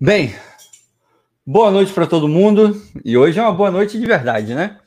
Bem, 0.00 0.32
boa 1.44 1.72
noite 1.72 1.92
para 1.92 2.06
todo 2.06 2.28
mundo. 2.28 2.80
E 3.04 3.18
hoje 3.18 3.40
é 3.40 3.42
uma 3.42 3.52
boa 3.52 3.68
noite 3.68 3.98
de 3.98 4.06
verdade, 4.06 4.54
né? 4.54 4.80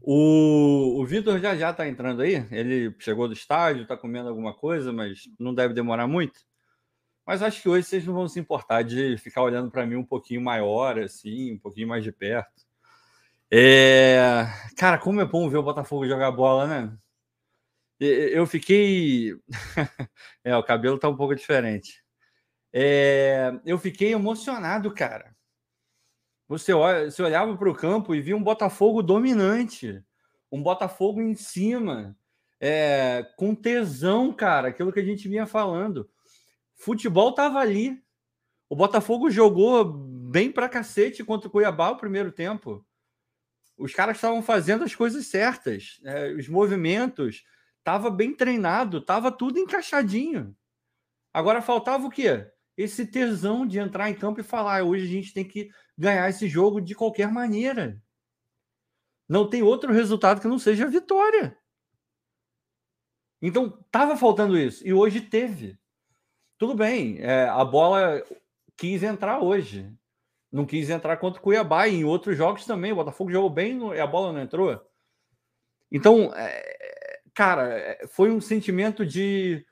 O, 0.00 0.98
o 0.98 1.04
Vitor 1.04 1.38
já 1.38 1.54
já 1.54 1.72
está 1.72 1.86
entrando 1.86 2.22
aí. 2.22 2.46
Ele 2.50 2.94
chegou 3.00 3.28
do 3.28 3.34
estádio, 3.34 3.82
está 3.82 3.98
comendo 3.98 4.30
alguma 4.30 4.54
coisa, 4.54 4.94
mas 4.94 5.28
não 5.38 5.54
deve 5.54 5.74
demorar 5.74 6.06
muito. 6.06 6.40
Mas 7.26 7.42
acho 7.42 7.60
que 7.60 7.68
hoje 7.68 7.86
vocês 7.86 8.06
não 8.06 8.14
vão 8.14 8.28
se 8.28 8.40
importar 8.40 8.80
de 8.80 9.18
ficar 9.18 9.42
olhando 9.42 9.70
para 9.70 9.84
mim 9.84 9.96
um 9.96 10.06
pouquinho 10.06 10.40
maior, 10.40 10.98
assim, 10.98 11.52
um 11.52 11.58
pouquinho 11.58 11.88
mais 11.88 12.02
de 12.02 12.10
perto. 12.10 12.64
É... 13.50 14.46
Cara, 14.74 14.96
como 14.96 15.20
é 15.20 15.26
bom 15.26 15.50
ver 15.50 15.58
o 15.58 15.62
Botafogo 15.62 16.08
jogar 16.08 16.30
bola, 16.30 16.66
né? 16.66 16.96
Eu 18.00 18.46
fiquei. 18.46 19.36
é, 20.42 20.56
o 20.56 20.62
cabelo 20.62 20.98
tá 20.98 21.10
um 21.10 21.16
pouco 21.16 21.34
diferente. 21.36 21.99
É, 22.72 23.52
eu 23.64 23.78
fiquei 23.78 24.12
emocionado, 24.12 24.92
cara. 24.94 25.34
Você, 26.48 26.72
você 26.72 27.22
olhava 27.22 27.56
para 27.56 27.70
o 27.70 27.74
campo 27.74 28.14
e 28.14 28.20
via 28.20 28.36
um 28.36 28.42
Botafogo 28.42 29.02
dominante, 29.02 30.02
um 30.50 30.62
Botafogo 30.62 31.20
em 31.20 31.34
cima, 31.34 32.16
é, 32.60 33.24
com 33.36 33.54
tesão, 33.54 34.32
cara, 34.32 34.68
aquilo 34.68 34.92
que 34.92 35.00
a 35.00 35.04
gente 35.04 35.28
vinha 35.28 35.46
falando. 35.46 36.10
Futebol 36.74 37.32
tava 37.32 37.58
ali. 37.58 38.02
O 38.68 38.76
Botafogo 38.76 39.30
jogou 39.30 39.84
bem 39.84 40.50
pra 40.50 40.68
cacete 40.68 41.24
contra 41.24 41.48
o 41.48 41.50
Cuiabá 41.50 41.90
o 41.90 41.96
primeiro 41.96 42.30
tempo. 42.32 42.84
Os 43.76 43.94
caras 43.94 44.16
estavam 44.16 44.42
fazendo 44.42 44.84
as 44.84 44.94
coisas 44.94 45.26
certas, 45.26 46.00
é, 46.04 46.32
os 46.32 46.48
movimentos, 46.48 47.44
tava 47.82 48.10
bem 48.10 48.34
treinado, 48.34 49.00
tava 49.00 49.32
tudo 49.32 49.58
encaixadinho. 49.58 50.54
Agora 51.32 51.62
faltava 51.62 52.06
o 52.06 52.10
quê? 52.10 52.46
Esse 52.80 53.06
tesão 53.06 53.66
de 53.66 53.78
entrar 53.78 54.10
em 54.10 54.14
campo 54.14 54.40
e 54.40 54.44
falar: 54.44 54.82
hoje 54.82 55.04
a 55.04 55.08
gente 55.08 55.34
tem 55.34 55.44
que 55.44 55.70
ganhar 55.96 56.28
esse 56.28 56.48
jogo 56.48 56.80
de 56.80 56.94
qualquer 56.94 57.30
maneira. 57.30 58.00
Não 59.28 59.48
tem 59.48 59.62
outro 59.62 59.92
resultado 59.92 60.40
que 60.40 60.48
não 60.48 60.58
seja 60.58 60.86
vitória. 60.86 61.56
Então, 63.40 63.78
estava 63.86 64.16
faltando 64.16 64.58
isso. 64.58 64.86
E 64.86 64.92
hoje 64.92 65.20
teve. 65.20 65.78
Tudo 66.58 66.74
bem, 66.74 67.18
é, 67.20 67.48
a 67.48 67.64
bola 67.64 68.22
quis 68.76 69.02
entrar 69.02 69.40
hoje. 69.40 69.90
Não 70.50 70.66
quis 70.66 70.90
entrar 70.90 71.16
contra 71.16 71.40
o 71.40 71.42
Cuiabá. 71.42 71.86
E 71.86 71.96
em 71.96 72.04
outros 72.04 72.36
jogos 72.36 72.66
também. 72.66 72.92
O 72.92 72.96
Botafogo 72.96 73.30
jogou 73.30 73.48
bem 73.48 73.78
e 73.94 74.00
a 74.00 74.06
bola 74.06 74.32
não 74.32 74.40
entrou. 74.40 74.80
Então, 75.92 76.34
é, 76.34 77.20
cara, 77.34 77.78
é, 77.78 78.06
foi 78.08 78.30
um 78.30 78.40
sentimento 78.40 79.06
de 79.06 79.64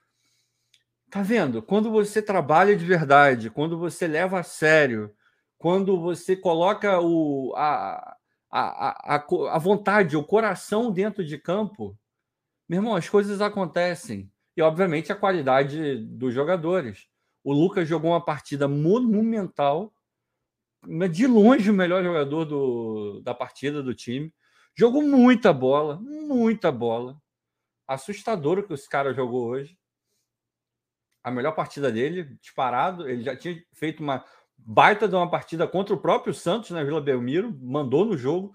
Tá 1.11 1.23
vendo? 1.23 1.63
Quando 1.63 1.91
você 1.91 2.21
trabalha 2.21 2.77
de 2.77 2.85
verdade, 2.85 3.49
quando 3.49 3.79
você 3.79 4.07
leva 4.07 4.41
a 4.41 4.43
sério, 4.43 5.15
quando 5.57 5.99
você 5.99 6.37
coloca 6.37 7.01
o, 7.01 7.55
a, 7.57 8.17
a, 8.51 9.17
a, 9.17 9.55
a 9.55 9.59
vontade, 9.59 10.17
o 10.19 10.25
coração 10.25 10.93
dentro 10.93 11.25
de 11.25 11.39
campo, 11.39 11.99
meu 12.69 12.79
irmão, 12.81 12.95
as 12.95 13.09
coisas 13.09 13.41
acontecem. 13.41 14.31
E, 14.55 14.61
obviamente, 14.61 15.11
a 15.11 15.17
qualidade 15.17 15.97
dos 16.05 16.35
jogadores. 16.35 17.07
O 17.43 17.55
Lucas 17.55 17.89
jogou 17.89 18.11
uma 18.11 18.25
partida 18.25 18.69
monumental, 18.69 19.95
de 21.11 21.27
longe 21.27 21.71
o 21.71 21.75
melhor 21.75 22.05
jogador 22.05 22.45
do, 22.45 23.21
da 23.23 23.35
partida 23.35 23.83
do 23.83 23.95
time. 23.95 24.33
Jogou 24.75 25.03
muita 25.03 25.53
bola, 25.55 25.99
muita 26.01 26.71
bola. 26.71 27.17
Assustador 27.87 28.59
o 28.59 28.63
que 28.63 28.75
esse 28.75 28.89
cara 28.89 29.15
jogou 29.15 29.47
hoje 29.47 29.78
a 31.23 31.31
melhor 31.31 31.53
partida 31.53 31.91
dele, 31.91 32.37
disparado. 32.41 33.09
Ele 33.09 33.23
já 33.23 33.37
tinha 33.37 33.63
feito 33.73 34.03
uma 34.03 34.25
baita 34.57 35.09
de 35.09 35.15
uma 35.15 35.31
partida 35.31 35.67
contra 35.67 35.95
o 35.95 36.01
próprio 36.01 36.35
Santos 36.35 36.71
na 36.71 36.83
Vila 36.83 37.01
Belmiro, 37.01 37.57
mandou 37.63 38.05
no 38.05 38.17
jogo, 38.17 38.53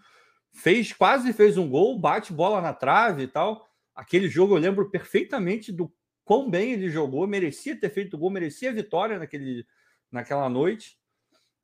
fez 0.52 0.92
quase 0.94 1.34
fez 1.34 1.58
um 1.58 1.70
gol, 1.70 1.98
bate 1.98 2.34
bola 2.34 2.62
na 2.62 2.74
trave 2.74 3.24
e 3.24 3.28
tal. 3.28 3.66
Aquele 3.96 4.28
jogo 4.28 4.56
eu 4.56 4.60
lembro 4.60 4.90
perfeitamente 4.90 5.72
do 5.72 5.92
quão 6.26 6.50
bem 6.50 6.74
ele 6.74 6.90
jogou, 6.90 7.28
merecia 7.28 7.80
ter 7.80 7.90
feito 7.90 8.18
gol, 8.18 8.30
merecia 8.30 8.74
vitória 8.74 9.20
naquele, 9.20 9.66
naquela 10.12 10.50
noite. 10.50 10.98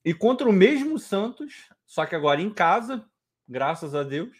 E 0.03 0.13
contra 0.13 0.47
o 0.47 0.53
mesmo 0.53 0.97
Santos, 0.97 1.69
só 1.85 2.05
que 2.05 2.15
agora 2.15 2.41
em 2.41 2.49
casa, 2.49 3.05
graças 3.47 3.93
a 3.93 4.03
Deus, 4.03 4.37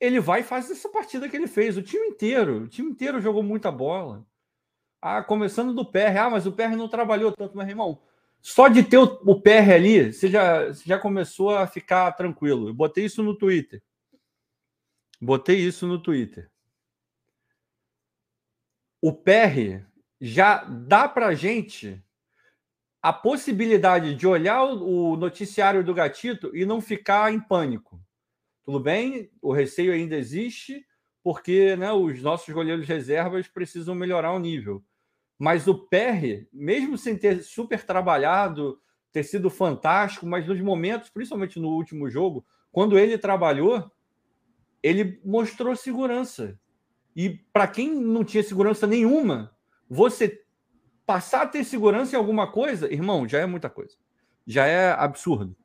ele 0.00 0.20
vai 0.20 0.40
e 0.40 0.44
faz 0.44 0.70
essa 0.70 0.88
partida 0.88 1.28
que 1.28 1.36
ele 1.36 1.46
fez. 1.46 1.76
O 1.76 1.82
time 1.82 2.06
inteiro, 2.08 2.64
o 2.64 2.68
time 2.68 2.90
inteiro 2.90 3.20
jogou 3.20 3.42
muita 3.42 3.70
bola. 3.70 4.26
Ah, 5.08 5.22
começando 5.22 5.72
do 5.72 5.84
PR. 5.84 6.18
Ah, 6.18 6.30
mas 6.30 6.46
o 6.46 6.52
PR 6.52 6.74
não 6.76 6.88
trabalhou 6.88 7.30
tanto, 7.30 7.56
meu 7.56 7.64
irmão. 7.64 8.02
Só 8.40 8.66
de 8.66 8.82
ter 8.82 8.98
o, 8.98 9.04
o 9.24 9.40
PR 9.40 9.74
ali, 9.76 10.12
você 10.12 10.28
já, 10.28 10.66
você 10.66 10.82
já 10.84 10.98
começou 10.98 11.50
a 11.50 11.64
ficar 11.64 12.10
tranquilo. 12.10 12.70
Eu 12.70 12.74
botei 12.74 13.04
isso 13.04 13.22
no 13.22 13.32
Twitter. 13.36 13.80
Botei 15.20 15.58
isso 15.58 15.86
no 15.86 16.02
Twitter. 16.02 16.50
O 19.00 19.12
PR 19.12 19.86
já 20.20 20.64
dá 20.64 21.08
para 21.08 21.36
gente 21.36 22.02
a 23.00 23.12
possibilidade 23.12 24.12
de 24.12 24.26
olhar 24.26 24.64
o, 24.64 25.12
o 25.12 25.16
noticiário 25.16 25.84
do 25.84 25.94
Gatito 25.94 26.50
e 26.52 26.66
não 26.66 26.80
ficar 26.80 27.32
em 27.32 27.38
pânico. 27.38 28.04
Tudo 28.64 28.80
bem, 28.80 29.30
o 29.40 29.52
receio 29.52 29.92
ainda 29.92 30.16
existe, 30.16 30.84
porque 31.22 31.76
né, 31.76 31.92
os 31.92 32.20
nossos 32.20 32.52
goleiros 32.52 32.88
reservas 32.88 33.46
precisam 33.46 33.94
melhorar 33.94 34.32
o 34.32 34.40
nível. 34.40 34.84
Mas 35.38 35.66
o 35.66 35.74
PR, 35.74 36.46
mesmo 36.52 36.96
sem 36.96 37.16
ter 37.16 37.42
super 37.42 37.84
trabalhado, 37.84 38.80
ter 39.12 39.22
sido 39.22 39.50
fantástico, 39.50 40.26
mas 40.26 40.46
nos 40.46 40.60
momentos, 40.60 41.10
principalmente 41.10 41.58
no 41.58 41.68
último 41.68 42.08
jogo, 42.08 42.44
quando 42.72 42.98
ele 42.98 43.18
trabalhou, 43.18 43.90
ele 44.82 45.20
mostrou 45.24 45.74
segurança. 45.74 46.58
E 47.14 47.30
para 47.52 47.66
quem 47.66 47.94
não 47.94 48.24
tinha 48.24 48.42
segurança 48.42 48.86
nenhuma, 48.86 49.56
você 49.88 50.44
passar 51.06 51.42
a 51.42 51.46
ter 51.46 51.64
segurança 51.64 52.14
em 52.14 52.18
alguma 52.18 52.50
coisa, 52.50 52.92
irmão, 52.92 53.26
já 53.28 53.38
é 53.38 53.46
muita 53.46 53.70
coisa. 53.70 53.96
Já 54.46 54.66
é 54.66 54.92
absurdo. 54.92 55.56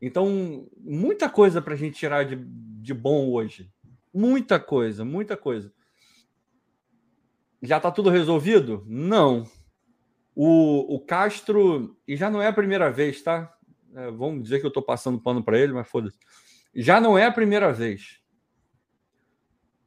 Então, 0.00 0.68
muita 0.78 1.28
coisa 1.30 1.62
para 1.62 1.74
a 1.74 1.76
gente 1.76 1.96
tirar 1.96 2.24
de, 2.24 2.36
de 2.36 2.92
bom 2.92 3.30
hoje. 3.30 3.72
Muita 4.12 4.60
coisa, 4.60 5.04
muita 5.04 5.36
coisa. 5.36 5.72
Já 7.62 7.78
está 7.78 7.90
tudo 7.90 8.10
resolvido? 8.10 8.84
Não. 8.86 9.44
O, 10.34 10.96
o 10.96 11.00
Castro, 11.00 11.96
e 12.06 12.16
já 12.16 12.30
não 12.30 12.42
é 12.42 12.48
a 12.48 12.52
primeira 12.52 12.90
vez, 12.90 13.22
tá? 13.22 13.52
É, 13.94 14.10
vamos 14.10 14.42
dizer 14.42 14.60
que 14.60 14.66
eu 14.66 14.68
estou 14.68 14.82
passando 14.82 15.20
pano 15.20 15.42
para 15.42 15.58
ele, 15.58 15.72
mas 15.72 15.88
foda-se. 15.88 16.18
Já 16.74 17.00
não 17.00 17.16
é 17.16 17.24
a 17.24 17.32
primeira 17.32 17.72
vez. 17.72 18.20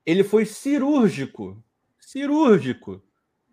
Ele 0.06 0.24
foi 0.24 0.46
cirúrgico. 0.46 1.63
Cirúrgico. 2.00 3.03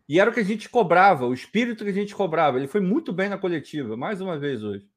E 0.09 0.19
era 0.19 0.31
o 0.31 0.32
que 0.32 0.41
a 0.41 0.44
gente 0.44 0.69
cobrava, 0.69 1.26
o 1.26 1.34
espírito 1.34 1.84
que 1.84 1.91
a 1.91 1.94
gente 1.94 2.15
cobrava. 2.15 2.56
Ele 2.56 2.69
foi 2.69 2.81
muito 2.81 3.12
bem 3.12 3.28
na 3.28 3.37
coletiva, 3.37 3.97
mais 3.97 4.21
uma 4.21 4.38
vez 4.38 4.62
hoje. 4.62 4.88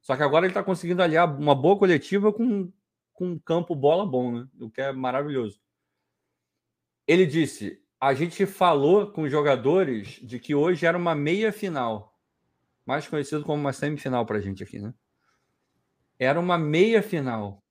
Só 0.00 0.16
que 0.16 0.22
agora 0.22 0.46
ele 0.46 0.50
está 0.50 0.64
conseguindo 0.64 1.02
aliar 1.02 1.38
uma 1.38 1.54
boa 1.54 1.78
coletiva 1.78 2.32
com 2.32 2.72
com 3.20 3.32
um 3.32 3.38
campo 3.38 3.74
bola 3.74 4.06
bom, 4.06 4.32
né? 4.32 4.48
O 4.58 4.70
que 4.70 4.80
é 4.80 4.90
maravilhoso. 4.92 5.60
Ele 7.06 7.26
disse: 7.26 7.78
a 8.00 8.14
gente 8.14 8.46
falou 8.46 9.12
com 9.12 9.22
os 9.22 9.30
jogadores 9.30 10.18
de 10.22 10.38
que 10.38 10.54
hoje 10.54 10.86
era 10.86 10.96
uma 10.96 11.14
meia 11.14 11.52
final, 11.52 12.18
mais 12.86 13.06
conhecido 13.06 13.44
como 13.44 13.60
uma 13.60 13.74
semifinal 13.74 14.24
para 14.24 14.38
a 14.38 14.40
gente 14.40 14.62
aqui, 14.62 14.78
né? 14.78 14.94
Era 16.18 16.40
uma 16.40 16.56
meia 16.56 17.02
final, 17.02 17.62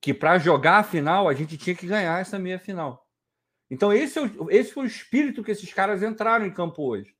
que 0.00 0.14
para 0.14 0.38
jogar 0.38 0.78
a 0.78 0.84
final 0.84 1.28
a 1.28 1.34
gente 1.34 1.58
tinha 1.58 1.74
que 1.74 1.86
ganhar 1.86 2.20
essa 2.20 2.38
meia 2.38 2.58
final. 2.58 3.04
Então 3.68 3.92
esse, 3.92 4.18
é 4.18 4.22
esse 4.50 4.72
foi 4.72 4.84
o 4.84 4.86
espírito 4.86 5.42
que 5.42 5.50
esses 5.50 5.72
caras 5.72 6.02
entraram 6.02 6.46
em 6.46 6.52
campo 6.52 6.82
hoje. 6.82 7.14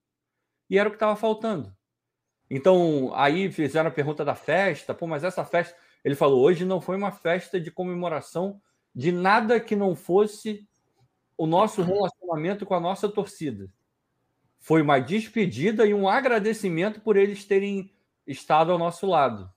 E 0.70 0.78
era 0.78 0.88
o 0.88 0.92
que 0.92 0.96
estava 0.96 1.16
faltando. 1.16 1.74
Então, 2.48 3.12
aí 3.14 3.50
fizeram 3.50 3.88
a 3.88 3.92
pergunta 3.92 4.24
da 4.24 4.34
festa, 4.34 4.94
pô, 4.94 5.06
mas 5.06 5.24
essa 5.24 5.44
festa. 5.44 5.76
Ele 6.04 6.14
falou: 6.14 6.42
hoje 6.42 6.64
não 6.64 6.80
foi 6.80 6.96
uma 6.96 7.10
festa 7.10 7.60
de 7.60 7.70
comemoração 7.70 8.60
de 8.94 9.10
nada 9.10 9.58
que 9.58 9.74
não 9.74 9.96
fosse 9.96 10.68
o 11.36 11.46
nosso 11.46 11.82
relacionamento 11.82 12.64
com 12.64 12.74
a 12.74 12.80
nossa 12.80 13.08
torcida. 13.08 13.68
Foi 14.58 14.82
uma 14.82 14.98
despedida 14.98 15.86
e 15.86 15.92
um 15.92 16.08
agradecimento 16.08 17.00
por 17.00 17.16
eles 17.16 17.44
terem 17.44 17.92
estado 18.26 18.72
ao 18.72 18.78
nosso 18.78 19.06
lado. 19.06 19.50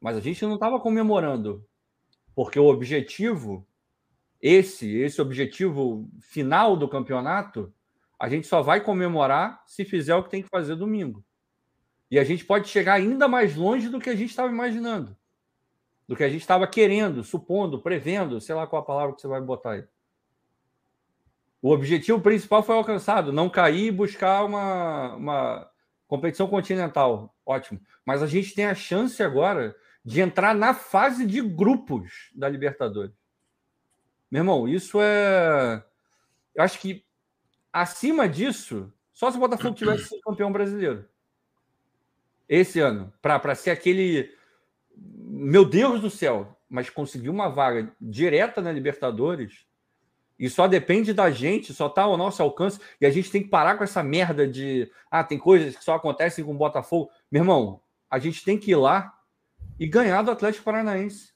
Mas 0.00 0.16
a 0.16 0.20
gente 0.20 0.44
não 0.44 0.54
estava 0.54 0.78
comemorando, 0.78 1.66
porque 2.34 2.58
o 2.58 2.66
objetivo, 2.66 3.66
esse, 4.40 4.96
esse 4.96 5.20
objetivo 5.20 6.08
final 6.20 6.76
do 6.76 6.88
campeonato, 6.88 7.72
a 8.18 8.28
gente 8.28 8.46
só 8.46 8.62
vai 8.62 8.80
comemorar 8.80 9.62
se 9.66 9.84
fizer 9.84 10.14
o 10.14 10.22
que 10.22 10.30
tem 10.30 10.42
que 10.42 10.48
fazer 10.48 10.76
domingo. 10.76 11.24
E 12.10 12.18
a 12.18 12.24
gente 12.24 12.44
pode 12.44 12.68
chegar 12.68 12.94
ainda 12.94 13.26
mais 13.26 13.56
longe 13.56 13.88
do 13.88 13.98
que 13.98 14.10
a 14.10 14.14
gente 14.14 14.30
estava 14.30 14.52
imaginando 14.52 15.16
do 16.06 16.14
que 16.14 16.24
a 16.24 16.28
gente 16.28 16.42
estava 16.42 16.66
querendo, 16.66 17.24
supondo, 17.24 17.80
prevendo, 17.80 18.40
sei 18.40 18.54
lá 18.54 18.66
qual 18.66 18.82
a 18.82 18.84
palavra 18.84 19.14
que 19.14 19.20
você 19.20 19.28
vai 19.28 19.40
botar 19.40 19.72
aí. 19.72 19.84
O 21.64 21.70
objetivo 21.70 22.20
principal 22.20 22.62
foi 22.62 22.76
alcançado, 22.76 23.32
não 23.32 23.48
cair 23.48 23.86
e 23.86 23.90
buscar 23.90 24.44
uma, 24.44 25.14
uma 25.14 25.70
competição 26.06 26.46
continental. 26.46 27.34
ótimo. 27.46 27.80
Mas 28.04 28.22
a 28.22 28.26
gente 28.26 28.54
tem 28.54 28.66
a 28.66 28.74
chance 28.74 29.22
agora 29.22 29.74
de 30.04 30.20
entrar 30.20 30.54
na 30.54 30.74
fase 30.74 31.24
de 31.24 31.40
grupos 31.40 32.30
da 32.34 32.50
Libertadores. 32.50 33.14
Meu 34.30 34.40
irmão, 34.40 34.68
isso 34.68 35.00
é. 35.00 35.82
Eu 36.54 36.64
acho 36.64 36.78
que 36.78 37.02
acima 37.72 38.28
disso, 38.28 38.92
só 39.10 39.30
se 39.30 39.38
o 39.38 39.40
Botafogo 39.40 39.74
tivesse 39.74 40.04
sido 40.04 40.20
campeão 40.20 40.52
brasileiro 40.52 41.08
esse 42.46 42.78
ano, 42.78 43.10
para 43.22 43.54
ser 43.54 43.70
aquele. 43.70 44.30
Meu 44.94 45.64
Deus 45.64 46.02
do 46.02 46.10
céu, 46.10 46.60
mas 46.68 46.90
conseguir 46.90 47.30
uma 47.30 47.48
vaga 47.48 47.90
direta 47.98 48.60
na 48.60 48.70
Libertadores 48.70 49.66
e 50.38 50.50
só 50.50 50.66
depende 50.66 51.12
da 51.12 51.30
gente, 51.30 51.72
só 51.72 51.86
está 51.86 52.02
ao 52.02 52.16
nosso 52.16 52.42
alcance. 52.42 52.80
E 53.00 53.06
a 53.06 53.10
gente 53.10 53.30
tem 53.30 53.42
que 53.42 53.48
parar 53.48 53.76
com 53.76 53.84
essa 53.84 54.02
merda 54.02 54.46
de. 54.46 54.90
Ah, 55.10 55.22
tem 55.22 55.38
coisas 55.38 55.76
que 55.76 55.84
só 55.84 55.94
acontecem 55.94 56.44
com 56.44 56.52
o 56.52 56.58
Botafogo. 56.58 57.10
Meu 57.30 57.42
irmão, 57.42 57.80
a 58.10 58.18
gente 58.18 58.44
tem 58.44 58.58
que 58.58 58.72
ir 58.72 58.76
lá 58.76 59.12
e 59.78 59.86
ganhar 59.86 60.22
do 60.22 60.30
Atlético 60.30 60.64
Paranaense. 60.64 61.32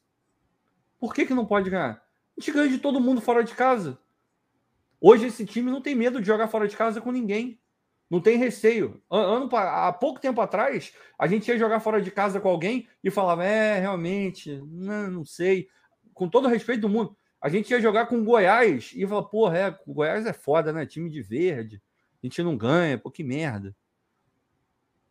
Por 0.98 1.14
que, 1.14 1.26
que 1.26 1.34
não 1.34 1.46
pode 1.46 1.70
ganhar? 1.70 2.02
A 2.36 2.40
gente 2.40 2.52
ganha 2.52 2.68
de 2.68 2.78
todo 2.78 3.00
mundo 3.00 3.20
fora 3.20 3.44
de 3.44 3.54
casa. 3.54 3.98
Hoje 5.00 5.26
esse 5.26 5.46
time 5.46 5.70
não 5.70 5.80
tem 5.80 5.94
medo 5.94 6.20
de 6.20 6.26
jogar 6.26 6.48
fora 6.48 6.66
de 6.66 6.76
casa 6.76 7.00
com 7.00 7.12
ninguém. 7.12 7.60
Não 8.10 8.20
tem 8.20 8.36
receio. 8.36 9.00
Ano, 9.10 9.48
há 9.54 9.92
pouco 9.92 10.18
tempo 10.18 10.40
atrás, 10.40 10.92
a 11.18 11.26
gente 11.26 11.46
ia 11.46 11.58
jogar 11.58 11.78
fora 11.78 12.00
de 12.00 12.10
casa 12.10 12.40
com 12.40 12.48
alguém 12.48 12.88
e 13.04 13.10
falava: 13.10 13.44
é, 13.44 13.78
realmente, 13.78 14.60
não, 14.66 15.10
não 15.10 15.24
sei. 15.24 15.68
Com 16.14 16.28
todo 16.28 16.46
o 16.46 16.48
respeito 16.48 16.80
do 16.80 16.88
mundo. 16.88 17.16
A 17.40 17.48
gente 17.48 17.70
ia 17.70 17.80
jogar 17.80 18.06
com 18.06 18.18
o 18.18 18.24
Goiás 18.24 18.92
e 18.94 19.06
falar: 19.06 19.24
porra, 19.24 19.58
é, 19.58 19.78
o 19.86 19.94
Goiás 19.94 20.26
é 20.26 20.32
foda, 20.32 20.72
né? 20.72 20.84
Time 20.84 21.08
de 21.08 21.22
verde. 21.22 21.82
A 22.22 22.26
gente 22.26 22.42
não 22.42 22.56
ganha, 22.56 22.98
pô, 22.98 23.10
que 23.10 23.22
merda. 23.22 23.74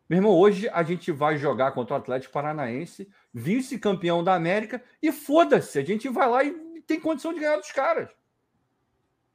Meu 0.08 0.18
irmão, 0.18 0.32
hoje 0.32 0.68
a 0.70 0.82
gente 0.82 1.12
vai 1.12 1.36
jogar 1.36 1.72
contra 1.72 1.94
o 1.94 1.98
Atlético 1.98 2.32
Paranaense, 2.32 3.10
vice-campeão 3.32 4.24
da 4.24 4.34
América, 4.34 4.82
e 5.02 5.12
foda-se, 5.12 5.78
a 5.78 5.84
gente 5.84 6.08
vai 6.08 6.28
lá 6.28 6.42
e 6.42 6.80
tem 6.86 6.98
condição 6.98 7.34
de 7.34 7.40
ganhar 7.40 7.56
dos 7.58 7.70
caras. 7.70 8.10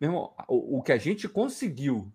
Meu 0.01 0.09
irmão, 0.09 0.33
o, 0.47 0.79
o 0.79 0.83
que 0.83 0.91
a 0.91 0.97
gente 0.97 1.29
conseguiu 1.29 2.11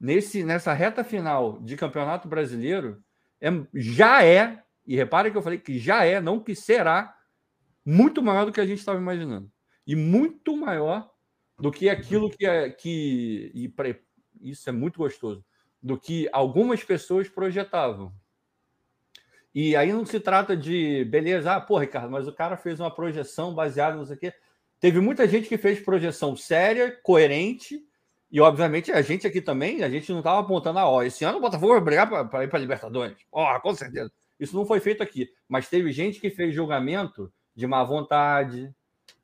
nesse, 0.00 0.42
nessa 0.42 0.72
reta 0.72 1.04
final 1.04 1.60
de 1.60 1.76
Campeonato 1.76 2.26
Brasileiro 2.26 3.02
é, 3.40 3.50
já 3.74 4.24
é, 4.24 4.62
e 4.86 4.96
repare 4.96 5.30
que 5.30 5.36
eu 5.36 5.42
falei 5.42 5.58
que 5.58 5.78
já 5.78 6.04
é, 6.04 6.18
não 6.18 6.40
que 6.40 6.54
será, 6.54 7.14
muito 7.84 8.22
maior 8.22 8.46
do 8.46 8.52
que 8.52 8.60
a 8.60 8.66
gente 8.66 8.78
estava 8.78 8.98
imaginando. 8.98 9.50
E 9.86 9.94
muito 9.94 10.56
maior 10.56 11.10
do 11.58 11.70
que 11.70 11.88
aquilo 11.88 12.30
que 12.30 12.46
é. 12.46 12.70
Que, 12.70 13.50
e 13.54 13.68
pra, 13.68 13.94
isso 14.40 14.68
é 14.68 14.72
muito 14.72 14.98
gostoso. 14.98 15.44
Do 15.82 15.98
que 15.98 16.28
algumas 16.32 16.82
pessoas 16.82 17.28
projetavam. 17.28 18.12
E 19.54 19.74
aí 19.74 19.92
não 19.92 20.04
se 20.04 20.20
trata 20.20 20.56
de, 20.56 21.04
beleza, 21.06 21.54
ah, 21.54 21.60
pô, 21.60 21.78
Ricardo, 21.78 22.10
mas 22.10 22.28
o 22.28 22.32
cara 22.32 22.56
fez 22.56 22.78
uma 22.78 22.94
projeção 22.94 23.54
baseada 23.54 23.96
no 23.96 24.16
quê. 24.16 24.34
Teve 24.78 25.00
muita 25.00 25.26
gente 25.26 25.48
que 25.48 25.56
fez 25.56 25.80
projeção 25.80 26.36
séria, 26.36 26.90
coerente, 27.02 27.82
e, 28.30 28.40
obviamente, 28.40 28.90
a 28.90 29.00
gente 29.02 29.26
aqui 29.26 29.40
também, 29.40 29.82
a 29.82 29.88
gente 29.88 30.10
não 30.10 30.18
estava 30.18 30.40
apontando, 30.40 30.78
ah, 30.78 30.88
ó, 30.88 31.02
esse 31.02 31.24
ano 31.24 31.38
o 31.38 31.40
Botafogo 31.40 31.72
vai 31.72 31.80
brigar 31.80 32.28
para 32.28 32.44
ir 32.44 32.48
para 32.48 32.58
Libertadores. 32.58 33.16
Ó, 33.30 33.58
com 33.60 33.74
certeza. 33.74 34.10
Isso 34.38 34.54
não 34.56 34.66
foi 34.66 34.80
feito 34.80 35.02
aqui. 35.02 35.30
Mas 35.48 35.68
teve 35.68 35.92
gente 35.92 36.20
que 36.20 36.28
fez 36.28 36.54
julgamento 36.54 37.32
de 37.54 37.66
má 37.66 37.82
vontade, 37.84 38.74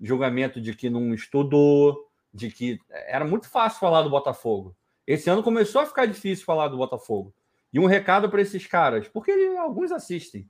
julgamento 0.02 0.60
de 0.60 0.75
que 0.75 0.90
não 0.90 1.14
estudou, 1.14 2.10
de 2.34 2.50
que 2.50 2.81
era 2.90 3.25
muito 3.25 3.49
fácil 3.49 3.78
falar 3.78 4.02
do 4.02 4.10
Botafogo. 4.10 4.76
Esse 5.06 5.31
ano 5.31 5.43
começou 5.43 5.81
a 5.81 5.87
ficar 5.87 6.06
difícil 6.06 6.44
falar 6.44 6.69
do 6.69 6.76
Botafogo. 6.76 7.32
E 7.72 7.78
um 7.78 7.87
recado 7.87 8.28
para 8.28 8.43
esses 8.43 8.66
caras, 8.66 9.08
porque 9.08 9.31
alguns 9.58 9.93
assistem. 9.93 10.49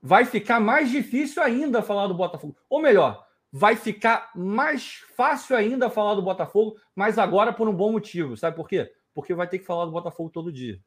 Vai 0.00 0.24
ficar 0.24 0.60
mais 0.60 0.90
difícil 0.90 1.42
ainda 1.42 1.82
falar 1.82 2.06
do 2.06 2.14
Botafogo. 2.14 2.56
Ou 2.68 2.80
melhor, 2.80 3.26
vai 3.50 3.76
ficar 3.76 4.30
mais 4.34 5.02
fácil 5.16 5.56
ainda 5.56 5.90
falar 5.90 6.14
do 6.14 6.22
Botafogo, 6.22 6.76
mas 6.94 7.18
agora 7.18 7.52
por 7.52 7.68
um 7.68 7.74
bom 7.74 7.92
motivo. 7.92 8.36
Sabe 8.36 8.56
por 8.56 8.68
quê? 8.68 8.92
Porque 9.14 9.34
vai 9.34 9.48
ter 9.48 9.58
que 9.58 9.66
falar 9.66 9.84
do 9.84 9.92
Botafogo 9.92 10.30
todo 10.30 10.52
dia. 10.52 10.80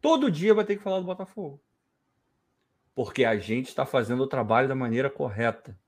Todo 0.00 0.30
dia 0.30 0.54
vai 0.54 0.64
ter 0.64 0.76
que 0.76 0.82
falar 0.82 1.00
do 1.00 1.06
Botafogo. 1.06 1.60
Porque 2.94 3.24
a 3.24 3.36
gente 3.36 3.68
está 3.68 3.84
fazendo 3.84 4.22
o 4.22 4.28
trabalho 4.28 4.68
da 4.68 4.74
maneira 4.74 5.10
correta. 5.10 5.78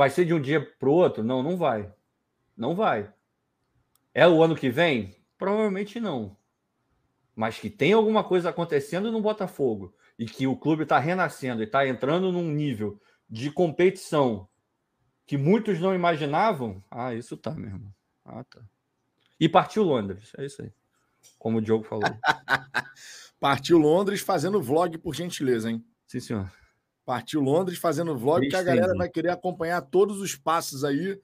Vai 0.00 0.08
ser 0.08 0.24
de 0.24 0.32
um 0.32 0.40
dia 0.40 0.62
para 0.78 0.88
o 0.88 0.94
outro? 0.94 1.22
Não, 1.22 1.42
não 1.42 1.58
vai. 1.58 1.92
Não 2.56 2.74
vai. 2.74 3.12
É 4.14 4.26
o 4.26 4.42
ano 4.42 4.56
que 4.56 4.70
vem? 4.70 5.14
Provavelmente 5.36 6.00
não. 6.00 6.34
Mas 7.36 7.58
que 7.58 7.68
tem 7.68 7.92
alguma 7.92 8.24
coisa 8.24 8.48
acontecendo 8.48 9.12
no 9.12 9.20
Botafogo 9.20 9.94
e 10.18 10.24
que 10.24 10.46
o 10.46 10.56
clube 10.56 10.84
está 10.84 10.98
renascendo 10.98 11.60
e 11.60 11.66
está 11.66 11.86
entrando 11.86 12.32
num 12.32 12.50
nível 12.50 12.98
de 13.28 13.50
competição 13.50 14.48
que 15.26 15.36
muitos 15.36 15.78
não 15.78 15.94
imaginavam. 15.94 16.82
Ah, 16.90 17.12
isso 17.12 17.36
tá, 17.36 17.50
meu 17.50 17.68
irmão. 17.68 17.94
Ah, 18.24 18.42
tá. 18.42 18.62
E 19.38 19.50
partiu 19.50 19.82
Londres, 19.82 20.32
é 20.38 20.46
isso 20.46 20.62
aí. 20.62 20.72
Como 21.38 21.58
o 21.58 21.60
Diogo 21.60 21.84
falou. 21.84 22.04
partiu 23.38 23.76
Londres 23.76 24.22
fazendo 24.22 24.62
vlog, 24.62 24.96
por 24.96 25.14
gentileza, 25.14 25.70
hein? 25.70 25.84
Sim, 26.06 26.20
senhor. 26.20 26.50
Partiu 27.10 27.40
Londres 27.40 27.76
fazendo 27.76 28.16
vlog, 28.16 28.48
que 28.48 28.54
a 28.54 28.62
galera 28.62 28.94
vai 28.94 29.08
querer 29.08 29.30
acompanhar 29.30 29.80
todos 29.80 30.20
os 30.20 30.36
passos 30.36 30.84
aí 30.84 31.20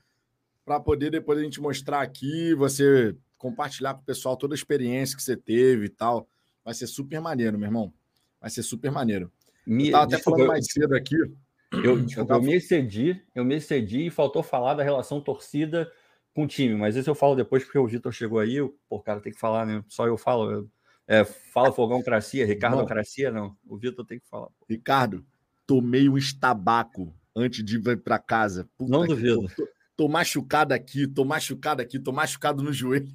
para 0.64 0.80
poder 0.80 1.12
depois 1.12 1.38
a 1.38 1.42
gente 1.42 1.60
mostrar 1.60 2.00
aqui, 2.00 2.52
você 2.54 3.16
compartilhar 3.38 3.94
com 3.94 4.00
o 4.00 4.04
pessoal 4.04 4.36
toda 4.36 4.52
a 4.52 4.56
experiência 4.56 5.16
que 5.16 5.22
você 5.22 5.36
teve 5.36 5.84
e 5.84 5.88
tal. 5.88 6.28
Vai 6.64 6.74
ser 6.74 6.88
super 6.88 7.20
maneiro, 7.20 7.56
meu 7.56 7.68
irmão. 7.68 7.94
Vai 8.40 8.50
ser 8.50 8.64
super 8.64 8.90
maneiro. 8.90 9.30
Me, 9.64 9.86
eu 9.86 9.92
tava 9.92 10.04
até 10.06 10.18
falando 10.18 10.48
mais 10.48 10.66
cedo 10.68 10.92
aqui. 10.92 11.14
Eu, 11.14 11.36
eu, 11.72 12.26
eu 12.28 12.42
me 12.42 12.56
excedi, 12.56 13.22
eu 13.32 13.44
me 13.44 13.54
excedi 13.54 14.06
e 14.06 14.10
faltou 14.10 14.42
falar 14.42 14.74
da 14.74 14.82
relação 14.82 15.20
torcida 15.20 15.88
com 16.34 16.42
o 16.42 16.48
time, 16.48 16.74
mas 16.74 16.96
isso 16.96 17.08
eu 17.08 17.14
falo 17.14 17.36
depois 17.36 17.62
porque 17.62 17.78
o 17.78 17.86
Vitor 17.86 18.10
chegou 18.10 18.40
aí, 18.40 18.60
o 18.60 18.76
pô, 18.88 18.98
cara 18.98 19.20
tem 19.20 19.32
que 19.32 19.38
falar, 19.38 19.64
né? 19.64 19.84
Só 19.86 20.04
eu 20.08 20.18
falo. 20.18 20.50
Eu, 20.50 20.70
é, 21.06 21.24
fala 21.24 21.70
Fogão 21.70 22.02
Cracia, 22.02 22.44
Ricardo 22.44 22.78
não. 22.78 22.86
Cracia, 22.86 23.30
não. 23.30 23.56
O 23.64 23.76
Vitor 23.76 24.04
tem 24.04 24.18
que 24.18 24.26
falar. 24.26 24.48
Ricardo, 24.68 25.24
tomei 25.66 26.08
um 26.08 26.16
estabaco 26.16 27.14
antes 27.34 27.64
de 27.64 27.76
ir 27.76 27.96
para 28.02 28.18
casa. 28.18 28.68
Puta 28.76 28.90
não 28.90 29.06
duvido. 29.06 29.46
Tô, 29.56 29.68
tô, 29.96 30.08
machucado 30.08 30.72
aqui, 30.72 31.06
tô 31.06 31.24
machucado 31.24 31.82
aqui, 31.82 31.98
tô 31.98 32.12
machucado 32.12 32.62
no 32.62 32.72
joelho. 32.72 33.08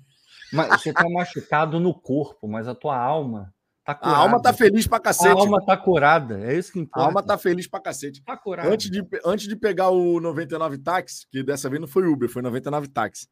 Mas 0.52 0.82
você 0.82 0.92
tá 0.92 1.10
machucado 1.10 1.80
no 1.80 1.94
corpo, 1.94 2.48
mas 2.48 2.68
a 2.68 2.76
tua 2.76 2.98
alma 2.98 3.54
Tá 3.84 3.98
a 4.00 4.16
alma 4.16 4.40
tá 4.40 4.54
feliz 4.54 4.86
pra 4.86 5.00
cacete. 5.00 5.30
A 5.30 5.40
alma 5.40 5.64
tá 5.66 5.76
curada, 5.76 6.40
é 6.40 6.56
isso 6.56 6.72
que 6.72 6.80
importa. 6.80 7.00
A 7.00 7.06
alma 7.06 7.24
tá 7.24 7.38
feliz 7.38 7.68
pra 7.68 7.80
cacete. 7.80 8.24
Tá 8.24 8.38
curada. 8.38 8.70
Antes 8.70 8.92
de, 8.92 9.04
antes 9.26 9.48
de 9.48 9.56
pegar 9.56 9.90
o 9.90 10.20
99 10.20 10.78
táxi, 10.78 11.26
que 11.32 11.44
dessa 11.44 11.68
vez 11.68 11.82
não 11.82 11.88
foi 11.88 12.06
Uber, 12.06 12.30
foi 12.30 12.44
99 12.44 12.88
táxi. 12.90 13.28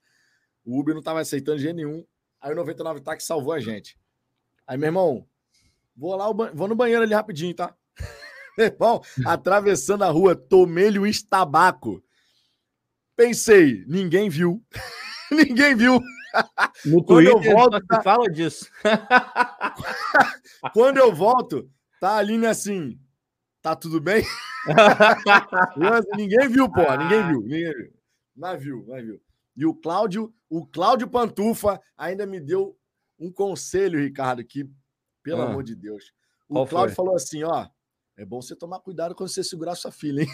O 0.66 0.80
Uber 0.80 0.96
não 0.96 1.04
tava 1.04 1.20
aceitando 1.20 1.60
jeito 1.60 1.76
nenhum. 1.76 2.04
Aí 2.42 2.52
o 2.52 2.56
99 2.56 3.02
táxi 3.02 3.28
salvou 3.28 3.54
a 3.54 3.60
gente. 3.60 3.98
Aí, 4.66 4.78
meu 4.78 4.88
irmão, 4.88 5.28
vou 5.96 6.16
lá, 6.16 6.32
vou 6.32 6.68
no 6.68 6.76
banheiro 6.76 7.04
ali 7.04 7.14
rapidinho, 7.14 7.54
tá? 7.54 7.76
Meu 8.60 8.68
irmão, 8.68 9.02
atravessando 9.26 10.04
a 10.04 10.10
rua, 10.10 10.36
tomei-lhe 10.36 11.00
um 11.00 11.06
estabaco. 11.06 12.04
Pensei, 13.16 13.86
ninguém 13.88 14.30
viu. 14.30 14.62
ninguém 15.32 15.76
viu. 15.76 16.02
No 16.86 17.04
Twitter 17.04 17.34
eu 17.34 17.54
volto, 17.54 17.88
tá... 17.88 18.04
fala 18.04 18.30
disso. 18.30 18.70
Quando 20.74 20.98
eu 20.98 21.14
volto, 21.16 21.70
tá 22.02 22.12
a 22.12 22.18
Aline 22.18 22.46
assim, 22.46 23.00
tá 23.62 23.76
tudo 23.76 24.02
bem? 24.02 24.24
ninguém 26.18 26.50
viu, 26.50 26.70
pô, 26.70 26.82
ninguém 26.98 27.28
viu, 27.28 27.42
ninguém 27.42 27.74
viu. 27.74 27.94
Mas 28.36 28.62
viu, 28.62 28.86
mas 28.88 29.06
viu. 29.06 29.22
E 29.56 29.66
o 29.66 29.74
Cláudio, 29.74 30.34
o 30.50 30.66
Cláudio 30.66 31.10
Pantufa 31.10 31.82
ainda 31.98 32.26
me 32.26 32.40
deu 32.40 32.78
um 33.18 33.32
conselho, 33.32 34.00
Ricardo, 34.00 34.44
que, 34.44 34.70
pelo 35.24 35.42
ah. 35.42 35.46
amor 35.46 35.64
de 35.64 35.76
Deus. 35.76 36.14
O 36.48 36.66
Cláudio 36.66 36.96
foi? 36.96 37.06
falou 37.06 37.16
assim: 37.16 37.44
ó, 37.44 37.68
é 38.20 38.26
bom 38.26 38.42
você 38.42 38.54
tomar 38.54 38.82
cuidado 38.82 39.16
quando 39.16 39.30
você 39.30 39.42
segurar 39.42 39.76
sua 39.76 39.94
filha, 39.94 40.24
hein? 40.24 40.28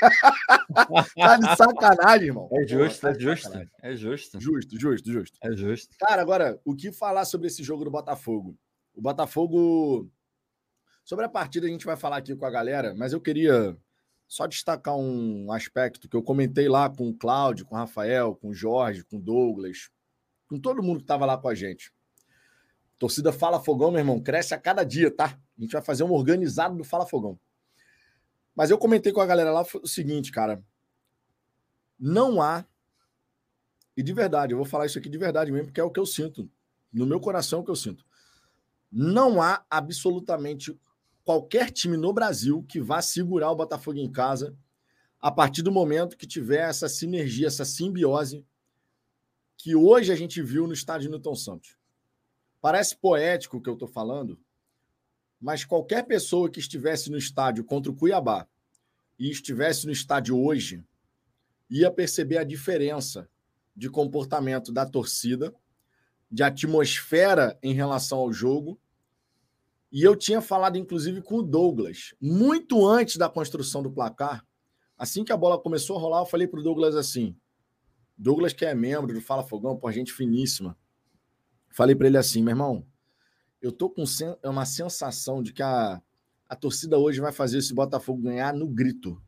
tá 1.16 1.36
de 1.36 1.56
sacanagem, 1.56 2.28
irmão. 2.28 2.48
É 2.52 2.64
justo, 2.64 3.00
Pô, 3.00 3.06
tá 3.08 3.10
é 3.10 3.18
justo. 3.18 3.58
É 3.82 3.96
justo. 3.96 4.40
Justo, 4.40 4.80
justo, 4.80 5.12
justo. 5.12 5.38
É 5.42 5.52
justo. 5.52 5.96
Cara, 5.98 6.22
agora, 6.22 6.60
o 6.64 6.76
que 6.76 6.92
falar 6.92 7.24
sobre 7.24 7.48
esse 7.48 7.64
jogo 7.64 7.84
do 7.84 7.90
Botafogo? 7.90 8.56
O 8.94 9.02
Botafogo. 9.02 10.08
Sobre 11.04 11.24
a 11.24 11.28
partida, 11.28 11.66
a 11.66 11.70
gente 11.70 11.84
vai 11.84 11.96
falar 11.96 12.18
aqui 12.18 12.36
com 12.36 12.46
a 12.46 12.50
galera, 12.50 12.94
mas 12.94 13.12
eu 13.12 13.20
queria 13.20 13.76
só 14.28 14.46
destacar 14.46 14.94
um 14.96 15.50
aspecto 15.50 16.08
que 16.08 16.16
eu 16.16 16.22
comentei 16.22 16.68
lá 16.68 16.88
com 16.88 17.08
o 17.08 17.14
Cláudio, 17.14 17.66
com 17.66 17.74
o 17.74 17.78
Rafael, 17.78 18.36
com 18.36 18.50
o 18.50 18.54
Jorge, 18.54 19.02
com 19.02 19.16
o 19.16 19.20
Douglas, 19.20 19.90
com 20.48 20.60
todo 20.60 20.84
mundo 20.84 20.98
que 20.98 21.04
estava 21.04 21.26
lá 21.26 21.36
com 21.36 21.48
a 21.48 21.54
gente. 21.54 21.92
torcida 22.96 23.32
Fala 23.32 23.58
Fogão, 23.58 23.90
meu 23.90 23.98
irmão, 23.98 24.22
cresce 24.22 24.54
a 24.54 24.58
cada 24.58 24.84
dia, 24.84 25.10
tá? 25.10 25.36
A 25.58 25.62
gente 25.62 25.72
vai 25.72 25.82
fazer 25.82 26.04
um 26.04 26.12
organizado 26.12 26.76
do 26.76 26.84
Fala 26.84 27.04
Fogão. 27.04 27.38
Mas 28.54 28.70
eu 28.70 28.78
comentei 28.78 29.12
com 29.12 29.20
a 29.20 29.26
galera 29.26 29.50
lá 29.52 29.64
o 29.82 29.86
seguinte, 29.86 30.30
cara. 30.30 30.62
Não 31.98 32.40
há. 32.40 32.64
E 33.96 34.02
de 34.02 34.12
verdade, 34.12 34.52
eu 34.52 34.56
vou 34.56 34.66
falar 34.66 34.86
isso 34.86 34.98
aqui 34.98 35.08
de 35.08 35.18
verdade 35.18 35.50
mesmo, 35.50 35.66
porque 35.66 35.80
é 35.80 35.84
o 35.84 35.90
que 35.90 35.98
eu 35.98 36.06
sinto. 36.06 36.48
No 36.92 37.04
meu 37.04 37.20
coração 37.20 37.58
é 37.58 37.62
o 37.62 37.64
que 37.64 37.70
eu 37.70 37.76
sinto. 37.76 38.04
não 38.90 39.42
há 39.42 39.64
absolutamente 39.68 40.78
qualquer 41.24 41.70
time 41.70 41.96
no 41.96 42.10
Brasil 42.10 42.64
que 42.66 42.80
vá 42.80 43.02
segurar 43.02 43.50
o 43.50 43.56
Botafogo 43.56 43.98
em 43.98 44.10
casa 44.10 44.56
a 45.20 45.30
partir 45.30 45.62
do 45.62 45.70
momento 45.70 46.16
que 46.16 46.26
tiver 46.26 46.68
essa 46.68 46.88
sinergia, 46.88 47.48
essa 47.48 47.64
simbiose 47.64 48.46
que 49.56 49.74
hoje 49.74 50.12
a 50.12 50.16
gente 50.16 50.40
viu 50.40 50.66
no 50.66 50.72
estádio 50.72 51.10
Newton 51.10 51.34
Santos. 51.34 51.76
Parece 52.60 52.96
poético 52.96 53.56
o 53.58 53.60
que 53.60 53.68
eu 53.68 53.74
estou 53.74 53.88
falando, 53.88 54.40
mas 55.40 55.64
qualquer 55.64 56.04
pessoa 56.04 56.50
que 56.50 56.58
estivesse 56.58 57.10
no 57.10 57.16
estádio 57.16 57.64
contra 57.64 57.90
o 57.90 57.94
Cuiabá 57.94 58.46
e 59.18 59.30
estivesse 59.30 59.86
no 59.86 59.92
estádio 59.92 60.38
hoje 60.38 60.84
ia 61.70 61.90
perceber 61.90 62.38
a 62.38 62.44
diferença 62.44 63.28
de 63.76 63.88
comportamento 63.88 64.72
da 64.72 64.84
torcida, 64.84 65.54
de 66.30 66.42
atmosfera 66.42 67.58
em 67.62 67.72
relação 67.72 68.18
ao 68.18 68.32
jogo. 68.32 68.80
E 69.92 70.02
eu 70.02 70.16
tinha 70.16 70.40
falado, 70.40 70.76
inclusive, 70.76 71.22
com 71.22 71.36
o 71.36 71.42
Douglas, 71.42 72.14
muito 72.20 72.86
antes 72.86 73.16
da 73.16 73.28
construção 73.28 73.82
do 73.82 73.90
placar. 73.90 74.44
Assim 74.96 75.24
que 75.24 75.32
a 75.32 75.36
bola 75.36 75.58
começou 75.58 75.96
a 75.96 76.00
rolar, 76.00 76.20
eu 76.22 76.26
falei 76.26 76.48
para 76.48 76.58
o 76.58 76.62
Douglas 76.62 76.96
assim: 76.96 77.36
Douglas, 78.16 78.52
que 78.52 78.64
é 78.64 78.74
membro 78.74 79.14
do 79.14 79.20
Fala 79.20 79.44
Fogão, 79.44 79.76
por 79.76 79.92
gente 79.92 80.12
finíssima. 80.12 80.76
Falei 81.70 81.94
para 81.94 82.08
ele 82.08 82.18
assim, 82.18 82.42
meu 82.42 82.52
irmão, 82.52 82.84
eu 83.60 83.72
tô 83.72 83.90
com 83.90 84.04
uma 84.44 84.64
sensação 84.64 85.42
de 85.42 85.52
que 85.52 85.62
a, 85.62 86.00
a 86.48 86.56
torcida 86.56 86.98
hoje 86.98 87.20
vai 87.20 87.32
fazer 87.32 87.58
esse 87.58 87.74
Botafogo 87.74 88.22
ganhar 88.22 88.54
no 88.54 88.68
grito. 88.68 89.20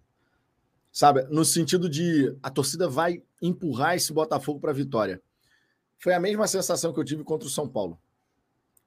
Sabe? 0.92 1.22
No 1.24 1.44
sentido 1.44 1.88
de 1.88 2.36
a 2.42 2.50
torcida 2.50 2.88
vai 2.88 3.22
empurrar 3.42 3.96
esse 3.96 4.12
Botafogo 4.12 4.60
para 4.60 4.70
a 4.70 4.74
vitória. 4.74 5.20
Foi 5.98 6.14
a 6.14 6.20
mesma 6.20 6.46
sensação 6.46 6.92
que 6.92 7.00
eu 7.00 7.04
tive 7.04 7.24
contra 7.24 7.46
o 7.46 7.50
São 7.50 7.68
Paulo. 7.68 8.00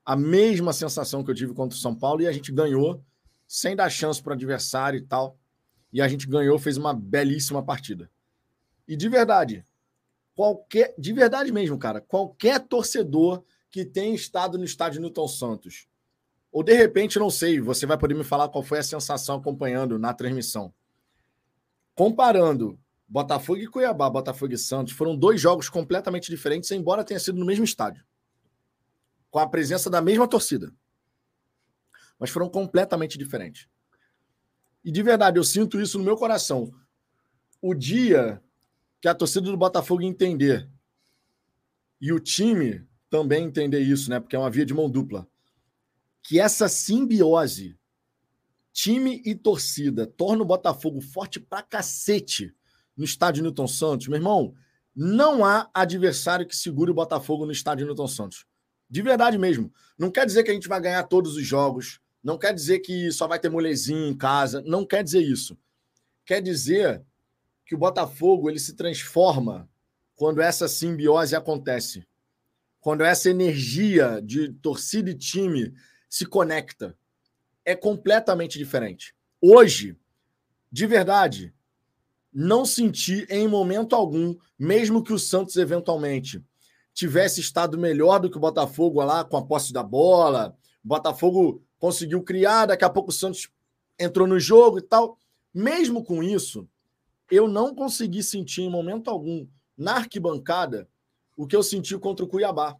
A 0.05 0.15
mesma 0.15 0.73
sensação 0.73 1.23
que 1.23 1.31
eu 1.31 1.35
tive 1.35 1.53
contra 1.53 1.77
o 1.77 1.79
São 1.79 1.95
Paulo 1.95 2.21
e 2.21 2.27
a 2.27 2.31
gente 2.31 2.51
ganhou 2.51 3.03
sem 3.47 3.75
dar 3.75 3.89
chance 3.89 4.21
para 4.21 4.31
o 4.31 4.33
adversário 4.33 4.97
e 4.97 5.01
tal. 5.01 5.37
E 5.91 6.01
a 6.01 6.07
gente 6.07 6.27
ganhou, 6.27 6.57
fez 6.57 6.75
uma 6.75 6.93
belíssima 6.93 7.63
partida. 7.63 8.09
E 8.87 8.97
de 8.97 9.07
verdade, 9.07 9.63
qualquer, 10.35 10.93
de 10.97 11.13
verdade 11.13 11.51
mesmo, 11.51 11.77
cara, 11.77 12.01
qualquer 12.01 12.59
torcedor 12.59 13.43
que 13.73 13.83
tenha 13.83 14.13
estado 14.13 14.55
no 14.55 14.63
estádio 14.63 15.01
Newton 15.01 15.27
Santos, 15.27 15.87
ou 16.51 16.61
de 16.61 16.75
repente, 16.75 17.17
não 17.17 17.31
sei, 17.31 17.59
você 17.59 17.87
vai 17.87 17.97
poder 17.97 18.13
me 18.13 18.23
falar 18.23 18.47
qual 18.47 18.63
foi 18.63 18.77
a 18.77 18.83
sensação 18.83 19.37
acompanhando 19.37 19.97
na 19.97 20.13
transmissão. 20.13 20.71
Comparando 21.95 22.79
Botafogo 23.07 23.59
e 23.59 23.67
Cuiabá, 23.67 24.07
Botafogo 24.11 24.53
e 24.53 24.59
Santos, 24.59 24.93
foram 24.93 25.17
dois 25.17 25.41
jogos 25.41 25.69
completamente 25.69 26.29
diferentes, 26.29 26.69
embora 26.69 27.03
tenha 27.03 27.19
sido 27.19 27.39
no 27.39 27.47
mesmo 27.47 27.65
estádio, 27.65 28.05
com 29.31 29.39
a 29.39 29.49
presença 29.49 29.89
da 29.89 30.03
mesma 30.03 30.27
torcida. 30.27 30.71
Mas 32.19 32.29
foram 32.29 32.47
completamente 32.47 33.17
diferentes. 33.17 33.67
E 34.85 34.91
de 34.91 35.01
verdade, 35.01 35.39
eu 35.39 35.43
sinto 35.43 35.81
isso 35.81 35.97
no 35.97 36.05
meu 36.05 36.15
coração. 36.15 36.71
O 37.59 37.73
dia 37.73 38.39
que 39.01 39.07
a 39.07 39.15
torcida 39.15 39.49
do 39.49 39.57
Botafogo 39.57 40.03
entender 40.03 40.69
e 41.99 42.13
o 42.13 42.19
time 42.19 42.87
também 43.13 43.45
entender 43.45 43.79
isso, 43.79 44.09
né? 44.09 44.19
Porque 44.19 44.35
é 44.35 44.39
uma 44.39 44.49
via 44.49 44.65
de 44.65 44.73
mão 44.73 44.89
dupla. 44.89 45.27
Que 46.23 46.39
essa 46.39 46.67
simbiose, 46.67 47.77
time 48.71 49.21
e 49.23 49.35
torcida, 49.35 50.07
torna 50.07 50.41
o 50.41 50.45
Botafogo 50.45 50.99
forte 50.99 51.39
pra 51.39 51.61
cacete 51.61 52.51
no 52.97 53.05
estádio 53.05 53.43
Newton 53.43 53.67
Santos. 53.67 54.07
Meu 54.07 54.17
irmão, 54.17 54.55
não 54.95 55.45
há 55.45 55.69
adversário 55.75 56.47
que 56.47 56.55
segure 56.55 56.89
o 56.89 56.93
Botafogo 56.95 57.45
no 57.45 57.51
estádio 57.51 57.85
Newton 57.85 58.07
Santos. 58.07 58.47
De 58.89 59.03
verdade 59.03 59.37
mesmo. 59.37 59.71
Não 59.95 60.09
quer 60.09 60.25
dizer 60.25 60.41
que 60.41 60.49
a 60.49 60.53
gente 60.55 60.67
vai 60.67 60.81
ganhar 60.81 61.03
todos 61.03 61.35
os 61.35 61.45
jogos. 61.45 62.01
Não 62.23 62.35
quer 62.35 62.51
dizer 62.51 62.79
que 62.79 63.11
só 63.11 63.27
vai 63.27 63.37
ter 63.37 63.49
molezinho 63.49 64.07
em 64.07 64.17
casa. 64.17 64.59
Não 64.65 64.83
quer 64.83 65.03
dizer 65.03 65.21
isso. 65.21 65.55
Quer 66.25 66.41
dizer 66.41 67.03
que 67.63 67.75
o 67.75 67.77
Botafogo 67.77 68.49
ele 68.49 68.57
se 68.57 68.73
transforma 68.73 69.69
quando 70.15 70.41
essa 70.41 70.67
simbiose 70.67 71.35
acontece. 71.35 72.07
Quando 72.83 73.01
essa 73.01 73.29
energia 73.29 74.21
de 74.21 74.49
torcida 74.55 75.09
e 75.09 75.15
time 75.15 75.73
se 76.09 76.25
conecta. 76.25 76.97
É 77.63 77.77
completamente 77.77 78.57
diferente. 78.59 79.15
Hoje, 79.41 79.97
de 80.69 80.85
verdade, 80.85 81.53
não 82.31 82.65
senti 82.65 83.25
em 83.29 83.47
momento 83.47 83.95
algum, 83.95 84.35
mesmo 84.59 85.01
que 85.01 85.13
o 85.13 85.17
Santos 85.17 85.55
eventualmente 85.55 86.43
tivesse 86.93 87.39
estado 87.39 87.77
melhor 87.77 88.19
do 88.19 88.29
que 88.29 88.35
o 88.35 88.41
Botafogo 88.41 89.01
lá 89.01 89.23
com 89.23 89.37
a 89.37 89.45
posse 89.45 89.71
da 89.71 89.81
bola, 89.81 90.53
o 90.83 90.87
Botafogo 90.89 91.63
conseguiu 91.79 92.21
criar, 92.21 92.65
daqui 92.65 92.83
a 92.83 92.89
pouco 92.89 93.11
o 93.11 93.13
Santos 93.13 93.47
entrou 93.97 94.27
no 94.27 94.41
jogo 94.41 94.79
e 94.79 94.81
tal. 94.81 95.17
Mesmo 95.53 96.03
com 96.03 96.21
isso, 96.21 96.67
eu 97.31 97.47
não 97.47 97.73
consegui 97.73 98.21
sentir 98.21 98.63
em 98.63 98.69
momento 98.69 99.09
algum 99.09 99.47
na 99.77 99.93
arquibancada 99.93 100.85
o 101.35 101.47
que 101.47 101.55
eu 101.55 101.63
senti 101.63 101.97
contra 101.97 102.25
o 102.25 102.27
Cuiabá. 102.27 102.77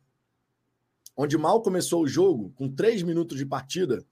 Onde 1.15 1.37
mal 1.37 1.61
começou 1.61 2.03
o 2.03 2.07
jogo, 2.07 2.51
com 2.55 2.67
três 2.67 3.03
minutos 3.03 3.37
de 3.37 3.45
partida, 3.45 4.03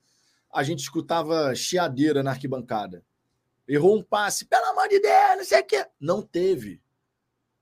a 0.51 0.63
gente 0.63 0.79
escutava 0.79 1.55
chiadeira 1.55 2.21
na 2.21 2.31
arquibancada. 2.31 3.03
Errou 3.67 3.97
um 3.97 4.03
passe, 4.03 4.45
pelo 4.45 4.65
amor 4.65 4.87
de 4.87 4.99
Deus, 4.99 5.37
não 5.37 5.45
sei 5.45 5.61
o 5.61 5.65
quê. 5.65 5.85
Não 5.99 6.21
teve. 6.21 6.81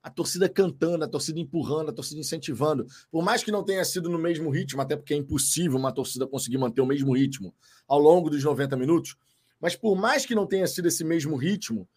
A 0.02 0.10
torcida 0.10 0.50
cantando, 0.50 1.04
a 1.04 1.08
torcida 1.08 1.40
empurrando, 1.40 1.90
a 1.90 1.94
torcida 1.94 2.20
incentivando. 2.20 2.88
Por 3.12 3.24
mais 3.24 3.44
que 3.44 3.52
não 3.52 3.64
tenha 3.64 3.84
sido 3.86 4.10
no 4.10 4.18
mesmo 4.18 4.50
ritmo, 4.50 4.82
até 4.82 4.96
porque 4.96 5.14
é 5.14 5.18
impossível 5.18 5.78
uma 5.78 5.92
torcida 5.92 6.26
conseguir 6.26 6.58
manter 6.58 6.82
o 6.82 6.86
mesmo 6.86 7.14
ritmo 7.14 7.54
ao 7.88 8.00
longo 8.00 8.30
dos 8.30 8.44
90 8.44 8.76
minutos, 8.78 9.16
mas 9.60 9.76
por 9.76 9.96
mais 9.96 10.26
que 10.26 10.34
não 10.34 10.48
tenha 10.48 10.68
sido 10.68 10.88
esse 10.88 11.04
mesmo 11.04 11.36
ritmo, 11.36 11.88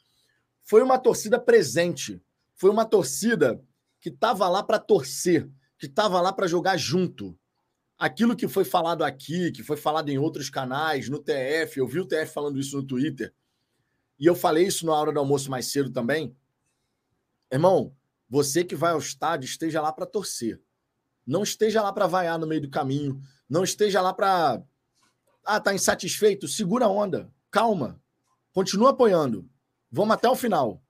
foi 0.64 0.82
uma 0.82 0.98
torcida 0.98 1.38
presente, 1.38 2.20
foi 2.54 2.70
uma 2.70 2.84
torcida 2.84 3.62
que 4.02 4.09
estava 4.09 4.49
lá 4.49 4.62
para 4.64 4.80
torcer, 4.80 5.49
que 5.78 5.87
estava 5.87 6.21
lá 6.21 6.32
para 6.32 6.49
jogar 6.49 6.76
junto. 6.76 7.38
Aquilo 7.97 8.35
que 8.35 8.49
foi 8.49 8.64
falado 8.64 9.04
aqui, 9.04 9.52
que 9.52 9.62
foi 9.62 9.76
falado 9.76 10.09
em 10.09 10.18
outros 10.18 10.50
canais, 10.50 11.09
no 11.09 11.21
TF, 11.21 11.78
eu 11.78 11.87
vi 11.87 12.00
o 12.00 12.06
TF 12.06 12.35
falando 12.35 12.59
isso 12.59 12.76
no 12.76 12.82
Twitter, 12.82 13.32
e 14.18 14.26
eu 14.26 14.35
falei 14.35 14.66
isso 14.66 14.85
na 14.85 14.92
hora 14.92 15.12
do 15.12 15.21
almoço 15.21 15.49
mais 15.49 15.66
cedo 15.66 15.90
também. 15.90 16.37
Irmão, 17.50 17.94
você 18.28 18.64
que 18.64 18.75
vai 18.75 18.92
ao 18.92 18.99
estádio, 18.99 19.47
esteja 19.47 19.80
lá 19.80 19.92
para 19.92 20.06
torcer. 20.06 20.61
Não 21.25 21.44
esteja 21.44 21.80
lá 21.80 21.92
para 21.92 22.09
vaiar 22.09 22.38
no 22.38 22.47
meio 22.47 22.62
do 22.62 22.71
caminho. 22.71 23.21
Não 23.49 23.62
esteja 23.62 24.00
lá 24.00 24.12
para. 24.12 24.62
Ah, 25.44 25.61
tá 25.61 25.75
insatisfeito? 25.75 26.49
Segura 26.49 26.87
a 26.87 26.88
onda. 26.88 27.32
Calma. 27.50 28.00
Continua 28.52 28.90
apoiando. 28.90 29.49
Vamos 29.90 30.14
até 30.14 30.28
o 30.28 30.35
final. 30.35 30.82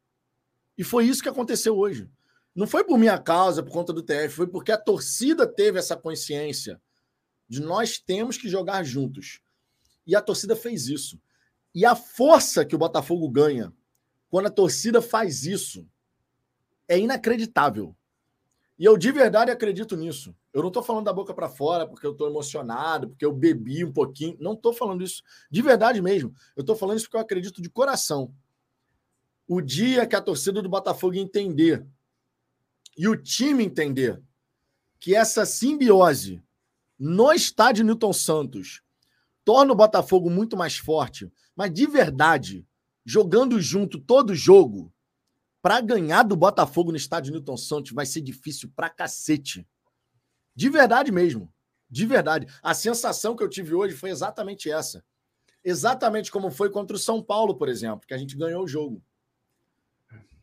E 0.78 0.84
foi 0.84 1.04
isso 1.06 1.22
que 1.22 1.28
aconteceu 1.28 1.76
hoje. 1.76 2.08
Não 2.54 2.66
foi 2.66 2.84
por 2.84 2.98
minha 2.98 3.18
causa, 3.18 3.62
por 3.62 3.72
conta 3.72 3.92
do 3.92 4.02
TF, 4.02 4.28
foi 4.34 4.46
porque 4.46 4.72
a 4.72 4.78
torcida 4.78 5.46
teve 5.46 5.78
essa 5.78 5.96
consciência 5.96 6.80
de 7.48 7.60
nós 7.60 7.98
temos 7.98 8.36
que 8.36 8.48
jogar 8.48 8.82
juntos. 8.82 9.40
E 10.06 10.14
a 10.14 10.20
torcida 10.20 10.54
fez 10.54 10.88
isso. 10.88 11.20
E 11.74 11.86
a 11.86 11.94
força 11.94 12.64
que 12.64 12.74
o 12.74 12.78
Botafogo 12.78 13.28
ganha 13.28 13.72
quando 14.28 14.46
a 14.46 14.50
torcida 14.50 15.00
faz 15.00 15.44
isso 15.44 15.86
é 16.88 16.98
inacreditável. 16.98 17.96
E 18.78 18.84
eu 18.84 18.98
de 18.98 19.12
verdade 19.12 19.50
acredito 19.50 19.96
nisso. 19.96 20.34
Eu 20.52 20.60
não 20.60 20.68
estou 20.68 20.82
falando 20.82 21.04
da 21.04 21.12
boca 21.12 21.32
para 21.32 21.48
fora 21.48 21.86
porque 21.86 22.06
eu 22.06 22.12
estou 22.12 22.28
emocionado, 22.28 23.08
porque 23.08 23.24
eu 23.24 23.32
bebi 23.32 23.84
um 23.84 23.92
pouquinho. 23.92 24.36
Não 24.40 24.52
estou 24.52 24.72
falando 24.72 25.02
isso 25.02 25.22
de 25.50 25.62
verdade 25.62 26.02
mesmo. 26.02 26.34
Eu 26.56 26.62
estou 26.62 26.76
falando 26.76 26.98
isso 26.98 27.06
porque 27.06 27.16
eu 27.16 27.22
acredito 27.22 27.62
de 27.62 27.70
coração 27.70 28.34
o 29.46 29.60
dia 29.60 30.06
que 30.06 30.16
a 30.16 30.20
torcida 30.20 30.62
do 30.62 30.68
Botafogo 30.68 31.14
entender 31.16 31.86
e 32.96 33.08
o 33.08 33.16
time 33.16 33.64
entender 33.64 34.20
que 34.98 35.14
essa 35.14 35.44
simbiose 35.44 36.42
no 36.98 37.32
estádio 37.32 37.84
Newton 37.84 38.12
Santos 38.12 38.82
torna 39.44 39.72
o 39.72 39.76
Botafogo 39.76 40.30
muito 40.30 40.56
mais 40.56 40.76
forte, 40.76 41.30
mas 41.56 41.72
de 41.72 41.86
verdade, 41.86 42.66
jogando 43.04 43.60
junto 43.60 43.98
todo 43.98 44.34
jogo, 44.34 44.92
para 45.60 45.80
ganhar 45.80 46.22
do 46.22 46.36
Botafogo 46.36 46.90
no 46.90 46.96
estádio 46.96 47.32
Newton 47.32 47.56
Santos 47.56 47.92
vai 47.92 48.06
ser 48.06 48.20
difícil 48.20 48.70
pra 48.74 48.90
cacete. 48.90 49.66
De 50.54 50.68
verdade 50.68 51.10
mesmo. 51.10 51.52
De 51.88 52.06
verdade. 52.06 52.46
A 52.62 52.74
sensação 52.74 53.36
que 53.36 53.42
eu 53.42 53.48
tive 53.48 53.74
hoje 53.74 53.94
foi 53.94 54.10
exatamente 54.10 54.70
essa. 54.70 55.04
Exatamente 55.64 56.30
como 56.30 56.50
foi 56.50 56.70
contra 56.70 56.96
o 56.96 56.98
São 56.98 57.22
Paulo, 57.22 57.54
por 57.54 57.68
exemplo, 57.68 58.06
que 58.06 58.14
a 58.14 58.18
gente 58.18 58.36
ganhou 58.36 58.64
o 58.64 58.68
jogo 58.68 59.02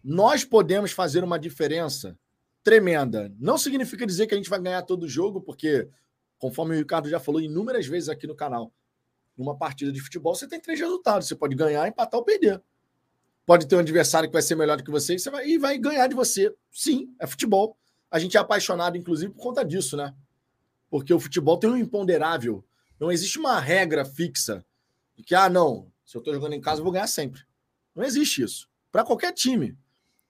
nós 0.04 0.44
podemos 0.44 0.92
fazer 0.92 1.24
uma 1.24 1.40
diferença 1.40 2.18
tremenda. 2.64 3.34
Não 3.40 3.58
significa 3.58 4.06
dizer 4.06 4.28
que 4.28 4.34
a 4.34 4.38
gente 4.38 4.50
vai 4.50 4.62
ganhar 4.62 4.82
todo 4.84 5.08
jogo, 5.08 5.42
porque, 5.42 5.90
conforme 6.38 6.76
o 6.76 6.80
Ricardo 6.80 7.10
já 7.10 7.20
falou 7.20 7.42
inúmeras 7.42 7.86
vezes 7.86 8.10
aqui 8.10 8.28
no 8.28 8.36
canal, 8.36 8.74
numa 9.38 9.58
partida 9.58 9.92
de 9.92 10.02
futebol 10.02 10.36
você 10.36 10.48
tem 10.48 10.60
três 10.60 10.80
resultados: 10.80 11.28
você 11.28 11.36
pode 11.36 11.56
ganhar, 11.56 11.88
empatar 11.88 12.20
ou 12.20 12.26
perder. 12.26 12.62
Pode 13.46 13.68
ter 13.68 13.76
um 13.76 13.80
adversário 13.80 14.30
que 14.30 14.34
vai 14.34 14.42
ser 14.42 14.56
melhor 14.56 14.78
do 14.78 14.84
que 14.84 14.92
você 14.92 15.16
e, 15.16 15.20
você 15.20 15.30
vai, 15.30 15.48
e 15.48 15.58
vai 15.58 15.78
ganhar 15.78 16.08
de 16.08 16.14
você. 16.14 16.54
Sim, 16.72 17.16
é 17.20 17.26
futebol. 17.26 17.76
A 18.12 18.20
gente 18.20 18.38
é 18.38 18.40
apaixonado, 18.40 18.96
inclusive, 18.98 19.34
por 19.34 19.42
conta 19.42 19.66
disso, 19.66 19.98
né? 19.98 20.14
Porque 20.90 21.14
o 21.14 21.20
futebol 21.20 21.58
tem 21.58 21.70
um 21.70 21.78
imponderável 21.78 22.64
Não 23.00 23.12
existe 23.12 23.40
uma 23.40 23.60
regra 23.60 24.04
fixa 24.04 24.66
de 25.16 25.24
que, 25.24 25.34
ah, 25.34 25.50
não, 25.50 25.92
se 26.06 26.16
eu 26.16 26.20
estou 26.20 26.34
jogando 26.34 26.54
em 26.54 26.62
casa, 26.62 26.80
eu 26.80 26.84
vou 26.84 26.94
ganhar 26.94 27.08
sempre. 27.08 27.42
Não 27.96 28.04
existe 28.04 28.44
isso. 28.44 28.70
Para 28.92 29.04
qualquer 29.04 29.32
time. 29.32 29.78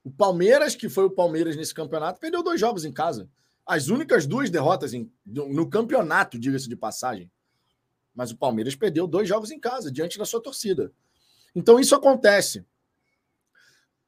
O 0.09 0.11
Palmeiras, 0.11 0.75
que 0.75 0.89
foi 0.89 1.03
o 1.03 1.11
Palmeiras 1.11 1.55
nesse 1.55 1.71
campeonato, 1.71 2.19
perdeu 2.19 2.41
dois 2.41 2.59
jogos 2.59 2.83
em 2.83 2.91
casa. 2.91 3.29
As 3.63 3.89
únicas 3.89 4.25
duas 4.25 4.49
derrotas 4.49 4.91
em, 4.91 5.11
no 5.23 5.69
campeonato, 5.69 6.39
diga-se 6.39 6.67
de 6.67 6.75
passagem. 6.75 7.31
Mas 8.15 8.31
o 8.31 8.37
Palmeiras 8.37 8.75
perdeu 8.75 9.05
dois 9.05 9.29
jogos 9.29 9.51
em 9.51 9.59
casa, 9.59 9.91
diante 9.91 10.17
da 10.17 10.25
sua 10.25 10.41
torcida. 10.41 10.91
Então 11.53 11.79
isso 11.79 11.93
acontece. 11.93 12.65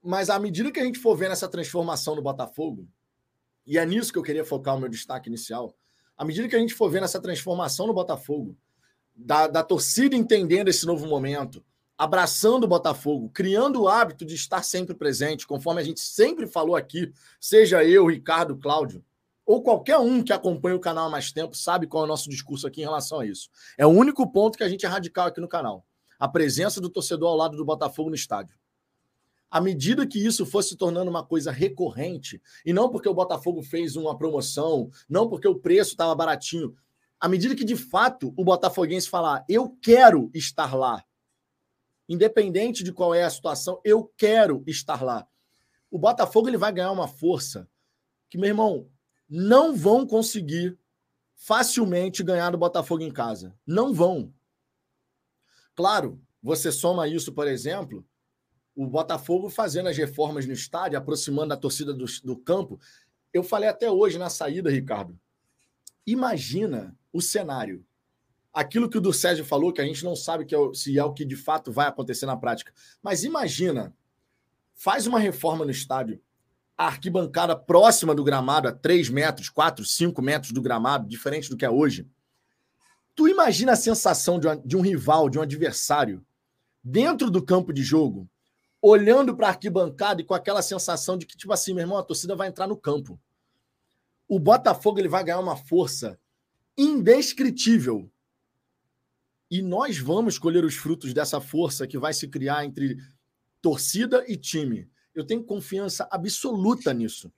Mas 0.02 0.32
à 0.32 0.40
medida 0.40 0.72
que 0.72 0.80
a 0.80 0.84
gente 0.84 0.98
for 0.98 1.16
vendo 1.16 1.34
essa 1.34 1.48
transformação 1.48 2.16
no 2.16 2.22
Botafogo, 2.24 2.88
e 3.68 3.78
é 3.78 3.86
nisso 3.86 4.12
que 4.12 4.18
eu 4.18 4.24
queria 4.24 4.44
focar 4.44 4.76
o 4.76 4.80
meu 4.80 4.90
destaque 4.90 5.30
inicial, 5.30 5.78
à 6.18 6.26
medida 6.26 6.50
que 6.50 6.56
a 6.56 6.60
gente 6.60 6.74
for 6.74 6.90
vendo 6.90 7.04
essa 7.04 7.22
transformação 7.22 7.86
no 7.86 7.94
Botafogo, 7.94 8.58
da, 9.16 9.46
da 9.46 9.64
torcida 9.64 10.16
entendendo 10.16 10.68
esse 10.68 10.84
novo 10.84 11.06
momento, 11.06 11.64
abraçando 12.02 12.64
o 12.64 12.68
Botafogo, 12.68 13.30
criando 13.30 13.84
o 13.84 13.88
hábito 13.88 14.26
de 14.26 14.34
estar 14.34 14.64
sempre 14.64 14.96
presente, 14.96 15.46
conforme 15.46 15.82
a 15.82 15.84
gente 15.84 16.00
sempre 16.00 16.48
falou 16.48 16.76
aqui, 16.76 17.14
seja 17.40 17.84
eu, 17.84 18.08
Ricardo, 18.08 18.58
Cláudio, 18.58 19.06
ou 19.46 19.62
qualquer 19.62 20.00
um 20.00 20.24
que 20.24 20.34
acompanha 20.34 20.76
o 20.76 20.80
canal 20.80 21.06
há 21.06 21.10
mais 21.12 21.32
tempo, 21.32 21.56
sabe 21.56 21.86
qual 21.86 22.02
é 22.02 22.06
o 22.06 22.10
nosso 22.10 22.28
discurso 22.28 22.66
aqui 22.66 22.82
em 22.82 22.86
relação 22.86 23.20
a 23.20 23.26
isso. 23.28 23.52
É 23.78 23.86
o 23.86 23.92
único 23.92 24.26
ponto 24.32 24.58
que 24.58 24.64
a 24.64 24.68
gente 24.68 24.84
é 24.84 24.90
radical 24.90 25.28
aqui 25.28 25.40
no 25.40 25.48
canal. 25.48 25.86
A 26.18 26.28
presença 26.28 26.82
do 26.82 26.90
torcedor 26.90 27.30
ao 27.30 27.38
lado 27.38 27.56
do 27.56 27.64
Botafogo 27.64 28.10
no 28.10 28.16
estádio. 28.16 28.58
À 29.52 29.62
medida 29.62 30.08
que 30.08 30.26
isso 30.26 30.44
fosse 30.44 30.70
se 30.70 30.78
tornando 30.78 31.12
uma 31.12 31.24
coisa 31.24 31.52
recorrente, 31.52 32.42
e 32.66 32.74
não 32.74 32.90
porque 32.90 33.10
o 33.10 33.14
Botafogo 33.14 33.62
fez 33.62 33.96
uma 33.96 34.18
promoção, 34.18 34.90
não 35.08 35.30
porque 35.30 35.48
o 35.48 35.60
preço 35.60 35.92
estava 35.92 36.16
baratinho, 36.16 36.74
à 37.20 37.30
medida 37.30 37.56
que 37.56 37.64
de 37.64 37.76
fato 37.76 38.34
o 38.36 38.44
botafoguense 38.44 39.08
falar, 39.08 39.46
eu 39.48 39.70
quero 39.80 40.32
estar 40.34 40.74
lá, 40.76 41.04
independente 42.08 42.84
de 42.84 42.92
qual 42.92 43.14
é 43.14 43.24
a 43.24 43.30
situação, 43.30 43.80
eu 43.84 44.12
quero 44.18 44.64
estar 44.68 45.04
lá. 45.04 45.28
O 45.90 45.98
Botafogo 45.98 46.48
ele 46.48 46.58
vai 46.58 46.72
ganhar 46.72 46.92
uma 46.92 47.08
força 47.08 47.68
que, 48.30 48.38
meu 48.38 48.50
irmão, 48.50 48.90
não 49.30 49.76
vão 49.76 50.06
conseguir 50.06 50.78
facilmente 51.36 52.24
ganhar 52.24 52.52
do 52.52 52.58
Botafogo 52.58 53.02
em 53.02 53.12
casa. 53.12 53.56
Não 53.66 53.94
vão. 53.94 54.34
Claro, 55.76 56.22
você 56.42 56.72
soma 56.72 57.08
isso, 57.08 57.34
por 57.34 57.48
exemplo, 57.48 58.06
o 58.76 58.88
Botafogo 58.88 59.50
fazendo 59.50 59.90
as 59.90 59.98
reformas 59.98 60.46
no 60.46 60.54
estádio, 60.54 60.98
aproximando 60.98 61.54
a 61.54 61.58
torcida 61.58 61.94
do, 61.94 62.06
do 62.24 62.38
campo. 62.38 62.80
Eu 63.34 63.44
falei 63.44 63.70
até 63.70 63.90
hoje 63.90 64.18
na 64.18 64.30
saída, 64.30 64.70
Ricardo. 64.70 65.20
Imagina 66.06 66.98
o 67.12 67.22
cenário 67.22 67.86
aquilo 68.54 68.90
que 68.90 68.98
o 68.98 69.02
do 69.02 69.14
Sérgio 69.14 69.46
falou, 69.46 69.72
que 69.72 69.82
a 69.82 69.86
gente 69.86 70.04
não 70.04 70.16
sabe 70.16 70.44
é, 70.44 70.74
se 70.74 70.98
é 70.98 71.04
o 71.04 71.14
que 71.14 71.24
de 71.24 71.36
fato 71.36 71.72
vai 71.72 71.88
acontecer 71.88 72.26
na 72.26 72.36
prática. 72.36 72.74
Mas 73.02 73.24
imagina, 73.24 73.94
faz 74.76 75.08
uma 75.08 75.20
reforma 75.20 75.64
no 75.64 75.72
estádio, 75.72 76.22
a 76.78 76.88
arquibancada 76.88 77.56
próxima 77.56 78.16
do 78.16 78.24
gramado, 78.24 78.68
a 78.68 78.72
3 78.72 79.10
metros, 79.10 79.50
4, 79.50 79.86
5 79.86 80.22
metros 80.22 80.52
do 80.52 80.62
gramado, 80.62 81.08
diferente 81.08 81.50
do 81.50 81.56
que 81.56 81.66
é 81.66 81.70
hoje. 81.70 82.08
Tu 83.16 83.28
imagina 83.28 83.74
a 83.74 83.78
sensação 83.78 84.40
de, 84.40 84.48
uma, 84.48 84.58
de 84.58 84.76
um 84.76 84.82
rival, 84.82 85.30
de 85.30 85.38
um 85.38 85.42
adversário, 85.42 86.26
dentro 86.84 87.30
do 87.30 87.44
campo 87.44 87.72
de 87.72 87.84
jogo, 87.84 88.28
olhando 88.82 89.36
para 89.36 89.48
a 89.48 89.50
arquibancada 89.52 90.22
e 90.22 90.26
com 90.26 90.34
aquela 90.34 90.62
sensação 90.62 91.18
de 91.18 91.26
que, 91.26 91.38
tipo 91.38 91.54
assim, 91.54 91.74
meu 91.74 91.84
irmão, 91.84 91.98
a 91.98 92.04
torcida 92.04 92.36
vai 92.36 92.48
entrar 92.48 92.68
no 92.68 92.76
campo. 92.76 93.20
O 94.28 94.40
Botafogo 94.40 94.98
ele 94.98 95.08
vai 95.08 95.24
ganhar 95.24 95.40
uma 95.40 95.56
força 95.56 96.18
indescritível 96.76 98.11
e 99.52 99.62
nós 99.62 100.00
vamos 100.00 100.40
colher 100.40 100.64
os 100.64 100.76
frutos 100.76 101.14
dessa 101.14 101.42
força 101.42 101.86
que 101.86 101.98
vai 101.98 102.14
se 102.14 102.26
criar 102.30 102.64
entre 102.64 102.98
torcida 103.62 104.24
e 104.26 104.38
time. 104.38 104.90
Eu 105.14 105.26
tenho 105.26 105.44
confiança 105.44 106.08
absoluta 106.10 106.94
nisso. 106.94 107.30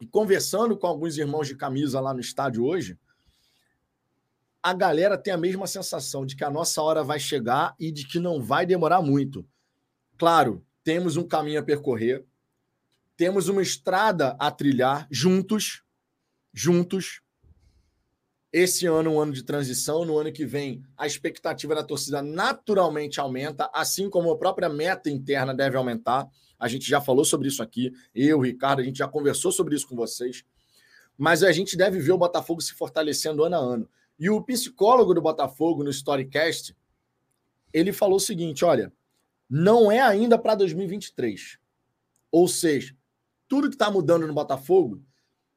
E 0.00 0.06
conversando 0.06 0.78
com 0.78 0.86
alguns 0.86 1.18
irmãos 1.18 1.48
de 1.48 1.56
camisa 1.56 1.98
lá 1.98 2.14
no 2.14 2.20
estádio 2.20 2.64
hoje, 2.64 2.96
a 4.62 4.72
galera 4.72 5.18
tem 5.18 5.32
a 5.32 5.36
mesma 5.36 5.66
sensação 5.66 6.24
de 6.24 6.36
que 6.36 6.44
a 6.44 6.50
nossa 6.50 6.80
hora 6.80 7.02
vai 7.02 7.18
chegar 7.18 7.74
e 7.80 7.90
de 7.90 8.06
que 8.06 8.20
não 8.20 8.40
vai 8.40 8.64
demorar 8.64 9.02
muito. 9.02 9.44
Claro, 10.16 10.64
temos 10.84 11.16
um 11.16 11.26
caminho 11.26 11.58
a 11.58 11.64
percorrer, 11.64 12.24
temos 13.16 13.48
uma 13.48 13.60
estrada 13.60 14.36
a 14.38 14.52
trilhar 14.52 15.08
juntos, 15.10 15.82
juntos, 16.54 17.22
esse 18.52 18.86
ano, 18.86 19.10
um 19.10 19.20
ano 19.20 19.32
de 19.32 19.42
transição, 19.42 20.04
no 20.04 20.16
ano 20.16 20.32
que 20.32 20.46
vem, 20.46 20.82
a 20.96 21.06
expectativa 21.06 21.74
da 21.74 21.84
torcida 21.84 22.22
naturalmente 22.22 23.20
aumenta, 23.20 23.70
assim 23.74 24.08
como 24.08 24.30
a 24.30 24.38
própria 24.38 24.68
meta 24.68 25.10
interna 25.10 25.54
deve 25.54 25.76
aumentar. 25.76 26.26
A 26.58 26.66
gente 26.66 26.88
já 26.88 27.00
falou 27.00 27.24
sobre 27.24 27.48
isso 27.48 27.62
aqui, 27.62 27.92
eu, 28.14 28.40
Ricardo, 28.40 28.80
a 28.80 28.84
gente 28.84 28.98
já 28.98 29.06
conversou 29.06 29.52
sobre 29.52 29.74
isso 29.74 29.86
com 29.86 29.94
vocês. 29.94 30.44
Mas 31.16 31.42
a 31.42 31.52
gente 31.52 31.76
deve 31.76 31.98
ver 31.98 32.12
o 32.12 32.18
Botafogo 32.18 32.60
se 32.60 32.72
fortalecendo 32.72 33.44
ano 33.44 33.56
a 33.56 33.58
ano. 33.58 33.90
E 34.18 34.30
o 34.30 34.42
psicólogo 34.42 35.12
do 35.12 35.20
Botafogo 35.20 35.84
no 35.84 35.90
Storycast, 35.90 36.74
ele 37.72 37.92
falou 37.92 38.16
o 38.16 38.20
seguinte: 38.20 38.64
olha, 38.64 38.92
não 39.48 39.92
é 39.92 40.00
ainda 40.00 40.38
para 40.38 40.54
2023. 40.54 41.58
Ou 42.30 42.48
seja, 42.48 42.96
tudo 43.46 43.68
que 43.68 43.74
está 43.74 43.90
mudando 43.90 44.26
no 44.26 44.34
Botafogo 44.34 45.02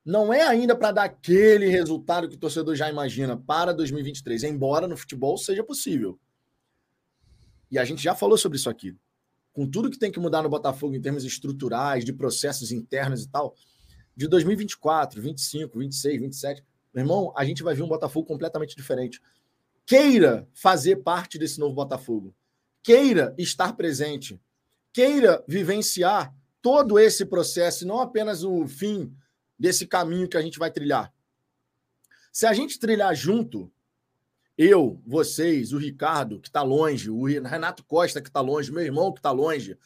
não 0.03 0.33
é 0.33 0.41
ainda 0.41 0.75
para 0.75 0.91
dar 0.91 1.03
aquele 1.03 1.67
resultado 1.67 2.27
que 2.27 2.35
o 2.35 2.39
torcedor 2.39 2.75
já 2.75 2.89
imagina 2.89 3.37
para 3.37 3.73
2023, 3.73 4.43
embora 4.43 4.87
no 4.87 4.97
futebol 4.97 5.37
seja 5.37 5.63
possível. 5.63 6.19
E 7.69 7.77
a 7.77 7.85
gente 7.85 8.01
já 8.01 8.15
falou 8.15 8.37
sobre 8.37 8.57
isso 8.57 8.69
aqui. 8.69 8.95
Com 9.53 9.69
tudo 9.69 9.89
que 9.89 9.99
tem 9.99 10.11
que 10.11 10.19
mudar 10.19 10.41
no 10.41 10.49
Botafogo 10.49 10.95
em 10.95 11.01
termos 11.01 11.23
estruturais, 11.23 12.03
de 12.03 12.13
processos 12.13 12.71
internos 12.71 13.23
e 13.23 13.29
tal, 13.29 13.53
de 14.15 14.27
2024, 14.27 15.21
25, 15.21 15.79
26, 15.79 16.21
27, 16.21 16.63
meu 16.93 17.03
irmão, 17.03 17.33
a 17.35 17.45
gente 17.45 17.63
vai 17.63 17.73
ver 17.73 17.83
um 17.83 17.87
Botafogo 17.87 18.27
completamente 18.27 18.75
diferente. 18.75 19.21
Queira 19.85 20.47
fazer 20.53 20.97
parte 20.97 21.37
desse 21.37 21.59
novo 21.59 21.75
Botafogo. 21.75 22.33
Queira 22.83 23.33
estar 23.37 23.73
presente. 23.73 24.39
Queira 24.91 25.43
vivenciar 25.47 26.35
todo 26.61 26.99
esse 26.99 27.25
processo, 27.25 27.87
não 27.87 27.99
apenas 27.99 28.43
o 28.43 28.67
fim 28.67 29.13
desse 29.61 29.85
caminho 29.85 30.27
que 30.27 30.35
a 30.35 30.41
gente 30.41 30.57
vai 30.57 30.71
trilhar. 30.71 31.13
Se 32.33 32.47
a 32.47 32.53
gente 32.53 32.79
trilhar 32.79 33.15
junto, 33.15 33.71
eu, 34.57 34.99
vocês, 35.05 35.71
o 35.71 35.77
Ricardo, 35.77 36.39
que 36.39 36.47
está 36.49 36.63
longe, 36.63 37.11
o 37.11 37.25
Renato 37.25 37.85
Costa, 37.85 38.21
que 38.21 38.29
está 38.29 38.41
longe, 38.41 38.71
meu 38.71 38.83
irmão, 38.83 39.13
que 39.13 39.19
está 39.19 39.29
longe, 39.29 39.77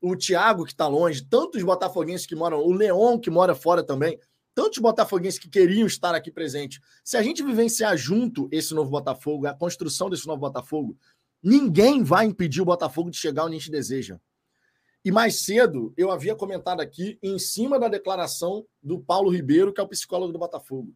o 0.00 0.14
Thiago, 0.14 0.64
que 0.64 0.70
está 0.70 0.86
longe, 0.86 1.24
tantos 1.24 1.60
botafoguenses 1.64 2.24
que 2.24 2.36
moram, 2.36 2.60
o 2.60 2.72
Leon, 2.72 3.18
que 3.18 3.28
mora 3.28 3.54
fora 3.54 3.82
também, 3.82 4.16
tantos 4.54 4.78
botafoguenses 4.78 5.40
que 5.40 5.50
queriam 5.50 5.88
estar 5.88 6.14
aqui 6.14 6.30
presente. 6.30 6.80
Se 7.02 7.16
a 7.16 7.22
gente 7.22 7.42
vivenciar 7.42 7.96
junto 7.96 8.48
esse 8.52 8.74
novo 8.74 8.90
Botafogo, 8.90 9.48
a 9.48 9.54
construção 9.54 10.08
desse 10.08 10.26
novo 10.26 10.40
Botafogo, 10.40 10.96
ninguém 11.42 12.04
vai 12.04 12.26
impedir 12.26 12.62
o 12.62 12.66
Botafogo 12.66 13.10
de 13.10 13.16
chegar 13.16 13.44
onde 13.44 13.56
a 13.56 13.58
gente 13.58 13.72
deseja. 13.72 14.20
E 15.06 15.12
mais 15.12 15.36
cedo, 15.36 15.94
eu 15.96 16.10
havia 16.10 16.34
comentado 16.34 16.80
aqui, 16.80 17.16
em 17.22 17.38
cima 17.38 17.78
da 17.78 17.86
declaração 17.86 18.66
do 18.82 18.98
Paulo 18.98 19.30
Ribeiro, 19.30 19.72
que 19.72 19.80
é 19.80 19.84
o 19.84 19.86
psicólogo 19.86 20.32
do 20.32 20.38
Botafogo. 20.40 20.92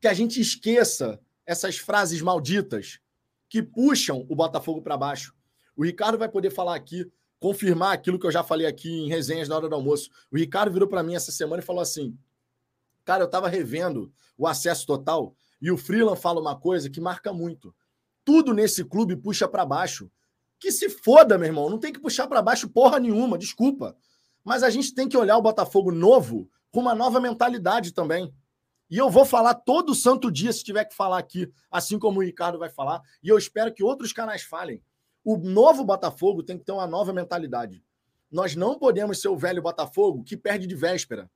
Que 0.00 0.06
a 0.06 0.14
gente 0.14 0.40
esqueça 0.40 1.18
essas 1.44 1.78
frases 1.78 2.22
malditas 2.22 3.00
que 3.48 3.64
puxam 3.64 4.24
o 4.28 4.36
Botafogo 4.36 4.80
para 4.80 4.96
baixo. 4.96 5.34
O 5.76 5.82
Ricardo 5.82 6.16
vai 6.16 6.28
poder 6.28 6.50
falar 6.50 6.76
aqui, 6.76 7.10
confirmar 7.40 7.94
aquilo 7.94 8.16
que 8.16 8.28
eu 8.28 8.30
já 8.30 8.44
falei 8.44 8.68
aqui 8.68 8.88
em 8.88 9.08
resenhas 9.08 9.48
na 9.48 9.56
hora 9.56 9.68
do 9.68 9.74
almoço. 9.74 10.08
O 10.30 10.36
Ricardo 10.36 10.72
virou 10.72 10.88
para 10.88 11.02
mim 11.02 11.16
essa 11.16 11.32
semana 11.32 11.60
e 11.60 11.66
falou 11.66 11.82
assim: 11.82 12.16
Cara, 13.04 13.24
eu 13.24 13.26
estava 13.26 13.48
revendo 13.48 14.12
o 14.38 14.46
acesso 14.46 14.86
total 14.86 15.34
e 15.60 15.68
o 15.72 15.76
Freeland 15.76 16.20
fala 16.20 16.40
uma 16.40 16.54
coisa 16.54 16.88
que 16.88 17.00
marca 17.00 17.32
muito. 17.32 17.74
Tudo 18.24 18.54
nesse 18.54 18.84
clube 18.84 19.16
puxa 19.16 19.48
para 19.48 19.66
baixo. 19.66 20.08
Que 20.62 20.70
se 20.70 20.88
foda, 20.88 21.36
meu 21.36 21.48
irmão. 21.48 21.68
Não 21.68 21.76
tem 21.76 21.92
que 21.92 21.98
puxar 21.98 22.28
para 22.28 22.40
baixo 22.40 22.68
porra 22.68 23.00
nenhuma, 23.00 23.36
desculpa. 23.36 23.96
Mas 24.44 24.62
a 24.62 24.70
gente 24.70 24.94
tem 24.94 25.08
que 25.08 25.16
olhar 25.16 25.36
o 25.36 25.42
Botafogo 25.42 25.90
novo 25.90 26.48
com 26.70 26.78
uma 26.78 26.94
nova 26.94 27.20
mentalidade 27.20 27.92
também. 27.92 28.32
E 28.88 28.96
eu 28.96 29.10
vou 29.10 29.24
falar 29.24 29.54
todo 29.54 29.92
santo 29.92 30.30
dia, 30.30 30.52
se 30.52 30.62
tiver 30.62 30.84
que 30.84 30.94
falar 30.94 31.18
aqui, 31.18 31.52
assim 31.68 31.98
como 31.98 32.20
o 32.20 32.22
Ricardo 32.22 32.60
vai 32.60 32.70
falar. 32.70 33.02
E 33.20 33.28
eu 33.28 33.36
espero 33.36 33.74
que 33.74 33.82
outros 33.82 34.12
canais 34.12 34.44
falem. 34.44 34.80
O 35.24 35.36
novo 35.36 35.82
Botafogo 35.82 36.44
tem 36.44 36.56
que 36.56 36.64
ter 36.64 36.70
uma 36.70 36.86
nova 36.86 37.12
mentalidade. 37.12 37.82
Nós 38.30 38.54
não 38.54 38.78
podemos 38.78 39.20
ser 39.20 39.30
o 39.30 39.36
velho 39.36 39.60
Botafogo 39.60 40.22
que 40.22 40.36
perde 40.36 40.68
de 40.68 40.76
véspera, 40.76 41.28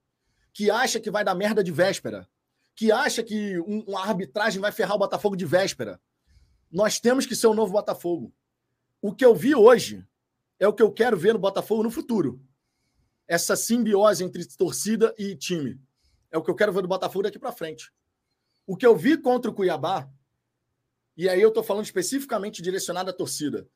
que 0.52 0.70
acha 0.70 1.00
que 1.00 1.10
vai 1.10 1.24
dar 1.24 1.34
merda 1.34 1.64
de 1.64 1.72
véspera, 1.72 2.28
que 2.76 2.92
acha 2.92 3.24
que 3.24 3.58
um, 3.58 3.80
uma 3.88 4.02
arbitragem 4.02 4.60
vai 4.60 4.70
ferrar 4.70 4.94
o 4.94 5.00
Botafogo 5.00 5.34
de 5.34 5.44
véspera. 5.44 6.00
Nós 6.70 7.00
temos 7.00 7.26
que 7.26 7.34
ser 7.34 7.48
o 7.48 7.54
novo 7.54 7.72
Botafogo. 7.72 8.32
O 9.00 9.14
que 9.14 9.24
eu 9.24 9.34
vi 9.34 9.54
hoje 9.54 10.04
é 10.58 10.66
o 10.66 10.72
que 10.72 10.82
eu 10.82 10.92
quero 10.92 11.16
ver 11.16 11.32
no 11.32 11.38
Botafogo 11.38 11.82
no 11.82 11.90
futuro. 11.90 12.40
Essa 13.28 13.56
simbiose 13.56 14.24
entre 14.24 14.44
torcida 14.56 15.14
e 15.18 15.34
time. 15.36 15.80
É 16.30 16.38
o 16.38 16.42
que 16.42 16.50
eu 16.50 16.54
quero 16.54 16.72
ver 16.72 16.82
no 16.82 16.88
Botafogo 16.88 17.24
daqui 17.24 17.38
para 17.38 17.52
frente. 17.52 17.92
O 18.66 18.76
que 18.76 18.86
eu 18.86 18.96
vi 18.96 19.16
contra 19.16 19.50
o 19.50 19.54
Cuiabá 19.54 20.10
e 21.16 21.30
aí 21.30 21.40
eu 21.40 21.48
estou 21.48 21.64
falando 21.64 21.84
especificamente 21.84 22.60
direcionado 22.60 23.08
à 23.08 23.12
torcida, 23.12 23.66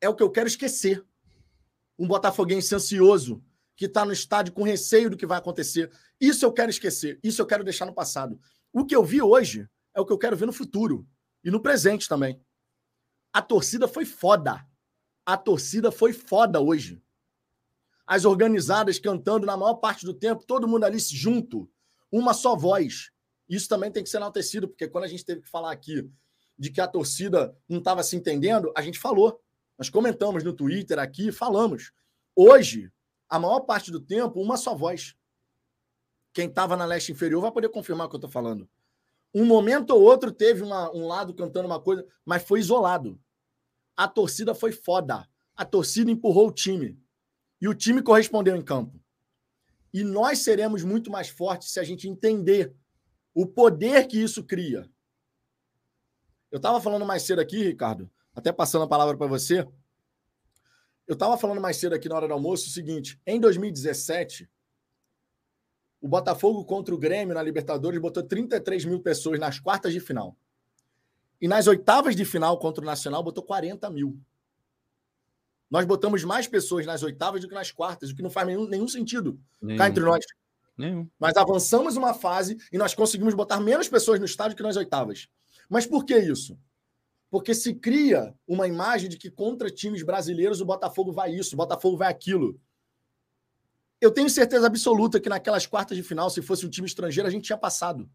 é 0.00 0.08
o 0.08 0.14
que 0.14 0.22
eu 0.22 0.30
quero 0.30 0.46
esquecer. 0.46 1.04
Um 1.98 2.06
botafoguense 2.06 2.72
ansioso 2.72 3.42
que 3.74 3.86
está 3.86 4.04
no 4.04 4.12
estádio 4.12 4.52
com 4.52 4.62
receio 4.62 5.10
do 5.10 5.16
que 5.16 5.26
vai 5.26 5.38
acontecer. 5.38 5.90
Isso 6.20 6.44
eu 6.44 6.52
quero 6.52 6.70
esquecer, 6.70 7.18
isso 7.24 7.42
eu 7.42 7.46
quero 7.46 7.64
deixar 7.64 7.86
no 7.86 7.94
passado. 7.94 8.40
O 8.72 8.86
que 8.86 8.94
eu 8.94 9.04
vi 9.04 9.20
hoje 9.20 9.68
é 9.92 10.00
o 10.00 10.06
que 10.06 10.12
eu 10.12 10.18
quero 10.18 10.36
ver 10.36 10.46
no 10.46 10.52
futuro 10.52 11.04
e 11.42 11.50
no 11.50 11.60
presente 11.60 12.08
também. 12.08 12.40
A 13.32 13.42
torcida 13.42 13.86
foi 13.86 14.04
foda. 14.04 14.66
A 15.24 15.36
torcida 15.36 15.92
foi 15.92 16.12
foda 16.12 16.60
hoje. 16.60 17.02
As 18.06 18.24
organizadas 18.24 18.98
cantando 18.98 19.46
na 19.46 19.56
maior 19.56 19.74
parte 19.74 20.06
do 20.06 20.14
tempo, 20.14 20.46
todo 20.46 20.66
mundo 20.66 20.84
ali 20.84 20.98
junto, 20.98 21.70
uma 22.10 22.32
só 22.32 22.56
voz. 22.56 23.10
Isso 23.48 23.68
também 23.68 23.92
tem 23.92 24.02
que 24.02 24.08
ser 24.08 24.16
enaltecido, 24.16 24.66
porque 24.66 24.88
quando 24.88 25.04
a 25.04 25.08
gente 25.08 25.24
teve 25.24 25.42
que 25.42 25.48
falar 25.48 25.72
aqui 25.72 26.10
de 26.58 26.70
que 26.70 26.80
a 26.80 26.88
torcida 26.88 27.56
não 27.68 27.78
estava 27.78 28.02
se 28.02 28.16
entendendo, 28.16 28.72
a 28.76 28.82
gente 28.82 28.98
falou. 28.98 29.40
Nós 29.78 29.88
comentamos 29.88 30.42
no 30.42 30.52
Twitter 30.52 30.98
aqui, 30.98 31.30
falamos. 31.30 31.92
Hoje, 32.34 32.90
a 33.28 33.38
maior 33.38 33.60
parte 33.60 33.92
do 33.92 34.00
tempo, 34.00 34.40
uma 34.40 34.56
só 34.56 34.74
voz. 34.74 35.14
Quem 36.32 36.48
estava 36.48 36.76
na 36.76 36.84
leste 36.84 37.12
inferior 37.12 37.40
vai 37.40 37.52
poder 37.52 37.68
confirmar 37.68 38.06
o 38.06 38.10
que 38.10 38.16
eu 38.16 38.18
estou 38.18 38.30
falando. 38.30 38.68
Um 39.34 39.44
momento 39.44 39.90
ou 39.90 40.02
outro 40.02 40.32
teve 40.32 40.62
uma, 40.62 40.90
um 40.94 41.06
lado 41.06 41.34
cantando 41.34 41.66
uma 41.66 41.80
coisa, 41.80 42.06
mas 42.24 42.42
foi 42.42 42.60
isolado. 42.60 43.20
A 43.96 44.08
torcida 44.08 44.54
foi 44.54 44.72
foda. 44.72 45.28
A 45.54 45.64
torcida 45.64 46.10
empurrou 46.10 46.48
o 46.48 46.52
time. 46.52 46.98
E 47.60 47.68
o 47.68 47.74
time 47.74 48.02
correspondeu 48.02 48.56
em 48.56 48.62
campo. 48.62 48.98
E 49.92 50.04
nós 50.04 50.40
seremos 50.40 50.84
muito 50.84 51.10
mais 51.10 51.28
fortes 51.28 51.70
se 51.70 51.80
a 51.80 51.84
gente 51.84 52.08
entender 52.08 52.74
o 53.34 53.46
poder 53.46 54.06
que 54.06 54.20
isso 54.20 54.44
cria. 54.44 54.88
Eu 56.50 56.58
estava 56.58 56.80
falando 56.80 57.04
mais 57.04 57.22
cedo 57.22 57.40
aqui, 57.40 57.62
Ricardo, 57.62 58.10
até 58.34 58.52
passando 58.52 58.82
a 58.84 58.88
palavra 58.88 59.16
para 59.16 59.26
você. 59.26 59.66
Eu 61.06 61.14
estava 61.14 61.36
falando 61.36 61.60
mais 61.60 61.76
cedo 61.76 61.94
aqui 61.94 62.08
na 62.08 62.16
hora 62.16 62.28
do 62.28 62.34
almoço 62.34 62.68
o 62.68 62.72
seguinte: 62.72 63.20
em 63.26 63.40
2017, 63.40 64.48
o 66.00 66.08
Botafogo 66.08 66.64
contra 66.64 66.94
o 66.94 66.98
Grêmio 66.98 67.34
na 67.34 67.42
Libertadores 67.42 68.00
botou 68.00 68.22
33 68.22 68.84
mil 68.84 69.00
pessoas 69.00 69.38
nas 69.38 69.58
quartas 69.58 69.92
de 69.92 70.00
final. 70.00 70.36
E 71.40 71.48
nas 71.48 71.66
oitavas 71.66 72.16
de 72.16 72.24
final 72.24 72.58
contra 72.58 72.82
o 72.82 72.86
Nacional 72.86 73.22
botou 73.22 73.42
40 73.42 73.88
mil. 73.90 74.18
Nós 75.70 75.84
botamos 75.84 76.24
mais 76.24 76.46
pessoas 76.46 76.86
nas 76.86 77.02
oitavas 77.02 77.40
do 77.40 77.48
que 77.48 77.54
nas 77.54 77.70
quartas, 77.70 78.10
o 78.10 78.16
que 78.16 78.22
não 78.22 78.30
faz 78.30 78.46
nenhum, 78.46 78.66
nenhum 78.66 78.88
sentido 78.88 79.38
nenhum. 79.60 79.78
cá 79.78 79.88
entre 79.88 80.02
nós. 80.02 80.24
Nenhum. 80.76 81.08
Mas 81.18 81.36
avançamos 81.36 81.96
uma 81.96 82.14
fase 82.14 82.56
e 82.72 82.78
nós 82.78 82.94
conseguimos 82.94 83.34
botar 83.34 83.60
menos 83.60 83.88
pessoas 83.88 84.18
no 84.18 84.26
estádio 84.26 84.56
que 84.56 84.62
nas 84.62 84.76
oitavas. 84.76 85.28
Mas 85.68 85.86
por 85.86 86.04
que 86.04 86.16
isso? 86.16 86.58
Porque 87.30 87.54
se 87.54 87.74
cria 87.74 88.34
uma 88.46 88.66
imagem 88.66 89.10
de 89.10 89.18
que 89.18 89.30
contra 89.30 89.70
times 89.70 90.02
brasileiros 90.02 90.60
o 90.60 90.64
Botafogo 90.64 91.12
vai 91.12 91.34
isso, 91.34 91.54
o 91.54 91.58
Botafogo 91.58 91.96
vai 91.96 92.08
aquilo. 92.08 92.58
Eu 94.00 94.12
tenho 94.12 94.30
certeza 94.30 94.66
absoluta 94.66 95.18
que 95.18 95.28
naquelas 95.28 95.66
quartas 95.66 95.96
de 95.96 96.02
final, 96.02 96.30
se 96.30 96.40
fosse 96.40 96.64
um 96.64 96.70
time 96.70 96.86
estrangeiro, 96.86 97.28
a 97.28 97.30
gente 97.30 97.44
tinha 97.44 97.58
passado. 97.58 98.08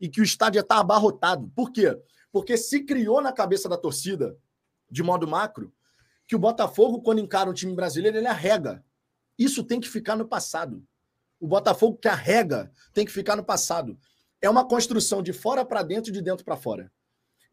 E 0.00 0.08
que 0.08 0.20
o 0.20 0.24
estádio 0.24 0.58
ia 0.58 0.62
estar 0.62 0.78
abarrotado. 0.78 1.50
Por 1.54 1.70
quê? 1.70 1.96
Porque 2.32 2.56
se 2.56 2.82
criou 2.82 3.20
na 3.20 3.32
cabeça 3.32 3.68
da 3.68 3.76
torcida, 3.76 4.36
de 4.90 5.02
modo 5.02 5.28
macro, 5.28 5.72
que 6.26 6.34
o 6.34 6.38
Botafogo, 6.38 7.02
quando 7.02 7.20
encara 7.20 7.48
um 7.48 7.52
time 7.52 7.74
brasileiro, 7.74 8.16
ele 8.16 8.26
arrega. 8.26 8.84
Isso 9.38 9.62
tem 9.62 9.80
que 9.80 9.88
ficar 9.88 10.16
no 10.16 10.26
passado. 10.26 10.84
O 11.38 11.46
Botafogo 11.46 11.98
que 11.98 12.08
arrega 12.08 12.72
tem 12.92 13.04
que 13.04 13.12
ficar 13.12 13.36
no 13.36 13.44
passado. 13.44 13.98
É 14.40 14.50
uma 14.50 14.66
construção 14.66 15.22
de 15.22 15.32
fora 15.32 15.64
para 15.64 15.82
dentro 15.82 16.10
e 16.10 16.12
de 16.12 16.22
dentro 16.22 16.44
para 16.44 16.56
fora. 16.56 16.90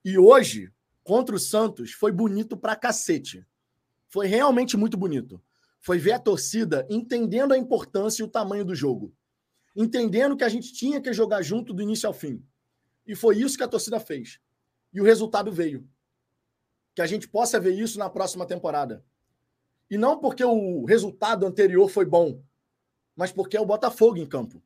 E 0.04 0.18
hoje, 0.18 0.72
contra 1.04 1.36
o 1.36 1.40
Santos, 1.40 1.92
foi 1.92 2.12
bonito 2.12 2.58
pra 2.58 2.76
cacete. 2.76 3.46
Foi 4.08 4.28
realmente 4.28 4.76
muito 4.76 4.98
bonito. 4.98 5.42
Foi 5.80 5.98
ver 5.98 6.14
a 6.14 6.20
torcida 6.20 6.86
entendendo 6.90 7.54
a 7.54 7.58
importância 7.58 8.22
e 8.22 8.26
o 8.26 8.30
tamanho 8.30 8.66
do 8.66 8.76
jogo. 8.76 9.14
Entendendo 9.76 10.36
que 10.36 10.44
a 10.44 10.50
gente 10.50 10.74
tinha 10.74 11.02
que 11.02 11.14
jogar 11.14 11.42
junto 11.42 11.74
do 11.74 11.82
início 11.82 12.08
ao 12.08 12.14
fim. 12.14 12.44
E 13.06 13.16
foi 13.16 13.38
isso 13.38 13.58
que 13.58 13.64
a 13.64 13.68
torcida 13.68 14.00
fez. 14.00 14.40
E 14.94 15.00
o 15.00 15.04
resultado 15.04 15.52
veio 15.52 15.88
que 16.96 17.02
a 17.02 17.06
gente 17.08 17.28
possa 17.28 17.60
ver 17.60 17.74
isso 17.74 17.98
na 17.98 18.10
próxima 18.10 18.46
temporada. 18.46 19.06
E 19.90 19.98
não 19.98 20.20
porque 20.20 20.44
o 20.44 20.86
resultado 20.86 21.46
anterior 21.46 21.90
foi 21.90 22.06
bom, 22.06 22.44
mas 23.16 23.32
porque 23.32 23.58
é 23.58 23.62
o 23.62 23.66
Botafogo 23.66 24.18
em 24.18 24.26
campo, 24.26 24.62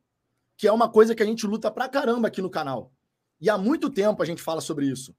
que 0.56 0.66
é 0.66 0.72
uma 0.72 0.88
coisa 0.88 1.14
que 1.14 1.22
a 1.22 1.26
gente 1.26 1.46
luta 1.46 1.70
pra 1.70 1.88
caramba 1.88 2.28
aqui 2.28 2.42
no 2.42 2.50
canal. 2.50 2.92
E 3.40 3.48
há 3.48 3.56
muito 3.56 3.88
tempo 3.88 4.22
a 4.22 4.26
gente 4.26 4.42
fala 4.42 4.60
sobre 4.60 4.86
isso. 4.86 5.14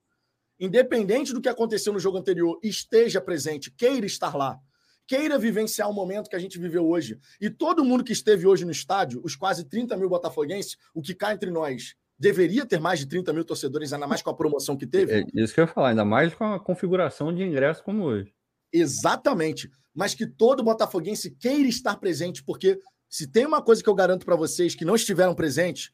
Independente 0.60 1.34
do 1.34 1.41
que 1.41 1.49
aconteceu 1.49 1.91
no 1.91 1.99
jogo 1.99 2.17
anterior, 2.17 2.60
esteja 2.62 3.19
presente, 3.19 3.71
queira 3.71 4.05
estar 4.05 4.36
lá, 4.36 4.60
queira 5.08 5.38
vivenciar 5.38 5.89
o 5.89 5.94
momento 5.94 6.30
que 6.30 6.36
a 6.36 6.39
gente 6.39 6.60
viveu 6.60 6.88
hoje. 6.88 7.20
E 7.39 7.50
todo 7.50 7.84
mundo 7.84 8.04
que 8.04 8.13
esteve 8.13 8.46
hoje 8.48 8.65
no 8.65 8.72
estádio, 8.72 9.22
os 9.24 9.36
quase 9.36 9.65
30 9.65 9.96
mil 9.98 10.10
botafoguenses, 10.10 10.78
o 10.94 11.02
que 11.02 11.13
cá 11.13 11.34
entre 11.34 11.52
nós, 11.52 11.96
deveria 12.18 12.65
ter 12.65 12.80
mais 12.80 13.00
de 13.00 13.06
30 13.08 13.34
mil 13.34 13.44
torcedores, 13.44 13.94
ainda 13.94 14.08
mais 14.08 14.22
com 14.22 14.30
a 14.30 14.36
promoção 14.36 14.78
que 14.78 14.88
teve. 14.88 15.13
É 15.13 15.26
isso 15.36 15.54
que 15.54 15.60
eu 15.60 15.65
ia 15.65 15.72
falar, 15.72 15.89
ainda 15.89 16.06
mais 16.06 16.34
com 16.34 16.46
a 16.46 16.60
configuração 16.60 17.34
de 17.34 17.44
ingresso 17.44 17.84
como 17.84 18.04
hoje. 18.04 18.34
Exatamente. 18.72 19.70
Mas 19.94 20.13
que 20.13 20.26
todo 20.26 20.63
botafoguense 20.63 21.32
queira 21.32 21.68
estar 21.68 21.96
presente, 21.98 22.44
porque 22.44 22.80
se 23.10 23.28
tem 23.28 23.46
uma 23.46 23.62
coisa 23.62 23.82
que 23.82 23.89
eu 23.89 23.96
garanto 23.96 24.26
para 24.26 24.36
vocês 24.36 24.76
que 24.76 24.86
não 24.86 24.96
estiveram 24.96 25.34
presentes, 25.34 25.91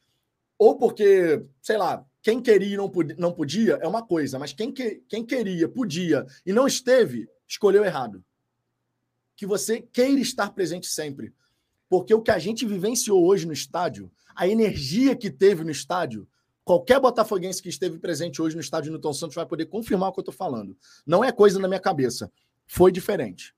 ou 0.58 0.76
porque, 0.76 1.44
sei 1.60 1.76
lá, 1.76 2.04
quem 2.22 2.40
queria 2.40 2.74
e 2.74 2.76
não 2.76 2.88
podia, 2.88 3.16
não 3.18 3.32
podia 3.32 3.78
é 3.82 3.86
uma 3.86 4.04
coisa, 4.04 4.38
mas 4.38 4.52
quem, 4.52 4.72
que, 4.72 5.02
quem 5.08 5.24
queria, 5.24 5.68
podia 5.68 6.24
e 6.46 6.52
não 6.52 6.66
esteve, 6.66 7.28
escolheu 7.48 7.84
errado. 7.84 8.24
Que 9.42 9.46
você 9.46 9.82
queira 9.82 10.20
estar 10.20 10.52
presente 10.52 10.86
sempre. 10.86 11.34
Porque 11.88 12.14
o 12.14 12.22
que 12.22 12.30
a 12.30 12.38
gente 12.38 12.64
vivenciou 12.64 13.26
hoje 13.26 13.44
no 13.44 13.52
estádio 13.52 14.08
a 14.36 14.46
energia 14.46 15.16
que 15.16 15.28
teve 15.32 15.64
no 15.64 15.70
estádio, 15.72 16.28
qualquer 16.62 17.00
botafoguense 17.00 17.60
que 17.60 17.68
esteve 17.68 17.98
presente 17.98 18.40
hoje 18.40 18.54
no 18.54 18.60
estádio 18.60 18.92
Newton 18.92 19.12
Santos 19.12 19.34
vai 19.34 19.44
poder 19.44 19.66
confirmar 19.66 20.10
o 20.10 20.12
que 20.12 20.20
eu 20.20 20.22
estou 20.22 20.32
falando. 20.32 20.78
Não 21.04 21.24
é 21.24 21.32
coisa 21.32 21.58
na 21.58 21.66
minha 21.66 21.80
cabeça. 21.80 22.30
Foi 22.68 22.92
diferente. 22.92 23.52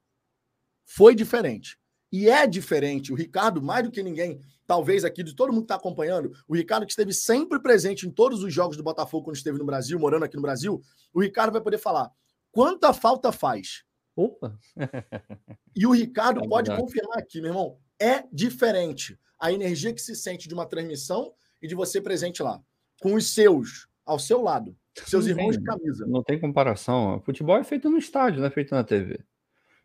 Foi 0.87 1.14
diferente. 1.14 1.79
E 2.11 2.31
é 2.31 2.47
diferente. 2.47 3.12
O 3.12 3.14
Ricardo, 3.14 3.61
mais 3.61 3.85
do 3.85 3.90
que 3.90 4.03
ninguém, 4.03 4.40
talvez 4.66 5.05
aqui, 5.05 5.23
de 5.23 5.35
todo 5.35 5.53
mundo 5.53 5.64
que 5.64 5.75
está 5.75 5.75
acompanhando, 5.75 6.33
o 6.49 6.55
Ricardo 6.55 6.87
que 6.87 6.92
esteve 6.92 7.12
sempre 7.12 7.61
presente 7.61 8.07
em 8.07 8.11
todos 8.11 8.42
os 8.42 8.55
jogos 8.55 8.79
do 8.79 8.83
Botafogo 8.83 9.25
quando 9.25 9.37
esteve 9.37 9.59
no 9.59 9.66
Brasil, 9.66 9.99
morando 9.99 10.25
aqui 10.25 10.37
no 10.37 10.40
Brasil, 10.42 10.83
o 11.12 11.20
Ricardo 11.20 11.53
vai 11.53 11.61
poder 11.61 11.77
falar 11.77 12.11
quanta 12.51 12.94
falta 12.94 13.31
faz. 13.31 13.84
Opa! 14.16 14.59
e 15.74 15.87
o 15.87 15.92
Ricardo 15.92 16.40
é 16.44 16.48
pode 16.48 16.74
confirmar 16.74 17.18
aqui, 17.18 17.40
meu 17.40 17.50
irmão, 17.50 17.79
é 18.00 18.24
diferente 18.33 19.18
a 19.38 19.53
energia 19.53 19.92
que 19.92 20.00
se 20.00 20.14
sente 20.14 20.48
de 20.48 20.55
uma 20.55 20.66
transmissão 20.66 21.33
e 21.61 21.66
de 21.66 21.74
você 21.74 22.00
presente 22.00 22.42
lá, 22.42 22.62
com 23.00 23.14
os 23.14 23.33
seus 23.33 23.88
ao 24.07 24.18
seu 24.18 24.42
lado, 24.42 24.77
seus 25.07 25.27
irmãos 25.27 25.57
de 25.57 25.64
camisa. 25.64 26.07
Não 26.07 26.22
tem 26.22 26.38
comparação. 26.38 27.16
O 27.16 27.20
futebol 27.20 27.57
é 27.57 27.64
feito 27.64 27.90
no 27.90 27.98
estádio, 27.98 28.40
não 28.40 28.46
é 28.46 28.50
feito 28.50 28.74
na 28.74 28.85
TV. 28.85 29.18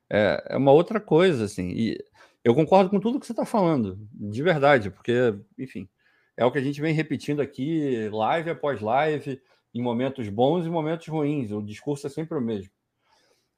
É, 0.09 0.43
é 0.49 0.57
uma 0.57 0.71
outra 0.71 0.99
coisa, 0.99 1.45
assim. 1.45 1.69
E 1.69 1.97
eu 2.43 2.53
concordo 2.53 2.89
com 2.89 2.99
tudo 2.99 3.19
que 3.19 3.25
você 3.25 3.31
está 3.31 3.45
falando, 3.45 3.97
de 4.11 4.43
verdade, 4.43 4.89
porque, 4.89 5.13
enfim, 5.57 5.87
é 6.35 6.45
o 6.45 6.51
que 6.51 6.57
a 6.57 6.61
gente 6.61 6.81
vem 6.81 6.93
repetindo 6.93 7.41
aqui, 7.41 8.09
live 8.09 8.49
após 8.49 8.81
live, 8.81 9.41
em 9.73 9.81
momentos 9.81 10.27
bons 10.29 10.65
e 10.65 10.69
momentos 10.69 11.07
ruins. 11.07 11.51
O 11.51 11.61
discurso 11.61 12.07
é 12.07 12.09
sempre 12.09 12.37
o 12.37 12.41
mesmo. 12.41 12.71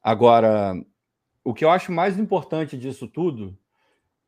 Agora, 0.03 0.73
o 1.43 1.53
que 1.53 1.63
eu 1.63 1.69
acho 1.69 1.91
mais 1.91 2.17
importante 2.17 2.77
disso 2.77 3.07
tudo 3.07 3.57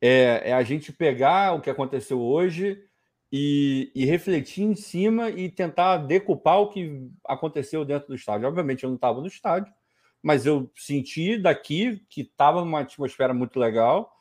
é, 0.01 0.49
é 0.49 0.53
a 0.53 0.63
gente 0.63 0.91
pegar 0.91 1.53
o 1.53 1.61
que 1.61 1.69
aconteceu 1.69 2.21
hoje 2.21 2.83
e, 3.31 3.91
e, 3.95 4.05
refletir 4.05 4.63
em 4.63 4.75
cima 4.75 5.29
e 5.29 5.49
tentar 5.49 5.97
decupar 5.97 6.59
o 6.59 6.69
que 6.69 7.09
aconteceu 7.25 7.83
dentro 7.83 8.09
do 8.09 8.15
estádio. 8.15 8.47
Obviamente, 8.47 8.83
eu 8.83 8.89
não 8.89 8.95
estava 8.95 9.19
no 9.19 9.27
estádio, 9.27 9.73
mas 10.21 10.45
eu 10.45 10.71
senti 10.75 11.37
daqui 11.37 12.05
que 12.09 12.21
estava 12.21 12.61
numa 12.63 12.81
atmosfera 12.81 13.33
muito 13.33 13.59
legal. 13.59 14.11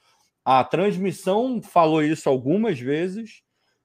A 0.44 0.64
transmissão 0.64 1.60
falou 1.62 2.02
isso 2.02 2.28
algumas 2.28 2.80
vezes. 2.80 3.42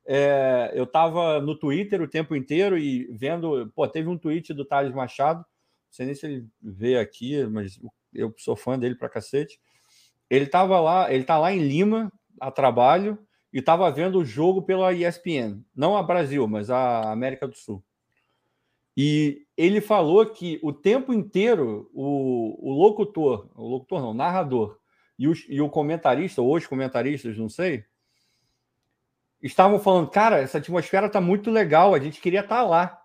É, 0.07 0.71
eu 0.73 0.85
estava 0.85 1.41
no 1.41 1.59
Twitter 1.59 2.01
o 2.01 2.07
tempo 2.07 2.33
inteiro 2.33 2.77
e 2.77 3.07
vendo. 3.11 3.69
Pô, 3.75 3.85
teve 3.87 4.07
um 4.07 4.17
tweet 4.17 4.53
do 4.53 4.63
Thales 4.63 4.93
Machado, 4.93 5.45
sei 5.89 6.05
nem 6.05 6.15
se 6.15 6.25
ele 6.25 6.47
vê 6.61 6.97
aqui, 6.97 7.45
mas 7.45 7.79
eu 8.13 8.33
sou 8.37 8.55
fã 8.55 8.77
dele 8.77 8.95
pra 8.95 9.09
cacete 9.09 9.59
ele 10.29 10.45
estava 10.45 10.79
lá, 10.79 11.11
ele 11.11 11.21
está 11.21 11.37
lá 11.37 11.51
em 11.51 11.59
Lima 11.59 12.11
a 12.39 12.51
trabalho 12.51 13.17
e 13.51 13.59
estava 13.59 13.89
vendo 13.89 14.19
o 14.19 14.25
jogo 14.25 14.61
pela 14.61 14.93
ESPN, 14.93 15.63
não 15.75 15.95
a 15.95 16.03
Brasil, 16.03 16.47
mas 16.47 16.69
a 16.69 17.11
América 17.11 17.47
do 17.47 17.55
Sul. 17.55 17.83
E 18.95 19.45
ele 19.55 19.79
falou 19.79 20.25
que 20.25 20.59
o 20.61 20.73
tempo 20.73 21.13
inteiro 21.13 21.89
o, 21.93 22.57
o 22.59 22.73
locutor, 22.73 23.49
o 23.55 23.67
locutor 23.67 24.01
não, 24.01 24.11
o 24.11 24.13
narrador 24.13 24.77
e 25.17 25.27
o, 25.27 25.33
e 25.47 25.61
o 25.61 25.69
comentarista, 25.69 26.41
ou 26.41 26.55
os 26.55 26.67
comentaristas, 26.67 27.37
não 27.37 27.47
sei, 27.47 27.85
estavam 29.41 29.79
falando, 29.79 30.09
cara, 30.09 30.39
essa 30.39 30.57
atmosfera 30.57 31.07
está 31.07 31.21
muito 31.21 31.49
legal, 31.51 31.93
a 31.93 31.99
gente 31.99 32.19
queria 32.19 32.41
estar 32.41 32.57
tá 32.57 32.63
lá. 32.63 32.96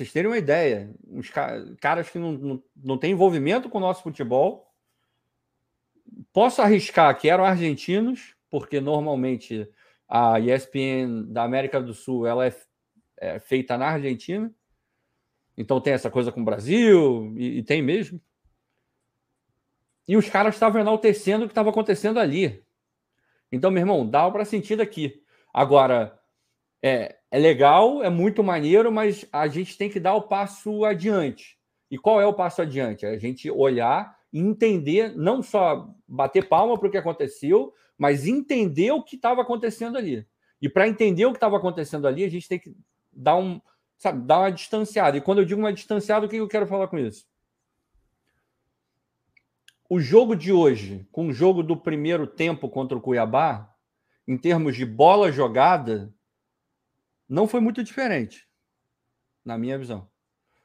Vocês 0.00 0.12
terem 0.12 0.30
uma 0.30 0.38
ideia, 0.38 0.94
os 1.08 1.30
caras 1.78 2.08
que 2.08 2.18
não, 2.18 2.32
não, 2.32 2.62
não 2.74 2.98
têm 2.98 3.12
envolvimento 3.12 3.68
com 3.68 3.76
o 3.76 3.82
nosso 3.82 4.02
futebol, 4.02 4.72
posso 6.32 6.62
arriscar 6.62 7.18
que 7.18 7.28
eram 7.28 7.44
argentinos, 7.44 8.34
porque 8.48 8.80
normalmente 8.80 9.68
a 10.08 10.40
ESPN 10.40 11.24
da 11.28 11.42
América 11.44 11.82
do 11.82 11.92
Sul 11.92 12.26
ela 12.26 12.46
é, 12.46 12.56
é 13.18 13.38
feita 13.38 13.76
na 13.76 13.88
Argentina. 13.88 14.50
Então 15.54 15.80
tem 15.80 15.92
essa 15.92 16.10
coisa 16.10 16.32
com 16.32 16.40
o 16.40 16.44
Brasil, 16.44 17.34
e, 17.36 17.58
e 17.58 17.62
tem 17.62 17.82
mesmo. 17.82 18.18
E 20.08 20.16
os 20.16 20.30
caras 20.30 20.54
estavam 20.54 20.80
enaltecendo 20.80 21.44
o 21.44 21.46
que 21.46 21.52
estava 21.52 21.68
acontecendo 21.68 22.18
ali. 22.18 22.64
Então, 23.52 23.70
meu 23.70 23.82
irmão, 23.82 24.08
dá 24.08 24.30
para 24.30 24.46
sentir 24.46 24.76
daqui. 24.76 25.22
Agora, 25.52 26.18
é, 26.82 27.16
é 27.30 27.38
legal, 27.38 28.02
é 28.02 28.10
muito 28.10 28.42
maneiro, 28.42 28.90
mas 28.90 29.26
a 29.32 29.46
gente 29.48 29.76
tem 29.76 29.90
que 29.90 30.00
dar 30.00 30.14
o 30.14 30.22
passo 30.22 30.84
adiante. 30.84 31.58
E 31.90 31.98
qual 31.98 32.20
é 32.20 32.26
o 32.26 32.34
passo 32.34 32.62
adiante? 32.62 33.04
É 33.04 33.10
a 33.10 33.18
gente 33.18 33.50
olhar 33.50 34.16
e 34.32 34.38
entender, 34.38 35.14
não 35.16 35.42
só 35.42 35.92
bater 36.06 36.48
palma 36.48 36.78
para 36.78 36.88
o 36.88 36.90
que 36.90 36.96
aconteceu, 36.96 37.74
mas 37.98 38.26
entender 38.26 38.92
o 38.92 39.02
que 39.02 39.16
estava 39.16 39.42
acontecendo 39.42 39.98
ali. 39.98 40.26
E 40.62 40.68
para 40.68 40.88
entender 40.88 41.26
o 41.26 41.32
que 41.32 41.36
estava 41.36 41.56
acontecendo 41.56 42.06
ali, 42.06 42.24
a 42.24 42.28
gente 42.28 42.48
tem 42.48 42.58
que 42.58 42.74
dar 43.12 43.36
um, 43.36 43.60
sabe, 43.98 44.26
dar 44.26 44.38
uma 44.38 44.52
distanciada. 44.52 45.16
E 45.16 45.20
quando 45.20 45.38
eu 45.38 45.44
digo 45.44 45.60
uma 45.60 45.72
distanciada, 45.72 46.26
o 46.26 46.28
que 46.28 46.36
eu 46.36 46.48
quero 46.48 46.66
falar 46.66 46.88
com 46.88 46.98
isso? 46.98 47.26
O 49.88 49.98
jogo 49.98 50.36
de 50.36 50.52
hoje, 50.52 51.06
com 51.10 51.26
o 51.26 51.32
jogo 51.32 51.62
do 51.62 51.76
primeiro 51.76 52.26
tempo 52.26 52.68
contra 52.68 52.96
o 52.96 53.00
Cuiabá, 53.00 53.74
em 54.26 54.38
termos 54.38 54.76
de 54.76 54.86
bola 54.86 55.32
jogada, 55.32 56.14
não 57.30 57.46
foi 57.46 57.60
muito 57.60 57.84
diferente, 57.84 58.48
na 59.44 59.56
minha 59.56 59.78
visão. 59.78 60.10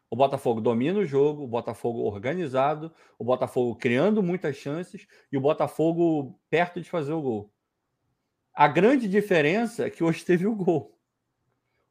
O 0.09 0.15
Botafogo 0.15 0.59
domina 0.59 0.99
o 0.99 1.05
jogo, 1.05 1.43
o 1.43 1.47
Botafogo 1.47 1.99
organizado, 1.99 2.91
o 3.19 3.23
Botafogo 3.23 3.75
criando 3.75 4.23
muitas 4.23 4.55
chances 4.55 5.05
e 5.31 5.37
o 5.37 5.41
Botafogo 5.41 6.39
perto 6.49 6.81
de 6.81 6.89
fazer 6.89 7.13
o 7.13 7.21
gol. 7.21 7.53
A 8.51 8.67
grande 8.67 9.07
diferença 9.07 9.85
é 9.85 9.89
que 9.91 10.03
hoje 10.03 10.23
teve 10.25 10.47
o 10.47 10.55
gol. 10.55 10.99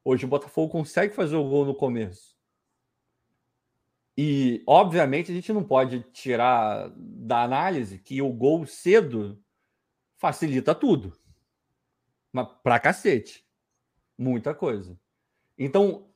Hoje 0.05 0.25
o 0.25 0.29
Botafogo 0.29 0.73
consegue 0.73 1.15
fazer 1.15 1.37
o 1.37 1.49
gol 1.49 1.65
no 1.65 1.75
começo. 1.75 2.35
E, 4.17 4.63
obviamente, 4.67 5.31
a 5.31 5.35
gente 5.35 5.53
não 5.53 5.65
pode 5.65 6.03
tirar 6.13 6.93
da 6.97 7.43
análise 7.43 7.99
que 7.99 8.21
o 8.21 8.33
gol 8.33 8.67
cedo 8.67 9.43
facilita 10.17 10.75
tudo. 10.75 11.17
Mas 12.33 12.49
pra 12.63 12.79
cacete. 12.81 13.44
Muita 14.17 14.55
coisa. 14.55 14.99
Então, 15.59 16.07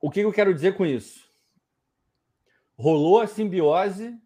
o 0.00 0.10
que 0.10 0.20
eu 0.20 0.32
quero 0.32 0.54
dizer 0.54 0.76
com 0.76 0.84
isso? 0.84 1.30
Rolou 2.76 3.20
a 3.20 3.26
simbiose, 3.26 4.16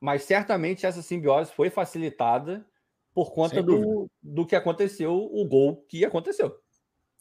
mas 0.00 0.24
certamente 0.24 0.84
essa 0.84 1.02
simbiose 1.02 1.52
foi 1.52 1.70
facilitada 1.70 2.66
por 3.14 3.32
conta 3.32 3.62
do, 3.62 4.10
do 4.22 4.46
que 4.46 4.56
aconteceu, 4.56 5.14
o 5.14 5.44
gol 5.46 5.84
que 5.88 6.04
aconteceu. 6.04 6.58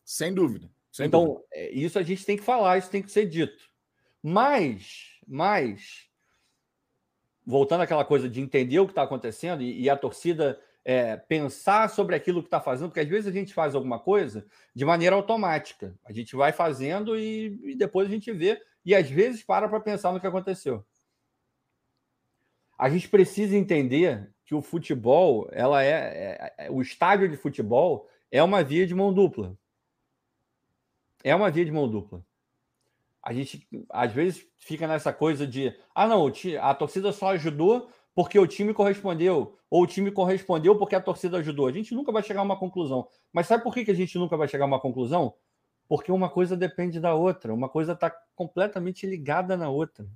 Sem 0.05 0.33
dúvida. 0.33 0.69
Sem 0.91 1.07
então, 1.07 1.25
dúvida. 1.25 1.45
É, 1.53 1.71
isso 1.71 1.99
a 1.99 2.03
gente 2.03 2.25
tem 2.25 2.37
que 2.37 2.43
falar, 2.43 2.77
isso 2.77 2.89
tem 2.89 3.01
que 3.01 3.11
ser 3.11 3.25
dito. 3.27 3.69
Mas, 4.23 5.19
mas, 5.27 6.09
voltando 7.45 7.81
àquela 7.81 8.05
coisa 8.05 8.29
de 8.29 8.41
entender 8.41 8.79
o 8.79 8.85
que 8.85 8.91
está 8.91 9.03
acontecendo 9.03 9.61
e, 9.61 9.81
e, 9.81 9.89
a 9.89 9.97
torcida 9.97 10.61
é, 10.83 11.15
pensar 11.15 11.89
sobre 11.89 12.15
aquilo 12.15 12.41
que 12.41 12.47
está 12.47 12.59
fazendo, 12.59 12.89
porque 12.89 12.99
às 12.99 13.07
vezes 13.07 13.27
a 13.27 13.31
gente 13.31 13.53
faz 13.53 13.75
alguma 13.75 13.99
coisa 13.99 14.45
de 14.73 14.83
maneira 14.83 15.15
automática. 15.15 15.95
A 16.03 16.11
gente 16.11 16.35
vai 16.35 16.51
fazendo 16.51 17.17
e, 17.17 17.59
e 17.63 17.75
depois 17.75 18.07
a 18.07 18.11
gente 18.11 18.31
vê, 18.31 18.61
e 18.83 18.95
às 18.95 19.09
vezes 19.09 19.43
para 19.43 19.67
para 19.67 19.79
pensar 19.79 20.11
no 20.11 20.19
que 20.19 20.27
aconteceu. 20.27 20.85
A 22.77 22.89
gente 22.89 23.07
precisa 23.07 23.55
entender 23.55 24.31
que 24.43 24.55
o 24.55 24.61
futebol, 24.61 25.47
ela 25.51 25.83
é, 25.83 25.89
é, 25.89 26.65
é 26.65 26.71
o 26.71 26.81
estádio 26.81 27.29
de 27.29 27.37
futebol 27.37 28.09
é 28.31 28.41
uma 28.41 28.63
via 28.63 28.87
de 28.87 28.95
mão 28.95 29.13
dupla. 29.13 29.55
É 31.23 31.35
uma 31.35 31.51
via 31.51 31.63
de 31.63 31.71
mão 31.71 31.87
dupla. 31.87 32.25
A 33.21 33.33
gente 33.33 33.67
às 33.89 34.11
vezes 34.11 34.47
fica 34.57 34.87
nessa 34.87 35.13
coisa 35.13 35.45
de, 35.45 35.77
ah, 35.93 36.07
não, 36.07 36.31
a 36.59 36.73
torcida 36.73 37.11
só 37.11 37.33
ajudou 37.33 37.87
porque 38.13 38.37
o 38.37 38.47
time 38.47 38.73
correspondeu, 38.73 39.57
ou 39.69 39.83
o 39.83 39.87
time 39.87 40.11
correspondeu 40.11 40.77
porque 40.77 40.95
a 40.95 41.01
torcida 41.01 41.37
ajudou. 41.37 41.67
A 41.67 41.71
gente 41.71 41.95
nunca 41.95 42.11
vai 42.11 42.21
chegar 42.21 42.41
a 42.41 42.43
uma 42.43 42.59
conclusão. 42.59 43.07
Mas 43.31 43.47
sabe 43.47 43.63
por 43.63 43.73
que 43.73 43.89
a 43.89 43.95
gente 43.95 44.17
nunca 44.17 44.35
vai 44.35 44.47
chegar 44.47 44.65
a 44.65 44.67
uma 44.67 44.79
conclusão? 44.79 45.33
Porque 45.87 46.11
uma 46.11 46.29
coisa 46.29 46.55
depende 46.55 46.99
da 46.99 47.13
outra, 47.15 47.53
uma 47.53 47.69
coisa 47.69 47.93
está 47.93 48.09
completamente 48.35 49.05
ligada 49.05 49.55
na 49.55 49.69
outra. 49.69 50.07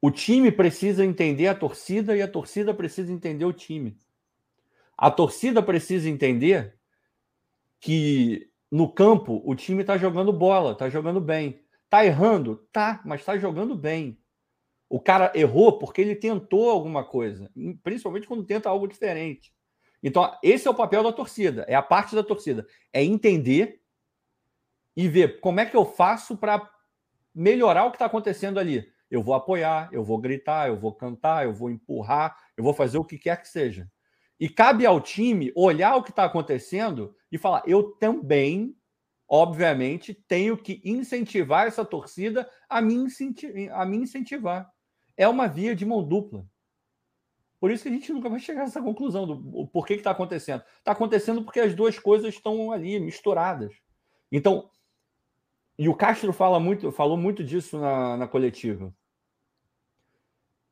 O 0.00 0.10
time 0.10 0.52
precisa 0.52 1.04
entender 1.04 1.46
a 1.46 1.54
torcida 1.54 2.14
e 2.14 2.20
a 2.20 2.28
torcida 2.28 2.74
precisa 2.74 3.10
entender 3.10 3.46
o 3.46 3.52
time. 3.52 3.96
A 4.96 5.10
torcida 5.10 5.62
precisa 5.62 6.08
entender 6.08 6.78
que 7.80 8.50
no 8.70 8.90
campo 8.90 9.42
o 9.44 9.54
time 9.54 9.80
está 9.80 9.96
jogando 9.96 10.32
bola, 10.32 10.72
está 10.72 10.88
jogando 10.90 11.20
bem. 11.20 11.60
Está 11.84 12.04
errando? 12.04 12.66
Tá, 12.72 13.00
mas 13.04 13.20
está 13.20 13.38
jogando 13.38 13.74
bem. 13.74 14.18
O 14.94 15.00
cara 15.00 15.32
errou 15.34 15.76
porque 15.76 16.00
ele 16.00 16.14
tentou 16.14 16.70
alguma 16.70 17.02
coisa, 17.02 17.50
principalmente 17.82 18.28
quando 18.28 18.44
tenta 18.44 18.68
algo 18.68 18.86
diferente. 18.86 19.52
Então, 20.00 20.32
esse 20.40 20.68
é 20.68 20.70
o 20.70 20.74
papel 20.74 21.02
da 21.02 21.12
torcida, 21.12 21.64
é 21.66 21.74
a 21.74 21.82
parte 21.82 22.14
da 22.14 22.22
torcida, 22.22 22.64
é 22.92 23.02
entender 23.02 23.82
e 24.96 25.08
ver 25.08 25.40
como 25.40 25.58
é 25.58 25.66
que 25.66 25.76
eu 25.76 25.84
faço 25.84 26.36
para 26.36 26.70
melhorar 27.34 27.86
o 27.86 27.90
que 27.90 27.96
está 27.96 28.06
acontecendo 28.06 28.60
ali. 28.60 28.88
Eu 29.10 29.20
vou 29.20 29.34
apoiar, 29.34 29.88
eu 29.90 30.04
vou 30.04 30.16
gritar, 30.16 30.68
eu 30.68 30.78
vou 30.78 30.94
cantar, 30.94 31.44
eu 31.44 31.52
vou 31.52 31.72
empurrar, 31.72 32.38
eu 32.56 32.62
vou 32.62 32.72
fazer 32.72 32.96
o 32.96 33.04
que 33.04 33.18
quer 33.18 33.42
que 33.42 33.48
seja. 33.48 33.90
E 34.38 34.48
cabe 34.48 34.86
ao 34.86 35.00
time 35.00 35.52
olhar 35.56 35.96
o 35.96 36.04
que 36.04 36.10
está 36.10 36.22
acontecendo 36.22 37.16
e 37.32 37.36
falar: 37.36 37.64
eu 37.66 37.82
também 37.98 38.76
obviamente, 39.26 40.14
tenho 40.14 40.56
que 40.56 40.80
incentivar 40.84 41.66
essa 41.66 41.84
torcida 41.84 42.48
a 42.68 42.80
me. 42.80 42.94
A 43.72 43.84
me 43.84 43.96
incentivar 43.96 44.72
é 45.16 45.28
uma 45.28 45.46
via 45.46 45.74
de 45.74 45.84
mão 45.84 46.02
dupla. 46.02 46.46
Por 47.60 47.70
isso 47.70 47.82
que 47.82 47.88
a 47.88 47.92
gente 47.92 48.12
nunca 48.12 48.28
vai 48.28 48.38
chegar 48.38 48.62
a 48.62 48.64
essa 48.64 48.82
conclusão 48.82 49.26
do 49.26 49.66
porquê 49.68 49.94
que 49.94 50.00
está 50.00 50.10
acontecendo. 50.10 50.62
Está 50.78 50.92
acontecendo 50.92 51.42
porque 51.42 51.60
as 51.60 51.74
duas 51.74 51.98
coisas 51.98 52.34
estão 52.34 52.70
ali 52.70 53.00
misturadas. 53.00 53.74
Então, 54.30 54.68
e 55.78 55.88
o 55.88 55.94
Castro 55.94 56.32
fala 56.32 56.60
muito, 56.60 56.92
falou 56.92 57.16
muito 57.16 57.42
disso 57.42 57.78
na, 57.78 58.16
na 58.16 58.28
coletiva. 58.28 58.94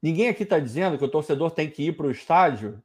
Ninguém 0.02 0.28
aqui 0.28 0.42
está 0.42 0.58
dizendo 0.58 0.98
que 0.98 1.04
o 1.04 1.10
torcedor 1.10 1.52
tem 1.52 1.70
que 1.70 1.84
ir 1.84 1.96
para 1.96 2.08
o 2.08 2.10
estádio 2.10 2.82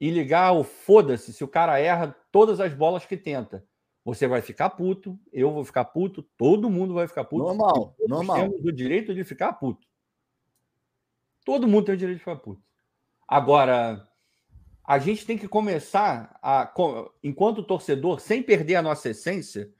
e 0.00 0.10
ligar 0.10 0.52
o 0.52 0.62
foda-se 0.62 1.32
se 1.32 1.42
o 1.42 1.48
cara 1.48 1.80
erra 1.80 2.14
todas 2.30 2.60
as 2.60 2.72
bolas 2.72 3.06
que 3.06 3.16
tenta. 3.16 3.66
Você 4.04 4.28
vai 4.28 4.40
ficar 4.40 4.70
puto, 4.70 5.18
eu 5.32 5.50
vou 5.50 5.64
ficar 5.64 5.86
puto, 5.86 6.22
todo 6.36 6.70
mundo 6.70 6.94
vai 6.94 7.08
ficar 7.08 7.24
puto. 7.24 7.42
Normal, 7.42 7.96
normal. 8.06 8.36
Temos 8.36 8.64
o 8.64 8.72
direito 8.72 9.14
de 9.14 9.24
ficar 9.24 9.54
puto. 9.54 9.87
Todo 11.48 11.66
mundo 11.66 11.86
tem 11.86 11.94
o 11.94 11.96
direito 11.96 12.18
de 12.18 12.24
ficar 12.24 12.36
puto. 12.36 12.62
Agora, 13.26 14.06
a 14.84 14.98
gente 14.98 15.24
tem 15.24 15.38
que 15.38 15.48
começar 15.48 16.38
a, 16.42 16.70
enquanto 17.24 17.62
torcedor, 17.62 18.20
sem 18.20 18.42
perder 18.42 18.74
a 18.74 18.82
nossa 18.82 19.08
essência, 19.08 19.72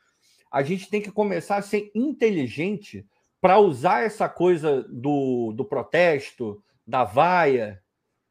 a 0.50 0.62
gente 0.62 0.88
tem 0.88 1.02
que 1.02 1.12
começar 1.12 1.59
a 1.59 1.62
ser 1.62 1.92
inteligente 1.94 3.07
para 3.38 3.59
usar 3.59 4.02
essa 4.02 4.31
coisa 4.31 4.83
do, 4.85 5.52
do 5.52 5.62
protesto, 5.62 6.64
da 6.87 7.04
vaia, 7.04 7.85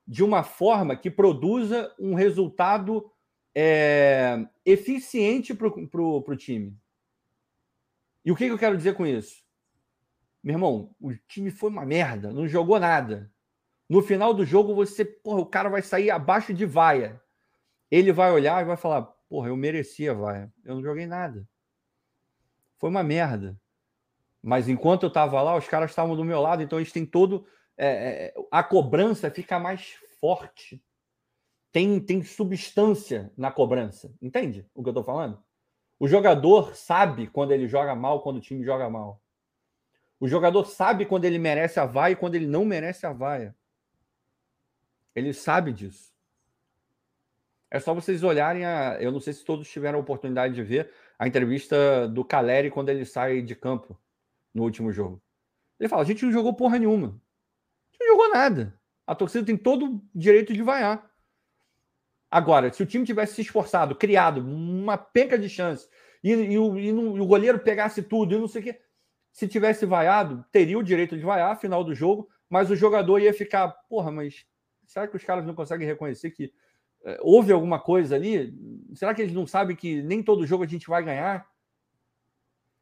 de 0.07 0.23
uma 0.23 0.41
forma 0.41 0.95
que 0.95 1.11
produza 1.11 1.93
um 1.99 2.15
resultado 2.15 3.07
é, 3.53 4.47
eficiente 4.65 5.53
para 5.53 5.67
o 5.67 6.35
time. 6.35 6.75
E 8.25 8.31
o 8.31 8.35
que, 8.35 8.47
que 8.47 8.51
eu 8.51 8.57
quero 8.57 8.75
dizer 8.75 8.95
com 8.95 9.05
isso? 9.05 9.46
Meu 10.47 10.53
irmão, 10.53 10.95
o 11.01 11.13
time 11.27 11.51
foi 11.51 11.69
uma 11.69 11.85
merda, 11.85 12.31
não 12.31 12.47
jogou 12.47 12.79
nada. 12.79 13.29
No 13.89 14.01
final 14.01 14.33
do 14.33 14.45
jogo, 14.45 14.73
você, 14.73 15.03
porra, 15.03 15.41
o 15.41 15.45
cara 15.45 15.67
vai 15.67 15.81
sair 15.81 16.09
abaixo 16.09 16.53
de 16.53 16.65
vaia. 16.65 17.21
Ele 17.91 18.13
vai 18.13 18.31
olhar 18.31 18.61
e 18.61 18.65
vai 18.65 18.77
falar: 18.77 19.01
porra, 19.27 19.49
eu 19.49 19.57
merecia 19.57 20.13
vaia. 20.13 20.49
Eu 20.63 20.75
não 20.75 20.81
joguei 20.81 21.05
nada. 21.05 21.45
Foi 22.77 22.89
uma 22.89 23.03
merda. 23.03 23.59
Mas 24.41 24.69
enquanto 24.69 25.03
eu 25.03 25.11
tava 25.11 25.41
lá, 25.41 25.53
os 25.57 25.67
caras 25.67 25.91
estavam 25.91 26.15
do 26.15 26.23
meu 26.23 26.39
lado, 26.39 26.63
então 26.63 26.79
eles 26.79 26.93
têm 26.93 27.05
todo. 27.05 27.45
É, 27.77 27.87
é, 27.87 28.33
a 28.49 28.63
cobrança 28.63 29.29
fica 29.29 29.59
mais 29.59 29.97
forte. 30.21 30.81
Tem, 31.73 31.99
tem 31.99 32.23
substância 32.23 33.33
na 33.35 33.51
cobrança. 33.51 34.15
Entende 34.21 34.65
o 34.73 34.81
que 34.81 34.87
eu 34.87 34.93
tô 34.93 35.03
falando? 35.03 35.43
O 35.99 36.07
jogador 36.07 36.73
sabe 36.73 37.27
quando 37.27 37.51
ele 37.51 37.67
joga 37.67 37.93
mal, 37.93 38.21
quando 38.21 38.37
o 38.37 38.41
time 38.41 38.63
joga 38.63 38.89
mal. 38.89 39.21
O 40.19 40.27
jogador 40.27 40.65
sabe 40.65 41.05
quando 41.05 41.25
ele 41.25 41.37
merece 41.37 41.79
a 41.79 41.85
vaia 41.85 42.13
e 42.13 42.15
quando 42.15 42.35
ele 42.35 42.47
não 42.47 42.65
merece 42.65 43.05
a 43.05 43.13
vaia. 43.13 43.55
Ele 45.15 45.33
sabe 45.33 45.71
disso. 45.71 46.13
É 47.69 47.79
só 47.79 47.93
vocês 47.93 48.23
olharem 48.23 48.65
a. 48.65 48.97
Eu 48.99 49.11
não 49.11 49.19
sei 49.19 49.33
se 49.33 49.43
todos 49.43 49.69
tiveram 49.69 49.99
a 49.99 50.01
oportunidade 50.01 50.53
de 50.53 50.63
ver 50.63 50.91
a 51.19 51.27
entrevista 51.27 52.07
do 52.07 52.23
Caleri 52.23 52.71
quando 52.71 52.89
ele 52.89 53.05
sai 53.05 53.41
de 53.41 53.55
campo 53.55 53.99
no 54.53 54.63
último 54.63 54.91
jogo. 54.91 55.21
Ele 55.79 55.89
fala: 55.89 56.01
a 56.01 56.05
gente 56.05 56.23
não 56.23 56.31
jogou 56.31 56.53
porra 56.53 56.79
nenhuma. 56.79 57.07
A 57.07 57.91
gente 57.91 57.99
não 57.99 58.07
jogou 58.07 58.29
nada. 58.31 58.79
A 59.05 59.13
torcida 59.13 59.45
tem 59.45 59.57
todo 59.57 59.85
o 59.85 60.01
direito 60.15 60.53
de 60.53 60.63
vaiar. 60.63 61.09
Agora, 62.29 62.71
se 62.71 62.83
o 62.83 62.85
time 62.85 63.05
tivesse 63.05 63.35
se 63.35 63.41
esforçado, 63.41 63.95
criado 63.95 64.41
uma 64.41 64.97
penca 64.97 65.37
de 65.37 65.47
chance, 65.47 65.87
e, 66.23 66.31
e, 66.31 66.57
o, 66.57 66.77
e, 66.77 66.87
e 66.87 66.91
o 66.91 67.25
goleiro 67.25 67.59
pegasse 67.59 68.03
tudo, 68.03 68.35
e 68.35 68.39
não 68.39 68.47
sei 68.47 68.61
o 68.61 68.63
quê, 68.65 68.81
se 69.31 69.47
tivesse 69.47 69.85
vaiado, 69.85 70.43
teria 70.51 70.77
o 70.77 70.83
direito 70.83 71.17
de 71.17 71.23
vaiar, 71.23 71.59
final 71.59 71.83
do 71.83 71.93
jogo, 71.93 72.29
mas 72.49 72.69
o 72.69 72.75
jogador 72.75 73.19
ia 73.19 73.33
ficar, 73.33 73.67
porra, 73.89 74.11
mas 74.11 74.45
será 74.85 75.07
que 75.07 75.15
os 75.15 75.23
caras 75.23 75.45
não 75.45 75.53
conseguem 75.53 75.87
reconhecer 75.87 76.31
que 76.31 76.53
é, 77.03 77.17
houve 77.21 77.51
alguma 77.51 77.79
coisa 77.79 78.15
ali? 78.15 78.53
Será 78.93 79.13
que 79.13 79.21
eles 79.21 79.33
não 79.33 79.45
sabem 79.45 79.75
que 79.75 80.01
nem 80.01 80.23
todo 80.23 80.45
jogo 80.45 80.63
a 80.63 80.67
gente 80.67 80.87
vai 80.87 81.03
ganhar? 81.03 81.47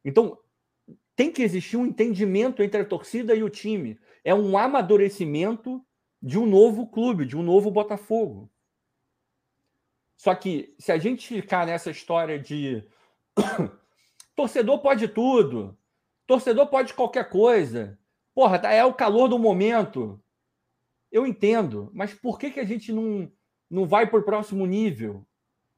Então, 0.03 0.37
tem 1.15 1.31
que 1.31 1.41
existir 1.41 1.77
um 1.77 1.85
entendimento 1.85 2.61
entre 2.61 2.81
a 2.81 2.85
torcida 2.85 3.33
e 3.33 3.43
o 3.43 3.49
time. 3.49 3.99
É 4.23 4.33
um 4.33 4.57
amadurecimento 4.57 5.83
de 6.21 6.37
um 6.37 6.45
novo 6.45 6.87
clube, 6.87 7.25
de 7.25 7.37
um 7.37 7.43
novo 7.43 7.71
Botafogo. 7.71 8.49
Só 10.17 10.33
que 10.33 10.73
se 10.79 10.91
a 10.91 10.97
gente 10.97 11.27
ficar 11.41 11.65
nessa 11.65 11.91
história 11.91 12.39
de 12.39 12.83
torcedor 14.35 14.79
pode 14.79 15.07
tudo, 15.07 15.77
torcedor 16.27 16.67
pode 16.67 16.93
qualquer 16.93 17.29
coisa, 17.29 17.97
porra, 18.33 18.59
tá, 18.59 18.71
é 18.71 18.83
o 18.83 18.93
calor 18.93 19.27
do 19.27 19.39
momento. 19.39 20.21
Eu 21.11 21.25
entendo, 21.25 21.89
mas 21.93 22.13
por 22.13 22.37
que, 22.37 22.51
que 22.51 22.59
a 22.59 22.65
gente 22.65 22.91
não, 22.91 23.31
não 23.69 23.85
vai 23.85 24.07
para 24.07 24.19
o 24.19 24.23
próximo 24.23 24.65
nível? 24.65 25.25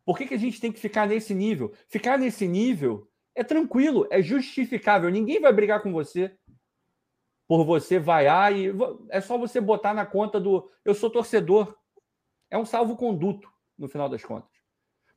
Por 0.06 0.18
que, 0.18 0.26
que 0.26 0.34
a 0.34 0.40
gente 0.40 0.60
tem 0.60 0.72
que 0.72 0.80
ficar 0.80 1.08
nesse 1.08 1.34
nível? 1.36 1.74
Ficar 1.90 2.18
nesse 2.18 2.48
nível 2.48 3.08
é 3.36 3.44
tranquilo, 3.44 4.08
é 4.10 4.22
justificável. 4.22 5.10
Ninguém 5.10 5.40
vai 5.40 5.54
brigar 5.54 5.84
com 5.84 5.92
você 5.92 6.36
por 7.48 7.64
você 7.64 8.00
vaiar 8.00 8.54
e 8.56 8.72
é 9.10 9.22
só 9.22 9.38
você 9.38 9.62
botar 9.62 9.94
na 9.94 10.06
conta 10.06 10.40
do 10.40 10.70
eu 10.84 10.94
sou 10.94 11.10
torcedor. 11.10 11.78
É 12.50 12.58
um 12.58 12.66
salvo-conduto 12.66 13.52
no 13.78 13.88
final 13.88 14.10
das 14.10 14.24
contas. 14.24 14.50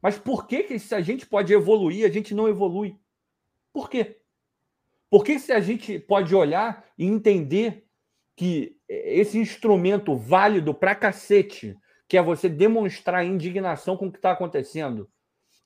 Mas 0.02 0.18
por 0.18 0.46
que, 0.46 0.64
que 0.64 0.78
se 0.78 0.94
a 0.94 1.00
gente 1.00 1.26
pode 1.26 1.52
evoluir, 1.52 2.04
a 2.04 2.12
gente 2.12 2.34
não 2.34 2.48
evolui? 2.48 2.98
Por 3.72 3.88
quê? 3.88 4.19
Porque 5.10 5.40
se 5.40 5.52
a 5.52 5.60
gente 5.60 5.98
pode 5.98 6.34
olhar 6.34 6.84
e 6.96 7.04
entender 7.04 7.84
que 8.36 8.76
esse 8.88 9.36
instrumento 9.38 10.16
válido 10.16 10.72
para 10.72 10.94
cacete, 10.94 11.76
que 12.08 12.16
é 12.16 12.22
você 12.22 12.48
demonstrar 12.48 13.26
indignação 13.26 13.96
com 13.96 14.06
o 14.06 14.12
que 14.12 14.18
está 14.18 14.30
acontecendo, 14.30 15.10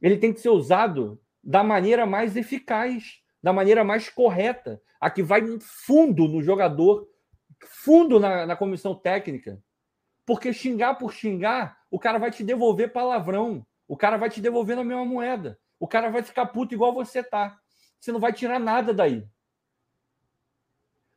ele 0.00 0.16
tem 0.16 0.32
que 0.32 0.40
ser 0.40 0.48
usado 0.48 1.20
da 1.42 1.62
maneira 1.62 2.06
mais 2.06 2.36
eficaz, 2.36 3.20
da 3.42 3.52
maneira 3.52 3.84
mais 3.84 4.08
correta, 4.08 4.80
a 4.98 5.10
que 5.10 5.22
vai 5.22 5.42
fundo 5.60 6.26
no 6.26 6.42
jogador, 6.42 7.06
fundo 7.66 8.18
na, 8.18 8.46
na 8.46 8.56
comissão 8.56 8.94
técnica. 8.94 9.62
Porque 10.24 10.52
xingar 10.52 10.94
por 10.94 11.12
xingar, 11.12 11.78
o 11.90 11.98
cara 11.98 12.18
vai 12.18 12.30
te 12.30 12.42
devolver 12.42 12.92
palavrão, 12.92 13.64
o 13.86 13.96
cara 13.96 14.16
vai 14.16 14.30
te 14.30 14.40
devolver 14.40 14.74
na 14.74 14.82
mesma 14.82 15.04
moeda, 15.04 15.58
o 15.78 15.86
cara 15.86 16.08
vai 16.08 16.22
ficar 16.22 16.46
puto 16.46 16.74
igual 16.74 16.94
você 16.94 17.22
tá. 17.22 17.58
Você 18.00 18.10
não 18.10 18.20
vai 18.20 18.32
tirar 18.32 18.58
nada 18.58 18.92
daí. 18.92 19.26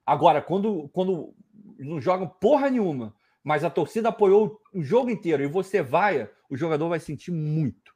Agora, 0.08 0.42
quando, 0.42 0.88
quando 0.94 1.36
não 1.78 2.00
jogam 2.00 2.30
porra 2.30 2.70
nenhuma, 2.70 3.14
mas 3.44 3.66
a 3.66 3.70
torcida 3.70 4.08
apoiou 4.08 4.62
o 4.74 4.82
jogo 4.82 5.10
inteiro 5.10 5.44
e 5.44 5.48
você 5.48 5.82
vai, 5.82 6.30
o 6.50 6.56
jogador 6.56 6.88
vai 6.88 7.02
sentir 7.02 7.30
muito. 7.30 7.94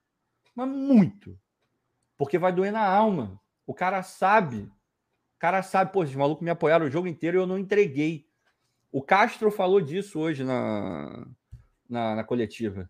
Mas 0.54 0.67
muito. 0.67 1.39
Porque 2.17 2.38
vai 2.38 2.52
doer 2.52 2.74
na 2.74 2.86
alma. 2.86 3.39
O 3.65 3.74
cara 3.74 4.04
sabe. 4.04 4.63
O 5.38 5.39
cara 5.39 5.63
sabe, 5.63 5.93
pô, 5.93 6.02
os 6.04 6.13
malucos 6.13 6.43
me 6.43 6.52
apoiaram 6.52 6.86
o 6.86 6.91
jogo 6.91 7.08
inteiro 7.08 7.38
e 7.38 7.39
eu 7.39 7.47
não 7.47 7.58
entreguei. 7.58 8.28
O 8.91 9.02
Castro 9.02 9.50
falou 9.50 9.80
disso 9.80 10.19
hoje 10.19 10.43
na, 10.43 11.26
na, 11.89 12.15
na 12.17 12.24
coletiva. 12.26 12.89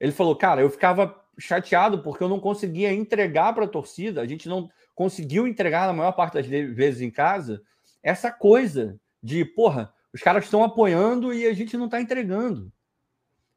Ele 0.00 0.10
falou, 0.10 0.34
cara, 0.34 0.62
eu 0.62 0.70
ficava 0.70 1.22
chateado 1.38 2.02
porque 2.02 2.24
eu 2.24 2.30
não 2.30 2.40
conseguia 2.40 2.90
entregar 2.90 3.52
para 3.52 3.66
a 3.66 3.68
torcida, 3.68 4.22
a 4.22 4.26
gente 4.26 4.48
não 4.48 4.70
conseguiu 4.94 5.46
entregar 5.46 5.86
na 5.86 5.92
maior 5.92 6.12
parte 6.12 6.34
das 6.34 6.46
vezes 6.46 7.02
em 7.02 7.10
casa 7.10 7.62
essa 8.04 8.30
coisa 8.30 9.00
de, 9.22 9.44
porra, 9.44 9.92
os 10.12 10.20
caras 10.20 10.44
estão 10.44 10.62
apoiando 10.62 11.32
e 11.32 11.46
a 11.46 11.54
gente 11.54 11.76
não 11.76 11.86
está 11.86 12.00
entregando. 12.00 12.70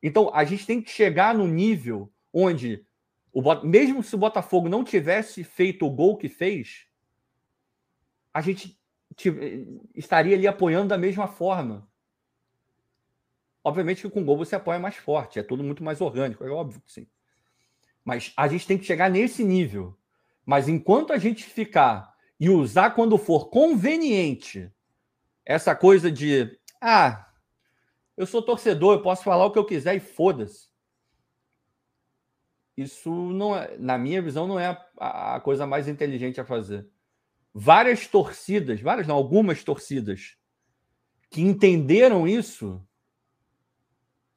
Então, 0.02 0.34
a 0.34 0.46
gente 0.46 0.66
tem 0.66 0.82
que 0.82 0.90
chegar 0.90 1.36
no 1.36 1.46
nível 1.46 2.12
onde 2.34 2.86
o, 3.34 3.42
mesmo 3.64 4.02
se 4.02 4.16
o 4.16 4.18
Botafogo 4.18 4.70
não 4.70 4.84
tivesse 4.84 5.44
feito 5.44 5.86
o 5.86 5.92
gol 5.92 6.18
que 6.18 6.30
fez, 6.30 6.88
a 8.34 8.42
gente 8.42 8.80
estaria 9.94 10.36
ali 10.36 10.48
apoiando 10.48 10.90
da 10.90 10.98
mesma 10.98 11.28
forma. 11.28 11.88
Obviamente 13.64 14.02
que 14.02 14.10
com 14.10 14.24
gol 14.24 14.38
você 14.38 14.56
apoia 14.56 14.80
mais 14.80 14.96
forte, 14.96 15.40
é 15.40 15.44
tudo 15.44 15.64
muito 15.64 15.84
mais 15.84 16.00
orgânico, 16.00 16.44
é 16.44 16.50
óbvio 16.50 16.82
que 16.82 16.92
sim. 16.92 17.08
Mas 18.04 18.32
a 18.38 18.48
gente 18.48 18.66
tem 18.66 18.78
que 18.78 18.86
chegar 18.86 19.10
nesse 19.10 19.44
nível. 19.44 19.98
Mas 20.46 20.70
enquanto 20.70 21.12
a 21.12 21.18
gente 21.18 21.44
ficar 21.44 22.16
e 22.40 22.50
usar 22.50 22.92
quando 22.92 23.18
for 23.18 23.50
conveniente 23.50 24.72
essa 25.46 25.76
coisa 25.76 26.12
de 26.12 26.60
ah, 26.82 27.28
eu 28.16 28.26
sou 28.26 28.42
torcedor, 28.42 28.96
eu 28.96 29.02
posso 29.02 29.24
falar 29.24 29.46
o 29.46 29.52
que 29.52 29.60
eu 29.60 29.66
quiser 29.66 29.96
e 29.96 30.00
foda-se 30.00 30.68
isso 32.78 33.12
não 33.12 33.56
é, 33.56 33.76
na 33.80 33.98
minha 33.98 34.22
visão, 34.22 34.46
não 34.46 34.60
é 34.60 34.68
a, 35.00 35.36
a, 35.36 35.40
coisa 35.40 35.66
mais 35.66 35.88
inteligente 35.88 36.40
a 36.40 36.46
fazer. 36.46 36.88
Várias 37.52 38.06
torcidas, 38.06 38.80
várias 38.80 39.08
não, 39.08 39.16
algumas 39.16 39.64
torcidas 39.64 40.38
que 41.32 41.42
entenderam 41.42 42.28
isso 42.28 42.86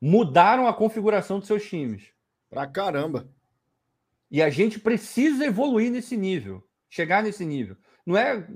mudaram 0.00 0.66
a 0.66 0.72
configuração 0.72 1.38
dos 1.38 1.46
seus 1.46 1.68
times. 1.68 2.08
Pra 2.48 2.66
caramba. 2.66 3.30
E 4.30 4.40
a 4.40 4.48
gente 4.48 4.80
precisa 4.80 5.44
evoluir 5.44 5.90
nesse 5.90 6.16
nível, 6.16 6.66
chegar 6.88 7.22
nesse 7.22 7.44
nível. 7.44 7.76
Não 8.06 8.16
é 8.16 8.46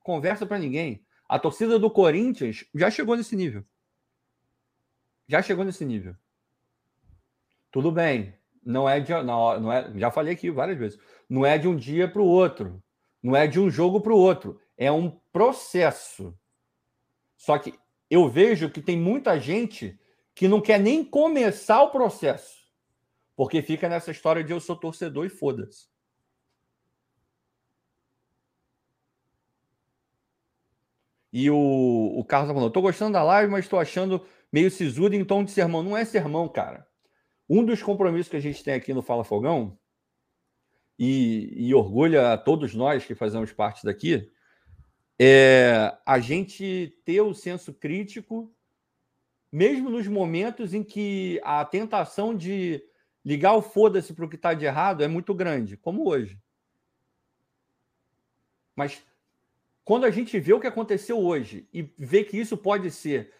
conversa 0.00 0.46
para 0.46 0.58
ninguém. 0.58 1.04
A 1.28 1.38
torcida 1.38 1.78
do 1.78 1.90
Corinthians 1.90 2.64
já 2.74 2.90
chegou 2.90 3.16
nesse 3.16 3.34
nível. 3.36 3.64
Já 5.28 5.40
chegou 5.40 5.64
nesse 5.64 5.84
nível. 5.84 6.14
Tudo 7.70 7.90
bem 7.90 8.34
não 8.64 8.88
é 8.88 9.00
de 9.00 9.12
não, 9.12 9.60
não 9.60 9.72
é, 9.72 9.92
já 9.96 10.10
falei 10.10 10.34
aqui 10.34 10.50
várias 10.50 10.78
vezes, 10.78 10.98
não 11.28 11.44
é 11.44 11.58
de 11.58 11.66
um 11.66 11.76
dia 11.76 12.08
para 12.08 12.22
o 12.22 12.26
outro, 12.26 12.82
não 13.22 13.34
é 13.34 13.46
de 13.46 13.58
um 13.58 13.68
jogo 13.68 14.00
para 14.00 14.12
o 14.12 14.18
outro, 14.18 14.60
é 14.76 14.90
um 14.90 15.10
processo. 15.32 16.36
Só 17.36 17.58
que 17.58 17.74
eu 18.08 18.28
vejo 18.28 18.70
que 18.70 18.80
tem 18.80 18.96
muita 18.96 19.38
gente 19.38 19.98
que 20.34 20.46
não 20.46 20.60
quer 20.60 20.78
nem 20.78 21.04
começar 21.04 21.82
o 21.82 21.90
processo, 21.90 22.56
porque 23.36 23.62
fica 23.62 23.88
nessa 23.88 24.10
história 24.10 24.44
de 24.44 24.52
eu 24.52 24.60
sou 24.60 24.76
torcedor 24.76 25.26
e 25.26 25.30
foda-se. 25.30 25.91
E 31.32 31.50
o, 31.50 32.12
o 32.16 32.24
Carlos 32.24 32.48
tá 32.48 32.54
falando, 32.54 32.72
tô 32.72 32.82
gostando 32.82 33.12
da 33.12 33.22
live, 33.22 33.50
mas 33.50 33.64
estou 33.64 33.80
achando 33.80 34.24
meio 34.52 34.70
sisudo 34.70 35.14
em 35.14 35.24
tom 35.24 35.42
de 35.42 35.50
sermão. 35.50 35.82
Não 35.82 35.96
é 35.96 36.04
sermão, 36.04 36.48
cara. 36.48 36.86
Um 37.48 37.64
dos 37.64 37.82
compromissos 37.82 38.28
que 38.28 38.36
a 38.36 38.40
gente 38.40 38.62
tem 38.62 38.74
aqui 38.74 38.92
no 38.92 39.02
Fala 39.02 39.24
Fogão, 39.24 39.78
e, 40.98 41.52
e 41.56 41.74
orgulha 41.74 42.32
a 42.32 42.38
todos 42.38 42.74
nós 42.74 43.04
que 43.04 43.14
fazemos 43.14 43.52
parte 43.52 43.84
daqui, 43.84 44.30
é 45.18 45.96
a 46.06 46.18
gente 46.18 46.96
ter 47.04 47.20
o 47.20 47.34
senso 47.34 47.72
crítico, 47.74 48.54
mesmo 49.50 49.90
nos 49.90 50.06
momentos 50.06 50.72
em 50.74 50.82
que 50.84 51.40
a 51.42 51.64
tentação 51.64 52.36
de 52.36 52.82
ligar 53.24 53.54
o 53.54 53.62
foda-se 53.62 54.14
para 54.14 54.24
o 54.24 54.28
que 54.28 54.36
está 54.36 54.54
de 54.54 54.64
errado 54.64 55.02
é 55.02 55.08
muito 55.08 55.34
grande, 55.34 55.76
como 55.76 56.08
hoje. 56.08 56.38
Mas 58.74 59.02
quando 59.84 60.04
a 60.04 60.10
gente 60.10 60.38
vê 60.38 60.52
o 60.52 60.60
que 60.60 60.66
aconteceu 60.66 61.18
hoje 61.18 61.68
e 61.72 61.82
vê 61.98 62.24
que 62.24 62.38
isso 62.38 62.56
pode 62.56 62.90
ser 62.90 63.32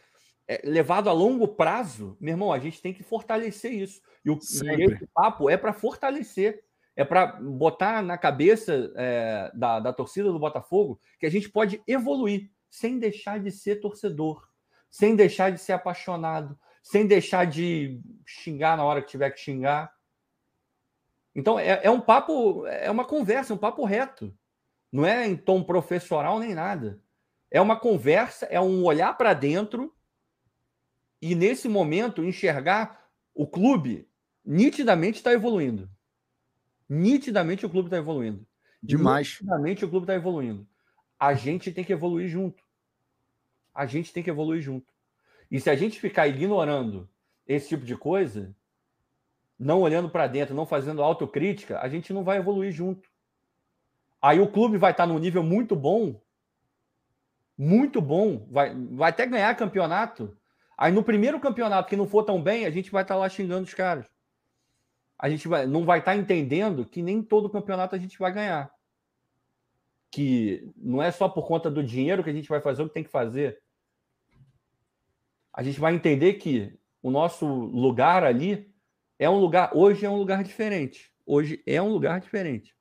é, 0.47 0.61
levado 0.64 1.09
a 1.09 1.12
longo 1.12 1.47
prazo, 1.47 2.16
meu 2.20 2.32
irmão, 2.32 2.53
a 2.53 2.59
gente 2.59 2.82
tem 2.82 2.93
que 2.93 3.03
fortalecer 3.03 3.72
isso. 3.72 4.03
E 4.24 4.30
o 4.30 4.38
esse 4.38 5.07
papo 5.14 5.49
é 5.49 5.57
para 5.57 5.72
fortalecer, 5.72 6.64
é 6.97 7.05
para 7.05 7.26
botar 7.40 8.03
na 8.03 8.18
cabeça 8.18 8.93
é, 8.97 9.51
da, 9.55 9.80
da 9.80 9.93
torcida 9.93 10.30
do 10.30 10.38
Botafogo 10.38 11.01
que 11.18 11.26
a 11.26 11.30
gente 11.30 11.49
pode 11.49 11.80
evoluir 11.86 12.51
sem 12.68 12.99
deixar 12.99 13.38
de 13.38 13.51
ser 13.51 13.76
torcedor, 13.76 14.49
sem 14.90 15.14
deixar 15.14 15.51
de 15.51 15.59
ser 15.59 15.72
apaixonado, 15.72 16.59
sem 16.82 17.07
deixar 17.07 17.47
de 17.47 18.01
xingar 18.26 18.76
na 18.76 18.84
hora 18.84 19.01
que 19.01 19.09
tiver 19.09 19.30
que 19.30 19.40
xingar. 19.40 19.93
Então, 21.34 21.59
é, 21.59 21.80
é 21.82 21.90
um 21.90 22.01
papo, 22.01 22.66
é 22.66 22.90
uma 22.90 23.05
conversa, 23.05 23.55
um 23.55 23.59
papo 23.59 23.84
reto. 23.84 24.36
Não 24.93 25.07
é 25.07 25.26
em 25.26 25.34
tom 25.34 25.64
professoral 25.64 26.38
nem 26.38 26.55
nada. 26.55 27.01
É 27.51 27.61
uma 27.61 27.78
conversa, 27.78 28.45
é 28.47 28.61
um 28.61 28.84
olhar 28.84 29.16
para 29.16 29.32
dentro 29.32 29.95
e 31.20 31.34
nesse 31.34 31.68
momento 31.68 32.22
enxergar 32.22 33.09
o 33.34 33.47
clube 33.47 34.09
nitidamente 34.45 35.18
está 35.18 35.32
evoluindo. 35.32 35.88
Nitidamente 36.88 37.64
o 37.64 37.70
clube 37.70 37.86
está 37.86 37.97
evoluindo. 37.97 38.47
Demais. 38.82 39.38
Realmente 39.40 39.84
o 39.84 39.88
clube 39.88 40.05
está 40.05 40.14
evoluindo. 40.14 40.66
A 41.18 41.34
gente 41.34 41.72
tem 41.72 41.84
que 41.84 41.93
evoluir 41.93 42.28
junto. 42.28 42.62
A 43.72 43.86
gente 43.86 44.12
tem 44.12 44.22
que 44.22 44.30
evoluir 44.30 44.61
junto. 44.61 44.93
E 45.51 45.61
se 45.61 45.70
a 45.70 45.76
gente 45.76 46.01
ficar 46.01 46.26
ignorando 46.26 47.09
esse 47.47 47.68
tipo 47.68 47.84
de 47.84 47.97
coisa, 47.97 48.55
não 49.59 49.80
olhando 49.80 50.11
para 50.11 50.26
dentro, 50.26 50.55
não 50.55 50.66
fazendo 50.66 51.03
autocrítica, 51.03 51.78
a 51.80 51.88
gente 51.88 52.12
não 52.12 52.24
vai 52.24 52.38
evoluir 52.38 52.72
junto. 52.72 53.09
Aí 54.23 54.39
o 54.39 54.47
clube 54.47 54.79
vai 54.79 54.93
estar 54.93 55.05
num 55.05 55.18
nível 55.18 55.43
muito 55.43 55.75
bom, 55.75 56.23
muito 57.59 58.01
bom, 58.01 58.47
vai, 58.49 58.73
vai 58.73 59.11
até 59.11 59.27
ganhar 59.27 59.53
campeonato. 59.57 60.37
Aí 60.79 60.93
no 60.93 61.03
primeiro 61.03 61.41
campeonato 61.41 61.89
que 61.89 61.97
não 61.97 62.07
for 62.07 62.23
tão 62.23 62.41
bem, 62.41 62.64
a 62.64 62.70
gente 62.70 62.91
vai 62.91 63.03
estar 63.03 63.16
lá 63.16 63.29
xingando 63.29 63.64
os 63.64 63.75
caras. 63.75 64.07
A 65.18 65.29
gente 65.29 65.49
vai, 65.49 65.66
não 65.66 65.85
vai 65.85 65.99
estar 65.99 66.16
entendendo 66.16 66.87
que 66.87 67.03
nem 67.03 67.20
todo 67.20 67.51
campeonato 67.51 67.97
a 67.97 67.99
gente 67.99 68.16
vai 68.16 68.33
ganhar. 68.33 68.73
Que 70.11 70.70
não 70.77 71.03
é 71.03 71.11
só 71.11 71.29
por 71.29 71.47
conta 71.47 71.68
do 71.70 71.83
dinheiro 71.83 72.23
que 72.23 72.31
a 72.31 72.33
gente 72.33 72.49
vai 72.49 72.61
fazer 72.61 72.83
o 72.83 72.89
que 72.89 72.95
tem 72.95 73.05
que 73.05 73.11
fazer. 73.11 73.61
A 75.53 75.62
gente 75.62 75.81
vai 75.81 75.95
entender 75.95 76.35
que 76.35 76.79
o 77.03 77.11
nosso 77.11 77.47
lugar 77.47 78.25
ali 78.25 78.73
é 79.18 79.29
um 79.29 79.39
lugar, 79.39 79.70
hoje 79.75 80.07
é 80.07 80.11
um 80.11 80.16
lugar 80.16 80.43
diferente. 80.45 81.12
Hoje 81.27 81.62
é 81.66 81.81
um 81.83 81.89
lugar 81.89 82.20
diferente. 82.20 82.75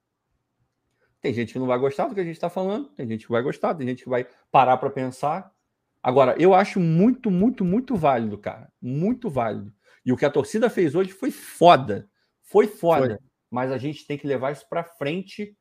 Tem 1.22 1.34
gente 1.34 1.54
que 1.54 1.60
não 1.60 1.68
vai 1.68 1.78
gostar 1.78 2.08
do 2.08 2.16
que 2.16 2.20
a 2.20 2.24
gente 2.24 2.36
está 2.36 2.50
falando, 2.50 2.90
tem 2.90 3.08
gente 3.08 3.26
que 3.26 3.32
vai 3.32 3.44
gostar, 3.44 3.76
tem 3.76 3.88
gente 3.88 4.04
que 4.04 4.10
vai 4.10 4.28
parar 4.52 4.78
para 4.78 4.90
pensar. 4.90 5.54
Agora, 6.02 6.36
eu 6.40 6.54
acho 6.54 6.80
muito, 6.80 7.30
muito, 7.30 7.64
muito 7.64 7.96
válido, 7.96 8.38
cara. 8.38 8.72
Muito 8.82 9.30
válido. 9.30 9.72
E 10.04 10.12
o 10.12 10.18
que 10.18 10.26
a 10.26 10.32
torcida 10.32 10.70
fez 10.70 10.96
hoje 10.96 11.12
foi 11.12 11.30
foda. 11.30 12.10
Foi 12.42 12.66
foda. 12.66 13.20
Foi. 13.20 13.30
Mas 13.52 13.72
a 13.72 13.78
gente 13.78 14.08
tem 14.08 14.18
que 14.18 14.26
levar 14.26 14.52
isso 14.52 14.68
para 14.68 14.84
frente 14.84 15.56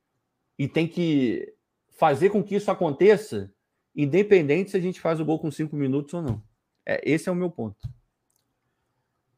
e 0.59 0.67
tem 0.67 0.89
que 0.89 1.55
fazer 1.91 2.31
com 2.31 2.43
que 2.43 2.55
isso 2.55 2.71
aconteça, 2.71 3.53
independente 3.95 4.71
se 4.71 4.77
a 4.79 4.81
gente 4.81 4.99
faz 4.99 5.21
o 5.21 5.25
gol 5.25 5.39
com 5.39 5.51
cinco 5.51 5.77
minutos 5.77 6.15
ou 6.15 6.23
não. 6.23 6.43
É, 6.87 7.01
esse 7.05 7.29
é 7.29 7.33
o 7.33 7.35
meu 7.35 7.51
ponto. 7.51 7.77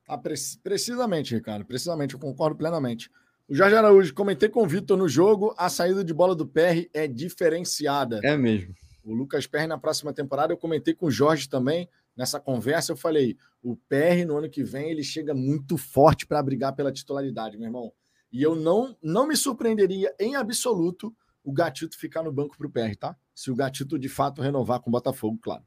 Ah, 0.06 0.18
precisamente, 0.18 1.34
Ricardo. 1.34 1.64
Precisamente, 1.64 2.14
eu 2.14 2.20
concordo 2.20 2.56
plenamente. 2.56 3.10
O 3.48 3.54
Jorge 3.54 3.76
Araújo, 3.76 4.14
comentei 4.14 4.48
com 4.48 4.62
o 4.62 4.66
Vitor 4.66 4.96
no 4.96 5.08
jogo, 5.08 5.54
a 5.58 5.68
saída 5.68 6.04
de 6.04 6.14
bola 6.14 6.34
do 6.34 6.46
PR 6.46 6.88
é 6.94 7.06
diferenciada. 7.06 8.20
É 8.22 8.36
mesmo. 8.36 8.74
O 9.04 9.12
Lucas 9.12 9.46
PR 9.46 9.66
na 9.66 9.76
próxima 9.76 10.12
temporada, 10.12 10.52
eu 10.52 10.56
comentei 10.56 10.94
com 10.94 11.06
o 11.06 11.10
Jorge 11.10 11.48
também, 11.48 11.88
nessa 12.16 12.38
conversa, 12.38 12.92
eu 12.92 12.96
falei, 12.96 13.36
o 13.62 13.76
PR 13.76 14.24
no 14.26 14.36
ano 14.38 14.48
que 14.48 14.62
vem, 14.62 14.90
ele 14.90 15.02
chega 15.02 15.34
muito 15.34 15.76
forte 15.76 16.26
para 16.26 16.42
brigar 16.42 16.74
pela 16.74 16.92
titularidade, 16.92 17.58
meu 17.58 17.66
irmão. 17.66 17.92
E 18.32 18.42
eu 18.42 18.54
não, 18.54 18.96
não 19.02 19.26
me 19.26 19.36
surpreenderia 19.36 20.14
em 20.18 20.36
absoluto 20.36 21.14
o 21.44 21.52
Gatito 21.52 21.98
ficar 21.98 22.22
no 22.22 22.32
banco 22.32 22.56
para 22.56 22.66
o 22.66 22.70
PR, 22.70 22.96
tá? 22.98 23.16
Se 23.34 23.50
o 23.50 23.54
Gatito 23.54 23.98
de 23.98 24.08
fato 24.08 24.40
renovar 24.40 24.80
com 24.80 24.88
o 24.88 24.92
Botafogo, 24.92 25.38
claro. 25.42 25.64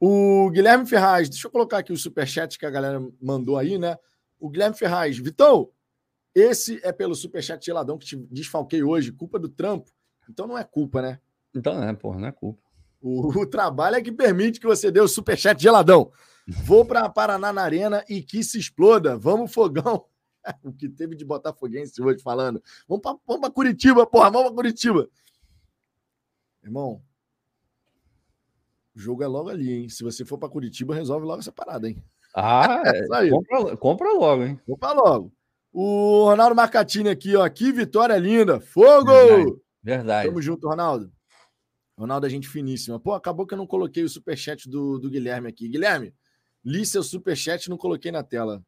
O 0.00 0.50
Guilherme 0.50 0.86
Ferraz, 0.86 1.28
deixa 1.28 1.46
eu 1.46 1.50
colocar 1.50 1.78
aqui 1.78 1.92
o 1.92 1.96
superchat 1.96 2.58
que 2.58 2.66
a 2.66 2.70
galera 2.70 3.00
mandou 3.20 3.56
aí, 3.56 3.78
né? 3.78 3.96
O 4.38 4.48
Guilherme 4.48 4.76
Ferraz, 4.76 5.18
Vitão, 5.18 5.70
esse 6.36 6.78
é 6.82 6.92
pelo 6.92 7.14
superchat 7.14 7.64
geladão 7.64 7.96
que 7.96 8.04
te 8.04 8.16
desfalquei 8.30 8.82
hoje, 8.82 9.10
culpa 9.10 9.38
do 9.38 9.48
trampo. 9.48 9.90
Então 10.28 10.46
não 10.46 10.58
é 10.58 10.62
culpa, 10.62 11.00
né? 11.00 11.18
Então 11.54 11.82
é, 11.82 11.94
porra, 11.94 12.18
não 12.18 12.28
é 12.28 12.32
culpa. 12.32 12.60
O, 13.00 13.40
o 13.40 13.46
trabalho 13.46 13.96
é 13.96 14.02
que 14.02 14.12
permite 14.12 14.60
que 14.60 14.66
você 14.66 14.90
dê 14.90 15.00
o 15.00 15.08
superchat 15.08 15.58
geladão. 15.62 16.12
Vou 16.46 16.84
para 16.84 17.08
Paraná 17.08 17.54
na 17.54 17.62
Arena 17.62 18.04
e 18.06 18.22
que 18.22 18.44
se 18.44 18.58
exploda. 18.58 19.16
Vamos, 19.16 19.50
fogão. 19.50 20.04
o 20.62 20.74
que 20.74 20.90
teve 20.90 21.16
de 21.16 21.24
Botafoguense 21.24 22.02
hoje 22.02 22.22
falando. 22.22 22.62
Vamos 22.86 23.02
para 23.02 23.50
Curitiba, 23.50 24.06
porra, 24.06 24.30
vamos 24.30 24.48
para 24.48 24.56
Curitiba. 24.56 25.08
Irmão, 26.62 27.02
o 28.94 28.98
jogo 28.98 29.22
é 29.22 29.26
logo 29.26 29.48
ali, 29.48 29.72
hein? 29.72 29.88
Se 29.88 30.04
você 30.04 30.22
for 30.22 30.36
para 30.36 30.50
Curitiba, 30.50 30.94
resolve 30.94 31.24
logo 31.24 31.40
essa 31.40 31.52
parada, 31.52 31.88
hein? 31.88 32.04
Ah, 32.34 32.82
é. 33.24 33.30
compra, 33.30 33.76
compra 33.78 34.12
logo, 34.12 34.44
hein? 34.44 34.60
Compra 34.66 34.92
logo. 34.92 35.32
O 35.78 36.24
Ronaldo 36.24 36.56
Marcatini 36.56 37.10
aqui, 37.10 37.36
ó. 37.36 37.46
Que 37.50 37.70
vitória 37.70 38.16
linda. 38.16 38.58
Fogo! 38.58 39.12
Verdade. 39.12 39.56
Verdade. 39.82 40.28
Tamo 40.28 40.40
junto, 40.40 40.66
Ronaldo. 40.66 41.12
Ronaldo 41.98 42.26
é 42.26 42.30
gente 42.30 42.48
finíssima. 42.48 42.98
Pô, 42.98 43.12
acabou 43.12 43.46
que 43.46 43.52
eu 43.52 43.58
não 43.58 43.66
coloquei 43.66 44.02
o 44.02 44.08
superchat 44.08 44.70
do, 44.70 44.98
do 44.98 45.10
Guilherme 45.10 45.50
aqui. 45.50 45.68
Guilherme, 45.68 46.14
li 46.64 46.86
seu 46.86 47.02
superchat 47.02 47.66
e 47.66 47.68
não 47.68 47.76
coloquei 47.76 48.10
na 48.10 48.22
tela. 48.22 48.64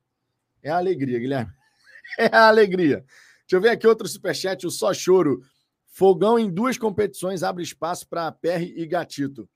É 0.63 0.69
a 0.69 0.77
alegria, 0.77 1.19
Guilherme. 1.19 1.51
É 2.19 2.27
a 2.35 2.49
alegria. 2.49 2.99
Deixa 3.41 3.55
eu 3.55 3.61
ver 3.61 3.71
aqui 3.71 3.87
outro 3.87 4.07
superchat, 4.07 4.67
o 4.67 4.71
Só 4.71 4.93
Choro. 4.93 5.43
Fogão 5.87 6.39
em 6.39 6.51
duas 6.51 6.77
competições 6.77 7.43
abre 7.43 7.63
espaço 7.63 8.07
para 8.07 8.31
Perry 8.33 8.75
e 8.77 8.87
Gatito. 8.87 9.49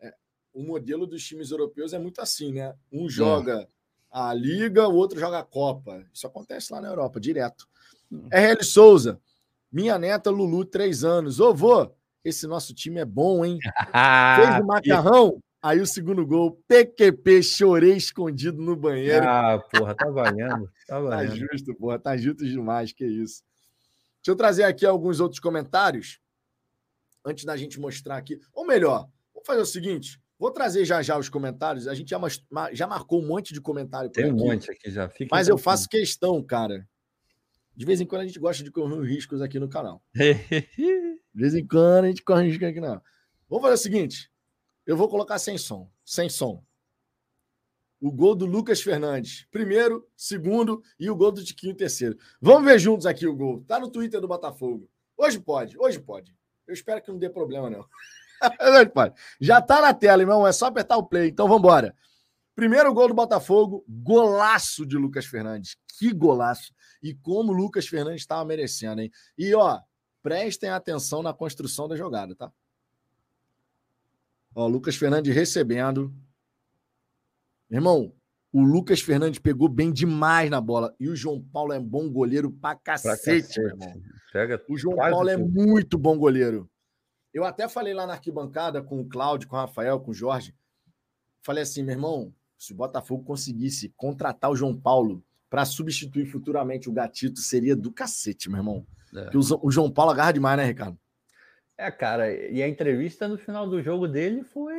É, 0.00 0.14
o 0.54 0.62
modelo 0.62 1.06
dos 1.06 1.22
times 1.22 1.50
europeus 1.50 1.92
é 1.92 1.98
muito 1.98 2.20
assim, 2.20 2.52
né? 2.52 2.74
Um 2.90 3.10
joga 3.10 3.60
é 3.60 3.73
a 4.14 4.32
Liga, 4.32 4.86
o 4.86 4.94
outro 4.94 5.18
joga 5.18 5.40
a 5.40 5.44
Copa. 5.44 6.06
Isso 6.14 6.24
acontece 6.24 6.72
lá 6.72 6.80
na 6.80 6.86
Europa, 6.86 7.18
direto. 7.18 7.66
Hum. 8.12 8.28
RL 8.32 8.62
Souza, 8.62 9.20
minha 9.72 9.98
neta 9.98 10.30
Lulu, 10.30 10.64
três 10.64 11.02
anos. 11.02 11.40
Ô, 11.40 11.52
vô, 11.52 11.90
esse 12.24 12.46
nosso 12.46 12.72
time 12.72 13.00
é 13.00 13.04
bom, 13.04 13.44
hein? 13.44 13.58
Fez 14.36 14.60
o 14.60 14.64
macarrão, 14.64 15.42
aí 15.60 15.80
o 15.80 15.86
segundo 15.86 16.24
gol, 16.24 16.62
PQP, 16.68 17.42
chorei 17.42 17.96
escondido 17.96 18.62
no 18.62 18.76
banheiro. 18.76 19.26
Ah, 19.26 19.58
porra, 19.58 19.96
tá 19.96 20.08
valendo. 20.08 20.70
Tá, 20.86 20.96
tá 20.96 21.00
valendo. 21.00 21.30
tá 21.30 21.36
justo, 21.36 21.74
porra, 21.74 21.98
tá 21.98 22.14
justo 22.14 22.44
demais, 22.44 22.92
que 22.92 23.06
isso. 23.06 23.42
Deixa 24.18 24.30
eu 24.30 24.36
trazer 24.36 24.64
aqui 24.64 24.84
alguns 24.84 25.18
outros 25.18 25.40
comentários, 25.40 26.20
antes 27.24 27.46
da 27.46 27.56
gente 27.56 27.80
mostrar 27.80 28.18
aqui. 28.18 28.38
Ou 28.52 28.66
melhor, 28.66 29.08
vamos 29.32 29.46
fazer 29.46 29.62
o 29.62 29.66
seguinte, 29.66 30.20
Vou 30.38 30.50
trazer 30.50 30.84
já 30.84 31.00
já 31.02 31.16
os 31.18 31.28
comentários. 31.28 31.86
A 31.86 31.94
gente 31.94 32.10
já, 32.10 32.20
já 32.72 32.86
marcou 32.86 33.22
um 33.22 33.26
monte 33.26 33.54
de 33.54 33.60
comentário. 33.60 34.10
Tem 34.10 34.26
um 34.26 34.34
aqui, 34.34 34.44
monte 34.44 34.70
aqui 34.70 34.90
já. 34.90 35.10
Mas 35.30 35.48
eu 35.48 35.56
faço 35.56 35.88
questão, 35.88 36.42
cara. 36.42 36.86
De 37.76 37.84
vez 37.84 38.00
em 38.00 38.06
quando 38.06 38.22
a 38.22 38.26
gente 38.26 38.38
gosta 38.38 38.62
de 38.62 38.70
correr 38.70 39.00
riscos 39.02 39.40
aqui 39.40 39.58
no 39.58 39.68
canal. 39.68 40.02
de 40.14 41.18
vez 41.34 41.54
em 41.54 41.66
quando 41.66 42.04
a 42.04 42.08
gente 42.08 42.22
corre 42.22 42.46
riscos 42.46 42.68
aqui 42.68 42.80
não. 42.80 43.00
Vamos 43.48 43.62
fazer 43.62 43.74
o 43.74 43.78
seguinte. 43.78 44.30
Eu 44.86 44.96
vou 44.96 45.08
colocar 45.08 45.38
sem 45.38 45.56
som. 45.56 45.90
Sem 46.04 46.28
som. 46.28 46.64
O 48.00 48.12
gol 48.12 48.34
do 48.34 48.44
Lucas 48.44 48.82
Fernandes. 48.82 49.46
Primeiro, 49.50 50.06
segundo 50.16 50.82
e 50.98 51.08
o 51.08 51.16
gol 51.16 51.32
do 51.32 51.44
Tiquinho 51.44 51.74
terceiro. 51.74 52.18
Vamos 52.40 52.64
ver 52.64 52.78
juntos 52.78 53.06
aqui 53.06 53.26
o 53.26 53.34
gol. 53.34 53.64
Tá 53.66 53.80
no 53.80 53.90
Twitter 53.90 54.20
do 54.20 54.28
Botafogo. 54.28 54.88
Hoje 55.16 55.40
pode, 55.40 55.78
hoje 55.78 55.98
pode. 55.98 56.36
Eu 56.66 56.74
espero 56.74 57.00
que 57.00 57.10
não 57.10 57.18
dê 57.18 57.30
problema, 57.30 57.70
não. 57.70 57.86
Já 59.40 59.60
tá 59.60 59.80
na 59.80 59.94
tela, 59.94 60.22
irmão. 60.22 60.46
É 60.46 60.52
só 60.52 60.66
apertar 60.66 60.96
o 60.96 61.06
play. 61.06 61.28
Então 61.28 61.46
vamos 61.46 61.60
embora. 61.60 61.94
Primeiro 62.54 62.94
gol 62.94 63.08
do 63.08 63.14
Botafogo, 63.14 63.84
golaço 63.88 64.86
de 64.86 64.96
Lucas 64.96 65.26
Fernandes. 65.26 65.76
Que 65.98 66.12
golaço. 66.12 66.72
E 67.02 67.12
como 67.14 67.52
o 67.52 67.56
Lucas 67.56 67.86
Fernandes 67.86 68.22
estava 68.22 68.44
merecendo, 68.44 69.00
hein? 69.00 69.10
E 69.36 69.54
ó, 69.54 69.80
prestem 70.22 70.70
atenção 70.70 71.22
na 71.22 71.34
construção 71.34 71.88
da 71.88 71.96
jogada, 71.96 72.34
tá? 72.34 72.52
Ó, 74.54 74.66
Lucas 74.68 74.94
Fernandes 74.94 75.34
recebendo. 75.34 76.14
Irmão, 77.68 78.14
o 78.52 78.62
Lucas 78.62 79.00
Fernandes 79.00 79.40
pegou 79.40 79.68
bem 79.68 79.92
demais 79.92 80.48
na 80.48 80.60
bola. 80.60 80.94
E 81.00 81.08
o 81.08 81.16
João 81.16 81.42
Paulo 81.42 81.72
é 81.72 81.80
bom 81.80 82.08
goleiro 82.08 82.52
pra 82.52 82.76
cacete, 82.76 83.02
pra 83.02 83.16
cacete. 83.16 83.60
irmão. 83.60 84.02
Pega 84.32 84.62
o 84.68 84.78
João 84.78 84.96
Paulo 84.96 85.28
é 85.28 85.36
muito 85.36 85.98
bom 85.98 86.16
goleiro. 86.16 86.70
Eu 87.34 87.44
até 87.44 87.68
falei 87.68 87.92
lá 87.92 88.06
na 88.06 88.12
arquibancada 88.12 88.80
com 88.80 89.00
o 89.00 89.08
Cláudio, 89.08 89.48
com 89.48 89.56
o 89.56 89.58
Rafael, 89.58 89.98
com 89.98 90.12
o 90.12 90.14
Jorge. 90.14 90.54
Falei 91.42 91.64
assim, 91.64 91.82
meu 91.82 91.96
irmão, 91.96 92.32
se 92.56 92.72
o 92.72 92.76
Botafogo 92.76 93.24
conseguisse 93.24 93.92
contratar 93.96 94.52
o 94.52 94.56
João 94.56 94.74
Paulo 94.74 95.22
para 95.50 95.64
substituir 95.64 96.26
futuramente 96.26 96.88
o 96.88 96.92
Gatito, 96.92 97.40
seria 97.40 97.74
do 97.74 97.92
cacete, 97.92 98.48
meu 98.48 98.58
irmão. 98.58 98.86
É. 99.12 99.36
O, 99.36 99.66
o 99.66 99.70
João 99.70 99.90
Paulo 99.90 100.12
agarra 100.12 100.32
demais, 100.32 100.56
né, 100.56 100.64
Ricardo? 100.64 100.96
É, 101.76 101.90
cara, 101.90 102.32
e 102.32 102.62
a 102.62 102.68
entrevista 102.68 103.26
no 103.26 103.36
final 103.36 103.68
do 103.68 103.82
jogo 103.82 104.06
dele 104.06 104.44
foi. 104.44 104.74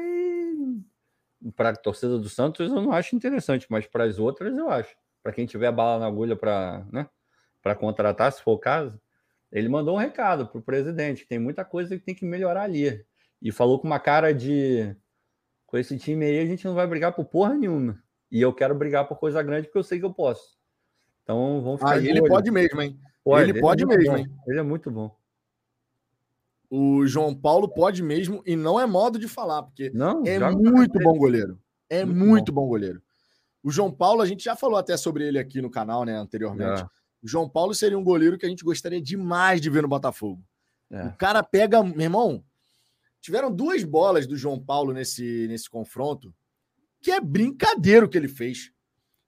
Para 1.55 1.69
a 1.69 1.75
torcida 1.75 2.17
do 2.17 2.29
Santos, 2.29 2.71
eu 2.71 2.81
não 2.81 2.93
acho 2.93 3.15
interessante, 3.15 3.67
mas 3.69 3.85
para 3.85 4.05
as 4.05 4.17
outras, 4.17 4.57
eu 4.57 4.69
acho. 4.69 4.95
Para 5.21 5.33
quem 5.33 5.45
tiver 5.45 5.71
bala 5.71 5.99
na 5.99 6.07
agulha 6.07 6.35
para 6.35 6.85
né, 6.91 7.07
contratar, 7.77 8.31
se 8.31 8.41
for 8.41 8.53
o 8.53 8.59
caso, 8.59 8.99
ele 9.51 9.69
mandou 9.69 9.95
um 9.95 9.99
recado 9.99 10.47
para 10.47 10.59
o 10.59 10.63
presidente, 10.63 11.23
que 11.23 11.29
tem 11.29 11.39
muita 11.39 11.63
coisa 11.63 11.97
que 11.97 12.03
tem 12.03 12.15
que 12.15 12.25
melhorar 12.25 12.63
ali. 12.63 13.05
E 13.41 13.51
falou 13.51 13.79
com 13.79 13.87
uma 13.87 13.99
cara 13.99 14.33
de. 14.33 14.95
Com 15.65 15.77
esse 15.77 15.97
time 15.97 16.25
aí, 16.25 16.39
a 16.39 16.45
gente 16.45 16.65
não 16.65 16.75
vai 16.75 16.87
brigar 16.87 17.13
por 17.13 17.25
porra 17.25 17.53
nenhuma. 17.55 18.01
E 18.31 18.41
eu 18.41 18.53
quero 18.53 18.75
brigar 18.75 19.07
por 19.07 19.17
coisa 19.17 19.41
grande 19.41 19.67
porque 19.67 19.77
eu 19.77 19.83
sei 19.83 19.99
que 19.99 20.05
eu 20.05 20.13
posso. 20.13 20.57
Então 21.23 21.61
vamos 21.61 21.79
ficar. 21.79 21.93
Ah, 21.93 21.97
ele 21.97 22.21
olho. 22.21 22.29
pode 22.29 22.51
mesmo, 22.51 22.81
hein? 22.81 22.99
Pode, 23.23 23.43
ele, 23.43 23.51
ele 23.53 23.61
pode 23.61 23.83
é 23.83 23.85
mesmo, 23.85 24.11
bom. 24.11 24.17
hein? 24.17 24.27
Ele 24.47 24.59
é 24.59 24.63
muito 24.63 24.91
bom. 24.91 25.15
O 26.69 27.05
João 27.05 27.33
Paulo 27.33 27.69
pode 27.69 28.03
mesmo, 28.03 28.41
e 28.45 28.55
não 28.55 28.79
é 28.79 28.85
modo 28.85 29.17
de 29.17 29.27
falar, 29.27 29.63
porque 29.63 29.91
não, 29.93 30.23
é 30.25 30.39
muito 30.39 30.99
bom 30.99 31.17
goleiro. 31.17 31.59
É 31.89 32.03
muito, 32.03 32.19
muito 32.19 32.51
bom. 32.51 32.61
bom. 32.61 32.67
goleiro. 32.67 33.01
O 33.63 33.71
João 33.71 33.91
Paulo, 33.91 34.21
a 34.21 34.25
gente 34.25 34.43
já 34.43 34.55
falou 34.55 34.77
até 34.77 34.97
sobre 34.97 35.27
ele 35.27 35.39
aqui 35.39 35.61
no 35.61 35.71
canal, 35.71 36.03
né, 36.03 36.15
anteriormente. 36.15 36.85
O 37.25 37.27
João 37.27 37.49
Paulo 37.49 37.73
seria 37.73 37.97
um 37.97 38.03
goleiro 38.03 38.37
que 38.37 38.45
a 38.45 38.49
gente 38.49 38.63
gostaria 38.63 39.01
demais 39.01 39.59
de 39.59 39.67
ver 39.67 39.81
no 39.81 39.87
Botafogo. 39.87 40.45
É. 40.91 41.07
O 41.07 41.13
cara 41.13 41.41
pega, 41.41 41.81
meu 41.81 42.01
irmão, 42.01 42.45
tiveram 43.19 43.51
duas 43.51 43.83
bolas 43.83 44.27
do 44.27 44.37
João 44.37 44.63
Paulo 44.63 44.93
nesse, 44.93 45.47
nesse 45.47 45.67
confronto, 45.67 46.31
que 47.01 47.09
é 47.09 47.19
brincadeira 47.19 48.05
o 48.05 48.09
que 48.09 48.15
ele 48.15 48.27
fez. 48.27 48.71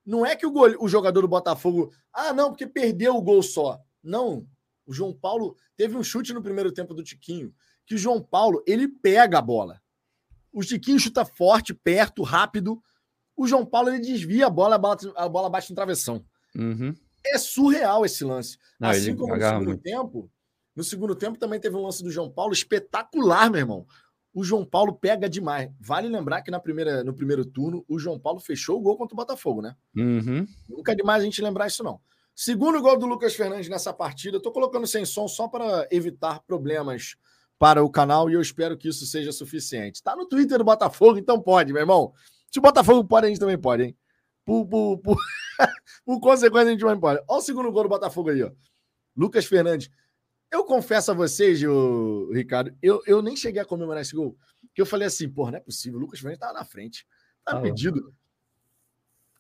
Não 0.05 0.23
é 0.23 0.35
que 0.35 0.45
o, 0.45 0.51
gol, 0.51 0.75
o 0.79 0.87
jogador 0.87 1.21
do 1.21 1.27
Botafogo, 1.27 1.91
ah, 2.13 2.31
não, 2.31 2.49
porque 2.49 2.67
perdeu 2.67 3.15
o 3.15 3.21
gol 3.21 3.41
só. 3.41 3.81
Não, 4.03 4.47
o 4.85 4.93
João 4.93 5.11
Paulo 5.11 5.57
teve 5.75 5.97
um 5.97 6.03
chute 6.03 6.35
no 6.35 6.43
primeiro 6.43 6.71
tempo 6.71 6.93
do 6.93 7.03
Tiquinho, 7.03 7.51
que 7.83 7.95
o 7.95 7.97
João 7.97 8.21
Paulo, 8.21 8.63
ele 8.67 8.87
pega 8.87 9.39
a 9.39 9.41
bola. 9.41 9.81
O 10.53 10.61
Tiquinho 10.63 10.99
chuta 10.99 11.25
forte, 11.25 11.73
perto, 11.73 12.21
rápido. 12.21 12.79
O 13.35 13.47
João 13.47 13.65
Paulo, 13.65 13.89
ele 13.89 14.01
desvia 14.01 14.45
a 14.45 14.51
bola, 14.51 14.75
a 14.75 14.77
bola, 14.77 14.97
a 15.15 15.27
bola 15.27 15.49
bate 15.49 15.71
no 15.71 15.75
travessão. 15.75 16.23
Uhum. 16.55 16.93
É 17.33 17.37
surreal 17.37 18.05
esse 18.05 18.23
lance. 18.23 18.57
Não, 18.79 18.89
assim 18.89 19.15
como 19.15 19.35
no 19.35 19.41
segundo 19.41 19.65
muito. 19.65 19.81
tempo, 19.81 20.31
no 20.75 20.83
segundo 20.83 21.15
tempo 21.15 21.39
também 21.39 21.59
teve 21.59 21.75
um 21.75 21.83
lance 21.83 22.03
do 22.03 22.11
João 22.11 22.29
Paulo 22.29 22.53
espetacular, 22.53 23.49
meu 23.49 23.59
irmão. 23.59 23.85
O 24.33 24.43
João 24.43 24.63
Paulo 24.63 24.93
pega 24.93 25.27
demais. 25.27 25.71
Vale 25.79 26.07
lembrar 26.07 26.43
que 26.43 26.51
na 26.51 26.59
primeira, 26.59 27.03
no 27.03 27.13
primeiro 27.13 27.43
turno, 27.43 27.83
o 27.87 27.97
João 27.97 28.19
Paulo 28.19 28.39
fechou 28.39 28.77
o 28.77 28.81
gol 28.81 28.95
contra 28.95 29.15
o 29.15 29.17
Botafogo, 29.17 29.61
né? 29.61 29.75
Uhum. 29.95 30.45
Nunca 30.69 30.91
é 30.91 30.95
demais 30.95 31.23
a 31.23 31.25
gente 31.25 31.41
lembrar 31.41 31.65
isso, 31.65 31.83
não. 31.83 31.99
Segundo 32.35 32.79
gol 32.79 32.99
do 32.99 33.07
Lucas 33.07 33.33
Fernandes 33.33 33.67
nessa 33.67 33.91
partida. 33.91 34.37
Estou 34.37 34.51
colocando 34.51 34.85
sem 34.85 35.03
som 35.03 35.27
só 35.27 35.47
para 35.47 35.87
evitar 35.89 36.41
problemas 36.41 37.15
para 37.57 37.83
o 37.83 37.89
canal 37.89 38.29
e 38.29 38.33
eu 38.33 38.41
espero 38.41 38.77
que 38.77 38.87
isso 38.87 39.07
seja 39.07 39.31
suficiente. 39.31 39.95
Está 39.95 40.15
no 40.15 40.27
Twitter 40.27 40.59
do 40.59 40.63
Botafogo, 40.63 41.17
então 41.17 41.41
pode, 41.41 41.73
meu 41.73 41.81
irmão. 41.81 42.13
Se 42.51 42.59
o 42.59 42.61
Botafogo 42.61 43.03
pode, 43.03 43.25
a 43.25 43.29
gente 43.29 43.39
também 43.39 43.57
pode, 43.57 43.83
hein? 43.83 43.97
Por, 44.45 44.67
por, 44.67 44.99
por... 44.99 45.17
por 46.05 46.19
consequência, 46.19 46.69
a 46.69 46.71
gente 46.71 46.83
vai 46.83 46.95
embora. 46.95 47.23
Olha 47.27 47.39
o 47.39 47.41
segundo 47.41 47.71
gol 47.71 47.83
do 47.83 47.89
Botafogo 47.89 48.29
aí, 48.29 48.43
ó. 48.43 48.51
Lucas 49.15 49.45
Fernandes. 49.45 49.89
Eu 50.49 50.63
confesso 50.63 51.11
a 51.11 51.13
vocês, 51.13 51.61
o 51.63 52.31
Ricardo, 52.31 52.75
eu, 52.81 53.01
eu 53.05 53.21
nem 53.21 53.35
cheguei 53.35 53.61
a 53.61 53.65
comemorar 53.65 54.01
esse 54.01 54.15
gol. 54.15 54.37
Que 54.73 54.81
eu 54.81 54.85
falei 54.85 55.07
assim, 55.07 55.29
porra, 55.29 55.51
não 55.51 55.57
é 55.57 55.61
possível. 55.61 55.97
O 55.99 56.01
Lucas 56.01 56.19
Fernandes 56.19 56.37
estava 56.37 56.57
na 56.57 56.65
frente. 56.65 57.05
Estava 57.39 57.59
ah, 57.59 57.61
pedido. 57.61 58.13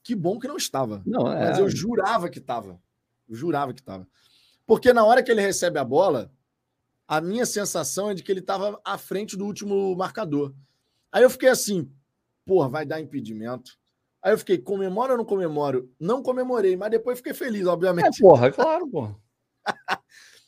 Que 0.03 0.15
bom 0.15 0.39
que 0.39 0.47
não 0.47 0.57
estava. 0.57 1.01
Não, 1.05 1.31
é... 1.31 1.49
Mas 1.49 1.59
eu 1.59 1.69
jurava 1.69 2.29
que 2.29 2.39
estava. 2.39 2.81
Eu 3.27 3.35
jurava 3.35 3.73
que 3.73 3.79
estava. 3.79 4.07
Porque 4.65 4.91
na 4.91 5.05
hora 5.05 5.23
que 5.23 5.31
ele 5.31 5.41
recebe 5.41 5.79
a 5.79 5.83
bola, 5.83 6.31
a 7.07 7.21
minha 7.21 7.45
sensação 7.45 8.09
é 8.09 8.13
de 8.13 8.21
que 8.21 8.31
ele 8.31 8.41
estava 8.41 8.79
à 8.83 8.97
frente 8.97 9.37
do 9.37 9.45
último 9.45 9.95
marcador. 9.95 10.53
Aí 11.11 11.23
eu 11.23 11.29
fiquei 11.29 11.47
assim, 11.47 11.89
porra, 12.45 12.67
vai 12.67 12.85
dar 12.85 12.99
impedimento. 12.99 13.77
Aí 14.27 14.33
eu 14.33 14.37
fiquei, 14.37 14.57
comemora 14.57 15.13
ou 15.13 15.17
não 15.17 15.23
comemoro? 15.23 15.89
Não 15.97 16.21
comemorei, 16.21 16.75
mas 16.75 16.91
depois 16.91 17.19
fiquei 17.19 17.33
feliz, 17.33 17.65
obviamente. 17.65 18.17
É, 18.17 18.19
porra, 18.19 18.47
é 18.47 18.51
claro, 18.51 18.85
porra. 18.89 19.17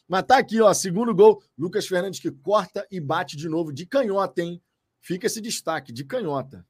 mas 0.05 0.23
tá 0.23 0.37
aqui, 0.37 0.59
ó, 0.59 0.73
segundo 0.73 1.15
gol, 1.15 1.41
Lucas 1.57 1.87
Fernandes 1.87 2.19
que 2.19 2.29
corta 2.29 2.85
e 2.91 2.99
bate 2.99 3.37
de 3.37 3.47
novo 3.47 3.71
de 3.71 3.85
canhota, 3.85 4.41
hein? 4.41 4.61
Fica 4.99 5.27
esse 5.27 5.39
destaque, 5.39 5.93
de 5.93 6.03
canhota. 6.03 6.67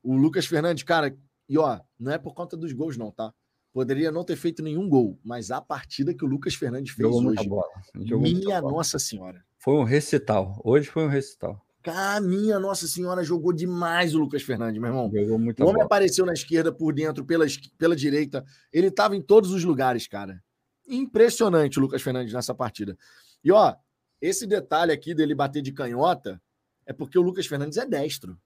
O 0.00 0.14
Lucas 0.14 0.46
Fernandes, 0.46 0.84
cara, 0.84 1.18
e 1.48 1.58
ó, 1.58 1.80
não 1.98 2.12
é 2.12 2.18
por 2.18 2.34
conta 2.34 2.56
dos 2.56 2.72
gols 2.72 2.96
não, 2.96 3.10
tá? 3.10 3.34
Poderia 3.72 4.12
não 4.12 4.22
ter 4.22 4.36
feito 4.36 4.62
nenhum 4.62 4.88
gol, 4.88 5.18
mas 5.24 5.50
a 5.50 5.60
partida 5.60 6.14
que 6.14 6.24
o 6.24 6.28
Lucas 6.28 6.54
Fernandes 6.54 6.94
fez 6.94 7.08
Jogou 7.08 7.32
hoje. 7.32 7.48
Bola. 7.48 7.66
minha 7.96 8.60
Nossa 8.60 9.00
Senhora. 9.00 9.44
Foi 9.58 9.74
um 9.74 9.82
recital. 9.82 10.60
Hoje 10.62 10.88
foi 10.88 11.02
um 11.02 11.08
recital. 11.08 11.63
Cara, 11.84 12.18
minha 12.18 12.58
Nossa 12.58 12.88
Senhora 12.88 13.22
jogou 13.22 13.52
demais 13.52 14.14
o 14.14 14.18
Lucas 14.18 14.42
Fernandes, 14.42 14.80
meu 14.80 14.88
irmão. 14.88 15.10
Jogou 15.12 15.38
muito 15.38 15.60
O 15.60 15.64
homem 15.64 15.74
bola. 15.74 15.84
apareceu 15.84 16.24
na 16.24 16.32
esquerda, 16.32 16.72
por 16.72 16.94
dentro, 16.94 17.26
pela, 17.26 17.44
pela 17.76 17.94
direita. 17.94 18.42
Ele 18.72 18.86
estava 18.86 19.14
em 19.14 19.20
todos 19.20 19.52
os 19.52 19.62
lugares, 19.64 20.08
cara. 20.08 20.42
Impressionante 20.88 21.78
o 21.78 21.82
Lucas 21.82 22.00
Fernandes 22.00 22.32
nessa 22.32 22.54
partida. 22.54 22.96
E 23.44 23.52
ó, 23.52 23.76
esse 24.18 24.46
detalhe 24.46 24.92
aqui 24.92 25.14
dele 25.14 25.34
bater 25.34 25.60
de 25.60 25.72
canhota 25.72 26.40
é 26.86 26.92
porque 26.94 27.18
o 27.18 27.22
Lucas 27.22 27.46
Fernandes 27.46 27.76
é 27.76 27.84
destro. 27.84 28.38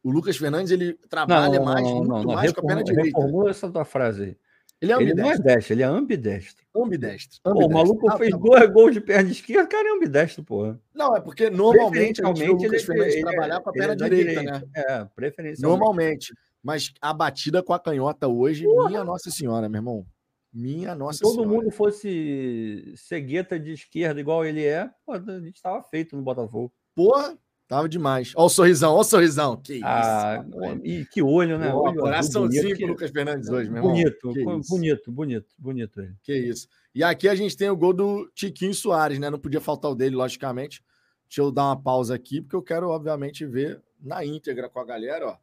O 0.00 0.12
Lucas 0.12 0.36
Fernandes 0.36 0.70
ele 0.70 0.94
trabalha 1.08 1.58
não, 1.58 1.64
mais, 1.64 1.84
não, 1.84 1.96
muito 1.96 2.26
não, 2.28 2.34
mais 2.34 2.52
com 2.52 2.60
a 2.60 2.66
perna 2.66 2.84
direita. 2.84 3.18
Reformula 3.18 3.50
essa 3.50 3.68
tua 3.68 3.84
frase 3.84 4.22
aí. 4.22 4.36
Ele, 4.80 4.92
é 4.92 4.96
ele 4.96 5.14
não 5.14 5.30
é 5.30 5.38
destro, 5.38 5.72
ele 5.72 5.82
é 5.82 5.86
ambidestro. 5.86 6.64
Ambidestro. 6.74 7.40
ambidestro. 7.42 7.42
Pô, 7.42 7.66
o 7.66 7.70
maluco 7.70 8.10
ah, 8.10 8.18
fez 8.18 8.30
tá 8.30 8.36
dois 8.36 8.70
gols 8.70 8.92
de 8.92 9.00
perna 9.00 9.30
esquerda, 9.30 9.66
cara 9.66 9.88
é 9.88 9.92
ambidestro, 9.92 10.44
porra. 10.44 10.80
Não, 10.94 11.16
é 11.16 11.20
porque 11.20 11.48
normalmente 11.48 12.22
o 12.22 12.30
Lucas 12.30 12.64
ele, 12.64 12.78
Fernandes 12.80 13.14
ele, 13.14 13.22
trabalhar 13.22 13.60
com 13.60 13.70
a 13.70 13.72
perna 13.72 13.92
é 13.92 13.96
direita, 13.96 14.40
direita, 14.40 14.52
né? 14.52 14.62
É, 14.74 15.04
preferencialmente. 15.14 15.62
Normalmente. 15.62 16.34
Mas 16.62 16.92
a 17.00 17.12
batida 17.12 17.62
com 17.62 17.72
a 17.72 17.78
canhota 17.78 18.26
hoje, 18.26 18.64
porra. 18.64 18.88
minha 18.88 19.04
Nossa 19.04 19.30
Senhora, 19.30 19.68
meu 19.68 19.78
irmão. 19.78 20.06
Minha 20.52 20.94
Nossa 20.94 21.18
Se 21.18 21.22
todo 21.22 21.42
Senhora. 21.42 21.50
mundo 21.50 21.70
fosse 21.70 22.94
cegueta 22.96 23.58
de 23.58 23.72
esquerda 23.72 24.20
igual 24.20 24.44
ele 24.44 24.64
é, 24.64 24.88
pô, 25.04 25.12
a 25.12 25.18
gente 25.18 25.56
estava 25.56 25.82
feito 25.82 26.16
no 26.16 26.22
Botafogo. 26.22 26.72
Porra, 26.94 27.36
Tava 27.66 27.88
demais. 27.88 28.32
Olha 28.36 28.46
o 28.46 28.48
sorrisão, 28.48 28.92
olha 28.92 29.00
o 29.00 29.04
sorrisão. 29.04 29.56
Que 29.56 29.74
isso. 29.74 29.84
Ah, 29.86 30.44
e 30.82 31.06
que 31.06 31.22
olho, 31.22 31.58
né? 31.58 31.72
Olho 31.72 31.98
coraçãozinho 31.98 32.76
pro 32.76 32.86
Lucas 32.88 33.10
Fernandes 33.10 33.48
hoje, 33.48 33.70
meu 33.70 33.78
irmão. 33.78 33.92
Bonito, 33.92 34.32
bonito, 34.68 35.12
bonito, 35.12 35.54
bonito 35.58 36.00
ele. 36.00 36.14
Que 36.22 36.36
isso. 36.36 36.68
E 36.94 37.02
aqui 37.02 37.26
a 37.26 37.34
gente 37.34 37.56
tem 37.56 37.70
o 37.70 37.76
gol 37.76 37.94
do 37.94 38.30
Tiquinho 38.34 38.74
Soares, 38.74 39.18
né? 39.18 39.30
Não 39.30 39.38
podia 39.38 39.60
faltar 39.60 39.90
o 39.90 39.94
dele, 39.94 40.14
logicamente. 40.14 40.84
Deixa 41.26 41.40
eu 41.40 41.50
dar 41.50 41.64
uma 41.64 41.80
pausa 41.80 42.14
aqui, 42.14 42.42
porque 42.42 42.54
eu 42.54 42.62
quero, 42.62 42.90
obviamente, 42.90 43.46
ver 43.46 43.82
na 43.98 44.24
íntegra 44.24 44.68
com 44.68 44.78
a 44.78 44.84
galera, 44.84 45.28
ó. 45.28 45.36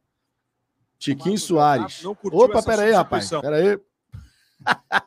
Tiquinho 0.98 1.36
Soares. 1.36 2.04
Opa, 2.04 2.62
pera 2.62 2.82
aí, 2.82 2.92
rapaz. 2.92 3.28
Pera 3.28 3.56
aí. 3.56 3.78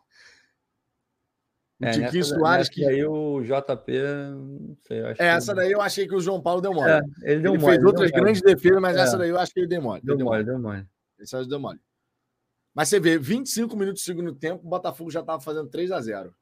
O 1.81 1.85
é, 1.85 1.91
Tiquinho 1.91 2.13
nessa, 2.13 2.35
Soares. 2.35 2.69
Que 2.69 2.85
aí 2.85 3.05
o 3.05 3.41
JP. 3.41 3.91
Não 4.33 4.77
sei, 4.87 4.99
é, 5.19 5.27
essa 5.27 5.53
daí 5.53 5.71
eu 5.71 5.81
achei 5.81 6.07
que 6.07 6.15
o 6.15 6.21
João 6.21 6.41
Paulo 6.41 6.61
deu 6.61 6.73
mole. 6.73 6.89
É, 6.89 7.01
ele 7.23 7.41
deu 7.41 7.53
ele 7.53 7.61
mole. 7.61 7.75
Fez 7.75 7.85
outras 7.85 8.11
grandes 8.11 8.41
defesas, 8.41 8.81
mas 8.81 8.95
é. 8.95 9.01
essa 9.01 9.17
daí 9.17 9.29
eu 9.29 9.39
acho 9.39 9.53
que 9.53 9.59
ele 9.59 9.67
deu 9.67 9.81
mole. 9.81 10.01
Deu, 10.03 10.15
deu 10.15 10.25
mole, 10.25 10.43
deu 10.43 10.59
mole. 10.59 10.85
Essa 11.19 11.45
deu 11.45 11.59
mole. 11.59 11.79
Mas 12.73 12.89
você 12.89 12.99
vê, 12.99 13.17
25 13.17 13.75
minutos 13.77 14.01
do 14.01 14.05
segundo 14.05 14.33
tempo, 14.33 14.65
o 14.65 14.69
Botafogo 14.69 15.09
já 15.09 15.21
estava 15.21 15.41
fazendo 15.41 15.69
3 15.69 15.91
a 15.91 16.01
0 16.01 16.35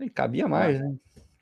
E 0.00 0.10
cabia 0.10 0.48
mais, 0.48 0.80
né? 0.80 0.96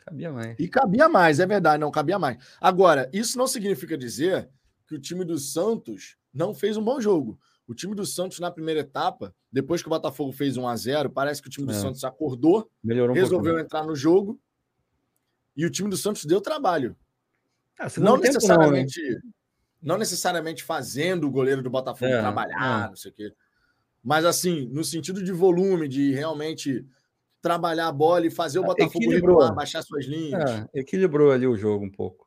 Cabia 0.04 0.30
mais. 0.30 0.56
E 0.58 0.68
cabia 0.68 1.08
mais, 1.08 1.40
é 1.40 1.46
verdade, 1.46 1.80
não 1.80 1.90
cabia 1.90 2.18
mais. 2.18 2.36
Agora, 2.60 3.08
isso 3.12 3.38
não 3.38 3.46
significa 3.46 3.96
dizer 3.96 4.48
que 4.86 4.94
o 4.94 5.00
time 5.00 5.24
do 5.24 5.38
Santos 5.38 6.16
não 6.32 6.54
fez 6.54 6.76
um 6.76 6.84
bom 6.84 7.00
jogo. 7.00 7.40
O 7.66 7.74
time 7.74 7.94
do 7.94 8.06
Santos, 8.06 8.38
na 8.38 8.50
primeira 8.50 8.80
etapa, 8.80 9.34
depois 9.50 9.82
que 9.82 9.88
o 9.88 9.90
Botafogo 9.90 10.32
fez 10.32 10.56
1 10.56 10.68
a 10.68 10.76
0 10.76 11.10
parece 11.10 11.42
que 11.42 11.48
o 11.48 11.50
time 11.50 11.66
do 11.66 11.72
é. 11.72 11.76
Santos 11.76 12.04
acordou, 12.04 12.70
Melhorou 12.82 13.14
um 13.14 13.18
resolveu 13.18 13.54
pouco, 13.54 13.64
entrar 13.64 13.84
no 13.84 13.96
jogo 13.96 14.40
e 15.56 15.64
o 15.66 15.70
time 15.70 15.90
do 15.90 15.96
Santos 15.96 16.24
deu 16.24 16.40
trabalho. 16.40 16.96
Ah, 17.78 17.88
não 17.98 18.16
necessariamente 18.16 19.02
não, 19.02 19.10
né? 19.10 19.20
não 19.82 19.98
necessariamente 19.98 20.62
fazendo 20.62 21.26
o 21.26 21.30
goleiro 21.30 21.62
do 21.62 21.70
Botafogo 21.70 22.12
é, 22.12 22.20
trabalhar, 22.20 22.86
é. 22.86 22.88
não 22.88 22.96
sei 22.96 23.10
o 23.10 23.14
quê. 23.14 23.32
Mas 24.02 24.24
assim, 24.24 24.68
no 24.68 24.84
sentido 24.84 25.22
de 25.22 25.32
volume, 25.32 25.88
de 25.88 26.12
realmente 26.12 26.86
trabalhar 27.42 27.88
a 27.88 27.92
bola 27.92 28.26
e 28.26 28.30
fazer 28.30 28.60
o 28.60 28.64
ah, 28.64 28.66
Botafogo 28.66 29.04
equilibrou. 29.04 29.54
baixar 29.54 29.82
suas 29.82 30.04
linhas. 30.06 30.50
É, 30.50 30.68
equilibrou 30.80 31.32
ali 31.32 31.46
o 31.46 31.56
jogo 31.56 31.84
um 31.84 31.90
pouco. 31.90 32.25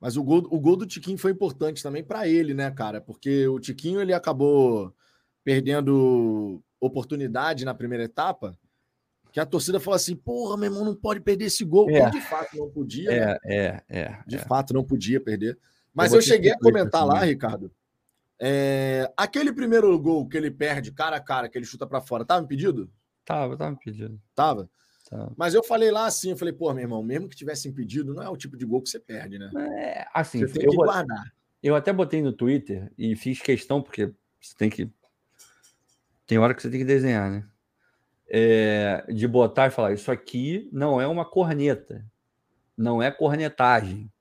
Mas 0.00 0.16
o 0.16 0.22
gol, 0.22 0.46
o 0.50 0.60
gol 0.60 0.76
do 0.76 0.86
Tiquinho 0.86 1.18
foi 1.18 1.32
importante 1.32 1.82
também 1.82 2.04
para 2.04 2.28
ele, 2.28 2.54
né, 2.54 2.70
cara? 2.70 3.00
Porque 3.00 3.48
o 3.48 3.58
Tiquinho 3.58 4.00
ele 4.00 4.12
acabou 4.12 4.94
perdendo 5.42 6.62
oportunidade 6.80 7.64
na 7.64 7.74
primeira 7.74 8.04
etapa, 8.04 8.56
que 9.32 9.40
a 9.40 9.46
torcida 9.46 9.80
falou 9.80 9.96
assim: 9.96 10.14
porra, 10.14 10.56
meu 10.56 10.70
irmão, 10.70 10.84
não 10.84 10.94
pode 10.94 11.20
perder 11.20 11.46
esse 11.46 11.64
gol. 11.64 11.90
É. 11.90 12.10
de 12.10 12.20
fato 12.20 12.56
não 12.56 12.70
podia. 12.70 13.10
É, 13.10 13.26
né? 13.26 13.38
é, 13.44 13.82
é. 13.88 14.18
De 14.26 14.36
é. 14.36 14.38
fato 14.38 14.72
não 14.72 14.84
podia 14.84 15.20
perder. 15.20 15.58
Mas 15.92 16.12
eu, 16.12 16.18
eu 16.18 16.22
cheguei 16.22 16.52
a 16.52 16.58
comentar 16.58 17.04
lá, 17.04 17.24
Ricardo. 17.24 17.72
É, 18.40 19.12
aquele 19.16 19.52
primeiro 19.52 19.98
gol 19.98 20.28
que 20.28 20.36
ele 20.36 20.50
perde 20.50 20.92
cara 20.92 21.16
a 21.16 21.20
cara, 21.20 21.48
que 21.48 21.58
ele 21.58 21.66
chuta 21.66 21.86
para 21.86 22.00
fora, 22.00 22.24
tava 22.24 22.44
impedido? 22.44 22.88
Tava, 23.24 23.56
tava 23.56 23.72
impedido. 23.72 24.20
Tava. 24.34 24.70
Tá. 25.08 25.32
Mas 25.36 25.54
eu 25.54 25.64
falei 25.64 25.90
lá 25.90 26.04
assim, 26.04 26.30
eu 26.30 26.36
falei, 26.36 26.52
pô, 26.52 26.72
meu 26.74 26.82
irmão, 26.82 27.02
mesmo 27.02 27.28
que 27.28 27.36
tivesse 27.36 27.66
impedido, 27.66 28.12
não 28.12 28.22
é 28.22 28.28
o 28.28 28.36
tipo 28.36 28.58
de 28.58 28.66
gol 28.66 28.82
que 28.82 28.90
você 28.90 29.00
perde, 29.00 29.38
né? 29.38 29.50
É, 29.56 30.06
assim, 30.12 30.40
você 30.40 30.52
tem 30.52 30.64
eu 30.64 30.70
que 30.70 30.76
guardar. 30.76 31.32
Eu 31.62 31.74
até 31.74 31.92
botei 31.92 32.20
no 32.20 32.32
Twitter 32.32 32.92
e 32.96 33.16
fiz 33.16 33.40
questão, 33.40 33.82
porque 33.82 34.12
você 34.38 34.54
tem 34.56 34.68
que. 34.68 34.90
Tem 36.26 36.36
hora 36.36 36.54
que 36.54 36.60
você 36.60 36.68
tem 36.68 36.80
que 36.80 36.84
desenhar, 36.84 37.30
né? 37.30 37.48
É, 38.28 39.06
de 39.08 39.26
botar 39.26 39.68
e 39.68 39.70
falar: 39.70 39.94
Isso 39.94 40.12
aqui 40.12 40.68
não 40.70 41.00
é 41.00 41.06
uma 41.06 41.24
corneta, 41.24 42.04
não 42.76 43.02
é 43.02 43.10
cornetagem. 43.10 44.12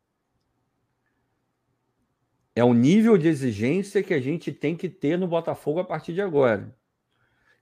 É 2.56 2.64
o 2.64 2.74
nível 2.74 3.18
de 3.18 3.28
exigência 3.28 4.02
que 4.02 4.14
a 4.14 4.22
gente 4.22 4.54
tem 4.54 4.76
que 4.76 4.90
ter 4.90 5.18
no 5.18 5.28
Botafogo 5.28 5.82
a 5.82 5.86
partir 5.86 6.14
de 6.14 6.22
agora. 6.22 6.74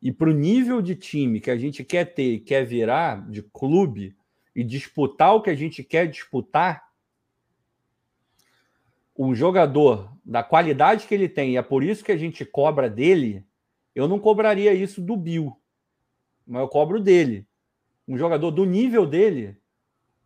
E 0.05 0.11
para 0.11 0.29
o 0.29 0.33
nível 0.33 0.83
de 0.83 0.95
time 0.95 1.41
que 1.41 1.49
a 1.49 1.57
gente 1.57 1.83
quer 1.83 2.05
ter, 2.05 2.41
quer 2.41 2.63
virar 2.63 3.27
de 3.27 3.41
clube 3.41 4.15
e 4.55 4.63
disputar 4.63 5.33
o 5.33 5.41
que 5.41 5.49
a 5.49 5.55
gente 5.55 5.83
quer 5.83 6.07
disputar, 6.07 6.91
um 9.17 9.33
jogador 9.33 10.15
da 10.23 10.43
qualidade 10.43 11.07
que 11.07 11.15
ele 11.15 11.27
tem, 11.27 11.53
e 11.53 11.57
é 11.57 11.61
por 11.63 11.83
isso 11.83 12.05
que 12.05 12.11
a 12.11 12.17
gente 12.17 12.45
cobra 12.45 12.87
dele, 12.87 13.43
eu 13.95 14.07
não 14.07 14.19
cobraria 14.19 14.75
isso 14.75 15.01
do 15.01 15.17
Bill, 15.17 15.59
mas 16.45 16.61
eu 16.61 16.67
cobro 16.67 17.01
dele. 17.01 17.47
Um 18.07 18.15
jogador 18.15 18.51
do 18.51 18.63
nível 18.63 19.07
dele 19.07 19.57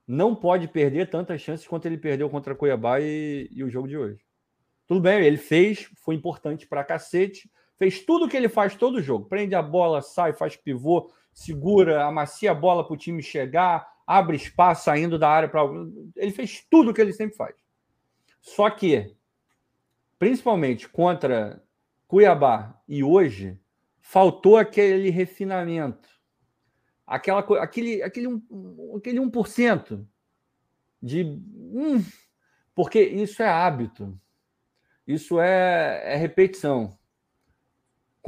não 0.05 0.36
pode 0.36 0.67
perder 0.67 1.09
tantas 1.09 1.39
chances 1.39 1.65
quanto 1.65 1.86
ele 1.86 1.97
perdeu 1.97 2.30
contra 2.30 2.53
Cuiabá 2.53 2.99
e, 2.99 3.47
e 3.49 3.63
o 3.63 3.69
jogo 3.69 3.88
de 3.88 3.97
hoje. 3.97 4.19
Tudo 4.86 4.99
bem, 4.99 5.23
ele 5.23 5.38
fez, 5.38 5.89
foi 5.95 6.15
importante 6.15 6.67
para 6.67 6.84
cacete, 6.84 7.49
fez 7.80 8.03
tudo 8.03 8.27
que 8.27 8.36
ele 8.36 8.49
faz 8.49 8.75
todo 8.75 9.01
jogo. 9.01 9.25
Prende 9.25 9.55
a 9.55 9.61
bola, 9.61 10.01
sai, 10.01 10.34
faz 10.34 10.57
pivô, 10.57 11.09
segura, 11.34 12.05
amacia 12.05 12.51
a 12.51 12.53
bola 12.53 12.86
para 12.86 12.93
o 12.93 12.97
time 12.97 13.23
chegar, 13.23 13.88
abre 14.05 14.36
espaço 14.36 14.84
saindo 14.84 15.17
da 15.17 15.30
área 15.30 15.47
para. 15.47 15.61
Ele 16.17 16.32
fez 16.32 16.67
tudo 16.69 16.93
que 16.93 16.99
ele 16.99 17.13
sempre 17.13 17.38
faz. 17.38 17.55
Só 18.41 18.69
que, 18.69 19.15
principalmente 20.19 20.89
contra 20.89 21.63
Cuiabá 22.05 22.77
e 22.88 23.01
hoje, 23.01 23.57
faltou 24.01 24.57
aquele 24.57 25.09
refinamento. 25.09 26.09
Aquela, 27.07 27.39
aquele, 27.39 28.03
aquele, 28.03 28.27
um, 28.27 28.95
aquele 28.97 29.19
1% 29.19 30.05
de. 31.01 31.23
Hum, 31.23 32.03
porque 32.75 33.01
isso 33.01 33.41
é 33.41 33.47
hábito. 33.47 34.19
Isso 35.07 35.39
é, 35.39 36.13
é 36.13 36.15
repetição 36.17 36.99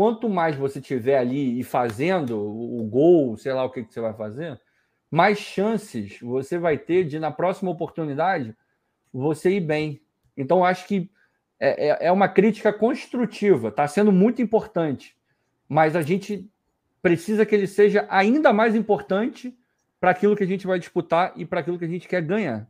quanto 0.02 0.28
mais 0.28 0.56
você 0.56 0.82
tiver 0.82 1.16
ali 1.16 1.60
e 1.60 1.64
fazendo 1.64 2.36
o 2.36 2.84
gol, 2.86 3.38
sei 3.38 3.54
lá 3.54 3.64
o 3.64 3.70
que, 3.70 3.84
que 3.84 3.94
você 3.94 4.02
vai 4.02 4.16
fazer, 4.16 4.60
mais 5.12 5.38
chances 5.38 6.18
você 6.20 6.58
vai 6.58 6.76
ter 6.76 7.04
de, 7.04 7.20
na 7.20 7.30
próxima 7.30 7.70
oportunidade, 7.70 8.58
você 9.14 9.52
ir 9.52 9.60
bem. 9.60 10.02
Então, 10.36 10.66
acho 10.66 10.88
que 10.88 11.08
é, 11.60 11.90
é, 11.90 12.08
é 12.08 12.12
uma 12.12 12.28
crítica 12.28 12.74
construtiva, 12.74 13.68
está 13.68 13.88
sendo 13.88 14.12
muito 14.12 14.42
importante, 14.42 15.16
mas 15.70 15.96
a 15.96 16.02
gente 16.02 16.50
precisa 17.00 17.46
que 17.46 17.54
ele 17.54 17.68
seja 17.68 18.08
ainda 18.10 18.52
mais 18.52 18.74
importante 18.74 19.56
para 20.00 20.10
aquilo 20.10 20.36
que 20.36 20.44
a 20.44 20.48
gente 20.48 20.66
vai 20.66 20.80
disputar 20.80 21.32
e 21.36 21.46
para 21.46 21.60
aquilo 21.60 21.78
que 21.78 21.86
a 21.86 21.88
gente 21.88 22.08
quer 22.08 22.24
ganhar. 22.24 22.68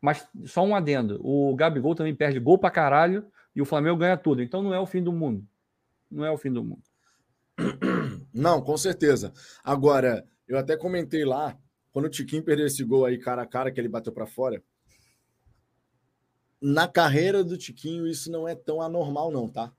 Mas 0.00 0.28
só 0.44 0.64
um 0.64 0.76
adendo: 0.76 1.18
o 1.24 1.56
Gabigol 1.56 1.96
também 1.96 2.14
perde 2.14 2.38
gol 2.38 2.56
para 2.56 2.70
caralho 2.70 3.26
e 3.52 3.60
o 3.60 3.64
Flamengo 3.64 3.96
ganha 3.96 4.16
tudo. 4.16 4.44
Então 4.44 4.62
não 4.62 4.72
é 4.72 4.78
o 4.78 4.86
fim 4.86 5.02
do 5.02 5.12
mundo 5.12 5.44
não 6.10 6.24
é 6.24 6.30
o 6.30 6.38
fim 6.38 6.52
do 6.52 6.64
mundo. 6.64 6.82
Não, 8.32 8.60
com 8.60 8.76
certeza. 8.76 9.32
Agora, 9.64 10.26
eu 10.46 10.58
até 10.58 10.76
comentei 10.76 11.24
lá, 11.24 11.58
quando 11.90 12.04
o 12.04 12.10
Tiquinho 12.10 12.42
perdeu 12.42 12.66
esse 12.66 12.84
gol 12.84 13.06
aí 13.06 13.18
cara 13.18 13.42
a 13.42 13.46
cara 13.46 13.72
que 13.72 13.80
ele 13.80 13.88
bateu 13.88 14.12
para 14.12 14.26
fora, 14.26 14.62
na 16.60 16.86
carreira 16.86 17.42
do 17.42 17.56
Tiquinho 17.56 18.06
isso 18.06 18.30
não 18.30 18.46
é 18.46 18.54
tão 18.54 18.80
anormal 18.80 19.30
não, 19.30 19.48
tá? 19.48 19.72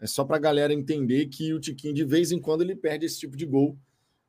É 0.00 0.06
só 0.06 0.24
para 0.24 0.36
a 0.36 0.40
galera 0.40 0.72
entender 0.72 1.26
que 1.26 1.52
o 1.52 1.60
Tiquinho 1.60 1.94
de 1.94 2.04
vez 2.04 2.30
em 2.30 2.40
quando 2.40 2.62
ele 2.62 2.76
perde 2.76 3.06
esse 3.06 3.18
tipo 3.18 3.36
de 3.36 3.44
gol, 3.44 3.76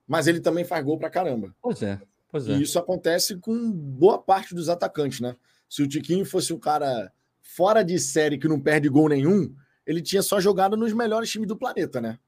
mas 0.08 0.28
ele 0.28 0.40
também 0.40 0.66
faz 0.66 0.84
gol 0.84 0.98
para 0.98 1.10
caramba. 1.10 1.56
Pois 1.62 1.84
é, 1.84 2.02
pois 2.30 2.50
é. 2.50 2.54
E 2.54 2.64
isso 2.64 2.80
acontece 2.80 3.38
com 3.38 3.72
boa 3.72 4.18
parte 4.18 4.56
dos 4.56 4.70
atacantes, 4.70 5.20
né? 5.20 5.36
Se 5.70 5.84
o 5.84 5.88
Tiquinho 5.88 6.26
fosse 6.26 6.52
um 6.52 6.60
cara 6.60 7.12
fora 7.42 7.84
de 7.84 8.00
série 8.00 8.40
que 8.40 8.48
não 8.48 8.60
perde 8.60 8.90
gol 8.90 9.10
nenhum, 9.10 9.54
ele 9.90 10.04
tinha 10.04 10.22
só 10.22 10.40
jogado 10.40 10.78
nos 10.78 10.94
melhores 10.94 11.32
times 11.32 11.48
do 11.48 11.58
planeta, 11.58 12.00
né? 12.00 12.20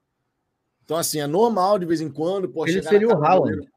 Então, 0.84 0.98
assim, 0.98 1.20
é 1.20 1.28
normal 1.28 1.78
de 1.78 1.86
vez 1.86 2.02
em 2.02 2.10
quando. 2.10 2.50
Pô, 2.50 2.66
ele 2.66 2.82
seria 2.82 3.08
o 3.08 3.24
Haaland. 3.24 3.70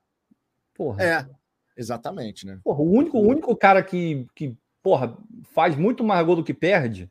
Porra. 0.73 1.05
É, 1.05 1.29
exatamente, 1.77 2.47
né? 2.47 2.59
Porra, 2.65 2.81
o 2.81 2.91
único, 2.91 3.19
o 3.19 3.29
único 3.29 3.55
cara 3.55 3.83
que, 3.83 4.27
que, 4.35 4.57
porra, 4.83 5.15
faz 5.53 5.77
muito 5.77 6.03
mais 6.03 6.25
gol 6.25 6.37
do 6.37 6.43
que 6.43 6.55
perde 6.55 7.11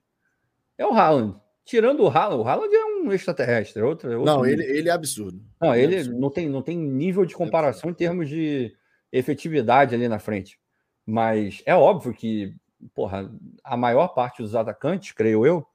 é 0.76 0.84
o 0.84 0.94
Haaland. 0.94 1.40
Tirando 1.64 2.02
o 2.02 2.10
Haaland, 2.10 2.42
o 2.42 2.48
Haaland 2.48 2.76
é 2.76 2.86
um 2.86 3.14
extraterrestre. 3.14 3.80
É 3.80 3.86
outro, 3.86 4.12
é 4.12 4.18
outro 4.18 4.34
não, 4.34 4.44
ele, 4.44 4.64
ele 4.64 4.90
é 4.90 4.92
absurdo. 4.92 5.46
Não, 5.62 5.76
ele, 5.76 5.94
é 5.94 6.00
absurdo. 6.00 6.20
Não, 6.20 6.30
tem, 6.32 6.50
não 6.50 6.62
tem 6.64 6.76
nível 6.76 7.24
de 7.24 7.36
comparação 7.36 7.92
em 7.92 7.94
termos 7.94 8.28
de 8.28 8.76
efetividade 9.12 9.94
ali 9.94 10.08
na 10.08 10.18
frente. 10.18 10.60
Mas 11.06 11.62
é 11.68 11.76
óbvio 11.76 12.16
que, 12.16 12.56
porra, 12.96 13.32
a 13.64 13.78
maior 13.78 14.08
parte 14.08 14.42
dos 14.42 14.56
atacantes, 14.56 15.12
creio 15.12 15.46
eu, 15.46 15.68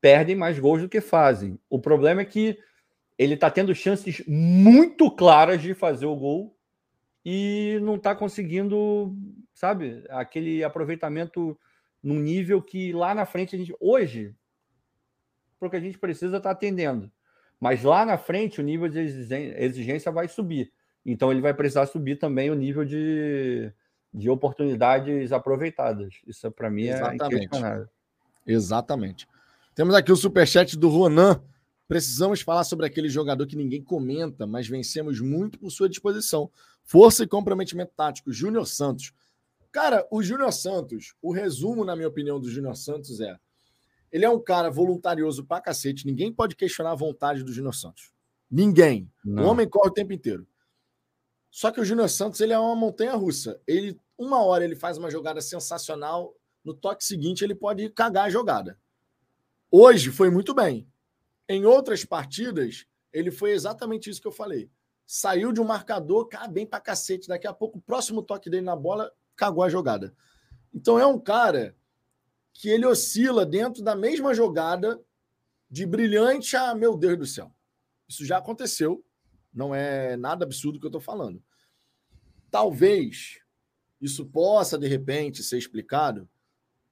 perdem 0.00 0.34
mais 0.34 0.58
gols 0.58 0.82
do 0.82 0.88
que 0.88 1.00
fazem. 1.00 1.58
O 1.68 1.78
problema 1.78 2.22
é 2.22 2.24
que 2.24 2.58
ele 3.18 3.34
está 3.34 3.50
tendo 3.50 3.74
chances 3.74 4.24
muito 4.26 5.10
claras 5.10 5.60
de 5.60 5.74
fazer 5.74 6.06
o 6.06 6.16
gol 6.16 6.56
e 7.24 7.78
não 7.82 7.96
está 7.96 8.14
conseguindo, 8.14 9.14
sabe, 9.52 10.04
aquele 10.08 10.64
aproveitamento 10.64 11.58
num 12.02 12.18
nível 12.18 12.62
que 12.62 12.92
lá 12.92 13.14
na 13.14 13.26
frente 13.26 13.54
a 13.54 13.58
gente. 13.58 13.74
Hoje, 13.78 14.34
porque 15.58 15.76
a 15.76 15.80
gente 15.80 15.98
precisa 15.98 16.38
estar 16.38 16.48
tá 16.48 16.52
atendendo. 16.52 17.10
Mas 17.60 17.82
lá 17.82 18.06
na 18.06 18.16
frente 18.16 18.58
o 18.58 18.64
nível 18.64 18.88
de 18.88 18.98
exigência 18.98 20.10
vai 20.10 20.26
subir. 20.26 20.72
Então 21.04 21.30
ele 21.30 21.42
vai 21.42 21.52
precisar 21.52 21.86
subir 21.86 22.16
também 22.16 22.50
o 22.50 22.54
nível 22.54 22.86
de, 22.86 23.70
de 24.14 24.30
oportunidades 24.30 25.30
aproveitadas. 25.30 26.14
Isso 26.26 26.50
para 26.50 26.70
mim 26.70 26.86
é 26.86 26.92
Exatamente. 26.92 27.88
Exatamente. 28.46 29.28
Temos 29.80 29.94
aqui 29.94 30.12
o 30.12 30.16
superchat 30.16 30.76
do 30.76 30.90
Ronan. 30.90 31.42
Precisamos 31.88 32.42
falar 32.42 32.64
sobre 32.64 32.84
aquele 32.84 33.08
jogador 33.08 33.46
que 33.46 33.56
ninguém 33.56 33.82
comenta, 33.82 34.46
mas 34.46 34.68
vencemos 34.68 35.22
muito 35.22 35.58
por 35.58 35.70
sua 35.70 35.88
disposição. 35.88 36.50
Força 36.84 37.24
e 37.24 37.26
comprometimento 37.26 37.90
tático. 37.96 38.30
Júnior 38.30 38.66
Santos. 38.66 39.14
Cara, 39.72 40.06
o 40.10 40.22
Júnior 40.22 40.52
Santos, 40.52 41.14
o 41.22 41.32
resumo, 41.32 41.82
na 41.82 41.96
minha 41.96 42.08
opinião, 42.08 42.38
do 42.38 42.50
Júnior 42.50 42.76
Santos 42.76 43.22
é: 43.22 43.38
ele 44.12 44.26
é 44.26 44.28
um 44.28 44.38
cara 44.38 44.68
voluntarioso 44.68 45.46
pra 45.46 45.62
cacete. 45.62 46.06
Ninguém 46.06 46.30
pode 46.30 46.56
questionar 46.56 46.90
a 46.90 46.94
vontade 46.94 47.42
do 47.42 47.50
Júnior 47.50 47.74
Santos. 47.74 48.12
Ninguém. 48.50 49.10
Não. 49.24 49.44
O 49.44 49.46
homem 49.46 49.66
corre 49.66 49.88
o 49.88 49.94
tempo 49.94 50.12
inteiro. 50.12 50.46
Só 51.50 51.70
que 51.70 51.80
o 51.80 51.84
Júnior 51.86 52.10
Santos, 52.10 52.38
ele 52.42 52.52
é 52.52 52.58
uma 52.58 52.76
montanha 52.76 53.14
russa. 53.14 53.58
Ele, 53.66 53.98
uma 54.18 54.44
hora 54.44 54.62
ele 54.62 54.76
faz 54.76 54.98
uma 54.98 55.10
jogada 55.10 55.40
sensacional, 55.40 56.36
no 56.62 56.74
toque 56.74 57.02
seguinte 57.02 57.42
ele 57.42 57.54
pode 57.54 57.88
cagar 57.88 58.26
a 58.26 58.30
jogada. 58.30 58.78
Hoje 59.70 60.10
foi 60.10 60.30
muito 60.30 60.52
bem. 60.52 60.88
Em 61.48 61.64
outras 61.64 62.04
partidas, 62.04 62.86
ele 63.12 63.30
foi 63.30 63.52
exatamente 63.52 64.10
isso 64.10 64.20
que 64.20 64.26
eu 64.26 64.32
falei. 64.32 64.70
Saiu 65.06 65.52
de 65.52 65.60
um 65.60 65.64
marcador, 65.64 66.26
cara, 66.26 66.48
bem 66.48 66.66
pra 66.66 66.80
cacete. 66.80 67.28
Daqui 67.28 67.46
a 67.46 67.52
pouco, 67.52 67.78
o 67.78 67.82
próximo 67.82 68.22
toque 68.22 68.50
dele 68.50 68.66
na 68.66 68.74
bola, 68.74 69.12
cagou 69.36 69.62
a 69.62 69.68
jogada. 69.68 70.14
Então 70.74 70.98
é 70.98 71.06
um 71.06 71.18
cara 71.18 71.76
que 72.52 72.68
ele 72.68 72.84
oscila 72.84 73.46
dentro 73.46 73.82
da 73.82 73.94
mesma 73.94 74.34
jogada 74.34 75.00
de 75.70 75.86
brilhante 75.86 76.56
a 76.56 76.74
meu 76.74 76.96
Deus 76.96 77.18
do 77.18 77.26
céu. 77.26 77.54
Isso 78.08 78.24
já 78.24 78.38
aconteceu. 78.38 79.04
Não 79.52 79.74
é 79.74 80.16
nada 80.16 80.44
absurdo 80.44 80.80
que 80.80 80.86
eu 80.86 80.90
estou 80.90 81.00
falando. 81.00 81.42
Talvez 82.50 83.40
isso 84.00 84.26
possa, 84.26 84.76
de 84.76 84.88
repente, 84.88 85.42
ser 85.42 85.58
explicado 85.58 86.28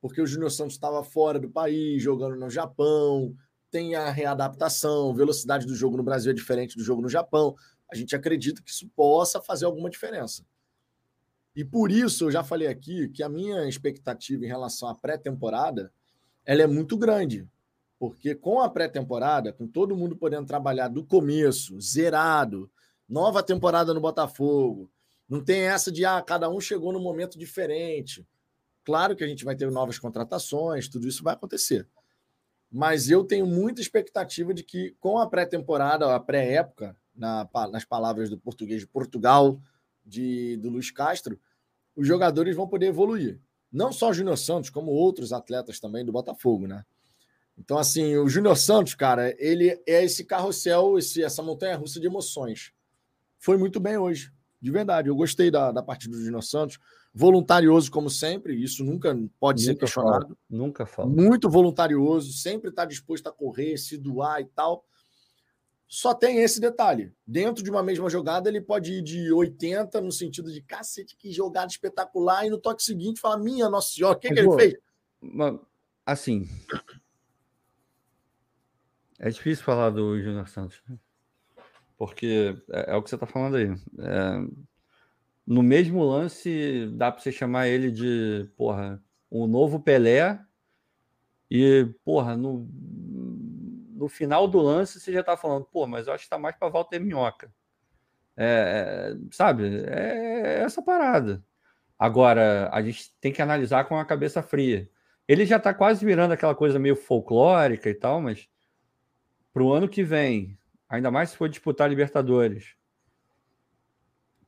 porque 0.00 0.20
o 0.20 0.26
Júnior 0.26 0.50
Santos 0.50 0.74
estava 0.74 1.02
fora 1.02 1.38
do 1.38 1.50
país, 1.50 2.02
jogando 2.02 2.36
no 2.36 2.50
Japão, 2.50 3.34
tem 3.70 3.94
a 3.94 4.10
readaptação, 4.10 5.14
velocidade 5.14 5.66
do 5.66 5.74
jogo 5.74 5.96
no 5.96 6.02
Brasil 6.02 6.30
é 6.30 6.34
diferente 6.34 6.76
do 6.76 6.84
jogo 6.84 7.02
no 7.02 7.08
Japão. 7.08 7.54
A 7.90 7.96
gente 7.96 8.14
acredita 8.14 8.62
que 8.62 8.70
isso 8.70 8.88
possa 8.94 9.40
fazer 9.40 9.64
alguma 9.66 9.90
diferença. 9.90 10.44
E 11.54 11.64
por 11.64 11.90
isso 11.90 12.26
eu 12.26 12.30
já 12.30 12.44
falei 12.44 12.68
aqui 12.68 13.08
que 13.08 13.22
a 13.22 13.28
minha 13.28 13.68
expectativa 13.68 14.44
em 14.44 14.48
relação 14.48 14.88
à 14.88 14.94
pré-temporada 14.94 15.92
ela 16.44 16.62
é 16.62 16.66
muito 16.66 16.96
grande. 16.96 17.46
Porque 17.98 18.34
com 18.34 18.60
a 18.60 18.70
pré-temporada, 18.70 19.52
com 19.52 19.66
todo 19.66 19.96
mundo 19.96 20.16
podendo 20.16 20.46
trabalhar 20.46 20.88
do 20.88 21.04
começo, 21.04 21.80
zerado, 21.80 22.70
nova 23.08 23.42
temporada 23.42 23.92
no 23.92 24.00
Botafogo, 24.00 24.90
não 25.28 25.42
tem 25.42 25.62
essa 25.62 25.90
de 25.90 26.04
ah, 26.04 26.22
cada 26.22 26.48
um 26.48 26.60
chegou 26.60 26.92
num 26.92 27.02
momento 27.02 27.38
diferente. 27.38 28.26
Claro 28.88 29.14
que 29.14 29.22
a 29.22 29.28
gente 29.28 29.44
vai 29.44 29.54
ter 29.54 29.70
novas 29.70 29.98
contratações, 29.98 30.88
tudo 30.88 31.06
isso 31.06 31.22
vai 31.22 31.34
acontecer. 31.34 31.86
Mas 32.72 33.10
eu 33.10 33.22
tenho 33.22 33.44
muita 33.44 33.82
expectativa 33.82 34.54
de 34.54 34.62
que, 34.62 34.96
com 34.98 35.18
a 35.18 35.28
pré-temporada, 35.28 36.14
a 36.14 36.18
pré-época, 36.18 36.96
na, 37.14 37.46
nas 37.70 37.84
palavras 37.84 38.30
do 38.30 38.38
português 38.38 38.80
de 38.80 38.86
Portugal, 38.86 39.60
de, 40.06 40.56
do 40.56 40.70
Luiz 40.70 40.90
Castro, 40.90 41.38
os 41.94 42.06
jogadores 42.06 42.56
vão 42.56 42.66
poder 42.66 42.86
evoluir. 42.86 43.38
Não 43.70 43.92
só 43.92 44.08
o 44.08 44.14
Júnior 44.14 44.38
Santos, 44.38 44.70
como 44.70 44.90
outros 44.90 45.34
atletas 45.34 45.78
também 45.78 46.02
do 46.02 46.10
Botafogo, 46.10 46.66
né? 46.66 46.82
Então, 47.58 47.76
assim, 47.76 48.16
o 48.16 48.26
Júnior 48.26 48.56
Santos, 48.56 48.94
cara, 48.94 49.36
ele 49.38 49.68
é 49.86 50.02
esse 50.02 50.24
carrossel, 50.24 50.96
esse, 50.96 51.22
essa 51.22 51.42
montanha 51.42 51.76
russa 51.76 52.00
de 52.00 52.06
emoções. 52.06 52.72
Foi 53.38 53.58
muito 53.58 53.78
bem 53.78 53.98
hoje, 53.98 54.32
de 54.58 54.70
verdade. 54.70 55.10
Eu 55.10 55.14
gostei 55.14 55.50
da, 55.50 55.72
da 55.72 55.82
partida 55.82 56.16
do 56.16 56.24
Júnior 56.24 56.42
Santos 56.42 56.78
voluntarioso 57.18 57.90
como 57.90 58.08
sempre, 58.08 58.54
isso 58.54 58.84
nunca 58.84 59.12
pode 59.40 59.62
nunca 59.62 59.72
ser 59.72 59.74
questionado. 59.74 60.26
Falo, 60.26 60.38
nunca 60.48 60.86
falo. 60.86 61.10
Muito 61.10 61.50
voluntarioso, 61.50 62.32
sempre 62.32 62.70
está 62.70 62.84
disposto 62.84 63.26
a 63.26 63.32
correr, 63.32 63.76
se 63.76 63.98
doar 63.98 64.40
e 64.40 64.44
tal. 64.44 64.84
Só 65.88 66.14
tem 66.14 66.38
esse 66.38 66.60
detalhe. 66.60 67.12
Dentro 67.26 67.64
de 67.64 67.70
uma 67.70 67.82
mesma 67.82 68.08
jogada, 68.08 68.48
ele 68.48 68.60
pode 68.60 68.92
ir 68.92 69.02
de 69.02 69.32
80 69.32 70.00
no 70.00 70.12
sentido 70.12 70.52
de 70.52 70.62
cacete, 70.62 71.16
que 71.16 71.32
jogada 71.32 71.66
espetacular, 71.66 72.46
e 72.46 72.50
no 72.50 72.58
toque 72.58 72.84
seguinte 72.84 73.20
fala: 73.20 73.36
Minha 73.36 73.68
Nossa 73.68 73.90
Senhora, 73.90 74.16
o 74.16 74.20
que, 74.20 74.28
que 74.28 74.38
ele 74.38 74.54
fez? 74.54 74.74
Assim. 76.06 76.48
É 79.18 79.28
difícil 79.28 79.64
falar 79.64 79.90
do 79.90 80.20
Júnior 80.22 80.46
Santos, 80.46 80.80
né? 80.88 80.96
porque 81.96 82.56
é, 82.70 82.92
é, 82.92 82.96
o 82.96 83.02
que 83.02 83.10
você 83.10 83.16
está 83.16 83.26
falando 83.26 83.56
aí. 83.56 83.66
É, 83.98 84.67
no 85.48 85.62
mesmo 85.62 86.04
lance, 86.04 86.90
dá 86.92 87.10
para 87.10 87.22
você 87.22 87.32
chamar 87.32 87.68
ele 87.68 87.90
de, 87.90 88.46
porra, 88.54 89.02
um 89.32 89.46
novo 89.46 89.80
Pelé. 89.80 90.38
E, 91.50 91.88
porra, 92.04 92.36
no, 92.36 92.68
no 93.94 94.08
final 94.10 94.46
do 94.46 94.58
lance 94.60 95.00
você 95.00 95.10
já 95.10 95.22
tá 95.22 95.38
falando, 95.38 95.64
pô, 95.64 95.86
mas 95.86 96.06
eu 96.06 96.12
acho 96.12 96.24
que 96.24 96.30
tá 96.30 96.38
mais 96.38 96.54
para 96.54 96.68
Walter 96.68 97.00
Minhoca. 97.00 97.50
É, 98.36 99.14
é, 99.14 99.16
sabe? 99.32 99.84
É, 99.86 100.58
é 100.58 100.60
essa 100.60 100.82
parada. 100.82 101.42
Agora, 101.98 102.68
a 102.70 102.82
gente 102.82 103.10
tem 103.18 103.32
que 103.32 103.40
analisar 103.40 103.86
com 103.86 103.98
a 103.98 104.04
cabeça 104.04 104.42
fria. 104.42 104.86
Ele 105.26 105.46
já 105.46 105.56
está 105.56 105.72
quase 105.72 106.04
virando 106.04 106.32
aquela 106.32 106.54
coisa 106.54 106.78
meio 106.78 106.94
folclórica 106.94 107.88
e 107.88 107.94
tal, 107.94 108.20
mas 108.20 108.46
para 109.50 109.62
o 109.62 109.72
ano 109.72 109.88
que 109.88 110.04
vem, 110.04 110.58
ainda 110.90 111.10
mais 111.10 111.30
se 111.30 111.38
for 111.38 111.48
disputar 111.48 111.88
Libertadores, 111.88 112.77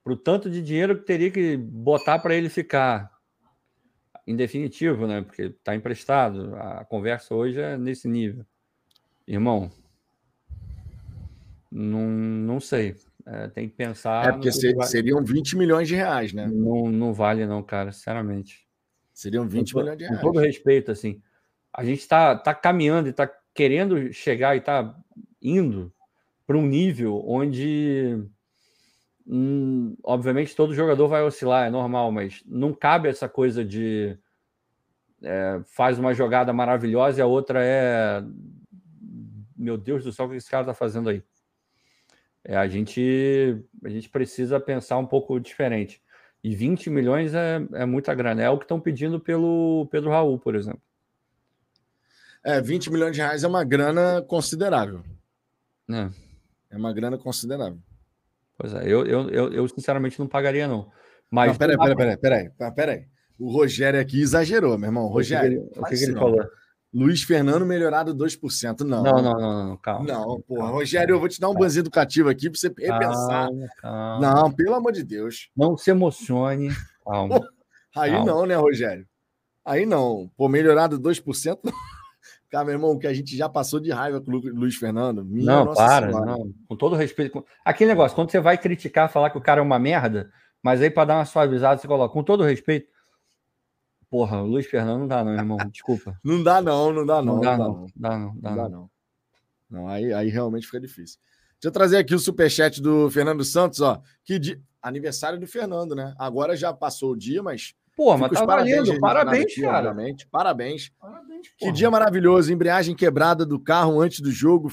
para 0.03 0.13
o 0.13 0.17
tanto 0.17 0.51
de 0.51 0.63
dinheiro 0.63 0.99
que 0.99 1.05
teria 1.05 1.31
que 1.31 1.57
botar 1.57 2.19
para 2.19 2.35
ele 2.35 2.49
ficar, 2.49 3.11
em 4.27 4.37
definitivo, 4.37 5.07
né? 5.07 5.23
Porque 5.23 5.43
está 5.43 5.75
emprestado. 5.75 6.55
A 6.57 6.85
conversa 6.85 7.35
hoje 7.35 7.61
é 7.61 7.77
nesse 7.77 8.09
nível. 8.09 8.45
Irmão, 9.27 9.71
não, 11.71 12.09
não 12.09 12.61
sei. 12.61 12.97
É, 13.27 13.49
tem 13.49 13.69
que 13.69 13.77
pensar. 13.77 14.29
É 14.29 14.33
porque 14.33 14.51
ser, 14.51 14.75
seriam 14.85 15.23
20 15.23 15.57
milhões 15.57 15.87
de 15.87 15.95
reais, 15.95 16.33
né? 16.33 16.47
Não, 16.47 16.91
não 16.91 17.13
vale, 17.13 17.47
não, 17.47 17.63
cara, 17.63 17.93
sinceramente. 17.93 18.67
Seriam 19.13 19.47
20 19.47 19.73
com, 19.73 19.81
milhões 19.81 19.99
de 19.99 20.05
reais. 20.05 20.21
Com 20.21 20.27
todo 20.27 20.41
respeito, 20.41 20.91
assim. 20.91 21.23
A 21.73 21.85
gente 21.85 22.01
está 22.01 22.35
tá 22.37 22.55
caminhando 22.55 23.07
e 23.07 23.11
está 23.11 23.31
querendo 23.55 24.13
chegar 24.13 24.57
e 24.57 24.59
está 24.59 24.97
indo 25.41 25.93
para 26.47 26.57
um 26.57 26.67
nível 26.67 27.23
onde, 27.25 28.19
hum, 29.31 29.97
obviamente, 30.03 30.57
todo 30.57 30.75
jogador 30.75 31.07
vai 31.07 31.23
oscilar, 31.23 31.69
é 31.69 31.71
normal, 31.71 32.11
mas 32.11 32.43
não 32.45 32.75
cabe 32.75 33.09
essa 33.09 33.29
coisa 33.29 33.65
de 33.65 34.19
é, 35.23 35.61
faz 35.65 35.99
uma 35.99 36.13
jogada 36.13 36.53
maravilhosa 36.53 37.21
e 37.21 37.23
a 37.23 37.27
outra 37.27 37.65
é. 37.65 38.23
Meu 39.57 39.77
Deus 39.77 40.03
do 40.03 40.13
céu, 40.13 40.27
o 40.27 40.31
que 40.31 40.37
esse 40.37 40.51
cara 40.51 40.63
está 40.63 40.75
fazendo 40.75 41.11
aí? 41.11 41.23
É, 42.43 42.57
a, 42.57 42.67
gente, 42.67 43.63
a 43.85 43.89
gente 43.91 44.09
precisa 44.09 44.59
pensar 44.59 44.97
um 44.97 45.07
pouco 45.07 45.39
diferente. 45.39 46.03
E 46.43 46.55
20 46.55 46.89
milhões 46.89 47.35
é, 47.35 47.61
é 47.75 47.85
muita 47.85 48.15
grana. 48.15 48.43
É 48.43 48.49
o 48.49 48.57
que 48.57 48.65
estão 48.65 48.81
pedindo 48.81 49.21
pelo 49.21 49.87
Pedro 49.91 50.09
Raul, 50.09 50.39
por 50.39 50.55
exemplo. 50.55 50.81
É, 52.43 52.59
20 52.59 52.91
milhões 52.91 53.13
de 53.13 53.21
reais 53.21 53.45
é 53.45 53.49
uma 53.49 53.63
grana 53.63 54.23
considerável. 54.23 55.03
É, 55.91 56.11
é 56.71 56.77
uma 56.79 56.95
grana 56.95 57.19
considerável. 57.19 57.79
Pois 58.61 58.75
é, 58.75 58.85
eu, 58.85 59.07
eu, 59.07 59.31
eu, 59.31 59.53
eu 59.55 59.69
sinceramente 59.69 60.19
não 60.19 60.27
pagaria, 60.27 60.69
não. 60.69 60.91
Mas. 61.31 61.53
Não, 61.53 61.57
peraí, 61.57 61.79
peraí, 61.79 61.97
peraí, 61.97 62.51
peraí, 62.51 62.75
peraí. 62.75 63.05
O 63.39 63.51
Rogério 63.51 63.99
aqui 63.99 64.21
exagerou, 64.21 64.77
meu 64.77 64.89
irmão. 64.89 65.07
Rogério. 65.07 65.63
O 65.75 65.85
que, 65.85 65.91
que, 65.91 65.97
que 65.97 66.05
ele 66.05 66.13
falou? 66.13 66.45
Luiz 66.93 67.23
Fernando 67.23 67.65
melhorado 67.65 68.15
2%. 68.15 68.81
Não. 68.81 69.03
Não, 69.03 69.23
não, 69.23 69.33
não, 69.33 69.69
não 69.69 69.77
calma. 69.79 70.07
Não, 70.07 70.41
porra. 70.43 70.61
Calma, 70.61 70.75
Rogério, 70.75 71.15
eu 71.15 71.21
vou 71.21 71.29
te 71.29 71.41
dar 71.41 71.49
um 71.49 71.55
banzinho 71.55 71.85
educativo 71.85 72.29
aqui 72.29 72.51
para 72.51 72.59
você 72.59 72.69
repensar. 72.69 73.47
Calma, 73.47 73.69
calma. 73.81 74.21
Não, 74.21 74.53
pelo 74.53 74.75
amor 74.75 74.93
de 74.93 75.05
Deus. 75.05 75.49
Não 75.57 75.79
se 75.79 75.91
emocione. 75.91 76.69
Calma. 77.03 77.41
Aí 77.97 78.11
calma. 78.13 78.27
não, 78.27 78.47
né, 78.47 78.57
Rogério? 78.57 79.07
Aí 79.65 79.87
não. 79.87 80.31
Pô, 80.37 80.49
melhorado 80.49 81.01
2%. 81.01 81.59
Cara, 82.51 82.65
meu 82.65 82.75
irmão, 82.75 82.99
que 82.99 83.07
a 83.07 83.15
gente 83.15 83.37
já 83.37 83.49
passou 83.49 83.79
de 83.79 83.91
raiva 83.91 84.21
com 84.21 84.33
o 84.33 84.39
Luiz 84.39 84.75
Fernando. 84.75 85.25
Minha 85.25 85.65
não, 85.65 85.75
para. 85.75 86.11
Não. 86.11 86.53
Com 86.69 86.77
todo 86.77 86.97
respeito. 86.97 87.45
Aquele 87.65 87.91
negócio, 87.91 88.15
quando 88.15 88.31
você 88.31 88.41
vai 88.41 88.59
criticar, 88.59 89.11
falar 89.11 89.31
que 89.31 89.39
o 89.39 89.41
cara 89.41 89.61
é 89.61 89.63
uma 89.63 89.79
merda, 89.79 90.31
mas 90.63 90.83
aí 90.83 90.91
para 90.91 91.05
dar 91.05 91.17
uma 91.19 91.25
suavizada, 91.25 91.81
você 91.81 91.87
coloca, 91.87 92.13
com 92.13 92.25
todo 92.25 92.43
respeito, 92.43 92.89
Porra, 94.11 94.43
o 94.43 94.47
Luiz 94.47 94.67
Fernando 94.67 95.01
não 95.01 95.07
dá, 95.07 95.25
não, 95.25 95.33
irmão. 95.33 95.57
Desculpa. 95.71 96.19
não 96.25 96.43
dá, 96.43 96.61
não, 96.61 96.93
não 96.93 97.07
dá, 97.07 97.23
não. 97.23 97.35
Não 97.37 97.41
dá, 97.41 97.57
não. 97.57 97.73
não. 97.73 97.87
Dá, 97.95 98.19
não, 98.19 98.37
dá, 98.41 98.51
não. 98.51 98.57
Dá, 98.57 98.69
não. 98.69 98.91
não. 99.71 99.89
aí, 99.89 100.13
aí 100.13 100.29
realmente 100.29 100.67
fica 100.67 100.81
difícil. 100.81 101.21
Deixa 101.53 101.69
eu 101.69 101.71
trazer 101.71 101.99
aqui 101.99 102.13
o 102.15 102.19
superchat 102.19 102.83
do 102.83 103.09
Fernando 103.11 103.45
Santos, 103.45 103.81
ó. 103.81 104.03
Que 104.25 104.39
di... 104.39 104.61
Aniversário 104.83 105.39
do 105.39 105.47
Fernando, 105.47 105.95
né? 105.95 106.13
Agora 106.19 106.57
já 106.57 106.73
passou 106.73 107.13
o 107.13 107.17
dia, 107.17 107.43
mas. 107.43 107.75
Pô, 107.97 108.17
mas 108.17 108.33
tá 108.33 108.45
valendo. 108.45 108.99
Parabéns, 109.01 109.55
cara. 109.57 109.91
Obviamente. 109.91 110.27
Parabéns. 110.29 110.91
Parabéns 111.01 111.31
que 111.57 111.73
dia 111.73 111.91
maravilhoso. 111.91 112.53
Embreagem 112.53 112.95
quebrada 112.95 113.45
do 113.45 113.59
carro 113.59 114.01
antes 114.01 114.21
do 114.21 114.31
jogo. 114.31 114.71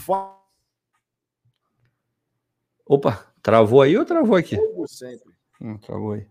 Opa, 2.85 3.33
travou 3.41 3.81
aí 3.81 3.97
ou 3.97 4.05
travou 4.05 4.35
aqui? 4.35 4.55
Fogo 4.55 4.87
sempre. 4.87 5.33
Hum, 5.61 5.77
travou 5.77 6.13
aí. 6.13 6.27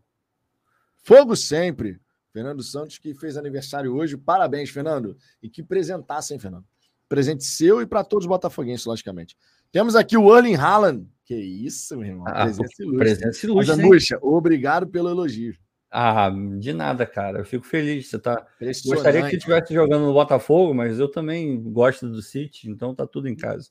Fogo 1.05 1.37
sempre. 1.37 2.01
Fernando 2.33 2.63
Santos, 2.63 2.99
que 2.99 3.15
fez 3.15 3.37
aniversário 3.37 3.95
hoje. 3.95 4.17
Parabéns, 4.17 4.71
Fernando. 4.71 5.17
E 5.43 5.49
que 5.49 5.63
presentasse, 5.63 6.35
hein, 6.35 6.39
Fernando? 6.39 6.67
Presente 7.09 7.45
seu 7.45 7.81
e 7.81 7.87
para 7.87 8.05
todos 8.05 8.25
os 8.25 8.29
botafoguenses, 8.29 8.85
logicamente. 8.85 9.37
Temos 9.71 9.95
aqui 9.95 10.17
o 10.17 10.37
Erling 10.37 10.57
Haaland. 10.57 11.09
Que 11.25 11.35
isso, 11.35 11.97
meu 11.97 12.09
irmão. 12.09 12.25
Ah, 12.29 12.45
presença 12.45 12.83
ilustre. 12.83 12.99
Presença 12.99 13.47
ilustre. 13.47 14.19
Obrigado 14.21 14.87
pelo 14.87 15.09
elogio. 15.09 15.55
Ah, 15.91 16.31
de 16.59 16.73
nada, 16.73 17.07
cara. 17.07 17.39
Eu 17.39 17.45
fico 17.45 17.65
feliz. 17.65 18.09
Você 18.09 18.19
tá. 18.19 18.47
Gostaria 18.87 19.23
que 19.23 19.29
ele 19.29 19.37
estivesse 19.37 19.73
jogando 19.73 20.07
no 20.07 20.13
Botafogo, 20.13 20.75
mas 20.75 20.99
eu 20.99 21.11
também 21.11 21.63
gosto 21.73 22.09
do 22.09 22.21
City, 22.21 22.69
então 22.69 22.95
tá 22.95 23.07
tudo 23.07 23.29
em 23.29 23.37
casa. 23.37 23.71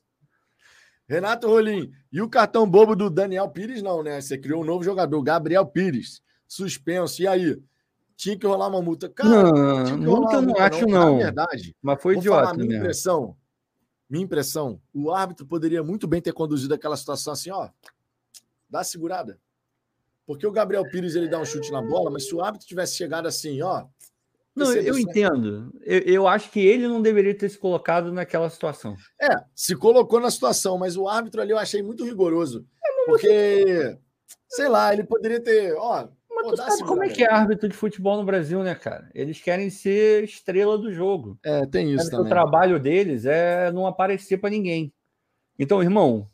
Renato 1.08 1.46
Rolim, 1.46 1.92
e 2.10 2.20
o 2.20 2.28
cartão 2.28 2.68
bobo 2.68 2.96
do 2.96 3.08
Daniel 3.08 3.48
Pires, 3.48 3.80
não, 3.80 4.02
né? 4.02 4.20
Você 4.20 4.36
criou 4.36 4.62
um 4.62 4.66
novo 4.66 4.82
jogador, 4.82 5.22
Gabriel 5.22 5.64
Pires, 5.64 6.20
suspenso. 6.48 7.22
E 7.22 7.28
aí? 7.28 7.56
tinha 8.16 8.36
que 8.36 8.46
rolar 8.46 8.68
uma 8.68 8.82
multa. 8.82 9.08
Cara, 9.08 9.52
não, 9.52 9.98
multa 9.98 10.36
eu 10.36 10.42
não 10.42 10.56
acho, 10.56 10.86
não. 10.86 11.18
Verdade, 11.18 11.76
mas 11.82 12.02
foi 12.02 12.16
idiota. 12.16 12.46
Falar, 12.46 12.56
minha 12.56 12.78
impressão, 12.78 13.36
minha 14.08 14.24
impressão, 14.24 14.80
o 14.92 15.12
árbitro 15.12 15.46
poderia 15.46 15.82
muito 15.82 16.08
bem 16.08 16.20
ter 16.20 16.32
conduzido 16.32 16.74
aquela 16.74 16.96
situação 16.96 17.34
assim, 17.34 17.50
ó, 17.50 17.68
dá 18.68 18.82
segurada. 18.82 19.38
Porque 20.26 20.46
o 20.46 20.52
Gabriel 20.52 20.88
Pires 20.88 21.14
ele 21.14 21.28
dá 21.28 21.38
um 21.38 21.44
chute 21.44 21.70
na 21.70 21.80
bola, 21.80 22.10
mas 22.10 22.26
se 22.26 22.34
o 22.34 22.42
árbitro 22.42 22.66
tivesse 22.66 22.96
chegado 22.96 23.26
assim, 23.26 23.62
ó. 23.62 23.84
Não, 24.54 24.72
eu 24.72 24.98
entendo. 24.98 25.70
Eu, 25.82 26.00
eu, 26.00 26.28
acho 26.28 26.50
que 26.50 26.60
ele 26.60 26.88
não 26.88 27.02
deveria 27.02 27.36
ter 27.36 27.48
se 27.48 27.58
colocado 27.58 28.10
naquela 28.10 28.48
situação. 28.48 28.96
É, 29.20 29.28
se 29.54 29.76
colocou 29.76 30.18
na 30.18 30.30
situação, 30.30 30.78
mas 30.78 30.96
o 30.96 31.06
árbitro 31.06 31.42
ali 31.42 31.50
eu 31.50 31.58
achei 31.58 31.82
muito 31.82 32.04
rigoroso. 32.04 32.66
Porque, 33.04 33.98
sei 34.48 34.68
lá, 34.68 34.92
ele 34.92 35.04
poderia 35.04 35.40
ter, 35.40 35.74
ó, 35.74 36.08
mas 36.36 36.48
tu 36.48 36.56
sabe 36.56 36.84
como 36.84 37.02
é 37.02 37.08
que 37.08 37.24
é 37.24 37.32
árbitro 37.32 37.68
de 37.68 37.74
futebol 37.74 38.16
no 38.16 38.24
Brasil, 38.24 38.62
né, 38.62 38.74
cara? 38.74 39.08
Eles 39.14 39.40
querem 39.40 39.70
ser 39.70 40.24
estrela 40.24 40.76
do 40.76 40.92
jogo. 40.92 41.38
É, 41.42 41.64
tem 41.66 41.92
isso 41.92 42.10
também. 42.10 42.26
O 42.26 42.28
trabalho 42.28 42.78
deles 42.78 43.24
é 43.24 43.72
não 43.72 43.86
aparecer 43.86 44.38
para 44.38 44.50
ninguém. 44.50 44.92
Então, 45.58 45.82
irmão, 45.82 46.28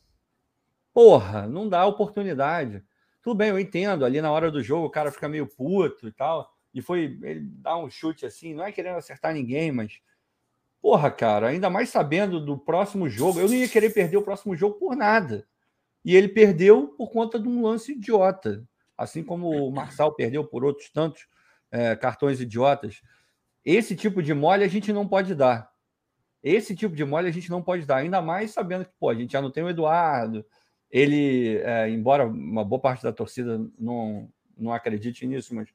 porra, 0.93 1.47
não 1.47 1.68
dá 1.68 1.86
oportunidade. 1.86 2.82
Tudo 3.23 3.37
bem, 3.37 3.51
eu 3.51 3.59
entendo. 3.59 4.05
Ali 4.05 4.20
na 4.20 4.31
hora 4.31 4.51
do 4.51 4.62
jogo 4.62 4.87
o 4.87 4.91
cara 4.91 5.12
fica 5.12 5.29
meio 5.29 5.47
puto 5.47 6.09
e 6.09 6.12
tal. 6.12 6.53
E 6.75 6.83
foi 6.83 7.18
ele 7.23 7.41
dá 7.41 7.77
um 7.77 7.89
chute 7.89 8.27
assim, 8.27 8.55
não 8.55 8.64
é 8.64 8.73
querendo 8.73 8.97
acertar 8.97 9.33
ninguém, 9.33 9.70
mas 9.70 10.01
porra, 10.81 11.11
cara, 11.11 11.49
ainda 11.49 11.70
mais 11.70 11.91
sabendo 11.91 12.45
do 12.45 12.59
próximo 12.59 13.09
jogo, 13.09 13.39
eu 13.39 13.49
não 13.49 13.55
ia 13.55 13.68
querer 13.68 13.91
perder 13.91 14.16
o 14.16 14.23
próximo 14.23 14.57
jogo 14.57 14.79
por 14.79 14.97
nada. 14.97 15.47
E 16.05 16.16
ele 16.16 16.29
perdeu 16.29 16.89
por 16.89 17.11
conta 17.11 17.39
de 17.39 17.47
um 17.47 17.62
lance 17.62 17.93
idiota 17.93 18.66
assim 19.03 19.23
como 19.23 19.49
o 19.49 19.70
Marçal 19.70 20.14
perdeu 20.14 20.45
por 20.45 20.64
outros 20.64 20.91
tantos 20.91 21.27
é, 21.70 21.97
cartões 21.97 22.41
idiotas. 22.41 23.03
Esse 23.64 23.97
tipo 23.97 24.23
de 24.23 24.35
mole 24.35 24.64
a 24.64 24.68
gente 24.68 24.93
não 24.93 25.07
pode 25.07 25.35
dar. 25.35 25.70
Esse 26.43 26.75
tipo 26.75 26.95
de 26.95 27.05
mole 27.05 27.29
a 27.29 27.33
gente 27.33 27.51
não 27.51 27.62
pode 27.62 27.87
dar, 27.87 27.97
ainda 27.97 28.20
mais 28.20 28.51
sabendo 28.51 28.85
que 28.85 28.93
pô, 28.99 29.09
a 29.09 29.14
gente 29.14 29.33
já 29.33 29.41
não 29.41 29.51
tem 29.51 29.62
o 29.62 29.68
Eduardo. 29.68 30.45
Ele, 30.93 31.57
é, 31.64 31.88
embora 31.88 32.26
uma 32.26 32.64
boa 32.64 32.80
parte 32.80 33.03
da 33.03 33.12
torcida 33.12 33.59
não, 33.78 34.28
não 34.57 34.72
acredite 34.72 35.26
nisso, 35.26 35.55
mas 35.55 35.68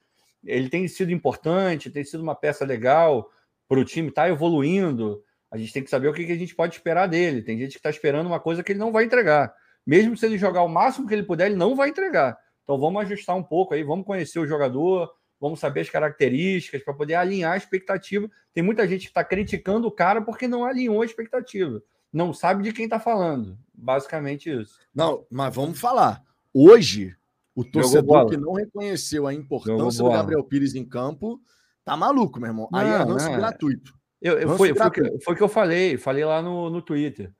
ele 0.45 0.69
tem 0.69 0.87
sido 0.87 1.11
importante, 1.11 1.89
tem 1.89 2.03
sido 2.03 2.21
uma 2.21 2.35
peça 2.35 2.63
legal 2.63 3.29
para 3.67 3.79
o 3.79 3.85
time, 3.85 4.09
está 4.09 4.29
evoluindo. 4.29 5.23
A 5.49 5.57
gente 5.57 5.73
tem 5.73 5.83
que 5.83 5.89
saber 5.89 6.07
o 6.07 6.13
que, 6.13 6.25
que 6.25 6.31
a 6.31 6.37
gente 6.37 6.55
pode 6.55 6.75
esperar 6.75 7.07
dele. 7.07 7.41
Tem 7.41 7.57
gente 7.57 7.71
que 7.71 7.79
está 7.79 7.89
esperando 7.89 8.27
uma 8.27 8.39
coisa 8.39 8.63
que 8.63 8.71
ele 8.71 8.79
não 8.79 8.91
vai 8.91 9.05
entregar. 9.05 9.53
Mesmo 9.85 10.15
se 10.15 10.25
ele 10.25 10.37
jogar 10.37 10.61
o 10.63 10.69
máximo 10.69 11.07
que 11.07 11.13
ele 11.13 11.23
puder, 11.23 11.47
ele 11.47 11.55
não 11.55 11.75
vai 11.75 11.89
entregar. 11.89 12.37
Então 12.63 12.77
vamos 12.77 13.01
ajustar 13.03 13.35
um 13.35 13.43
pouco 13.43 13.73
aí, 13.73 13.81
vamos 13.81 14.05
conhecer 14.05 14.39
o 14.39 14.45
jogador, 14.45 15.09
vamos 15.39 15.59
saber 15.59 15.81
as 15.81 15.89
características 15.89 16.83
para 16.83 16.93
poder 16.93 17.15
alinhar 17.15 17.53
a 17.53 17.57
expectativa. 17.57 18.29
Tem 18.53 18.63
muita 18.63 18.87
gente 18.87 19.03
que 19.03 19.07
está 19.07 19.23
criticando 19.23 19.87
o 19.87 19.91
cara 19.91 20.21
porque 20.21 20.47
não 20.47 20.65
alinhou 20.65 21.01
a 21.01 21.05
expectativa. 21.05 21.81
Não 22.11 22.33
sabe 22.33 22.63
de 22.63 22.73
quem 22.73 22.85
está 22.85 22.99
falando. 22.99 23.57
Basicamente 23.73 24.49
isso. 24.49 24.79
Não, 24.93 25.25
mas 25.29 25.53
vamos 25.53 25.79
falar. 25.79 26.23
Hoje, 26.53 27.15
o 27.55 27.63
torcedor 27.63 28.29
que 28.29 28.37
não 28.37 28.53
reconheceu 28.53 29.27
a 29.27 29.33
importância 29.33 30.03
do 30.03 30.09
Gabriel 30.09 30.43
Pires 30.43 30.75
em 30.75 30.85
campo 30.85 31.39
tá 31.83 31.95
maluco, 31.95 32.39
meu 32.39 32.49
irmão. 32.49 32.69
Não, 32.71 32.79
Aí 32.79 32.89
é 32.89 33.03
lance 33.03 33.29
gratuito. 33.29 33.93
Eu, 34.19 34.39
eu, 34.39 34.57
foi, 34.57 34.73
foi, 34.73 35.33
o 35.33 35.37
que 35.37 35.43
eu 35.43 35.47
falei, 35.47 35.97
falei 35.97 36.25
lá 36.25 36.41
no, 36.41 36.69
no 36.69 36.81
Twitter 36.81 37.31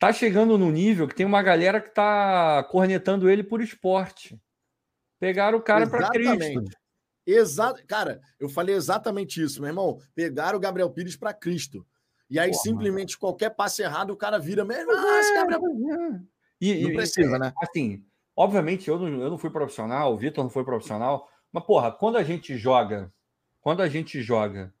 tá 0.00 0.14
chegando 0.14 0.56
no 0.56 0.72
nível 0.72 1.06
que 1.06 1.14
tem 1.14 1.26
uma 1.26 1.42
galera 1.42 1.78
que 1.78 1.90
tá 1.90 2.64
cornetando 2.64 3.28
ele 3.28 3.44
por 3.44 3.60
esporte. 3.60 4.40
Pegaram 5.20 5.58
o 5.58 5.62
cara 5.62 5.86
para 5.86 6.08
Cristo. 6.08 6.64
Exato. 7.26 7.86
Cara, 7.86 8.18
eu 8.40 8.48
falei 8.48 8.74
exatamente 8.74 9.42
isso, 9.42 9.60
meu 9.60 9.68
irmão. 9.68 10.00
Pegaram 10.14 10.56
o 10.56 10.60
Gabriel 10.60 10.88
Pires 10.88 11.16
para 11.16 11.34
Cristo. 11.34 11.86
E 12.30 12.38
aí, 12.38 12.50
Porra, 12.50 12.62
simplesmente, 12.62 13.14
mano. 13.14 13.20
qualquer 13.20 13.50
passe 13.50 13.82
errado, 13.82 14.10
o 14.10 14.16
cara 14.16 14.38
vira 14.38 14.64
mesmo. 14.64 14.92
Ah, 14.92 15.18
esse 15.18 15.34
Gabriel. 15.34 15.60
É. 15.62 16.20
E, 16.60 16.82
não 16.84 16.92
precisa, 16.92 17.38
né? 17.38 17.52
Assim, 17.60 18.04
obviamente, 18.36 18.88
eu 18.88 18.98
não, 18.98 19.08
eu 19.20 19.30
não 19.30 19.38
fui 19.38 19.50
profissional, 19.50 20.14
o 20.14 20.16
Vitor 20.16 20.44
não 20.44 20.50
foi 20.50 20.64
profissional, 20.64 21.28
mas, 21.50 21.64
porra, 21.64 21.90
quando 21.90 22.16
a 22.16 22.22
gente 22.22 22.56
joga, 22.56 23.12
quando 23.60 23.82
a 23.82 23.88
gente 23.88 24.22
joga 24.22 24.72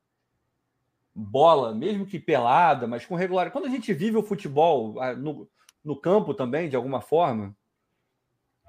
bola, 1.12 1.74
mesmo 1.74 2.06
que 2.06 2.20
pelada, 2.20 2.86
mas 2.86 3.04
com 3.04 3.16
regularidade, 3.16 3.52
quando 3.52 3.66
a 3.66 3.74
gente 3.74 3.92
vive 3.92 4.16
o 4.16 4.22
futebol 4.22 5.00
ah, 5.00 5.14
no, 5.14 5.48
no 5.84 5.96
campo 5.96 6.32
também, 6.32 6.68
de 6.68 6.76
alguma 6.76 7.00
forma, 7.00 7.56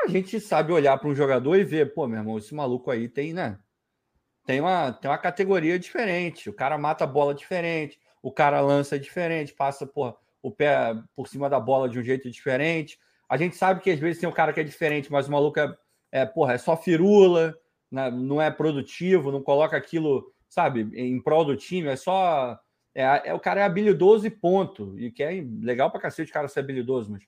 a 0.04 0.08
gente 0.08 0.40
sabe 0.40 0.72
olhar 0.72 0.98
para 0.98 1.08
um 1.08 1.16
jogador 1.16 1.56
e 1.56 1.64
ver, 1.64 1.94
pô, 1.94 2.08
meu 2.08 2.20
irmão, 2.20 2.38
esse 2.38 2.56
maluco 2.56 2.90
aí 2.90 3.08
tem, 3.08 3.34
né? 3.34 3.60
Tem 4.46 4.60
uma, 4.60 4.92
tem 4.92 5.10
uma 5.10 5.18
categoria 5.18 5.78
diferente. 5.78 6.50
O 6.50 6.54
cara 6.54 6.78
mata 6.78 7.04
a 7.04 7.08
bola 7.08 7.34
diferente, 7.36 8.00
o 8.22 8.32
cara 8.32 8.62
lança 8.62 9.00
diferente, 9.00 9.54
passa 9.54 9.86
porra, 9.86 10.16
o 10.42 10.52
pé 10.52 10.96
por 11.16 11.28
cima 11.28 11.50
da 11.50 11.60
bola 11.60 11.90
de 11.90 12.00
um 12.00 12.04
jeito 12.04 12.30
diferente. 12.30 13.00
A 13.30 13.38
gente 13.38 13.56
sabe 13.56 13.82
que 13.82 13.90
às 13.90 14.00
vezes 14.00 14.20
tem 14.20 14.28
um 14.28 14.34
cara 14.34 14.54
que 14.54 14.60
é 14.60 14.64
diferente, 14.64 15.12
mas 15.12 15.28
o 15.28 15.32
maluco 15.32 15.60
é, 15.60 15.76
é 16.12 16.26
porra, 16.26 16.54
é 16.54 16.58
só 16.58 16.76
firula, 16.76 17.56
né? 17.92 18.10
não 18.12 18.42
é 18.42 18.52
produtivo, 18.52 19.32
não 19.32 19.42
coloca 19.42 19.76
aquilo, 19.78 20.34
sabe, 20.50 20.90
em 20.94 21.22
prol 21.22 21.46
do 21.46 21.56
time, 21.56 21.88
é 21.88 21.96
só. 21.96 22.60
É, 22.94 23.30
é, 23.30 23.34
o 23.34 23.40
cara 23.40 23.62
é 23.62 23.64
habilidoso 23.64 24.28
e 24.28 24.30
ponto. 24.30 25.00
E 25.00 25.12
que 25.12 25.24
é 25.24 25.44
legal 25.62 25.90
pra 25.90 26.02
cacete 26.02 26.30
o 26.30 26.34
cara 26.34 26.48
ser 26.48 26.60
habilidoso, 26.60 27.12
mas 27.12 27.24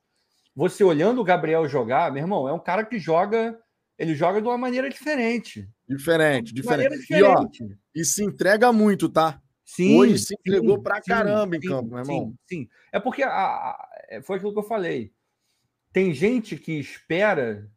você 0.55 0.83
olhando 0.83 1.21
o 1.21 1.23
Gabriel 1.23 1.67
jogar, 1.67 2.11
meu 2.11 2.21
irmão, 2.21 2.47
é 2.47 2.53
um 2.53 2.59
cara 2.59 2.83
que 2.83 2.99
joga, 2.99 3.57
ele 3.97 4.13
joga 4.13 4.41
de 4.41 4.47
uma 4.47 4.57
maneira 4.57 4.89
diferente. 4.89 5.67
Diferente, 5.87 6.53
diferente. 6.53 6.99
diferente. 6.99 7.13
E, 7.13 7.23
ó, 7.23 7.47
e 7.95 8.05
se 8.05 8.23
entrega 8.23 8.71
muito, 8.71 9.09
tá? 9.09 9.41
Sim. 9.75 9.97
Hoje 9.97 10.19
se 10.19 10.35
entregou 10.35 10.77
sim, 10.77 10.83
pra 10.83 11.01
sim, 11.01 11.09
caramba 11.09 11.55
em 11.55 11.59
campo, 11.59 11.89
meu 11.89 11.99
irmão. 11.99 12.27
Sim, 12.27 12.37
sim. 12.47 12.69
É 12.91 12.99
porque 12.99 13.23
a, 13.23 13.29
a, 13.29 13.89
é, 14.07 14.21
foi 14.21 14.37
aquilo 14.37 14.53
que 14.53 14.59
eu 14.59 14.63
falei. 14.63 15.11
Tem 15.91 16.13
gente 16.13 16.57
que 16.57 16.73
espera, 16.73 17.67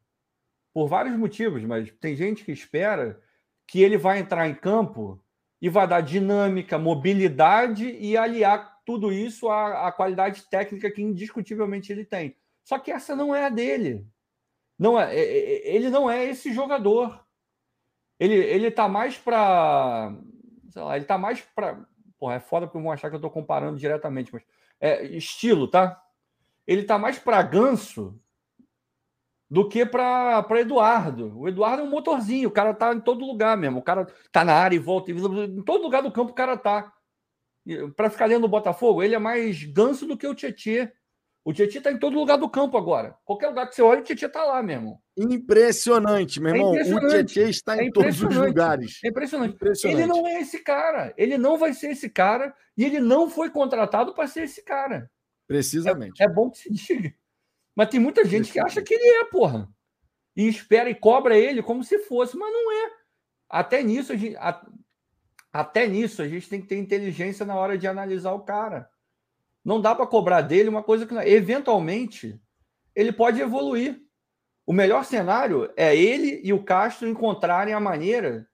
por 0.74 0.88
vários 0.88 1.16
motivos, 1.16 1.64
mas 1.64 1.90
tem 1.98 2.14
gente 2.14 2.44
que 2.44 2.52
espera 2.52 3.18
que 3.66 3.80
ele 3.80 3.96
vai 3.96 4.18
entrar 4.18 4.46
em 4.46 4.54
campo 4.54 5.24
e 5.60 5.70
vai 5.70 5.88
dar 5.88 6.02
dinâmica, 6.02 6.78
mobilidade 6.78 7.86
e 7.88 8.14
aliar 8.14 8.78
tudo 8.84 9.10
isso 9.10 9.48
à, 9.48 9.88
à 9.88 9.92
qualidade 9.92 10.42
técnica 10.50 10.90
que 10.90 11.00
indiscutivelmente 11.00 11.90
ele 11.90 12.04
tem. 12.04 12.36
Só 12.62 12.78
que 12.78 12.90
essa 12.90 13.16
não 13.16 13.34
é 13.34 13.46
a 13.46 13.48
dele. 13.48 14.06
Não 14.78 15.00
é, 15.00 15.16
é, 15.16 15.20
é 15.20 15.74
ele 15.74 15.88
não 15.88 16.10
é 16.10 16.26
esse 16.26 16.52
jogador. 16.52 17.24
Ele, 18.20 18.34
ele 18.34 18.70
tá 18.70 18.86
mais 18.86 19.16
para. 19.16 20.14
Sei 20.76 20.82
lá, 20.82 20.94
ele 20.94 21.06
tá 21.06 21.16
mais 21.16 21.40
para. 21.40 21.86
Porra, 22.18 22.34
é 22.34 22.38
foda 22.40 22.66
porque 22.66 22.78
vão 22.78 22.92
achar 22.92 23.08
que 23.08 23.16
eu 23.16 23.20
tô 23.20 23.30
comparando 23.30 23.78
diretamente, 23.78 24.30
mas. 24.30 24.42
É, 24.78 25.06
estilo, 25.06 25.66
tá? 25.66 25.98
Ele 26.66 26.82
tá 26.82 26.98
mais 26.98 27.18
para 27.18 27.40
ganso 27.40 28.20
do 29.48 29.66
que 29.66 29.86
para 29.86 30.44
Eduardo. 30.60 31.32
O 31.34 31.48
Eduardo 31.48 31.80
é 31.80 31.86
um 31.86 31.88
motorzinho, 31.88 32.50
o 32.50 32.52
cara 32.52 32.74
tá 32.74 32.92
em 32.92 33.00
todo 33.00 33.24
lugar 33.24 33.56
mesmo. 33.56 33.78
O 33.78 33.82
cara 33.82 34.06
tá 34.30 34.44
na 34.44 34.52
área 34.52 34.76
e 34.76 34.78
volta. 34.78 35.10
Em 35.10 35.62
todo 35.62 35.82
lugar 35.82 36.02
do 36.02 36.12
campo 36.12 36.32
o 36.32 36.34
cara 36.34 36.58
tá. 36.58 36.92
Para 37.96 38.10
ficar 38.10 38.28
dentro 38.28 38.42
do 38.42 38.48
Botafogo, 38.48 39.02
ele 39.02 39.14
é 39.14 39.18
mais 39.18 39.64
ganso 39.64 40.06
do 40.06 40.14
que 40.14 40.26
o 40.26 40.34
Tietê. 40.34 40.92
O 41.46 41.52
Tietchan 41.52 41.78
está 41.78 41.92
em 41.92 41.98
todo 41.98 42.18
lugar 42.18 42.38
do 42.38 42.48
campo 42.48 42.76
agora. 42.76 43.16
Qualquer 43.24 43.46
lugar 43.46 43.68
que 43.68 43.76
você 43.76 43.80
olha, 43.80 44.00
o 44.00 44.02
Tietchan 44.02 44.26
está 44.26 44.42
lá, 44.42 44.60
mesmo. 44.60 45.00
Impressionante, 45.16 46.40
meu 46.40 46.52
é 46.52 46.56
irmão. 46.56 46.70
É 46.74 46.80
impressionante. 46.80 47.06
O 47.06 47.08
Tietchan 47.08 47.48
está 47.48 47.76
em 47.80 47.86
é 47.86 47.92
todos 47.92 48.20
os 48.20 48.34
lugares. 48.34 48.98
É 49.04 49.08
impressionante. 49.08 49.54
impressionante. 49.54 50.02
Ele 50.02 50.08
não 50.08 50.26
é 50.26 50.40
esse 50.40 50.58
cara. 50.58 51.14
Ele 51.16 51.38
não 51.38 51.56
vai 51.56 51.72
ser 51.72 51.92
esse 51.92 52.10
cara 52.10 52.52
e 52.76 52.84
ele 52.84 52.98
não 52.98 53.30
foi 53.30 53.48
contratado 53.48 54.12
para 54.12 54.26
ser 54.26 54.42
esse 54.42 54.60
cara. 54.60 55.08
Precisamente. 55.46 56.20
É, 56.20 56.26
é, 56.26 56.28
bom 56.28 56.50
que 56.50 56.58
se 56.58 56.68
diga. 56.68 57.14
Mas 57.76 57.90
tem 57.90 58.00
muita 58.00 58.24
gente 58.24 58.50
que 58.50 58.58
acha 58.58 58.82
que 58.82 58.92
ele 58.92 59.06
é, 59.06 59.24
porra. 59.26 59.68
E 60.34 60.48
espera 60.48 60.90
e 60.90 60.96
cobra 60.96 61.38
ele 61.38 61.62
como 61.62 61.84
se 61.84 62.00
fosse, 62.00 62.36
mas 62.36 62.52
não 62.52 62.72
é. 62.72 62.90
Até 63.48 63.84
nisso, 63.84 64.12
a 64.12 64.16
gente, 64.16 64.34
a, 64.34 64.66
até 65.52 65.86
nisso, 65.86 66.22
a 66.22 66.26
gente 66.26 66.48
tem 66.48 66.60
que 66.60 66.66
ter 66.66 66.76
inteligência 66.76 67.46
na 67.46 67.54
hora 67.54 67.78
de 67.78 67.86
analisar 67.86 68.32
o 68.32 68.40
cara. 68.40 68.90
Não 69.66 69.80
dá 69.80 69.96
para 69.96 70.06
cobrar 70.06 70.42
dele 70.42 70.68
uma 70.68 70.80
coisa 70.84 71.04
que, 71.04 71.14
eventualmente, 71.16 72.40
ele 72.94 73.10
pode 73.10 73.40
evoluir. 73.40 74.00
O 74.64 74.72
melhor 74.72 75.04
cenário 75.04 75.68
é 75.76 75.94
ele 75.96 76.40
e 76.44 76.52
o 76.52 76.62
Castro 76.62 77.08
encontrarem 77.08 77.74
a 77.74 77.80
maneira 77.80 78.48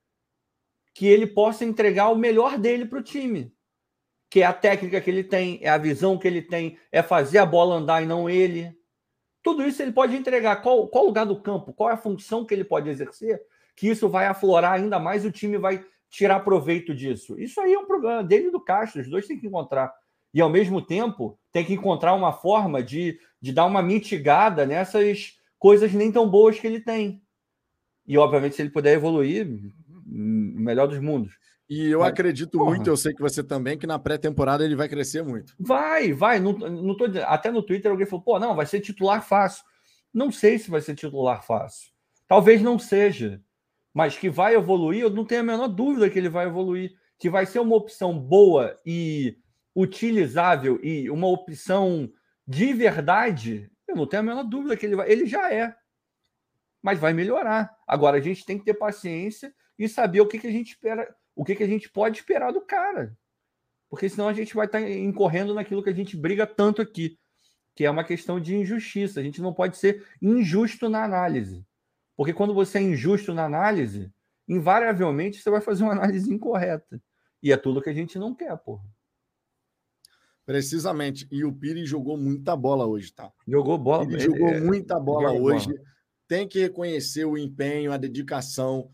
que 0.95 1.07
ele 1.07 1.27
possa 1.27 1.67
entregar 1.67 2.09
o 2.09 2.17
melhor 2.17 2.57
dele 2.57 2.87
para 2.87 2.99
o 2.99 3.03
time. 3.03 3.55
Que 4.31 4.41
é 4.41 4.47
a 4.47 4.55
técnica 4.55 5.03
que 5.03 5.11
ele 5.11 5.23
tem, 5.23 5.59
é 5.61 5.69
a 5.69 5.77
visão 5.77 6.19
que 6.19 6.27
ele 6.27 6.41
tem, 6.41 6.79
é 6.91 7.03
fazer 7.03 7.37
a 7.37 7.45
bola 7.45 7.75
andar 7.75 8.03
e 8.03 8.07
não 8.07 8.31
ele. 8.31 8.75
Tudo 9.43 9.67
isso 9.67 9.83
ele 9.83 9.93
pode 9.93 10.17
entregar. 10.17 10.63
Qual, 10.63 10.89
qual 10.89 11.05
lugar 11.05 11.27
do 11.27 11.39
campo, 11.39 11.75
qual 11.75 11.91
é 11.91 11.93
a 11.93 11.99
função 11.99 12.47
que 12.47 12.55
ele 12.55 12.65
pode 12.65 12.89
exercer, 12.89 13.39
que 13.77 13.87
isso 13.87 14.09
vai 14.09 14.25
aflorar 14.25 14.73
ainda 14.73 14.99
mais, 14.99 15.27
o 15.27 15.31
time 15.31 15.59
vai 15.59 15.85
tirar 16.09 16.41
proveito 16.41 16.95
disso. 16.95 17.39
Isso 17.39 17.61
aí 17.61 17.75
é 17.75 17.79
um 17.79 17.87
problema 17.87 18.25
dele 18.25 18.47
e 18.47 18.51
do 18.51 18.65
Castro, 18.65 19.03
os 19.03 19.11
dois 19.11 19.27
têm 19.27 19.39
que 19.39 19.47
encontrar 19.47 19.93
e, 20.33 20.41
ao 20.41 20.49
mesmo 20.49 20.80
tempo, 20.80 21.39
tem 21.53 21.64
que 21.64 21.74
encontrar 21.74 22.14
uma 22.14 22.33
forma 22.33 22.83
de, 22.83 23.18
de 23.41 23.53
dar 23.53 23.66
uma 23.66 23.83
mitigada 23.83 24.64
nessas 24.64 25.35
coisas 25.59 25.93
nem 25.93 26.11
tão 26.11 26.28
boas 26.28 26.59
que 26.59 26.66
ele 26.66 26.80
tem. 26.80 27.22
E, 28.07 28.16
obviamente, 28.16 28.57
se 28.57 28.62
ele 28.62 28.70
puder 28.70 28.95
evoluir, 28.95 29.47
melhor 30.07 30.89
dos 30.89 30.99
mundos. 30.99 31.33
E 31.68 31.91
eu 31.91 32.01
Mas, 32.01 32.11
acredito 32.11 32.59
porra. 32.59 32.70
muito, 32.70 32.89
eu 32.89 32.97
sei 32.97 33.14
que 33.14 33.20
você 33.20 33.43
também, 33.43 33.78
que 33.78 33.87
na 33.87 33.99
pré-temporada 33.99 34.64
ele 34.64 34.76
vai 34.76 34.89
crescer 34.89 35.22
muito. 35.22 35.55
Vai, 35.59 36.12
vai. 36.12 36.39
Não, 36.39 36.53
não 36.53 36.97
tô, 36.97 37.07
até 37.24 37.51
no 37.51 37.62
Twitter 37.62 37.91
alguém 37.91 38.07
falou, 38.07 38.24
pô, 38.24 38.39
não, 38.39 38.55
vai 38.55 38.66
ser 38.66 38.80
titular 38.80 39.26
fácil. 39.26 39.64
Não 40.12 40.30
sei 40.30 40.59
se 40.59 40.70
vai 40.70 40.80
ser 40.80 40.95
titular 40.95 41.43
fácil. 41.43 41.91
Talvez 42.26 42.61
não 42.61 42.78
seja. 42.78 43.41
Mas 43.95 44.16
que 44.16 44.28
vai 44.28 44.55
evoluir, 44.55 45.03
eu 45.03 45.11
não 45.11 45.24
tenho 45.24 45.43
a 45.43 45.45
menor 45.45 45.68
dúvida 45.68 46.11
que 46.11 46.18
ele 46.18 46.28
vai 46.28 46.47
evoluir. 46.47 46.93
Que 47.18 47.30
vai 47.30 47.47
ser 47.47 47.61
uma 47.61 47.76
opção 47.76 48.18
boa 48.18 48.76
e 48.85 49.37
utilizável 49.75 50.79
e 50.83 51.11
uma 51.11 51.27
opção 51.27 52.12
de 52.47 52.73
verdade, 52.73 53.70
eu 53.87 53.97
não 53.97 54.07
tenho 54.07 54.20
a 54.20 54.27
menor 54.27 54.45
dúvida 54.45 54.77
que 54.77 54.87
ele 54.87 54.97
vai. 54.97 55.11
Ele 55.11 55.27
já 55.27 55.53
é. 55.53 55.75
Mas 56.83 56.99
vai 56.99 57.12
melhorar. 57.12 57.75
Agora 57.87 58.18
a 58.18 58.20
gente 58.20 58.45
tem 58.45 58.59
que 58.59 58.64
ter 58.64 58.75
paciência 58.75 59.55
e 59.79 59.89
saber 59.89 60.20
o 60.20 60.27
que, 60.27 60.39
que 60.39 60.47
a 60.47 60.53
gente 60.53 60.73
espera, 60.73 61.14
o 61.35 61.45
que, 61.45 61.55
que 61.55 61.62
a 61.62 61.68
gente 61.68 61.91
pode 61.91 62.18
esperar 62.18 62.53
do 62.53 62.61
cara. 62.61 63.16
Porque 63.89 64.09
senão 64.09 64.29
a 64.29 64.33
gente 64.33 64.55
vai 64.55 64.66
estar 64.66 64.81
tá 64.81 64.91
incorrendo 64.91 65.55
naquilo 65.55 65.83
que 65.83 65.91
a 65.91 65.95
gente 65.95 66.16
briga 66.16 66.47
tanto 66.47 66.83
aqui, 66.83 67.18
que 67.77 67.85
é 67.85 67.91
uma 67.91 68.05
questão 68.05 68.41
de 68.41 68.57
injustiça. 68.57 69.20
A 69.20 69.23
gente 69.23 69.41
não 69.41 69.53
pode 69.53 69.77
ser 69.77 70.07
injusto 70.20 70.89
na 70.89 71.05
análise. 71.05 71.64
Porque 72.16 72.33
quando 72.33 72.55
você 72.55 72.79
é 72.79 72.83
injusto 72.83 73.33
na 73.33 73.45
análise, 73.45 74.12
invariavelmente 74.49 75.41
você 75.41 75.51
vai 75.51 75.61
fazer 75.61 75.85
uma 75.85 75.93
análise 75.93 76.33
incorreta. 76.33 77.01
E 77.43 77.53
é 77.53 77.57
tudo 77.57 77.83
que 77.83 77.91
a 77.91 77.95
gente 77.95 78.18
não 78.18 78.35
quer, 78.35 78.57
porra. 78.59 78.85
Precisamente. 80.45 81.26
E 81.30 81.45
o 81.45 81.53
Pires 81.53 81.88
jogou 81.88 82.16
muita 82.16 82.57
bola 82.57 82.86
hoje, 82.86 83.12
tá? 83.12 83.30
Jogou 83.47 83.78
bola. 83.78 84.05
Ele 84.05 84.18
jogou 84.18 84.49
é, 84.49 84.61
muita 84.61 84.99
bola 84.99 85.32
hoje. 85.32 85.68
Bola. 85.68 85.80
Tem 86.26 86.49
que 86.49 86.61
reconhecer 86.61 87.24
o 87.24 87.38
empenho, 87.38 87.93
a 87.93 87.97
dedicação. 87.97 88.90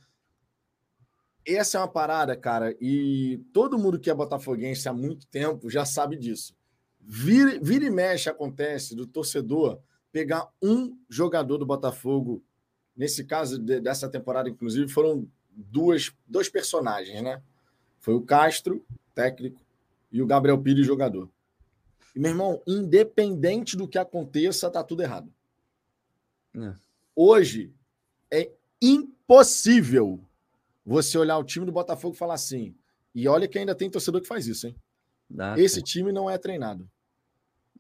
Essa 1.46 1.78
é 1.78 1.80
uma 1.80 1.88
parada, 1.88 2.36
cara. 2.36 2.76
E 2.80 3.40
todo 3.52 3.78
mundo 3.78 3.98
que 3.98 4.10
é 4.10 4.14
botafoguense 4.14 4.88
há 4.88 4.92
muito 4.92 5.26
tempo 5.26 5.70
já 5.70 5.84
sabe 5.84 6.16
disso. 6.16 6.54
Vira, 7.00 7.58
vira 7.62 7.86
e 7.86 7.90
mexe 7.90 8.28
acontece 8.28 8.94
do 8.94 9.06
torcedor 9.06 9.80
pegar 10.12 10.48
um 10.62 10.96
jogador 11.08 11.58
do 11.58 11.66
Botafogo. 11.66 12.42
Nesse 12.96 13.24
caso 13.24 13.58
de, 13.58 13.80
dessa 13.80 14.08
temporada, 14.08 14.48
inclusive, 14.48 14.88
foram 14.88 15.26
duas, 15.50 16.12
dois 16.26 16.48
personagens, 16.48 17.22
né? 17.22 17.40
Foi 18.00 18.14
o 18.14 18.22
Castro, 18.22 18.84
técnico, 19.14 19.60
e 20.10 20.20
o 20.20 20.26
Gabriel 20.26 20.60
Pires, 20.60 20.86
jogador. 20.86 21.30
E, 22.18 22.20
meu 22.20 22.32
irmão, 22.32 22.60
independente 22.66 23.76
do 23.76 23.86
que 23.86 23.96
aconteça, 23.96 24.68
tá 24.68 24.82
tudo 24.82 25.04
errado. 25.04 25.32
É. 26.56 26.74
Hoje 27.14 27.72
é 28.28 28.50
impossível 28.82 30.18
você 30.84 31.16
olhar 31.16 31.38
o 31.38 31.44
time 31.44 31.64
do 31.64 31.70
Botafogo 31.70 32.16
e 32.16 32.18
falar 32.18 32.34
assim. 32.34 32.74
E 33.14 33.28
olha 33.28 33.46
que 33.46 33.56
ainda 33.56 33.72
tem 33.72 33.88
torcedor 33.88 34.20
que 34.20 34.26
faz 34.26 34.48
isso, 34.48 34.66
hein? 34.66 34.74
Dá, 35.30 35.56
Esse 35.56 35.80
time 35.80 36.10
não 36.10 36.28
é 36.28 36.36
treinado. 36.36 36.90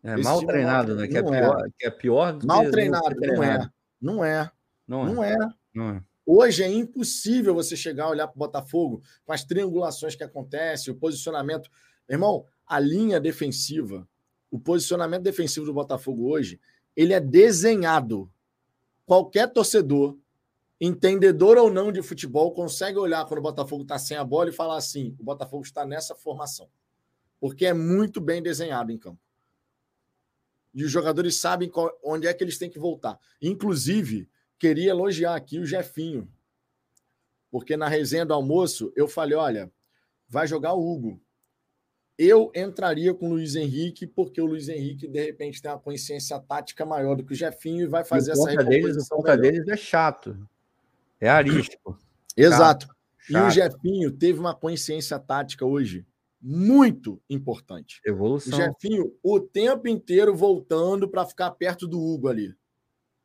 É 0.04 0.14
Esse 0.14 0.22
mal 0.22 0.40
é 0.40 0.46
treinado, 0.46 0.94
né? 0.94 1.08
Que 1.08 1.18
é, 1.18 1.22
pior, 1.22 1.66
é. 1.66 1.70
que 1.76 1.86
é 1.86 1.90
pior 1.90 2.38
Mal 2.44 2.70
treinado, 2.70 3.16
não 3.20 3.42
é. 3.42 3.70
Não 4.00 4.24
é. 4.24 4.52
Não 4.86 5.04
é. 5.04 5.12
Não 5.12 5.24
é. 5.24 5.36
Não 5.74 5.90
é. 5.96 6.02
Hoje 6.24 6.62
é 6.62 6.68
impossível 6.68 7.56
você 7.56 7.74
chegar, 7.76 8.08
olhar 8.08 8.28
para 8.28 8.36
o 8.36 8.38
Botafogo 8.38 9.02
com 9.24 9.32
as 9.32 9.42
triangulações 9.42 10.14
que 10.14 10.22
acontecem, 10.22 10.94
o 10.94 10.96
posicionamento. 10.96 11.68
Irmão, 12.08 12.46
a 12.64 12.78
linha 12.78 13.18
defensiva 13.18 14.06
o 14.50 14.58
posicionamento 14.58 15.22
defensivo 15.22 15.66
do 15.66 15.74
Botafogo 15.74 16.30
hoje, 16.30 16.60
ele 16.96 17.12
é 17.12 17.20
desenhado. 17.20 18.30
Qualquer 19.04 19.52
torcedor 19.52 20.16
entendedor 20.80 21.56
ou 21.56 21.70
não 21.70 21.90
de 21.90 22.02
futebol, 22.02 22.52
consegue 22.52 22.98
olhar 22.98 23.24
quando 23.26 23.40
o 23.40 23.42
Botafogo 23.42 23.82
está 23.82 23.98
sem 23.98 24.16
a 24.16 24.24
bola 24.24 24.50
e 24.50 24.52
falar 24.52 24.76
assim: 24.76 25.16
o 25.18 25.24
Botafogo 25.24 25.64
está 25.64 25.84
nessa 25.84 26.14
formação. 26.14 26.68
Porque 27.40 27.66
é 27.66 27.72
muito 27.72 28.20
bem 28.20 28.42
desenhado 28.42 28.92
em 28.92 28.98
campo. 28.98 29.20
E 30.74 30.84
os 30.84 30.90
jogadores 30.90 31.36
sabem 31.40 31.68
qual, 31.68 31.96
onde 32.02 32.26
é 32.26 32.34
que 32.34 32.42
eles 32.44 32.58
têm 32.58 32.70
que 32.70 32.78
voltar. 32.78 33.18
Inclusive, 33.40 34.28
queria 34.58 34.90
elogiar 34.90 35.34
aqui 35.34 35.58
o 35.58 35.66
Jefinho. 35.66 36.30
Porque 37.50 37.76
na 37.76 37.88
resenha 37.88 38.26
do 38.26 38.34
almoço 38.34 38.92
eu 38.94 39.08
falei: 39.08 39.36
olha, 39.36 39.72
vai 40.28 40.46
jogar 40.46 40.74
o 40.74 40.92
Hugo. 40.92 41.20
Eu 42.18 42.50
entraria 42.52 43.14
com 43.14 43.26
o 43.26 43.30
Luiz 43.30 43.54
Henrique, 43.54 44.04
porque 44.06 44.40
o 44.40 44.46
Luiz 44.46 44.68
Henrique, 44.68 45.06
de 45.06 45.24
repente, 45.24 45.62
tem 45.62 45.70
uma 45.70 45.78
consciência 45.78 46.38
tática 46.40 46.84
maior 46.84 47.14
do 47.14 47.24
que 47.24 47.32
o 47.32 47.36
Jefinho 47.36 47.84
e 47.84 47.86
vai 47.86 48.04
fazer 48.04 48.30
e 48.30 48.32
essa 48.32 48.50
recomposição. 48.50 49.22
Deles, 49.22 49.38
o 49.38 49.40
deles 49.40 49.68
é 49.68 49.76
chato. 49.76 50.36
É 51.20 51.28
arístico. 51.28 51.96
Exato. 52.36 52.86
Chato, 52.86 52.96
chato. 53.18 53.44
E 53.44 53.46
o 53.46 53.50
Jefinho 53.50 54.10
teve 54.10 54.40
uma 54.40 54.54
consciência 54.54 55.16
tática 55.18 55.64
hoje 55.64 56.04
muito 56.40 57.20
importante. 57.28 58.00
Evolução. 58.04 58.58
O 58.58 58.62
Jefinho 58.62 59.14
o 59.22 59.40
tempo 59.40 59.88
inteiro 59.88 60.34
voltando 60.34 61.08
para 61.08 61.26
ficar 61.26 61.50
perto 61.52 61.86
do 61.86 62.00
Hugo 62.00 62.28
ali. 62.28 62.54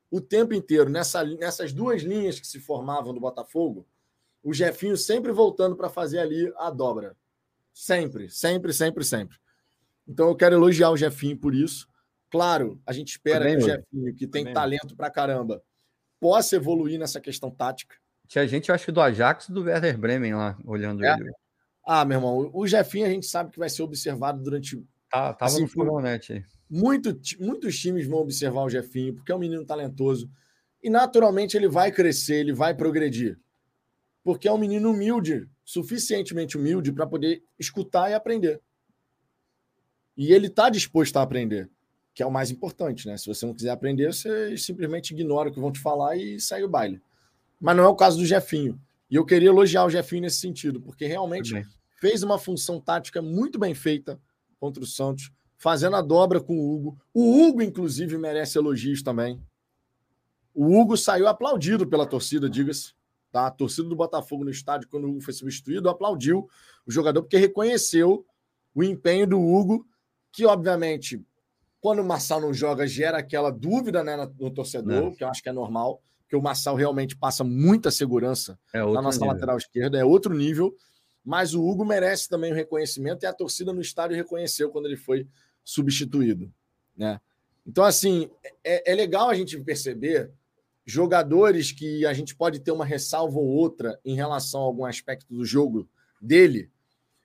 O 0.10 0.22
tempo 0.22 0.54
inteiro, 0.54 0.90
nessa, 0.90 1.24
nessas 1.24 1.74
duas 1.74 2.04
linhas 2.04 2.40
que 2.40 2.46
se 2.46 2.60
formavam 2.60 3.14
do 3.14 3.20
Botafogo, 3.20 3.88
o 4.44 4.54
Jefinho 4.54 4.96
sempre 4.98 5.32
voltando 5.32 5.76
para 5.76 5.90
fazer 5.90 6.20
ali 6.20 6.54
a 6.58 6.70
dobra. 6.70 7.16
Sempre, 7.74 8.30
sempre, 8.30 8.74
sempre, 8.74 9.04
sempre. 9.04 9.38
Então 10.08 10.28
eu 10.28 10.36
quero 10.36 10.56
elogiar 10.56 10.92
o 10.92 10.98
Jefinho 10.98 11.38
por 11.38 11.56
isso. 11.56 11.88
Claro, 12.30 12.82
a 12.86 12.94
gente 12.94 13.10
espera 13.10 13.46
Também, 13.46 13.58
que 13.58 13.64
o 13.64 13.68
Jefinho, 13.68 14.16
que 14.16 14.28
tem 14.28 14.54
talento 14.54 14.96
para 14.96 15.10
caramba, 15.10 15.64
possa 16.20 16.56
evoluir 16.56 17.00
nessa 17.00 17.20
questão 17.20 17.52
tática. 17.52 17.96
Tinha 18.28 18.48
gente, 18.48 18.70
eu 18.70 18.76
acho, 18.76 18.92
do 18.92 19.02
Ajax 19.02 19.50
e 19.50 19.52
do 19.52 19.64
Werder 19.64 19.98
Bremen 19.98 20.34
lá, 20.34 20.58
olhando 20.66 21.04
é. 21.04 21.14
ele. 21.14 21.32
Ah, 21.86 22.06
meu 22.06 22.18
irmão, 22.18 22.50
o 22.54 22.66
Jefinho 22.66 23.06
a 23.06 23.10
gente 23.10 23.26
sabe 23.26 23.52
que 23.52 23.60
vai 23.60 23.70
ser 23.70 23.84
observado 23.84 24.42
durante. 24.42 24.78
Tá, 25.10 25.34
tava 25.34 25.52
assim, 25.52 25.64
no 25.64 25.68
Fogonete 25.68 26.44
muito, 26.74 27.16
muitos 27.40 27.78
times 27.80 28.08
vão 28.08 28.20
observar 28.20 28.64
o 28.64 28.70
Jefinho, 28.70 29.14
porque 29.14 29.32
é 29.32 29.36
um 29.36 29.40
menino 29.40 29.64
talentoso. 29.64 30.28
E 30.82 30.90
naturalmente 30.90 31.56
ele 31.56 31.68
vai 31.68 31.92
crescer, 31.92 32.38
ele 32.38 32.52
vai 32.52 32.74
progredir. 32.74 33.40
Porque 34.24 34.48
é 34.48 34.52
um 34.52 34.58
menino 34.58 34.92
humilde, 34.92 35.50
suficientemente 35.66 36.58
humilde 36.58 36.92
para 36.92 37.06
poder 37.06 37.44
escutar 37.60 38.10
e 38.10 38.14
aprender. 38.14 38.62
E 40.16 40.32
ele 40.32 40.48
está 40.48 40.70
disposto 40.70 41.18
a 41.18 41.22
aprender 41.22 41.70
que 42.14 42.22
é 42.22 42.26
o 42.26 42.32
mais 42.32 42.52
importante, 42.52 43.08
né? 43.08 43.18
Se 43.18 43.26
você 43.26 43.46
não 43.46 43.54
quiser 43.54 43.72
aprender, 43.72 44.14
você 44.14 44.56
simplesmente 44.56 45.14
ignora 45.14 45.50
o 45.50 45.52
que 45.52 45.60
vão 45.60 45.72
te 45.72 45.80
falar 45.80 46.16
e 46.16 46.40
segue 46.40 46.66
o 46.66 46.70
baile. 46.70 47.02
Mas 47.60 47.76
não 47.76 47.84
é 47.84 47.88
o 47.88 47.96
caso 47.96 48.18
do 48.18 48.26
Jefinho. 48.26 48.80
E 49.10 49.16
eu 49.16 49.26
queria 49.26 49.50
elogiar 49.50 49.86
o 49.86 49.90
Jefinho 49.90 50.22
nesse 50.22 50.40
sentido, 50.40 50.80
porque 50.80 51.08
realmente 51.08 51.66
fez 52.00 52.22
uma 52.22 52.38
função 52.38 52.80
tática 52.80 53.22
muito 53.22 53.58
bem 53.58 53.74
feita 53.74 54.20
contra 54.60 54.84
o 54.84 54.86
Santos, 54.86 55.32
fazendo 55.58 55.96
a 55.96 56.02
dobra 56.02 56.40
com 56.40 56.56
o 56.56 56.74
Hugo. 56.74 57.02
O 57.14 57.42
Hugo, 57.42 57.62
inclusive, 57.62 58.18
merece 58.18 58.58
elogios 58.58 59.02
também. 59.02 59.42
O 60.54 60.80
Hugo 60.80 60.96
saiu 60.96 61.28
aplaudido 61.28 61.88
pela 61.88 62.06
torcida, 62.06 62.50
diga-se. 62.50 62.94
Tá? 63.34 63.48
A 63.48 63.52
torcida 63.52 63.90
do 63.90 63.96
Botafogo 63.96 64.44
no 64.44 64.52
estádio, 64.52 64.88
quando 64.88 65.06
o 65.06 65.10
Hugo 65.10 65.22
foi 65.22 65.34
substituído, 65.34 65.90
aplaudiu 65.90 66.48
o 66.86 66.92
jogador, 66.92 67.24
porque 67.24 67.36
reconheceu 67.36 68.24
o 68.76 68.84
empenho 68.84 69.26
do 69.26 69.42
Hugo, 69.42 69.88
que, 70.32 70.46
obviamente, 70.46 71.20
quando 71.82 72.00
o 72.00 72.06
Marçal 72.06 72.40
não 72.40 72.54
joga, 72.54 72.86
gera 72.86 73.18
aquela 73.18 73.50
dúvida 73.50 74.04
né, 74.04 74.16
no 74.40 74.52
torcedor, 74.52 75.08
é. 75.08 75.16
que 75.16 75.24
eu 75.24 75.28
acho 75.28 75.42
que 75.42 75.50
é 75.50 75.52
normal, 75.52 76.00
porque 76.20 76.36
o 76.36 76.42
Marçal 76.44 76.76
realmente 76.76 77.18
passa 77.18 77.44
muita 77.44 77.90
segurança 77.90 78.60
é 78.72 78.80
na 78.80 79.02
nossa 79.02 79.18
nível. 79.18 79.34
lateral 79.34 79.58
esquerda, 79.58 79.98
é 79.98 80.06
outro 80.06 80.36
nível. 80.36 80.72
Mas 81.26 81.56
o 81.56 81.68
Hugo 81.68 81.84
merece 81.84 82.30
também 82.30 82.52
o 82.52 82.56
reconhecimento 82.56 83.24
e 83.24 83.26
a 83.26 83.34
torcida 83.34 83.74
no 83.74 83.82
estádio 83.82 84.16
reconheceu 84.16 84.70
quando 84.70 84.86
ele 84.86 84.98
foi 84.98 85.28
substituído. 85.64 86.54
Né? 86.96 87.20
Então, 87.66 87.84
assim, 87.84 88.30
é, 88.64 88.92
é 88.92 88.94
legal 88.94 89.28
a 89.28 89.34
gente 89.34 89.60
perceber 89.60 90.32
jogadores 90.86 91.72
que 91.72 92.06
a 92.06 92.14
gente 92.14 92.36
pode 92.36 92.60
ter 92.60 92.72
uma 92.72 92.86
ressalva 92.86 93.40
ou 93.40 93.46
outra 93.46 94.00
em 94.04 94.16
relação 94.16 94.62
a 94.62 94.66
algum 94.66 94.86
aspecto 94.86 95.34
do 95.34 95.46
jogo 95.46 95.88
dele, 96.22 96.70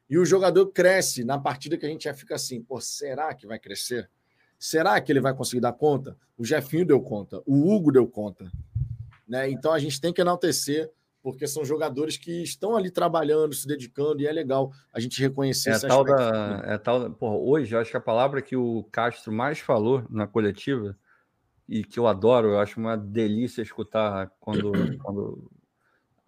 e 0.09 0.17
o 0.17 0.25
jogador 0.25 0.67
cresce 0.69 1.23
na 1.23 1.39
partida 1.39 1.77
que 1.77 1.85
a 1.85 1.89
gente 1.89 2.05
já 2.05 2.15
fica 2.15 2.35
assim, 2.35 2.63
pô, 2.63 2.81
será 2.81 3.35
que 3.35 3.47
vai 3.47 3.59
crescer? 3.59 4.09
Será 4.59 5.01
que 5.01 5.13
ele 5.13 5.21
vai 5.21 5.35
conseguir 5.35 5.61
dar 5.61 5.73
conta? 5.73 6.17
O 6.37 6.45
Jefinho 6.45 6.87
deu 6.87 7.01
conta, 7.01 7.43
o 7.45 7.71
Hugo 7.71 7.93
deu 7.93 8.07
conta. 8.07 8.51
Né? 9.29 9.51
Então 9.51 9.73
a 9.73 9.79
gente 9.79 10.01
tem 10.01 10.13
que 10.13 10.21
enaltecer, 10.21 10.91
porque 11.23 11.47
são 11.47 11.65
jogadores 11.65 12.17
que 12.17 12.43
estão 12.43 12.75
ali 12.75 12.91
trabalhando, 12.91 13.55
se 13.55 13.67
dedicando, 13.67 14.23
e 14.23 14.27
é 14.27 14.33
legal 14.33 14.73
a 14.93 14.99
gente 14.99 15.21
reconhecer 15.21 15.71
é 15.71 15.73
esse 15.75 15.87
tal 15.87 16.03
da, 16.03 16.63
É 16.65 16.79
tal 16.79 17.11
porra, 17.11 17.37
hoje, 17.37 17.77
acho 17.77 17.91
que 17.91 17.97
a 17.97 18.01
palavra 18.01 18.41
que 18.41 18.57
o 18.57 18.85
Castro 18.91 19.31
mais 19.31 19.59
falou 19.59 20.03
na 20.09 20.27
coletiva, 20.27 20.97
e 21.69 21.85
que 21.85 21.99
eu 21.99 22.07
adoro, 22.07 22.49
eu 22.49 22.59
acho 22.59 22.81
uma 22.81 22.97
delícia 22.97 23.61
escutar 23.61 24.33
quando, 24.41 24.73
quando 25.03 25.51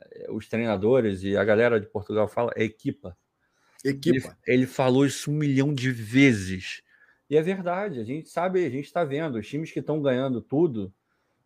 eh, 0.00 0.30
os 0.30 0.46
treinadores 0.46 1.22
e 1.22 1.36
a 1.36 1.44
galera 1.44 1.80
de 1.80 1.86
Portugal 1.86 2.28
fala, 2.28 2.52
é 2.54 2.62
equipa. 2.62 3.16
Equipa. 3.84 4.36
Ele, 4.46 4.62
ele 4.62 4.66
falou 4.66 5.06
isso 5.06 5.30
um 5.30 5.34
milhão 5.34 5.72
de 5.72 5.90
vezes. 5.90 6.82
E 7.28 7.36
é 7.36 7.42
verdade, 7.42 8.00
a 8.00 8.04
gente 8.04 8.28
sabe, 8.28 8.66
a 8.66 8.70
gente 8.70 8.86
está 8.86 9.04
vendo, 9.04 9.38
os 9.38 9.48
times 9.48 9.72
que 9.72 9.78
estão 9.78 10.02
ganhando 10.02 10.42
tudo 10.42 10.92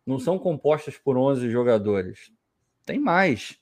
não 0.05 0.19
são 0.19 0.37
compostos 0.37 0.97
por 0.97 1.17
11 1.17 1.49
jogadores. 1.49 2.31
Tem 2.85 2.99
mais. 2.99 3.57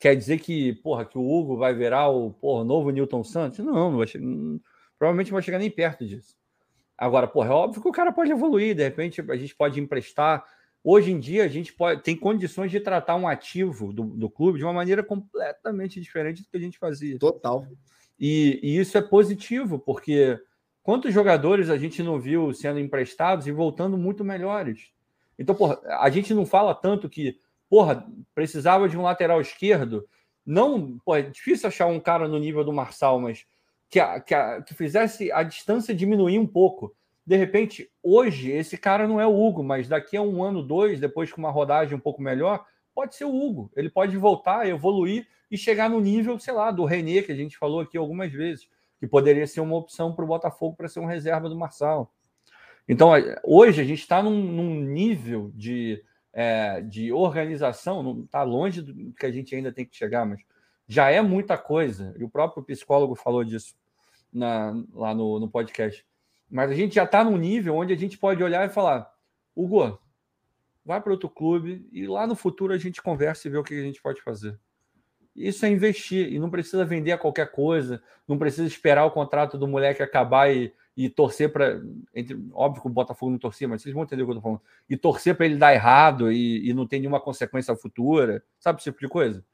Quer 0.00 0.16
dizer 0.16 0.38
que, 0.38 0.72
porra, 0.74 1.04
que 1.04 1.18
o 1.18 1.28
Hugo 1.28 1.56
vai 1.56 1.74
virar 1.74 2.08
o 2.08 2.32
porra, 2.32 2.64
novo 2.64 2.90
Newton 2.90 3.22
Santos? 3.22 3.58
Não, 3.60 3.90
não 3.90 3.98
vai 3.98 4.06
chegar, 4.06 4.26
provavelmente 4.98 5.30
não 5.30 5.36
vai 5.36 5.42
chegar 5.42 5.58
nem 5.58 5.70
perto 5.70 6.06
disso. 6.06 6.36
Agora, 6.96 7.26
porra, 7.26 7.48
é 7.48 7.52
óbvio 7.52 7.82
que 7.82 7.88
o 7.88 7.92
cara 7.92 8.12
pode 8.12 8.30
evoluir, 8.30 8.74
de 8.74 8.82
repente 8.82 9.20
a 9.28 9.36
gente 9.36 9.54
pode 9.54 9.80
emprestar. 9.80 10.44
Hoje 10.82 11.10
em 11.10 11.18
dia, 11.18 11.44
a 11.44 11.48
gente 11.48 11.72
pode, 11.72 12.02
tem 12.02 12.14
condições 12.14 12.70
de 12.70 12.78
tratar 12.78 13.16
um 13.16 13.26
ativo 13.26 13.92
do, 13.92 14.04
do 14.04 14.28
clube 14.28 14.58
de 14.58 14.64
uma 14.64 14.72
maneira 14.72 15.02
completamente 15.02 16.00
diferente 16.00 16.42
do 16.42 16.48
que 16.48 16.56
a 16.56 16.60
gente 16.60 16.78
fazia. 16.78 17.18
Total. 17.18 17.66
E, 18.20 18.60
e 18.62 18.78
isso 18.78 18.96
é 18.98 19.02
positivo, 19.02 19.78
porque 19.78 20.38
Quantos 20.84 21.14
jogadores 21.14 21.70
a 21.70 21.78
gente 21.78 22.02
não 22.02 22.20
viu 22.20 22.52
sendo 22.52 22.78
emprestados 22.78 23.46
e 23.46 23.50
voltando 23.50 23.96
muito 23.96 24.22
melhores? 24.22 24.90
Então, 25.38 25.54
porra, 25.54 25.80
a 25.98 26.10
gente 26.10 26.34
não 26.34 26.44
fala 26.44 26.74
tanto 26.74 27.08
que, 27.08 27.40
porra, 27.70 28.06
precisava 28.34 28.86
de 28.86 28.94
um 28.94 29.02
lateral 29.02 29.40
esquerdo. 29.40 30.06
Não, 30.44 30.98
porra, 30.98 31.20
é 31.20 31.22
difícil 31.22 31.68
achar 31.68 31.86
um 31.86 31.98
cara 31.98 32.28
no 32.28 32.38
nível 32.38 32.62
do 32.62 32.70
Marçal, 32.70 33.18
mas 33.18 33.46
que, 33.94 34.00
a, 34.00 34.18
que, 34.18 34.34
a, 34.34 34.60
que 34.60 34.74
fizesse 34.74 35.30
a 35.30 35.44
distância 35.44 35.94
diminuir 35.94 36.36
um 36.40 36.46
pouco. 36.48 36.92
De 37.24 37.36
repente, 37.36 37.88
hoje, 38.02 38.50
esse 38.50 38.76
cara 38.76 39.06
não 39.06 39.20
é 39.20 39.26
o 39.26 39.40
Hugo, 39.40 39.62
mas 39.62 39.86
daqui 39.86 40.16
a 40.16 40.20
um 40.20 40.42
ano, 40.42 40.64
dois, 40.64 40.98
depois 40.98 41.32
com 41.32 41.40
uma 41.40 41.52
rodagem 41.52 41.96
um 41.96 42.00
pouco 42.00 42.20
melhor, 42.20 42.66
pode 42.92 43.14
ser 43.14 43.24
o 43.24 43.32
Hugo. 43.32 43.70
Ele 43.76 43.88
pode 43.88 44.16
voltar, 44.16 44.66
evoluir 44.66 45.28
e 45.48 45.56
chegar 45.56 45.88
no 45.88 46.00
nível, 46.00 46.40
sei 46.40 46.52
lá, 46.52 46.72
do 46.72 46.84
René, 46.84 47.22
que 47.22 47.30
a 47.30 47.36
gente 47.36 47.56
falou 47.56 47.82
aqui 47.82 47.96
algumas 47.96 48.32
vezes 48.32 48.68
que 48.98 49.06
poderia 49.06 49.46
ser 49.46 49.60
uma 49.60 49.76
opção 49.76 50.12
para 50.12 50.24
o 50.24 50.28
Botafogo 50.28 50.74
para 50.74 50.88
ser 50.88 50.98
um 50.98 51.06
reserva 51.06 51.48
do 51.48 51.54
Marçal. 51.56 52.12
Então, 52.88 53.12
hoje 53.44 53.80
a 53.80 53.84
gente 53.84 54.00
está 54.00 54.20
num, 54.20 54.42
num, 54.42 54.74
nível 54.74 55.52
de, 55.54 56.02
é, 56.32 56.80
de 56.80 57.12
organização, 57.12 58.02
não 58.02 58.24
está 58.24 58.42
longe 58.42 58.82
do 58.82 59.12
que 59.12 59.24
a 59.24 59.30
gente 59.30 59.54
ainda 59.54 59.70
tem 59.70 59.86
que 59.86 59.96
chegar, 59.96 60.26
mas 60.26 60.40
já 60.88 61.12
é 61.12 61.22
muita 61.22 61.56
coisa. 61.56 62.12
E 62.18 62.24
o 62.24 62.28
próprio 62.28 62.64
psicólogo 62.64 63.14
falou 63.14 63.44
disso 63.44 63.72
na, 64.34 64.74
lá 64.92 65.14
no, 65.14 65.38
no 65.38 65.48
podcast. 65.48 66.04
Mas 66.50 66.70
a 66.70 66.74
gente 66.74 66.96
já 66.96 67.04
está 67.04 67.24
num 67.24 67.36
nível 67.36 67.76
onde 67.76 67.92
a 67.92 67.96
gente 67.96 68.18
pode 68.18 68.42
olhar 68.42 68.66
e 68.66 68.72
falar: 68.72 69.10
Hugo, 69.54 69.98
vai 70.84 71.00
para 71.00 71.12
outro 71.12 71.30
clube 71.30 71.88
e 71.92 72.06
lá 72.06 72.26
no 72.26 72.34
futuro 72.34 72.72
a 72.72 72.78
gente 72.78 73.00
conversa 73.00 73.46
e 73.46 73.50
vê 73.50 73.56
o 73.56 73.64
que 73.64 73.74
a 73.74 73.82
gente 73.82 74.02
pode 74.02 74.20
fazer. 74.20 74.58
Isso 75.34 75.66
é 75.66 75.68
investir 75.68 76.32
e 76.32 76.38
não 76.38 76.50
precisa 76.50 76.84
vender 76.84 77.12
a 77.12 77.18
qualquer 77.18 77.50
coisa, 77.50 78.02
não 78.26 78.38
precisa 78.38 78.66
esperar 78.66 79.04
o 79.04 79.10
contrato 79.10 79.58
do 79.58 79.66
moleque 79.66 80.02
acabar 80.02 80.54
e, 80.54 80.72
e 80.96 81.08
torcer 81.08 81.52
para. 81.52 81.82
Óbvio 82.52 82.82
que 82.82 82.88
o 82.88 82.92
Botafogo 82.92 83.32
não 83.32 83.38
torcia, 83.38 83.66
mas 83.66 83.82
vocês 83.82 83.92
vão 83.92 84.04
entender 84.04 84.22
o 84.22 84.26
que 84.26 84.32
eu 84.32 84.36
tô 84.36 84.42
falando. 84.42 84.62
E 84.88 84.96
torcer 84.96 85.34
para 85.34 85.46
ele 85.46 85.56
dar 85.56 85.74
errado 85.74 86.30
e, 86.30 86.68
e 86.68 86.72
não 86.72 86.86
ter 86.86 87.00
nenhuma 87.00 87.20
consequência 87.20 87.74
futura, 87.74 88.44
sabe 88.60 88.78
esse 88.78 88.84
tipo 88.84 89.00
de 89.00 89.08
coisa? 89.08 89.44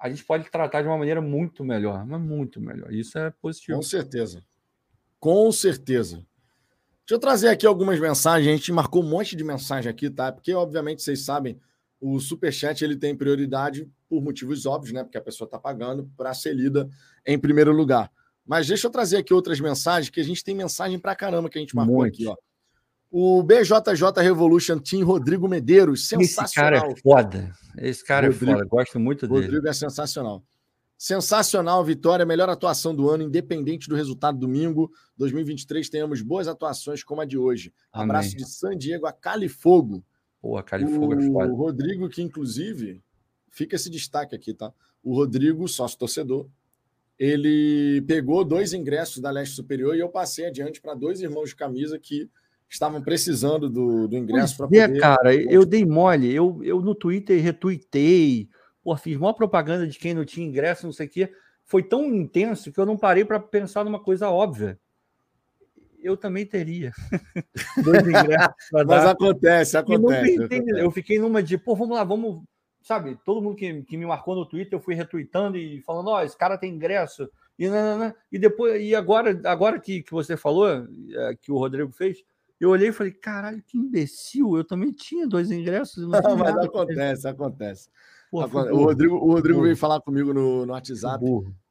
A 0.00 0.08
gente 0.08 0.24
pode 0.24 0.50
tratar 0.50 0.80
de 0.80 0.88
uma 0.88 0.96
maneira 0.96 1.20
muito 1.20 1.62
melhor, 1.62 2.06
mas 2.06 2.20
muito 2.20 2.60
melhor. 2.60 2.90
Isso 2.92 3.18
é 3.18 3.30
positivo. 3.30 3.76
Com 3.76 3.82
certeza. 3.82 4.42
Com 5.18 5.52
certeza. 5.52 6.16
Deixa 7.06 7.16
eu 7.16 7.18
trazer 7.18 7.48
aqui 7.48 7.66
algumas 7.66 8.00
mensagens. 8.00 8.48
A 8.48 8.56
gente 8.56 8.72
marcou 8.72 9.02
um 9.02 9.08
monte 9.08 9.36
de 9.36 9.44
mensagem 9.44 9.90
aqui, 9.90 10.08
tá? 10.08 10.32
Porque, 10.32 10.54
obviamente, 10.54 11.02
vocês 11.02 11.24
sabem, 11.24 11.60
o 12.00 12.18
Superchat 12.18 12.82
ele 12.82 12.96
tem 12.96 13.14
prioridade 13.14 13.90
por 14.08 14.22
motivos 14.22 14.64
óbvios, 14.64 14.94
né? 14.94 15.02
Porque 15.04 15.18
a 15.18 15.22
pessoa 15.22 15.46
está 15.46 15.58
pagando 15.58 16.10
para 16.16 16.32
ser 16.32 16.54
lida 16.54 16.88
em 17.26 17.38
primeiro 17.38 17.72
lugar. 17.72 18.10
Mas 18.46 18.66
deixa 18.66 18.86
eu 18.86 18.90
trazer 18.90 19.18
aqui 19.18 19.34
outras 19.34 19.60
mensagens, 19.60 20.08
que 20.08 20.20
a 20.20 20.24
gente 20.24 20.42
tem 20.42 20.54
mensagem 20.54 20.98
para 20.98 21.14
caramba 21.14 21.50
que 21.50 21.58
a 21.58 21.60
gente 21.60 21.76
marcou 21.76 21.98
Muito. 21.98 22.14
aqui, 22.14 22.26
ó. 22.26 22.36
O 23.10 23.42
BJJ 23.42 24.22
Revolution 24.22 24.78
Team 24.78 25.04
Rodrigo 25.04 25.48
Medeiros, 25.48 26.06
sensacional. 26.06 26.44
Esse 26.46 26.54
cara 26.54 26.76
é 26.76 26.96
foda. 27.00 27.52
Esse 27.76 28.04
cara 28.04 28.28
Rodrigo, 28.28 28.52
é 28.52 28.54
foda, 28.54 28.64
gosto 28.66 29.00
muito 29.00 29.26
dele. 29.26 29.46
Rodrigo 29.46 29.68
é 29.68 29.72
sensacional. 29.72 30.44
Sensacional 30.96 31.82
vitória, 31.84 32.26
melhor 32.26 32.48
atuação 32.48 32.94
do 32.94 33.08
ano, 33.08 33.24
independente 33.24 33.88
do 33.88 33.96
resultado 33.96 34.38
domingo. 34.38 34.92
2023 35.16 35.88
tenhamos 35.88 36.22
boas 36.22 36.46
atuações 36.46 37.02
como 37.02 37.22
a 37.22 37.24
de 37.24 37.36
hoje. 37.36 37.72
Amém. 37.92 38.10
Abraço 38.10 38.36
de 38.36 38.48
San 38.48 38.76
Diego 38.76 39.06
a 39.06 39.12
Califogo. 39.12 40.04
Pô, 40.40 40.56
a 40.56 40.62
Califogo 40.62 41.14
é 41.14 41.26
foda. 41.26 41.52
O 41.52 41.56
Rodrigo, 41.56 42.08
que 42.08 42.22
inclusive, 42.22 43.02
fica 43.50 43.76
esse 43.76 43.90
destaque 43.90 44.36
aqui, 44.36 44.54
tá? 44.54 44.72
O 45.02 45.14
Rodrigo, 45.14 45.66
sócio 45.66 45.98
torcedor, 45.98 46.46
ele 47.18 48.02
pegou 48.06 48.44
dois 48.44 48.72
ingressos 48.72 49.20
da 49.20 49.30
Leste 49.30 49.54
Superior 49.54 49.96
e 49.96 50.00
eu 50.00 50.08
passei 50.08 50.46
adiante 50.46 50.80
para 50.80 50.94
dois 50.94 51.20
irmãos 51.20 51.48
de 51.48 51.56
camisa 51.56 51.98
que 51.98 52.30
estavam 52.70 53.02
precisando 53.02 53.68
do, 53.68 54.06
do 54.06 54.16
ingresso 54.16 54.56
para 54.56 54.66
poder. 54.66 54.96
É, 54.96 54.98
cara, 54.98 55.34
eu 55.34 55.66
dei 55.66 55.84
mole. 55.84 56.32
Eu, 56.32 56.60
eu 56.62 56.80
no 56.80 56.94
Twitter 56.94 57.42
retuitei, 57.42 58.48
pô, 58.82 58.96
fiz 58.96 59.16
maior 59.16 59.32
propaganda 59.32 59.86
de 59.86 59.98
quem 59.98 60.14
não 60.14 60.24
tinha 60.24 60.46
ingresso, 60.46 60.86
não 60.86 60.92
sei 60.92 61.06
o 61.06 61.10
quê. 61.10 61.32
Foi 61.64 61.82
tão 61.82 62.06
intenso 62.06 62.72
que 62.72 62.78
eu 62.78 62.86
não 62.86 62.96
parei 62.96 63.24
para 63.24 63.40
pensar 63.40 63.84
numa 63.84 64.00
coisa 64.00 64.30
óbvia. 64.30 64.78
Eu 66.02 66.16
também 66.16 66.46
teria. 66.46 66.92
Dois 67.84 68.06
ingressos 68.06 68.54
Mas 68.72 69.04
acontece, 69.04 69.76
acontece. 69.76 70.48
Eu 70.76 70.90
fiquei 70.90 71.18
numa 71.18 71.42
de, 71.42 71.58
pô, 71.58 71.74
vamos 71.74 71.96
lá, 71.96 72.04
vamos. 72.04 72.42
Sabe, 72.82 73.18
todo 73.26 73.42
mundo 73.42 73.56
que, 73.56 73.82
que 73.82 73.96
me 73.96 74.06
marcou 74.06 74.34
no 74.34 74.46
Twitter, 74.46 74.78
eu 74.78 74.82
fui 74.82 74.94
retweetando 74.94 75.58
e 75.58 75.82
falando, 75.82 76.08
ó, 76.08 76.18
oh, 76.18 76.22
esse 76.22 76.36
cara 76.36 76.56
tem 76.56 76.72
ingresso. 76.72 77.28
E, 77.58 77.66
e 78.32 78.38
depois, 78.38 78.80
e 78.80 78.94
agora, 78.94 79.38
agora 79.44 79.78
que, 79.78 80.02
que 80.02 80.10
você 80.10 80.34
falou, 80.34 80.66
é, 80.66 81.36
que 81.38 81.52
o 81.52 81.58
Rodrigo 81.58 81.92
fez, 81.92 82.24
eu 82.60 82.70
olhei 82.70 82.88
e 82.88 82.92
falei, 82.92 83.12
caralho, 83.12 83.62
que 83.62 83.78
imbecil, 83.78 84.56
eu 84.56 84.64
também 84.64 84.92
tinha 84.92 85.26
dois 85.26 85.50
ingressos. 85.50 86.06
Não, 86.06 86.10
não 86.20 86.36
mas 86.36 86.54
acontece, 86.56 87.26
acontece. 87.26 87.90
Pô, 88.30 88.44
o 88.44 88.84
Rodrigo, 88.84 89.16
o 89.16 89.32
Rodrigo 89.32 89.62
veio 89.62 89.76
falar 89.76 90.00
comigo 90.00 90.32
no, 90.32 90.66
no 90.66 90.72
WhatsApp. 90.72 91.24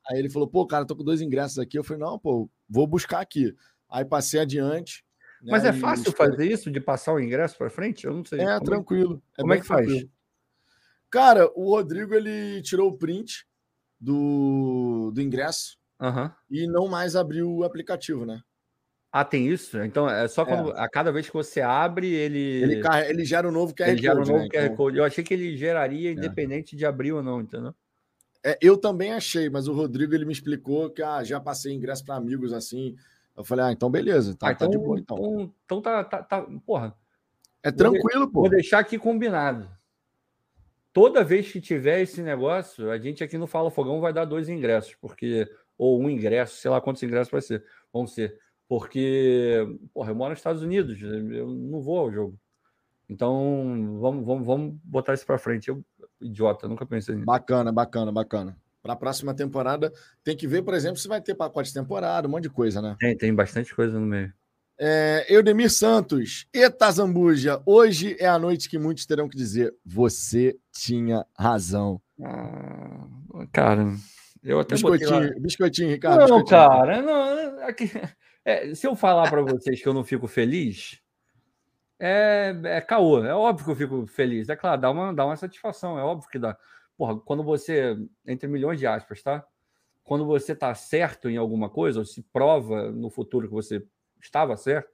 Aí 0.09 0.17
ele 0.17 0.29
falou, 0.29 0.47
pô, 0.47 0.65
cara, 0.65 0.85
tô 0.85 0.95
com 0.95 1.03
dois 1.03 1.21
ingressos 1.21 1.59
aqui. 1.59 1.77
Eu 1.77 1.83
falei, 1.83 2.01
não, 2.01 2.17
pô, 2.17 2.49
vou 2.67 2.87
buscar 2.87 3.21
aqui. 3.21 3.55
Aí 3.89 4.03
passei 4.03 4.39
adiante. 4.39 5.05
Né, 5.41 5.51
mas 5.51 5.63
é 5.63 5.71
fácil 5.71 6.11
fazer 6.11 6.51
isso, 6.51 6.69
de 6.69 6.81
passar 6.81 7.13
o 7.13 7.19
ingresso 7.19 7.57
para 7.57 7.69
frente? 7.69 8.05
Eu 8.05 8.13
não 8.13 8.25
sei. 8.25 8.39
É, 8.39 8.43
como 8.43 8.55
é 8.55 8.59
tranquilo. 8.59 9.23
É, 9.37 9.41
como 9.41 9.53
é 9.53 9.59
que 9.59 9.67
tranquilo. 9.67 9.99
faz? 9.99 10.09
Cara, 11.09 11.49
o 11.55 11.69
Rodrigo, 11.69 12.13
ele 12.13 12.61
tirou 12.61 12.89
o 12.89 12.97
print 12.97 13.47
do, 13.99 15.11
do 15.13 15.21
ingresso 15.21 15.77
uhum. 15.99 16.29
e 16.49 16.67
não 16.67 16.87
mais 16.87 17.15
abriu 17.15 17.49
o 17.49 17.63
aplicativo, 17.63 18.25
né? 18.25 18.41
Ah, 19.11 19.25
tem 19.25 19.47
isso? 19.47 19.81
Então 19.81 20.07
é 20.07 20.27
só 20.27 20.45
quando 20.45 20.71
é. 20.71 20.81
a 20.81 20.87
cada 20.87 21.11
vez 21.11 21.27
que 21.27 21.33
você 21.33 21.61
abre, 21.61 22.13
ele. 22.13 22.61
Ele, 22.61 22.81
ele 23.07 23.25
gera 23.25 23.47
um 23.47 23.51
novo 23.51 23.73
QR 23.73 23.87
ele 23.87 23.95
Code. 23.95 24.01
Gera 24.03 24.21
um 24.21 24.25
novo 24.25 24.43
né? 24.43 24.49
QR 24.49 24.65
então 24.65 24.75
Code. 24.75 24.97
Eu 24.97 25.03
achei 25.03 25.23
que 25.23 25.33
ele 25.33 25.57
geraria 25.57 26.09
é. 26.09 26.13
independente 26.13 26.75
é. 26.75 26.77
de 26.77 26.85
abrir 26.85 27.11
ou 27.11 27.23
não, 27.23 27.41
entendeu? 27.41 27.73
É, 28.43 28.57
eu 28.61 28.77
também 28.77 29.11
achei, 29.11 29.49
mas 29.49 29.67
o 29.67 29.73
Rodrigo 29.73 30.13
ele 30.13 30.25
me 30.25 30.31
explicou 30.31 30.89
que 30.89 31.01
ah, 31.01 31.23
já 31.23 31.39
passei 31.39 31.73
ingresso 31.73 32.05
para 32.05 32.15
amigos 32.15 32.53
assim. 32.53 32.95
Eu 33.35 33.43
falei, 33.43 33.65
ah, 33.65 33.71
então 33.71 33.89
beleza, 33.89 34.35
tá, 34.35 34.49
ah, 34.49 34.51
então, 34.51 34.69
tá 34.69 34.77
de 34.77 34.83
boa 34.83 34.99
então. 34.99 35.17
Então, 35.17 35.53
então 35.65 35.81
tá, 35.81 36.03
tá, 36.03 36.23
tá, 36.23 36.41
porra. 36.65 36.95
É 37.63 37.71
tranquilo, 37.71 38.25
vou 38.25 38.31
pô. 38.31 38.41
Vou 38.41 38.49
deixar 38.49 38.79
aqui 38.79 38.97
combinado. 38.97 39.69
Toda 40.93 41.23
vez 41.23 41.51
que 41.51 41.59
tiver 41.59 42.01
esse 42.01 42.21
negócio, 42.21 42.89
a 42.89 42.97
gente 42.97 43.23
aqui 43.23 43.37
no 43.37 43.47
Fala 43.47 43.69
Fogão 43.69 43.99
vai 43.99 44.13
dar 44.13 44.25
dois 44.25 44.49
ingressos, 44.49 44.95
porque 44.95 45.49
ou 45.77 45.99
um 45.99 46.09
ingresso, 46.09 46.57
sei 46.57 46.69
lá 46.69 46.81
quantos 46.81 47.01
ingressos 47.03 47.31
vai 47.31 47.41
ser, 47.41 47.63
vão 47.91 48.05
ser 48.05 48.37
porque, 48.69 49.67
porra, 49.91 50.11
eu 50.11 50.15
moro 50.15 50.29
nos 50.29 50.39
Estados 50.39 50.61
Unidos, 50.61 51.01
eu 51.01 51.47
não 51.47 51.81
vou 51.81 51.97
ao 51.97 52.11
jogo. 52.11 52.39
Então, 53.09 53.97
vamos, 53.99 54.23
vamos, 54.23 54.45
vamos 54.45 54.75
botar 54.83 55.15
isso 55.15 55.25
para 55.25 55.39
frente. 55.39 55.69
Eu, 55.69 55.83
idiota, 56.21 56.67
nunca 56.67 56.85
pensei 56.85 57.15
nisso. 57.15 57.25
Bacana, 57.25 57.71
bacana, 57.71 58.11
bacana. 58.11 58.55
Para 58.83 58.93
a 58.93 58.95
próxima 58.95 59.33
temporada, 59.33 59.91
tem 60.23 60.37
que 60.37 60.47
ver, 60.47 60.61
por 60.61 60.75
exemplo, 60.75 60.97
se 60.97 61.07
vai 61.07 61.19
ter 61.19 61.33
pacote 61.33 61.69
de 61.69 61.73
temporada, 61.73 62.27
um 62.27 62.31
monte 62.31 62.43
de 62.43 62.51
coisa, 62.51 62.79
né? 62.79 62.95
Tem, 62.99 63.17
tem 63.17 63.33
bastante 63.33 63.73
coisa 63.73 63.99
no 63.99 64.05
meio. 64.05 64.31
É, 64.79 65.25
Eudemir 65.27 65.71
Santos, 65.71 66.47
Eta 66.53 66.89
Zambuja, 66.91 67.61
hoje 67.65 68.15
é 68.19 68.27
a 68.27 68.37
noite 68.37 68.69
que 68.69 68.77
muitos 68.77 69.05
terão 69.05 69.27
que 69.27 69.35
dizer: 69.35 69.75
você 69.83 70.55
tinha 70.71 71.25
razão. 71.37 71.99
Ah, 72.23 73.07
cara, 73.51 73.93
eu 74.43 74.59
até 74.59 74.75
biscoitinho, 74.75 75.41
biscoitinho, 75.41 75.89
Ricardo. 75.89 76.19
Não, 76.19 76.43
biscoitinho. 76.43 76.69
cara, 76.69 77.01
não. 77.01 77.67
Aqui, 77.67 77.91
é, 78.49 78.73
se 78.73 78.87
eu 78.87 78.95
falar 78.95 79.29
para 79.29 79.43
vocês 79.43 79.81
que 79.81 79.87
eu 79.87 79.93
não 79.93 80.03
fico 80.03 80.27
feliz, 80.27 80.99
é, 81.99 82.55
é 82.63 82.81
caô. 82.81 83.23
É 83.23 83.33
óbvio 83.33 83.65
que 83.65 83.71
eu 83.71 83.75
fico 83.75 84.07
feliz. 84.07 84.49
É 84.49 84.55
claro, 84.55 84.81
dá 84.81 84.89
uma, 84.89 85.13
dá 85.13 85.25
uma 85.25 85.35
satisfação. 85.35 85.99
É 85.99 86.03
óbvio 86.03 86.29
que 86.29 86.39
dá. 86.39 86.57
Porra, 86.97 87.19
quando 87.19 87.43
você, 87.43 87.95
entre 88.25 88.47
milhões 88.47 88.79
de 88.79 88.87
aspas, 88.87 89.21
tá? 89.21 89.45
Quando 90.03 90.25
você 90.25 90.55
tá 90.55 90.73
certo 90.73 91.29
em 91.29 91.37
alguma 91.37 91.69
coisa, 91.69 91.99
ou 91.99 92.05
se 92.05 92.23
prova 92.23 92.91
no 92.91 93.11
futuro 93.11 93.47
que 93.47 93.53
você 93.53 93.85
estava 94.19 94.57
certo, 94.57 94.89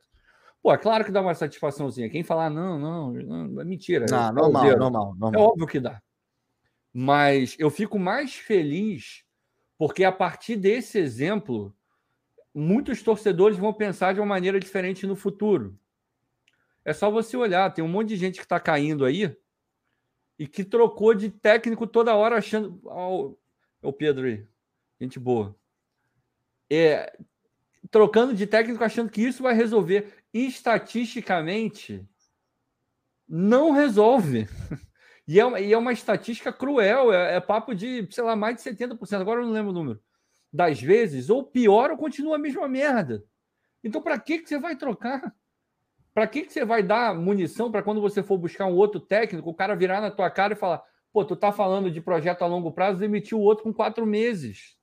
pô, 0.62 0.74
é 0.74 0.78
claro 0.78 1.06
que 1.06 1.12
dá 1.12 1.22
uma 1.22 1.34
satisfaçãozinha. 1.34 2.10
Quem 2.10 2.24
falar, 2.24 2.50
não, 2.50 2.78
não, 2.78 3.14
não 3.14 3.62
é 3.62 3.64
mentira. 3.64 4.06
Não, 4.10 4.30
é 4.30 4.32
normal, 4.34 4.78
normal, 4.78 5.16
normal. 5.16 5.34
É 5.34 5.38
óbvio 5.38 5.68
que 5.68 5.80
dá. 5.80 6.02
Mas 6.92 7.56
eu 7.58 7.70
fico 7.70 7.98
mais 7.98 8.36
feliz 8.36 9.24
porque 9.78 10.04
a 10.04 10.12
partir 10.12 10.58
desse 10.58 10.98
exemplo 10.98 11.74
muitos 12.56 13.04
torcedores 13.04 13.58
vão 13.58 13.74
pensar 13.74 14.14
de 14.14 14.22
uma 14.22 14.26
maneira 14.26 14.58
diferente 14.58 15.06
no 15.06 15.16
futuro. 15.16 15.78
É 16.86 16.94
só 16.94 17.12
você 17.12 17.36
olhar, 17.36 17.74
tem 17.74 17.84
um 17.84 17.90
monte 17.90 18.10
de 18.10 18.16
gente 18.16 18.38
que 18.38 18.46
está 18.46 18.60
caindo 18.60 19.04
aí 19.04 19.36
e 20.40 20.48
que 20.48 20.64
trocou 20.64 21.14
de 21.14 21.30
técnico 21.30 21.86
toda 21.86 22.16
hora 22.16 22.38
achando. 22.38 22.80
Oh, 22.84 23.36
o 23.82 23.92
Pedro 23.92 24.26
aí, 24.28 24.48
gente 25.00 25.20
boa. 25.20 25.54
É, 26.70 27.18
trocando 27.92 28.34
de 28.34 28.48
técnico 28.48 28.84
achando 28.84 29.12
que 29.12 29.22
isso 29.22 29.44
vai 29.44 29.54
resolver. 29.54 30.14
Estatisticamente, 30.34 32.08
não 33.28 33.72
resolve. 33.72 34.48
E 35.28 35.40
é 35.40 35.44
uma, 35.46 35.60
e 35.60 35.74
é 35.74 35.76
uma 35.76 35.92
estatística 35.92 36.54
cruel, 36.54 37.12
é, 37.12 37.38
é 37.38 37.40
papo 37.40 37.74
de, 37.74 38.08
sei 38.12 38.24
lá, 38.24 38.36
mais 38.36 38.58
de 38.58 38.62
70%. 38.62 39.20
Agora 39.20 39.42
eu 39.42 39.46
não 39.48 39.54
lembro 39.54 39.72
o 39.72 39.74
número 39.74 40.00
das 40.52 40.82
vezes, 40.82 41.30
ou 41.30 41.44
pior, 41.44 41.92
ou 41.92 41.98
continua 41.98 42.36
a 42.36 42.40
mesma 42.40 42.68
merda. 42.68 43.24
Então, 43.84 44.02
para 44.02 44.20
que, 44.20 44.40
que 44.40 44.50
você 44.50 44.58
vai 44.58 44.76
trocar? 44.76 45.36
Para 46.14 46.28
que, 46.28 46.44
que 46.44 46.54
você 46.54 46.64
vai 46.64 46.82
dar 46.82 47.14
munição 47.14 47.70
para 47.70 47.84
quando 47.84 48.00
você 48.00 48.24
for 48.24 48.38
buscar 48.38 48.66
um 48.66 48.76
outro 48.76 49.00
técnico, 49.02 49.50
o 49.50 49.54
cara 49.54 49.76
virar 49.76 50.00
na 50.00 50.10
tua 50.10 50.30
cara 50.32 50.54
e 50.54 50.58
falar: 50.58 50.82
pô, 51.12 51.26
tu 51.26 51.36
tá 51.36 51.52
falando 51.52 51.92
de 51.92 52.00
projeto 52.00 52.42
a 52.42 52.48
longo 52.48 52.72
prazo, 52.72 53.00
demitiu 53.00 53.38
o 53.38 53.42
outro 53.42 53.66
com 53.66 53.74
quatro 53.74 54.06
meses. 54.06 54.78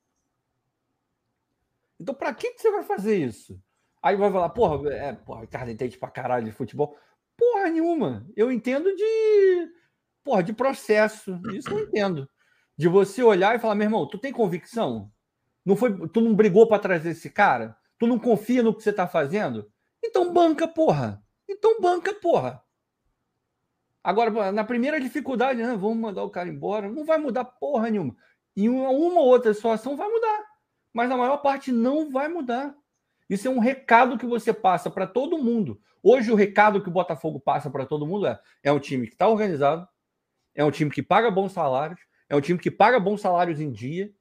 Então, 1.99 2.13
para 2.13 2.33
que, 2.33 2.51
que 2.51 2.61
você 2.61 2.71
vai 2.71 2.83
fazer 2.83 3.17
isso? 3.17 3.59
Aí 4.01 4.15
vai 4.15 4.31
falar: 4.31 4.49
porra, 4.49 4.93
é, 4.93 5.13
porra, 5.13 5.41
Ricardo 5.41 5.71
entende 5.71 5.97
pra 5.97 6.11
caralho 6.11 6.45
de 6.45 6.51
futebol. 6.51 6.95
Porra 7.37 7.69
nenhuma. 7.69 8.27
Eu 8.35 8.51
entendo 8.51 8.95
de. 8.95 9.71
Porra, 10.23 10.43
de 10.43 10.53
processo. 10.53 11.39
Isso 11.53 11.69
eu 11.69 11.79
entendo. 11.79 12.29
De 12.77 12.87
você 12.87 13.23
olhar 13.23 13.55
e 13.55 13.59
falar: 13.59 13.75
meu 13.75 13.85
irmão, 13.85 14.07
tu 14.07 14.17
tem 14.17 14.31
convicção? 14.31 15.11
Não 15.65 15.75
foi, 15.75 16.07
tu 16.09 16.21
não 16.21 16.35
brigou 16.35 16.67
para 16.67 16.81
trazer 16.81 17.11
esse 17.11 17.29
cara? 17.29 17.77
Tu 17.97 18.05
não 18.05 18.19
confia 18.19 18.61
no 18.61 18.73
que 18.73 18.83
você 18.83 18.89
está 18.89 19.07
fazendo? 19.07 19.71
Então 20.03 20.33
banca, 20.33 20.67
porra. 20.67 21.23
Então 21.47 21.79
banca, 21.79 22.13
porra. 22.13 22.61
Agora, 24.03 24.51
na 24.51 24.65
primeira 24.65 24.99
dificuldade, 24.99 25.61
né, 25.61 25.77
vamos 25.77 25.97
mandar 25.97 26.23
o 26.23 26.29
cara 26.29 26.49
embora, 26.49 26.89
não 26.89 27.05
vai 27.05 27.17
mudar 27.17 27.45
porra 27.45 27.89
nenhuma. 27.89 28.15
Em 28.55 28.67
uma, 28.67 28.89
uma 28.89 29.21
outra 29.21 29.53
situação 29.53 29.95
vai 29.95 30.09
mudar, 30.09 30.43
mas 30.91 31.07
na 31.07 31.15
maior 31.15 31.37
parte 31.37 31.71
não 31.71 32.11
vai 32.11 32.27
mudar. 32.27 32.75
Isso 33.29 33.47
é 33.47 33.51
um 33.51 33.59
recado 33.59 34.17
que 34.17 34.25
você 34.25 34.53
passa 34.53 34.91
para 34.91 35.07
todo 35.07 35.37
mundo. 35.37 35.79
Hoje, 36.03 36.29
o 36.29 36.35
recado 36.35 36.81
que 36.83 36.89
o 36.89 36.91
Botafogo 36.91 37.39
passa 37.39 37.69
para 37.69 37.85
todo 37.85 38.05
mundo 38.05 38.27
é: 38.27 38.37
é 38.61 38.71
um 38.73 38.79
time 38.79 39.07
que 39.07 39.13
está 39.13 39.27
organizado, 39.27 39.87
é 40.53 40.65
um 40.65 40.71
time 40.71 40.91
que 40.91 41.01
paga 41.01 41.31
bons 41.31 41.53
salários, 41.53 42.01
é 42.27 42.35
um 42.35 42.41
time 42.41 42.59
que 42.59 42.69
paga 42.69 42.99
bons 42.99 43.21
salários 43.21 43.61
em 43.61 43.71
dia, 43.71 44.13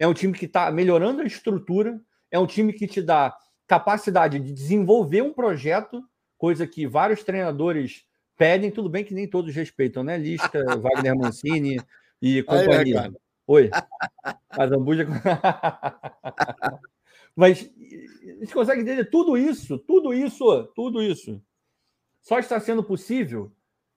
é 0.00 0.08
um 0.08 0.14
time 0.14 0.32
que 0.32 0.46
está 0.46 0.72
melhorando 0.72 1.20
a 1.20 1.26
estrutura, 1.26 2.00
é 2.30 2.38
um 2.38 2.46
time 2.46 2.72
que 2.72 2.86
te 2.86 3.02
dá 3.02 3.36
capacidade 3.66 4.40
de 4.40 4.50
desenvolver 4.50 5.20
um 5.20 5.32
projeto, 5.32 6.02
coisa 6.38 6.66
que 6.66 6.86
vários 6.86 7.22
treinadores 7.22 8.06
pedem, 8.34 8.70
tudo 8.70 8.88
bem 8.88 9.04
que 9.04 9.12
nem 9.12 9.28
todos 9.28 9.54
respeitam, 9.54 10.02
né? 10.02 10.16
Lisca, 10.16 10.64
Wagner 10.80 11.14
Mancini 11.14 11.78
e 12.20 12.42
companhia. 12.42 13.02
Aí, 13.02 13.12
Oi. 13.46 13.70
A 14.48 14.66
Zambuja. 14.66 15.06
Mas 17.36 17.60
a 17.60 18.44
gente 18.44 18.54
consegue 18.54 18.80
entender 18.80 19.04
tudo 19.10 19.36
isso, 19.36 19.78
tudo 19.78 20.14
isso, 20.14 20.64
tudo 20.74 21.02
isso. 21.02 21.42
Só 22.22 22.38
está 22.38 22.58
sendo 22.58 22.82
possível 22.82 23.52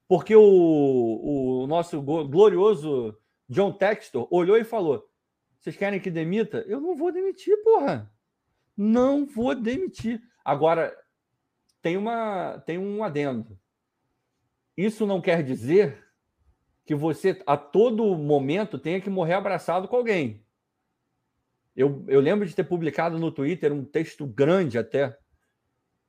porque 0.08 0.36
o, 0.36 1.64
o 1.64 1.68
nosso 1.68 2.02
glorioso 2.02 3.18
John 3.48 3.72
Textor 3.72 4.28
olhou 4.30 4.58
e 4.58 4.66
falou: 4.66 5.08
vocês 5.64 5.78
querem 5.78 5.98
que 5.98 6.12
demita? 6.12 6.58
Eu 6.68 6.82
não 6.82 6.94
vou 6.94 7.10
demitir, 7.10 7.56
porra. 7.64 8.12
Não 8.76 9.26
vou 9.26 9.56
demitir. 9.56 10.22
Agora, 10.44 10.94
tem, 11.82 11.96
uma, 11.96 12.62
tem 12.66 12.78
um 12.78 13.02
adendo. 13.02 13.58
Isso 14.76 15.08
não 15.08 15.22
quer 15.22 15.42
dizer 15.42 16.06
que 16.84 16.94
você, 16.94 17.42
a 17.48 17.56
todo 17.56 18.14
momento, 18.18 18.78
tenha 18.78 19.00
que 19.00 19.10
morrer 19.10 19.36
abraçado 19.36 19.88
com 19.88 19.96
alguém. 19.96 20.46
Eu, 21.74 22.04
eu 22.10 22.20
lembro 22.20 22.46
de 22.46 22.54
ter 22.54 22.66
publicado 22.66 23.18
no 23.18 23.32
Twitter 23.32 23.72
um 23.72 23.86
texto 23.86 24.28
grande 24.28 24.78
até, 24.78 25.18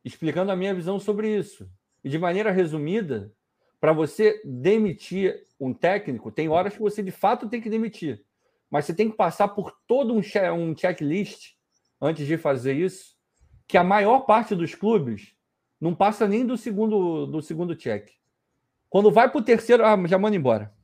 explicando 0.05 0.51
a 0.51 0.57
minha 0.57 0.75
visão 0.75 0.99
sobre 0.99 1.33
isso. 1.33 1.71
E 2.03 2.09
de 2.09 2.19
maneira 2.19 2.51
resumida, 2.51 3.33
para 3.79 3.93
você 3.93 4.43
demitir 4.45 5.47
um 5.61 5.73
técnico, 5.73 6.33
tem 6.33 6.49
horas 6.49 6.75
que 6.75 6.83
você 6.83 7.05
de 7.05 7.13
fato 7.13 7.49
tem 7.49 7.61
que 7.61 7.71
demitir. 7.71 8.25
Mas 8.75 8.87
você 8.87 8.93
tem 8.93 9.09
que 9.09 9.17
passar 9.17 9.47
por 9.47 9.71
todo 9.87 10.13
um, 10.13 10.19
um 10.19 10.77
checklist 10.77 11.53
antes 12.01 12.27
de 12.27 12.37
fazer 12.37 12.73
isso, 12.73 13.15
que 13.69 13.79
a 13.79 13.85
maior 13.85 14.23
parte 14.27 14.53
dos 14.53 14.75
clubes 14.75 15.37
não 15.81 15.95
passa 15.95 16.27
nem 16.27 16.45
do 16.45 16.57
segundo, 16.57 17.25
do 17.25 17.41
segundo 17.41 17.77
check. 17.77 18.11
Quando 18.91 19.13
vai 19.13 19.31
para 19.31 19.39
o 19.39 19.45
terceiro, 19.45 19.87
ah, 19.87 19.97
já 20.09 20.19
manda 20.19 20.35
embora. 20.35 20.75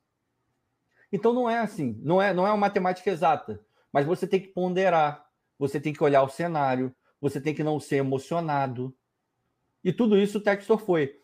Então 1.11 1.33
não 1.33 1.51
é 1.51 1.59
assim, 1.59 1.99
não 2.01 2.23
é, 2.23 2.33
não 2.33 2.47
é 2.47 2.51
uma 2.51 2.59
matemática 2.59 3.11
exata, 3.11 3.61
mas 3.93 4.07
você 4.07 4.25
tem 4.25 4.39
que 4.39 4.47
ponderar, 4.47 5.27
você 5.59 5.81
tem 5.81 5.93
que 5.93 6.05
olhar 6.05 6.23
o 6.23 6.29
cenário, 6.29 6.95
você 7.21 7.41
tem 7.41 7.53
que 7.53 7.65
não 7.65 7.81
ser 7.81 7.97
emocionado. 7.97 8.97
E 9.83 9.93
tudo 9.93 10.17
isso 10.17 10.39
o 10.39 10.41
Textor 10.41 10.79
foi. 10.79 11.19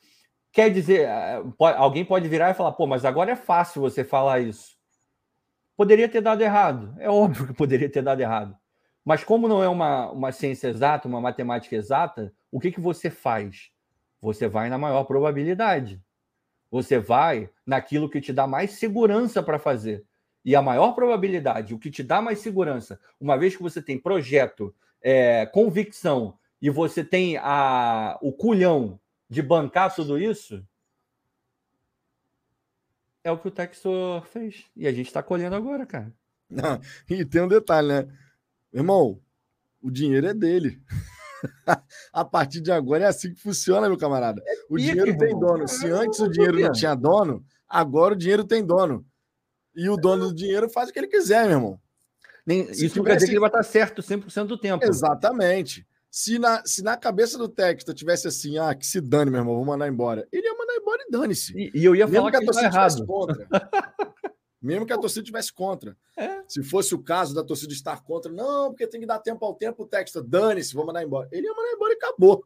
Quer 0.51 0.73
dizer, 0.73 1.03
eh, 1.03 1.45
alguém 1.77 2.05
pode 2.05 2.27
virar 2.27 2.51
e 2.51 2.55
falar, 2.55 2.73
pô, 2.73 2.89
mas 2.89 3.05
agora 3.05 3.31
é 3.31 3.37
fácil 3.37 3.81
você 3.81 4.03
falar 4.03 4.41
isso. 4.41 4.76
Poderia 5.77 6.09
ter 6.09 6.21
dado 6.21 6.43
errado. 6.43 6.95
É 6.99 7.11
óbvio 7.11 7.47
que 7.47 7.53
poderia 7.53 7.91
ter 7.91 8.03
dado 8.03 8.21
errado. 8.21 8.57
Mas 9.05 9.23
como 9.23 9.47
não 9.47 9.63
é 9.63 9.69
uma, 9.69 10.11
uma 10.11 10.33
ciência 10.33 10.69
exata, 10.69 11.07
uma 11.07 11.21
matemática 11.21 11.77
exata, 11.77 12.33
o 12.51 12.59
que, 12.59 12.73
que 12.73 12.81
você 12.81 13.11
faz? 13.11 13.71
Você 14.21 14.49
vai 14.49 14.69
na 14.69 14.79
maior 14.79 15.05
probabilidade. 15.05 16.03
Você 16.71 16.99
vai 16.99 17.49
naquilo 17.65 18.11
que 18.11 18.21
te 18.21 18.33
dá 18.33 18.47
mais 18.47 18.73
segurança 18.73 19.43
para 19.43 19.59
fazer. 19.59 20.05
E 20.45 20.55
a 20.55 20.63
maior 20.63 20.93
probabilidade, 20.93 21.75
o 21.75 21.79
que 21.79 21.91
te 21.91 22.03
dá 22.03 22.23
mais 22.23 22.39
segurança, 22.39 23.01
uma 23.21 23.37
vez 23.37 23.57
que 23.57 23.63
você 23.63 23.83
tem 23.83 23.99
projeto, 23.99 24.75
é, 25.03 25.45
convicção 25.47 26.39
e 26.61 26.71
você 26.71 27.05
tem 27.05 27.37
a, 27.37 28.19
o 28.23 28.33
culhão 28.33 28.99
de 29.29 29.43
bancar 29.43 29.95
tudo 29.95 30.19
isso, 30.19 30.65
é 33.27 33.33
o 33.33 33.37
que 33.37 33.49
o 33.49 33.51
Textor 33.51 34.25
fez. 34.27 34.65
E 34.77 34.87
a 34.87 34.93
gente 34.93 35.09
está 35.09 35.21
colhendo 35.21 35.57
agora, 35.57 35.85
cara. 35.85 36.15
Não, 36.49 36.81
e 37.11 37.25
tem 37.25 37.43
um 37.43 37.49
detalhe, 37.49 37.89
né? 37.89 38.07
Irmão, 38.73 39.21
o 39.83 39.91
dinheiro 39.91 40.29
é 40.29 40.33
dele. 40.33 40.81
a 42.13 42.25
partir 42.25 42.61
de 42.61 42.71
agora 42.71 43.05
é 43.05 43.09
assim 43.09 43.35
que 43.35 43.41
funciona, 43.41 43.89
meu 43.89 43.99
camarada. 43.99 44.41
O 44.71 44.79
dinheiro 44.79 45.19
tem 45.19 45.37
dono. 45.37 45.67
Se 45.67 45.91
antes 45.91 46.21
o 46.21 46.31
dinheiro 46.31 46.61
não 46.61 46.71
tinha 46.71 46.95
dono, 46.95 47.45
agora 47.69 48.15
o 48.15 48.17
dinheiro 48.17 48.45
tem 48.45 48.65
dono. 48.65 49.05
E 49.75 49.89
o 49.89 49.97
dono 49.97 50.29
do 50.29 50.35
dinheiro 50.35 50.71
faz 50.71 50.89
o 50.89 50.93
que 50.93 51.01
ele 51.01 51.09
quiser, 51.09 51.49
meu 51.49 51.57
irmão. 51.57 51.81
Nem, 52.47 52.71
isso 52.71 52.97
não 52.97 53.05
quer 53.05 53.17
dizer 53.17 53.27
que 53.27 53.33
ele 53.33 53.41
vai 53.41 53.49
estar 53.49 53.65
certo 53.65 54.03
100% 54.03 54.47
do 54.47 54.57
tempo. 54.57 54.85
Exatamente. 54.85 55.85
Se 56.17 56.39
na, 56.39 56.65
se 56.65 56.83
na 56.83 56.97
cabeça 56.97 57.37
do 57.37 57.47
texto 57.47 57.93
tivesse 57.93 58.27
assim, 58.27 58.57
ah, 58.57 58.75
que 58.75 58.87
se 58.87 59.03
dane, 59.03 59.31
meu 59.31 59.41
irmão, 59.41 59.55
vou 59.55 59.67
mandar 59.67 59.87
embora. 59.87 60.27
Ele 60.33 60.47
ia 60.47 60.55
mandar 60.55 60.75
embora 60.75 61.03
e 61.07 61.11
dane-se. 61.11 61.53
E, 61.55 61.71
e, 61.75 61.85
eu 61.85 61.95
ia 61.95 62.07
Mesmo 62.07 62.21
falar 62.21 62.31
que, 62.31 62.39
que 62.39 62.43
a 62.43 62.47
torcida 62.47 62.67
errado. 62.69 63.07
contra. 63.07 63.49
Mesmo 64.63 64.87
que 64.87 64.95
a 64.95 64.99
torcida 64.99 65.27
tivesse 65.27 65.53
contra. 65.53 65.95
É. 66.17 66.43
Se 66.49 66.63
fosse 66.63 66.95
o 66.95 67.03
caso 67.03 67.35
da 67.35 67.45
torcida 67.45 67.75
estar 67.75 68.03
contra, 68.03 68.33
não, 68.33 68.71
porque 68.71 68.87
tem 68.87 68.99
que 68.99 69.07
dar 69.07 69.19
tempo 69.19 69.45
ao 69.45 69.53
tempo, 69.53 69.83
o 69.83 69.87
texto, 69.87 70.23
dane-se, 70.23 70.73
vou 70.73 70.87
mandar 70.87 71.03
embora. 71.03 71.29
Ele 71.31 71.49
ia 71.49 71.55
mandar 71.55 71.73
embora 71.75 71.93
e 71.93 71.97
acabou. 71.97 72.43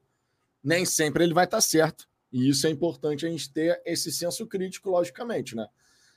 Nem 0.65 0.85
sempre 0.85 1.23
ele 1.23 1.33
vai 1.33 1.45
estar 1.45 1.61
certo. 1.61 2.09
E 2.33 2.49
isso 2.49 2.67
é 2.67 2.71
importante 2.71 3.25
a 3.25 3.31
gente 3.31 3.53
ter 3.53 3.81
esse 3.87 4.11
senso 4.11 4.49
crítico, 4.49 4.91
logicamente, 4.91 5.55
né? 5.55 5.69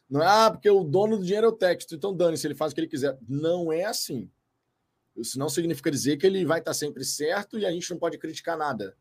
Não 0.09 0.23
é, 0.23 0.27
ah, 0.27 0.49
porque 0.49 0.71
o 0.71 0.84
dono 0.84 1.19
do 1.19 1.23
dinheiro 1.23 1.45
é 1.45 1.49
o 1.49 1.53
texto, 1.53 1.93
então 1.93 2.17
dane-se, 2.17 2.47
ele 2.47 2.55
faz 2.55 2.71
o 2.71 2.75
que 2.75 2.81
ele 2.81 2.88
quiser. 2.88 3.15
Não 3.30 3.71
é 3.71 3.84
assim. 3.84 4.27
Isso 5.15 5.38
não 5.38 5.49
significa 5.49 5.91
dizer 5.91 6.18
que 6.18 6.26
ele 6.26 6.45
vai 6.45 6.60
estar 6.60 6.73
sempre 6.73 7.03
certo 7.03 7.57
e 7.60 7.65
a 7.65 7.72
gente 7.72 7.90
não 7.91 7.98
pode 7.98 8.18
criticar 8.18 8.57
nada. 8.57 8.95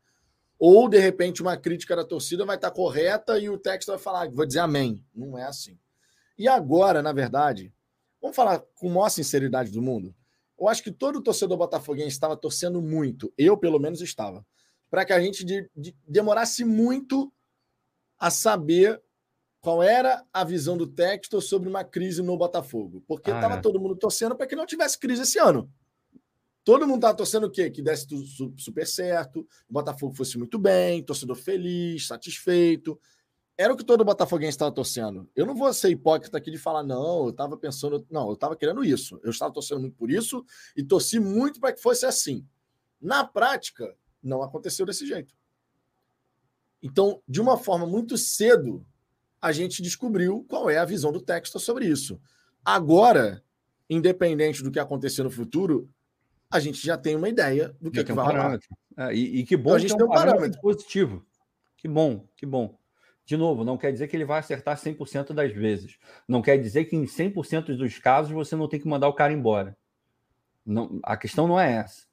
Ou, 0.59 0.87
de 0.87 0.99
repente, 0.99 1.41
uma 1.41 1.57
crítica 1.57 1.95
da 1.95 2.05
torcida 2.05 2.45
vai 2.45 2.55
estar 2.55 2.71
correta 2.71 3.39
e 3.39 3.49
o 3.49 3.57
texto 3.57 3.87
vai 3.87 3.97
falar, 3.97 4.29
vou 4.29 4.45
dizer 4.45 4.59
amém. 4.59 5.03
Não 5.13 5.37
é 5.37 5.43
assim. 5.43 5.77
E 6.37 6.47
agora, 6.47 7.01
na 7.01 7.11
verdade, 7.11 7.73
vamos 8.21 8.35
falar 8.35 8.59
com 8.75 8.89
a 8.89 8.93
maior 8.93 9.09
sinceridade 9.09 9.71
do 9.71 9.81
mundo. 9.81 10.15
Eu 10.59 10.67
acho 10.67 10.83
que 10.83 10.91
todo 10.91 11.21
torcedor 11.21 11.57
botafoguense 11.57 12.09
estava 12.09 12.37
torcendo 12.37 12.81
muito, 12.81 13.33
eu 13.37 13.57
pelo 13.57 13.79
menos 13.79 14.01
estava, 14.01 14.45
para 14.89 15.03
que 15.03 15.11
a 15.11 15.19
gente 15.19 15.43
de, 15.43 15.69
de, 15.75 15.95
demorasse 16.07 16.63
muito 16.63 17.33
a 18.17 18.29
saber 18.29 19.01
qual 19.59 19.81
era 19.81 20.23
a 20.31 20.43
visão 20.43 20.77
do 20.77 20.87
texto 20.87 21.41
sobre 21.41 21.67
uma 21.67 21.83
crise 21.83 22.21
no 22.21 22.37
Botafogo. 22.37 23.03
Porque 23.07 23.31
estava 23.31 23.55
ah, 23.55 23.57
é. 23.57 23.61
todo 23.61 23.79
mundo 23.79 23.95
torcendo 23.95 24.35
para 24.35 24.45
que 24.45 24.55
não 24.55 24.65
tivesse 24.65 24.99
crise 24.99 25.23
esse 25.23 25.39
ano. 25.39 25.69
Todo 26.63 26.87
mundo 26.87 26.95
estava 26.95 27.17
torcendo 27.17 27.45
o 27.45 27.51
quê? 27.51 27.69
Que 27.69 27.81
desse 27.81 28.07
tudo 28.07 28.25
super 28.57 28.87
certo, 28.87 29.41
o 29.69 29.73
Botafogo 29.73 30.13
fosse 30.15 30.37
muito 30.37 30.57
bem, 30.57 31.03
torcedor 31.03 31.35
feliz, 31.35 32.07
satisfeito. 32.07 32.99
Era 33.55 33.71
o 33.71 33.77
que 33.77 33.83
todo 33.83 34.03
botafoguense 34.03 34.51
estava 34.51 34.71
torcendo. 34.71 35.29
Eu 35.35 35.45
não 35.45 35.55
vou 35.55 35.71
ser 35.73 35.89
hipócrita 35.89 36.37
aqui 36.37 36.49
de 36.49 36.57
falar, 36.57 36.81
não, 36.81 37.25
eu 37.25 37.29
estava 37.29 37.55
pensando. 37.55 38.05
Não, 38.09 38.27
eu 38.27 38.33
estava 38.33 38.55
querendo 38.55 38.83
isso. 38.83 39.19
Eu 39.23 39.29
estava 39.29 39.53
torcendo 39.53 39.81
muito 39.81 39.95
por 39.95 40.09
isso 40.09 40.43
e 40.75 40.83
torci 40.83 41.19
muito 41.19 41.59
para 41.59 41.71
que 41.71 41.79
fosse 41.79 42.05
assim. 42.05 42.47
Na 42.99 43.23
prática, 43.23 43.95
não 44.23 44.41
aconteceu 44.41 44.85
desse 44.85 45.05
jeito. 45.05 45.35
Então, 46.81 47.21
de 47.27 47.39
uma 47.39 47.57
forma 47.57 47.85
muito 47.85 48.17
cedo, 48.17 48.83
a 49.39 49.51
gente 49.51 49.83
descobriu 49.83 50.43
qual 50.49 50.69
é 50.69 50.77
a 50.77 50.85
visão 50.85 51.11
do 51.11 51.21
texto 51.21 51.59
sobre 51.59 51.85
isso. 51.85 52.19
Agora, 52.65 53.43
independente 53.89 54.63
do 54.63 54.71
que 54.71 54.79
acontecer 54.79 55.21
no 55.21 55.29
futuro, 55.29 55.89
a 56.53 56.59
gente 56.59 56.85
já 56.85 56.95
tem 56.95 57.15
uma 57.15 57.27
ideia 57.27 57.75
do 57.81 57.89
que, 57.89 57.99
é 57.99 58.03
que 58.03 58.13
vai 58.13 58.25
rolar. 58.25 58.59
É, 58.95 59.13
e, 59.13 59.39
e, 59.39 59.43
que 59.43 59.57
bom 59.57 59.71
então, 59.71 59.75
a 59.75 59.79
gente 59.79 59.97
tem 59.97 60.05
um 60.05 60.09
parâmetro. 60.09 60.35
parâmetro 60.35 60.61
positivo. 60.61 61.25
Que 61.75 61.87
bom, 61.87 62.27
que 62.37 62.45
bom. 62.45 62.77
De 63.25 63.35
novo, 63.35 63.63
não 63.63 63.75
quer 63.75 63.91
dizer 63.91 64.07
que 64.07 64.15
ele 64.15 64.23
vai 64.23 64.39
acertar 64.39 64.77
100% 64.77 65.33
das 65.33 65.51
vezes. 65.51 65.97
Não 66.27 66.43
quer 66.43 66.57
dizer 66.57 66.85
que 66.85 66.95
em 66.95 67.05
100% 67.05 67.75
dos 67.75 67.97
casos 67.97 68.31
você 68.31 68.55
não 68.55 68.67
tem 68.67 68.79
que 68.79 68.87
mandar 68.87 69.07
o 69.07 69.13
cara 69.13 69.33
embora. 69.33 69.75
Não, 70.63 70.99
a 71.01 71.17
questão 71.17 71.47
não 71.47 71.59
é 71.59 71.73
essa. 71.73 72.05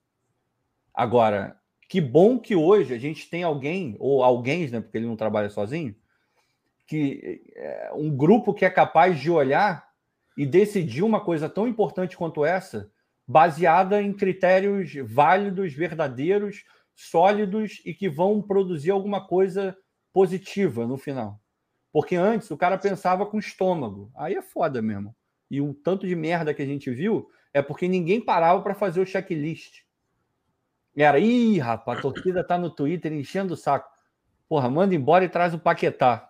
Agora, 0.94 1.60
que 1.86 2.00
bom 2.00 2.38
que 2.38 2.56
hoje 2.56 2.94
a 2.94 2.98
gente 2.98 3.28
tem 3.28 3.42
alguém, 3.42 3.94
ou 3.98 4.24
alguém, 4.24 4.68
né, 4.70 4.80
porque 4.80 4.96
ele 4.96 5.06
não 5.06 5.16
trabalha 5.16 5.50
sozinho, 5.50 5.94
que 6.86 7.42
é 7.54 7.90
um 7.94 8.16
grupo 8.16 8.54
que 8.54 8.64
é 8.64 8.70
capaz 8.70 9.20
de 9.20 9.30
olhar 9.30 9.86
e 10.36 10.46
decidir 10.46 11.02
uma 11.02 11.20
coisa 11.20 11.46
tão 11.46 11.68
importante 11.68 12.16
quanto 12.16 12.44
essa 12.44 12.90
baseada 13.30 14.02
em 14.02 14.12
critérios 14.12 14.92
válidos, 15.04 15.72
verdadeiros, 15.72 16.64
sólidos 16.96 17.80
e 17.84 17.94
que 17.94 18.08
vão 18.08 18.42
produzir 18.42 18.90
alguma 18.90 19.24
coisa 19.24 19.76
positiva 20.12 20.84
no 20.84 20.98
final. 20.98 21.40
Porque 21.92 22.16
antes 22.16 22.50
o 22.50 22.56
cara 22.56 22.76
pensava 22.76 23.24
com 23.24 23.38
estômago. 23.38 24.10
Aí 24.16 24.34
é 24.34 24.42
foda 24.42 24.82
mesmo. 24.82 25.14
E 25.48 25.60
o 25.60 25.72
tanto 25.72 26.08
de 26.08 26.16
merda 26.16 26.52
que 26.52 26.60
a 26.60 26.66
gente 26.66 26.90
viu 26.90 27.30
é 27.54 27.62
porque 27.62 27.86
ninguém 27.86 28.20
parava 28.20 28.62
para 28.62 28.74
fazer 28.74 29.00
o 29.00 29.06
checklist. 29.06 29.82
Era, 30.96 31.20
ih, 31.20 31.60
rapaz, 31.60 32.00
a 32.00 32.02
torcida 32.02 32.42
tá 32.42 32.58
no 32.58 32.68
Twitter 32.68 33.12
enchendo 33.12 33.54
o 33.54 33.56
saco. 33.56 33.88
Porra, 34.48 34.68
manda 34.68 34.92
embora 34.92 35.24
e 35.24 35.28
traz 35.28 35.54
o 35.54 35.58
Paquetá. 35.58 36.28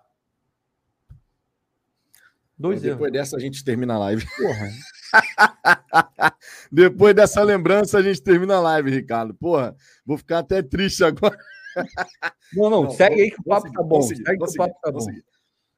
Dois 2.58 2.82
Depois 2.82 3.00
erros. 3.00 3.12
dessa 3.12 3.36
a 3.38 3.40
gente 3.40 3.64
termina 3.64 3.94
a 3.94 3.98
live. 3.98 4.26
Porra. 4.36 4.68
Depois 6.70 7.14
dessa 7.14 7.42
lembrança, 7.42 7.98
a 7.98 8.02
gente 8.02 8.22
termina 8.22 8.56
a 8.56 8.60
live, 8.60 8.90
Ricardo. 8.90 9.34
Porra, 9.34 9.74
vou 10.04 10.16
ficar 10.16 10.38
até 10.38 10.62
triste 10.62 11.02
agora. 11.02 11.36
Não, 12.52 12.68
não, 12.68 12.82
não 12.82 12.90
segue 12.90 13.22
aí 13.22 13.30
que 13.30 13.40
o 13.40 13.44
papo 13.44 13.68
seguir, 13.68 13.76
tá 13.76 13.82
bom. 13.84 14.02
Seguir, 14.02 14.24
segue 14.24 14.38
que 14.38 14.44
o 14.44 14.54
papo 14.56 14.74
tá 14.82 14.90
bom. 14.90 15.06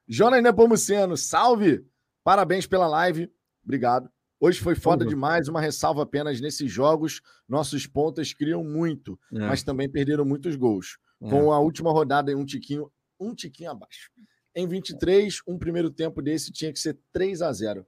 Jonas 0.08 0.42
Nepomuceno, 0.42 1.18
salve! 1.18 1.84
Parabéns 2.24 2.66
pela 2.66 2.86
live. 2.86 3.30
Obrigado. 3.62 4.10
Hoje 4.40 4.58
foi 4.58 4.74
foda 4.74 5.04
demais, 5.04 5.48
uma 5.48 5.60
ressalva 5.60 6.02
apenas 6.02 6.40
nesses 6.40 6.72
jogos. 6.72 7.20
Nossos 7.48 7.86
pontas 7.86 8.32
criam 8.32 8.64
muito, 8.64 9.20
é. 9.32 9.38
mas 9.38 9.62
também 9.62 9.88
perderam 9.88 10.24
muitos 10.24 10.56
gols. 10.56 10.98
É. 11.20 11.30
Com 11.30 11.52
a 11.52 11.60
última 11.60 11.92
rodada 11.92 12.32
em 12.32 12.34
um 12.34 12.44
tiquinho, 12.44 12.90
um 13.20 13.34
tiquinho 13.34 13.70
abaixo. 13.70 14.10
Em 14.54 14.66
23, 14.66 15.40
um 15.46 15.58
primeiro 15.58 15.90
tempo 15.90 16.20
desse 16.20 16.50
tinha 16.50 16.72
que 16.72 16.78
ser 16.80 16.98
3 17.12 17.40
a 17.40 17.52
0. 17.52 17.86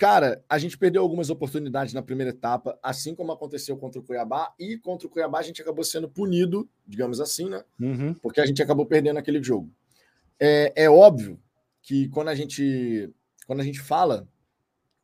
Cara, 0.00 0.42
a 0.48 0.56
gente 0.56 0.78
perdeu 0.78 1.02
algumas 1.02 1.28
oportunidades 1.28 1.92
na 1.92 2.00
primeira 2.00 2.30
etapa, 2.30 2.78
assim 2.82 3.14
como 3.14 3.32
aconteceu 3.32 3.76
contra 3.76 4.00
o 4.00 4.02
Cuiabá, 4.02 4.50
e 4.58 4.78
contra 4.78 5.06
o 5.06 5.10
Cuiabá 5.10 5.40
a 5.40 5.42
gente 5.42 5.60
acabou 5.60 5.84
sendo 5.84 6.08
punido, 6.08 6.66
digamos 6.86 7.20
assim, 7.20 7.50
né? 7.50 7.62
Uhum. 7.78 8.14
Porque 8.14 8.40
a 8.40 8.46
gente 8.46 8.62
acabou 8.62 8.86
perdendo 8.86 9.18
aquele 9.18 9.42
jogo. 9.42 9.70
É, 10.40 10.72
é 10.74 10.88
óbvio 10.88 11.38
que 11.82 12.08
quando 12.08 12.28
a 12.28 12.34
gente, 12.34 13.12
quando 13.46 13.60
a 13.60 13.62
gente 13.62 13.78
fala 13.78 14.26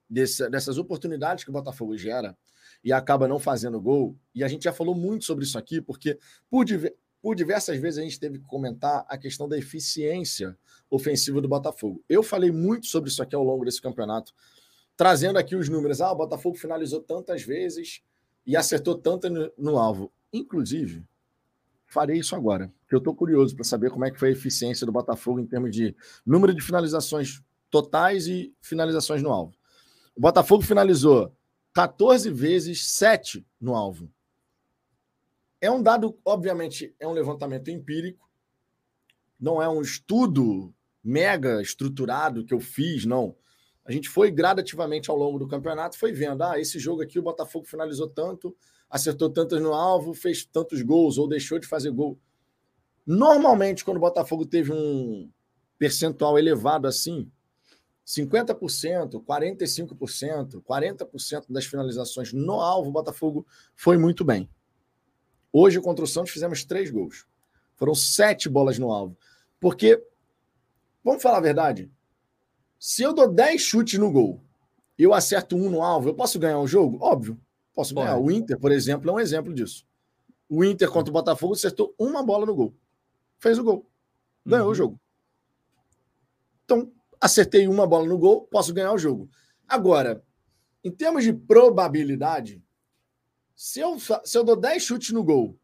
dessas 0.09 0.78
oportunidades 0.78 1.44
que 1.44 1.51
o 1.51 1.52
Botafogo 1.52 1.94
gera 1.98 2.35
e 2.82 2.90
acaba 2.90 3.28
não 3.28 3.39
fazendo 3.39 3.78
gol, 3.78 4.16
e 4.35 4.43
a 4.43 4.48
gente 4.48 4.64
já 4.64 4.73
falou 4.73 4.94
muito 4.94 5.27
sobre 5.27 5.44
isso 5.44 5.59
aqui, 5.59 5.78
porque 5.78 6.18
por, 6.48 6.64
por 7.20 7.36
diversas 7.36 7.78
vezes 7.78 7.98
a 7.98 8.02
gente 8.02 8.18
teve 8.18 8.39
que 8.39 8.47
comentar 8.47 9.05
a 9.10 9.18
questão 9.18 9.47
da 9.47 9.59
eficiência 9.59 10.56
ofensiva 10.89 11.43
do 11.43 11.48
Botafogo. 11.48 12.02
Eu 12.09 12.23
falei 12.23 12.51
muito 12.51 12.86
sobre 12.86 13.10
isso 13.10 13.23
aqui 13.23 13.35
ao 13.35 13.44
longo 13.44 13.62
desse 13.62 13.82
campeonato, 13.82 14.32
trazendo 14.97 15.39
aqui 15.39 15.55
os 15.55 15.68
números. 15.68 16.01
Ah, 16.01 16.10
o 16.10 16.16
Botafogo 16.16 16.56
finalizou 16.56 17.01
tantas 17.01 17.43
vezes 17.43 18.02
e 18.47 18.56
acertou 18.56 18.97
tanto 18.97 19.28
no, 19.28 19.52
no 19.59 19.78
alvo. 19.78 20.12
Inclusive, 20.32 21.05
farei 21.86 22.18
isso 22.18 22.35
agora, 22.35 22.73
porque 22.81 22.94
eu 22.94 22.98
estou 22.98 23.14
curioso 23.14 23.55
para 23.55 23.64
saber 23.64 23.90
como 23.90 24.05
é 24.05 24.10
que 24.10 24.18
foi 24.18 24.31
a 24.31 24.32
eficiência 24.32 24.86
do 24.86 24.93
Botafogo 24.93 25.40
em 25.40 25.47
termos 25.47 25.70
de 25.70 25.94
número 26.24 26.55
de 26.55 26.62
finalizações 26.62 27.43
totais 27.70 28.27
e 28.27 28.55
finalizações 28.60 29.23
no 29.23 29.31
alvo. 29.31 29.55
O 30.16 30.20
Botafogo 30.20 30.62
finalizou 30.62 31.35
14 31.74 32.31
vezes 32.31 32.86
7 32.86 33.47
no 33.60 33.74
alvo. 33.74 34.10
É 35.60 35.70
um 35.70 35.82
dado, 35.82 36.18
obviamente, 36.24 36.94
é 36.98 37.06
um 37.06 37.12
levantamento 37.12 37.70
empírico, 37.70 38.28
não 39.39 39.60
é 39.60 39.68
um 39.68 39.82
estudo 39.82 40.74
mega 41.02 41.60
estruturado 41.60 42.44
que 42.44 42.55
eu 42.55 42.60
fiz, 42.60 43.05
não. 43.05 43.36
A 43.86 43.92
gente 43.92 44.08
foi 44.08 44.32
gradativamente 44.32 45.10
ao 45.10 45.16
longo 45.16 45.38
do 45.38 45.46
campeonato, 45.46 45.96
foi 45.96 46.12
vendo, 46.12 46.42
ah, 46.42 46.58
esse 46.58 46.76
jogo 46.76 47.02
aqui 47.02 47.20
o 47.20 47.22
Botafogo 47.22 47.66
finalizou 47.66 48.08
tanto, 48.08 48.54
acertou 48.90 49.30
tantas 49.30 49.62
no 49.62 49.72
alvo, 49.72 50.12
fez 50.12 50.44
tantos 50.44 50.82
gols 50.82 51.18
ou 51.18 51.28
deixou 51.28 51.58
de 51.58 51.68
fazer 51.68 51.92
gol. 51.92 52.18
Normalmente, 53.06 53.84
quando 53.84 53.98
o 53.98 54.00
Botafogo 54.00 54.44
teve 54.44 54.72
um 54.72 55.30
percentual 55.78 56.36
elevado 56.36 56.88
assim, 56.88 57.30
50%, 58.04 59.22
45%, 59.24 60.62
40% 60.62 61.44
das 61.48 61.64
finalizações 61.64 62.32
no 62.32 62.60
alvo, 62.60 62.90
o 62.90 62.92
Botafogo 62.92 63.46
foi 63.76 63.96
muito 63.96 64.24
bem. 64.24 64.50
Hoje, 65.52 65.80
contra 65.80 66.04
o 66.04 66.08
Santos, 66.08 66.32
fizemos 66.32 66.64
três 66.64 66.90
gols. 66.90 67.24
Foram 67.76 67.94
sete 67.94 68.48
bolas 68.48 68.78
no 68.78 68.90
alvo. 68.90 69.16
Porque, 69.60 70.02
vamos 71.04 71.22
falar 71.22 71.38
a 71.38 71.42
verdade, 71.42 71.90
se 72.78 73.03
eu 73.03 73.12
dou 73.12 73.28
10 73.32 73.61
chutes 73.61 73.98
no 73.98 74.11
gol 74.11 74.40
e 74.98 75.03
eu 75.03 75.15
acerto 75.15 75.57
um 75.57 75.70
no 75.70 75.82
alvo, 75.82 76.09
eu 76.09 76.15
posso 76.15 76.39
ganhar 76.39 76.59
o 76.59 76.66
jogo? 76.66 76.98
Óbvio, 77.01 77.40
posso 77.74 77.94
ganhar. 77.94 78.19
O 78.19 78.31
Inter, 78.31 78.59
por 78.59 78.73
exemplo, 78.73 79.11
é 79.11 79.12
um 79.12 79.20
exemplo 79.20 79.53
disso. 79.53 79.86
O 80.48 80.65
Inter 80.65 80.90
contra 80.90 81.11
o 81.11 81.12
Botafogo 81.12 81.55
acertou 81.55 81.94
uma 81.98 82.23
bola 82.23 82.47
no 82.47 82.55
gol. 82.55 82.74
Fez 83.39 83.59
o 83.59 83.65
gol. 83.65 83.86
Ganhou 84.44 84.66
uhum. 84.66 84.73
o 84.73 84.74
jogo. 84.74 85.01
Então, 86.65 86.93
acertei 87.20 87.66
uma 87.66 87.86
bola 87.86 88.07
no 88.07 88.19
gol, 88.19 88.43
posso 88.43 88.73
ganhar 88.73 88.93
o 88.93 88.98
jogo. 88.98 89.28
Agora, 89.69 90.23
em 90.85 90.90
termos 90.90 91.24
de 91.24 91.32
probabilidade, 91.32 92.62
se 93.55 93.81
eu, 93.81 93.98
se 93.98 94.39
eu 94.39 94.44
dou 94.44 94.57
10 94.57 94.82
chutes 94.82 95.11
no 95.11 95.24
gol 95.24 95.59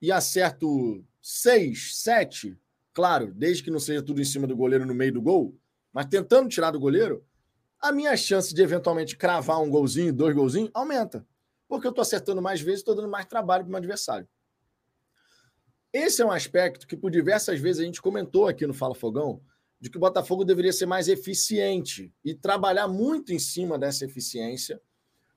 e 0.00 0.12
acerto 0.12 1.04
6, 1.20 1.96
7, 1.96 2.56
claro, 2.92 3.32
desde 3.34 3.62
que 3.62 3.70
não 3.70 3.80
seja 3.80 4.02
tudo 4.02 4.20
em 4.20 4.24
cima 4.24 4.46
do 4.46 4.56
goleiro 4.56 4.86
no 4.86 4.94
meio 4.94 5.12
do 5.12 5.22
gol, 5.22 5.56
mas 5.94 6.06
tentando 6.06 6.48
tirar 6.48 6.72
do 6.72 6.80
goleiro, 6.80 7.24
a 7.80 7.92
minha 7.92 8.16
chance 8.16 8.52
de 8.52 8.60
eventualmente 8.60 9.16
cravar 9.16 9.62
um 9.62 9.70
golzinho, 9.70 10.12
dois 10.12 10.34
golzinhos, 10.34 10.70
aumenta. 10.74 11.24
Porque 11.68 11.86
eu 11.86 11.90
estou 11.90 12.02
acertando 12.02 12.42
mais 12.42 12.60
vezes, 12.60 12.80
estou 12.80 12.96
dando 12.96 13.08
mais 13.08 13.26
trabalho 13.26 13.62
para 13.62 13.68
o 13.68 13.70
meu 13.70 13.78
adversário. 13.78 14.28
Esse 15.92 16.20
é 16.20 16.26
um 16.26 16.32
aspecto 16.32 16.88
que 16.88 16.96
por 16.96 17.12
diversas 17.12 17.60
vezes 17.60 17.80
a 17.80 17.84
gente 17.84 18.02
comentou 18.02 18.48
aqui 18.48 18.66
no 18.66 18.74
Fala 18.74 18.94
Fogão, 18.94 19.40
de 19.80 19.88
que 19.88 19.96
o 19.96 20.00
Botafogo 20.00 20.44
deveria 20.44 20.72
ser 20.72 20.86
mais 20.86 21.06
eficiente 21.06 22.12
e 22.24 22.34
trabalhar 22.34 22.88
muito 22.88 23.32
em 23.32 23.38
cima 23.38 23.78
dessa 23.78 24.04
eficiência, 24.04 24.80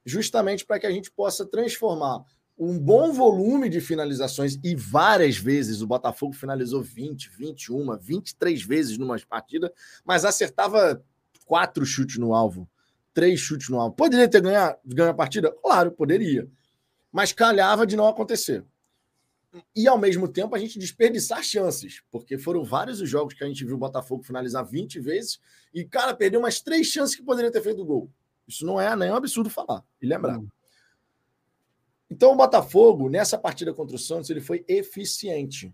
justamente 0.04 0.66
para 0.66 0.80
que 0.80 0.88
a 0.88 0.92
gente 0.92 1.12
possa 1.12 1.46
transformar 1.46 2.24
um 2.58 2.80
bom 2.80 3.14
volume 3.14 3.70
de 3.70 3.80
finalizações 3.80 4.58
e 4.64 4.76
várias 4.76 5.38
vezes 5.38 5.82
o 5.82 5.88
Botafogo 5.88 6.34
finalizou 6.34 6.82
20, 6.82 7.30
21, 7.30 7.98
23 7.98 8.64
vezes 8.64 8.98
numa 8.98 9.18
partida, 9.20 9.72
mas 10.04 10.26
acertava 10.26 11.04
quatro 11.46 11.86
chutes 11.86 12.18
no 12.18 12.34
alvo, 12.34 12.68
três 13.14 13.40
chutes 13.40 13.70
no 13.70 13.80
alvo. 13.80 13.96
Poderia 13.96 14.28
ter 14.28 14.42
ganhado, 14.42 14.78
ganho 14.86 15.12
a 15.12 15.14
partida? 15.14 15.52
Claro, 15.62 15.92
poderia. 15.92 16.48
Mas 17.12 17.32
calhava 17.32 17.86
de 17.86 17.96
não 17.96 18.08
acontecer. 18.08 18.66
E 19.76 19.88
ao 19.88 19.98
mesmo 19.98 20.28
tempo 20.28 20.56
a 20.56 20.60
gente 20.60 20.80
desperdiçar 20.80 21.44
chances, 21.44 22.02
porque 22.12 22.38
foram 22.38 22.64
vários 22.64 23.02
os 23.02 23.10
jogos 23.10 23.34
que 23.34 23.44
a 23.44 23.48
gente 23.48 23.64
viu 23.64 23.76
o 23.76 23.80
Botafogo 23.80 24.24
finalizar 24.24 24.66
20 24.66 25.00
vezes 25.00 25.40
e, 25.74 25.86
cara, 25.86 26.14
perdeu 26.14 26.40
umas 26.40 26.60
três 26.60 26.88
chances 26.88 27.16
que 27.16 27.24
poderia 27.24 27.52
ter 27.52 27.62
feito 27.62 27.82
o 27.82 27.86
gol. 27.86 28.12
Isso 28.48 28.66
não 28.66 28.80
é 28.80 28.96
nem 28.96 29.12
um 29.12 29.16
absurdo 29.16 29.50
falar 29.50 29.84
e 30.02 30.08
lembrar. 30.08 30.40
Hum. 30.40 30.48
Então, 32.10 32.32
o 32.32 32.36
Botafogo, 32.36 33.10
nessa 33.10 33.38
partida 33.38 33.74
contra 33.74 33.96
o 33.96 34.00
Santos, 34.00 34.30
ele 34.30 34.40
foi 34.40 34.64
eficiente. 34.68 35.74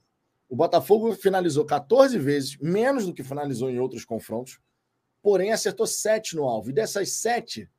O 0.49 0.55
Botafogo 0.55 1.13
finalizou 1.13 1.65
14 1.65 2.17
vezes, 2.17 2.57
menos 2.57 3.05
do 3.05 3.13
que 3.13 3.23
finalizou 3.23 3.69
em 3.69 3.79
outros 3.79 4.03
confrontos, 4.03 4.59
porém 5.21 5.51
acertou 5.51 5.85
7 5.85 6.35
no 6.35 6.43
alvo. 6.43 6.69
E 6.69 6.73
dessas 6.73 7.11
7, 7.11 7.69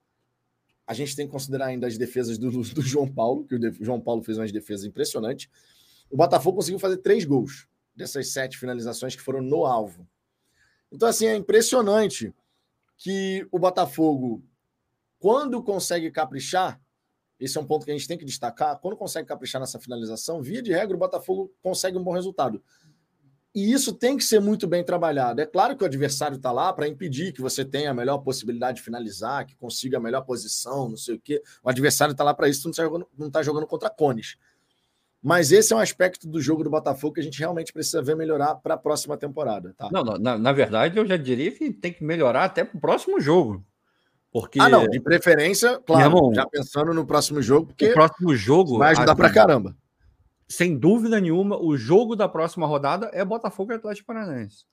a 0.87 0.95
gente 0.95 1.17
tem 1.17 1.27
que 1.27 1.33
considerar 1.33 1.67
ainda 1.67 1.87
as 1.87 1.99
defesas 1.99 2.39
do, 2.39 2.51
do 2.51 2.83
João 2.83 3.13
Paulo, 3.13 3.45
que 3.45 3.55
o 3.55 3.85
João 3.85 4.01
Paulo 4.01 4.23
fez 4.23 4.39
umas 4.39 4.53
defesas 4.53 4.87
impressionantes. 4.87 5.49
O 6.11 6.17
Botafogo 6.17 6.57
conseguiu 6.57 6.79
fazer 6.79 6.99
três 6.99 7.25
gols 7.25 7.67
dessas 7.95 8.33
sete 8.33 8.59
finalizações 8.59 9.15
que 9.15 9.23
foram 9.23 9.43
no 9.43 9.67
alvo. 9.67 10.07
Então, 10.91 11.09
assim, 11.09 11.27
é 11.27 11.35
impressionante 11.35 12.33
que 12.97 13.47
o 13.51 13.59
Botafogo, 13.59 14.45
quando 15.19 15.63
consegue 15.63 16.11
caprichar, 16.11 16.81
esse 17.39 17.59
é 17.59 17.61
um 17.61 17.67
ponto 17.67 17.85
que 17.85 17.91
a 17.91 17.95
gente 17.95 18.07
tem 18.07 18.17
que 18.17 18.25
destacar. 18.25 18.79
Quando 18.79 18.97
consegue 18.97 19.29
caprichar 19.29 19.61
nessa 19.61 19.79
finalização, 19.79 20.41
via 20.41 20.63
de 20.63 20.73
regra, 20.73 20.97
o 20.97 20.99
Botafogo 20.99 21.53
consegue 21.63 21.99
um 21.99 22.03
bom 22.03 22.13
resultado. 22.13 22.63
E 23.55 23.73
isso 23.73 23.93
tem 23.93 24.17
que 24.17 24.25
ser 24.25 24.41
muito 24.41 24.67
bem 24.67 24.83
trabalhado. 24.83 25.41
É 25.41 25.47
claro 25.47 25.77
que 25.77 25.85
o 25.85 25.87
adversário 25.87 26.37
está 26.37 26.51
lá 26.51 26.73
para 26.73 26.89
impedir 26.89 27.33
que 27.33 27.41
você 27.41 27.65
tenha 27.65 27.93
a 27.93 27.95
melhor 27.95 28.19
possibilidade 28.19 28.79
de 28.79 28.83
finalizar, 28.83 29.47
que 29.47 29.55
consiga 29.55 29.99
a 29.99 30.01
melhor 30.01 30.23
posição, 30.23 30.89
não 30.89 30.97
sei 30.97 31.15
o 31.15 31.21
quê. 31.21 31.41
O 31.63 31.69
adversário 31.69 32.13
está 32.13 32.25
lá 32.25 32.35
para 32.35 32.49
isso, 32.49 32.63
tu 32.63 32.83
não 33.17 33.27
está 33.29 33.39
tá 33.39 33.43
jogando 33.45 33.67
contra 33.67 33.89
cones. 33.89 34.37
Mas 35.23 35.53
esse 35.53 35.73
é 35.73 35.77
um 35.77 35.79
aspecto 35.79 36.29
do 36.29 36.41
jogo 36.41 36.65
do 36.65 36.69
Botafogo 36.69 37.15
que 37.15 37.21
a 37.21 37.23
gente 37.23 37.39
realmente 37.39 37.73
precisa 37.73 38.03
ver 38.03 38.17
melhorar 38.17 38.57
para 38.57 38.75
a 38.75 38.77
próxima 38.77 39.17
temporada. 39.17 39.73
Tá? 39.75 39.89
Não, 39.91 40.03
na, 40.03 40.37
na, 40.37 40.53
verdade, 40.53 40.99
eu 40.99 41.07
já 41.07 41.17
diria 41.17 41.51
que 41.53 41.73
tem 41.73 41.93
que 41.93 42.05
melhorar 42.05 42.45
até 42.45 42.65
para 42.65 42.77
o 42.77 42.81
próximo 42.81 43.21
jogo. 43.21 43.65
Porque... 44.35 44.59
Ah, 44.61 44.69
não, 44.69 44.89
de 44.89 44.99
preferência, 44.99 45.79
claro, 45.87 46.07
irmão, 46.07 46.35
já 46.35 46.45
pensando 46.45 46.93
no 46.93 47.07
próximo 47.07 47.41
jogo, 47.41 47.69
porque 47.69 47.91
o 47.91 47.95
próximo 47.95 48.35
jogo 48.35 48.79
vai 48.79 48.91
ajudar 48.91 49.15
para 49.15 49.33
caramba. 49.33 49.77
Sem 50.49 50.77
dúvida 50.77 51.21
nenhuma, 51.21 51.57
o 51.57 51.77
jogo 51.77 52.17
da 52.17 52.29
próxima 52.29 52.67
rodada 52.67 53.09
é 53.13 53.25
Botafogo 53.25 53.71
e 53.71 53.77
Atlético 53.77 54.09
Paranaense. 54.09 54.65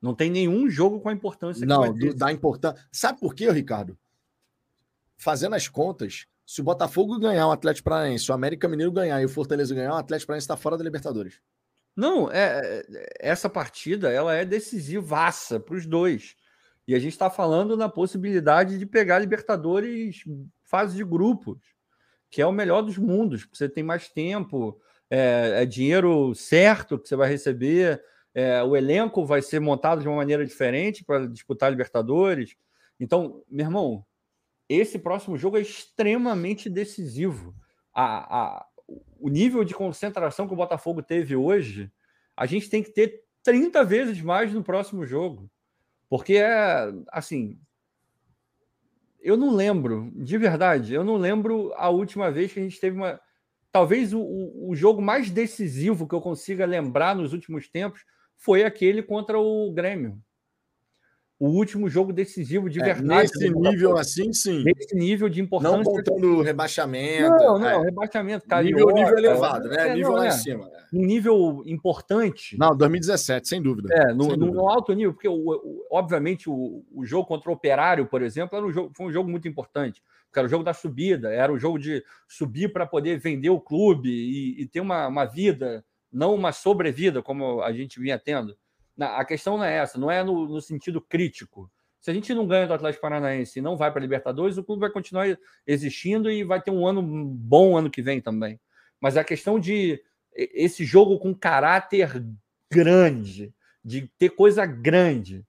Não 0.00 0.14
tem 0.14 0.30
nenhum 0.30 0.70
jogo 0.70 1.00
com 1.00 1.08
a 1.08 1.12
importância 1.12 1.66
Não, 1.66 1.92
dá 2.14 2.30
importância. 2.30 2.80
Sabe 2.92 3.18
por 3.18 3.34
quê, 3.34 3.50
Ricardo? 3.50 3.98
Fazendo 5.16 5.56
as 5.56 5.66
contas, 5.66 6.26
se 6.46 6.60
o 6.60 6.64
Botafogo 6.64 7.18
ganhar 7.18 7.48
o 7.48 7.50
Atlético 7.50 7.90
Paranaense, 7.90 8.30
o 8.30 8.34
América 8.34 8.68
Mineiro 8.68 8.92
ganhar 8.92 9.20
e 9.20 9.24
o 9.24 9.28
Fortaleza 9.28 9.74
ganhar, 9.74 9.94
o 9.94 9.96
Atlético 9.96 10.28
Paranaense 10.28 10.44
está 10.44 10.56
fora 10.56 10.78
da 10.78 10.84
Libertadores. 10.84 11.40
Não, 11.96 12.30
é, 12.30 12.84
é, 12.92 13.08
essa 13.18 13.50
partida 13.50 14.12
ela 14.12 14.36
é 14.36 14.44
decisivaça 14.44 15.58
para 15.58 15.74
os 15.74 15.84
dois. 15.84 16.36
E 16.88 16.94
a 16.94 16.98
gente 16.98 17.12
está 17.12 17.28
falando 17.28 17.76
na 17.76 17.86
possibilidade 17.86 18.78
de 18.78 18.86
pegar 18.86 19.18
Libertadores 19.18 20.24
fase 20.62 20.96
de 20.96 21.04
grupos, 21.04 21.58
que 22.30 22.40
é 22.40 22.46
o 22.46 22.52
melhor 22.52 22.80
dos 22.80 22.96
mundos, 22.96 23.44
porque 23.44 23.58
você 23.58 23.68
tem 23.68 23.84
mais 23.84 24.08
tempo, 24.08 24.80
é, 25.10 25.62
é 25.62 25.66
dinheiro 25.66 26.34
certo 26.34 26.98
que 26.98 27.06
você 27.06 27.14
vai 27.14 27.28
receber, 27.28 28.02
é, 28.34 28.62
o 28.62 28.74
elenco 28.74 29.26
vai 29.26 29.42
ser 29.42 29.60
montado 29.60 30.00
de 30.00 30.08
uma 30.08 30.16
maneira 30.16 30.46
diferente 30.46 31.04
para 31.04 31.26
disputar 31.26 31.70
Libertadores. 31.70 32.56
Então, 32.98 33.42
meu 33.50 33.66
irmão, 33.66 34.06
esse 34.66 34.98
próximo 34.98 35.36
jogo 35.36 35.58
é 35.58 35.60
extremamente 35.60 36.70
decisivo. 36.70 37.54
A, 37.92 38.38
a, 38.38 38.66
o 39.20 39.28
nível 39.28 39.62
de 39.62 39.74
concentração 39.74 40.46
que 40.46 40.54
o 40.54 40.56
Botafogo 40.56 41.02
teve 41.02 41.36
hoje, 41.36 41.92
a 42.34 42.46
gente 42.46 42.70
tem 42.70 42.82
que 42.82 42.90
ter 42.90 43.24
30 43.42 43.84
vezes 43.84 44.22
mais 44.22 44.54
no 44.54 44.64
próximo 44.64 45.04
jogo. 45.04 45.50
Porque 46.08 46.34
é 46.34 46.92
assim. 47.08 47.58
Eu 49.20 49.36
não 49.36 49.54
lembro, 49.54 50.10
de 50.14 50.38
verdade, 50.38 50.94
eu 50.94 51.04
não 51.04 51.16
lembro 51.16 51.72
a 51.76 51.88
última 51.90 52.30
vez 52.30 52.52
que 52.52 52.60
a 52.60 52.62
gente 52.62 52.80
teve 52.80 52.96
uma. 52.96 53.20
Talvez 53.70 54.14
o, 54.14 54.20
o 54.20 54.74
jogo 54.74 55.02
mais 55.02 55.30
decisivo 55.30 56.08
que 56.08 56.14
eu 56.14 56.20
consiga 56.20 56.64
lembrar 56.64 57.14
nos 57.14 57.32
últimos 57.32 57.68
tempos 57.68 58.04
foi 58.36 58.64
aquele 58.64 59.02
contra 59.02 59.38
o 59.38 59.70
Grêmio 59.72 60.22
o 61.40 61.48
último 61.48 61.88
jogo 61.88 62.12
decisivo 62.12 62.68
de 62.68 62.80
é, 62.80 62.84
verdade. 62.84 63.30
Nesse 63.32 63.50
nível 63.50 63.96
assim, 63.96 64.32
sim. 64.32 64.64
Nesse 64.64 64.94
nível 64.94 65.28
de 65.28 65.40
importância. 65.40 65.76
Não 65.76 65.84
contando 65.84 66.42
rebaixamento. 66.42 67.30
Não, 67.30 67.58
não, 67.58 67.68
é. 67.68 67.84
rebaixamento. 67.84 68.46
Carioca, 68.46 68.92
nível, 68.92 68.94
nível 68.94 69.18
elevado, 69.18 69.68
né? 69.68 69.88
É, 69.88 69.94
nível 69.94 70.12
lá 70.12 70.24
em 70.24 70.28
é. 70.28 70.32
cima. 70.32 70.68
Um 70.92 71.06
nível 71.06 71.62
importante. 71.64 72.58
Não, 72.58 72.76
2017, 72.76 73.46
sem 73.46 73.62
dúvida. 73.62 73.88
É, 73.94 74.12
no, 74.12 74.36
no, 74.36 74.52
no 74.52 74.68
alto 74.68 74.92
nível, 74.92 75.14
porque, 75.14 75.28
o, 75.28 75.34
o, 75.34 75.86
obviamente, 75.92 76.50
o, 76.50 76.84
o 76.92 77.06
jogo 77.06 77.28
contra 77.28 77.50
o 77.50 77.54
Operário, 77.54 78.06
por 78.06 78.20
exemplo, 78.20 78.56
era 78.56 78.66
um 78.66 78.72
jogo, 78.72 78.90
foi 78.96 79.06
um 79.06 79.12
jogo 79.12 79.30
muito 79.30 79.46
importante. 79.46 80.02
Porque 80.26 80.40
era 80.40 80.46
o 80.46 80.50
jogo 80.50 80.64
da 80.64 80.74
subida, 80.74 81.32
era 81.32 81.52
o 81.52 81.58
jogo 81.58 81.78
de 81.78 82.04
subir 82.26 82.72
para 82.72 82.84
poder 82.84 83.18
vender 83.18 83.50
o 83.50 83.60
clube 83.60 84.10
e, 84.10 84.62
e 84.62 84.66
ter 84.66 84.80
uma, 84.80 85.06
uma 85.06 85.24
vida 85.24 85.84
não 86.12 86.34
uma 86.34 86.52
sobrevida 86.52 87.22
como 87.22 87.62
a 87.62 87.72
gente 87.72 88.00
vinha 88.00 88.18
tendo. 88.18 88.56
A 88.98 89.24
questão 89.24 89.56
não 89.56 89.64
é 89.64 89.76
essa, 89.76 89.98
não 89.98 90.10
é 90.10 90.24
no, 90.24 90.48
no 90.48 90.60
sentido 90.60 91.00
crítico. 91.00 91.70
Se 92.00 92.10
a 92.10 92.14
gente 92.14 92.32
não 92.32 92.46
ganha 92.46 92.66
do 92.66 92.74
Atlético 92.74 93.02
Paranaense 93.02 93.58
e 93.58 93.62
não 93.62 93.76
vai 93.76 93.90
para 93.90 94.00
a 94.00 94.02
Libertadores, 94.02 94.56
o 94.56 94.64
clube 94.64 94.80
vai 94.80 94.90
continuar 94.90 95.26
existindo 95.66 96.30
e 96.30 96.44
vai 96.44 96.60
ter 96.60 96.70
um 96.70 96.86
ano 96.86 97.02
bom 97.02 97.76
ano 97.76 97.90
que 97.90 98.02
vem 98.02 98.20
também. 98.20 98.58
Mas 99.00 99.16
a 99.16 99.24
questão 99.24 99.58
de 99.58 100.02
esse 100.32 100.84
jogo 100.84 101.18
com 101.18 101.34
caráter 101.34 102.24
grande, 102.70 103.52
de 103.84 104.10
ter 104.18 104.30
coisa 104.30 104.64
grande. 104.64 105.44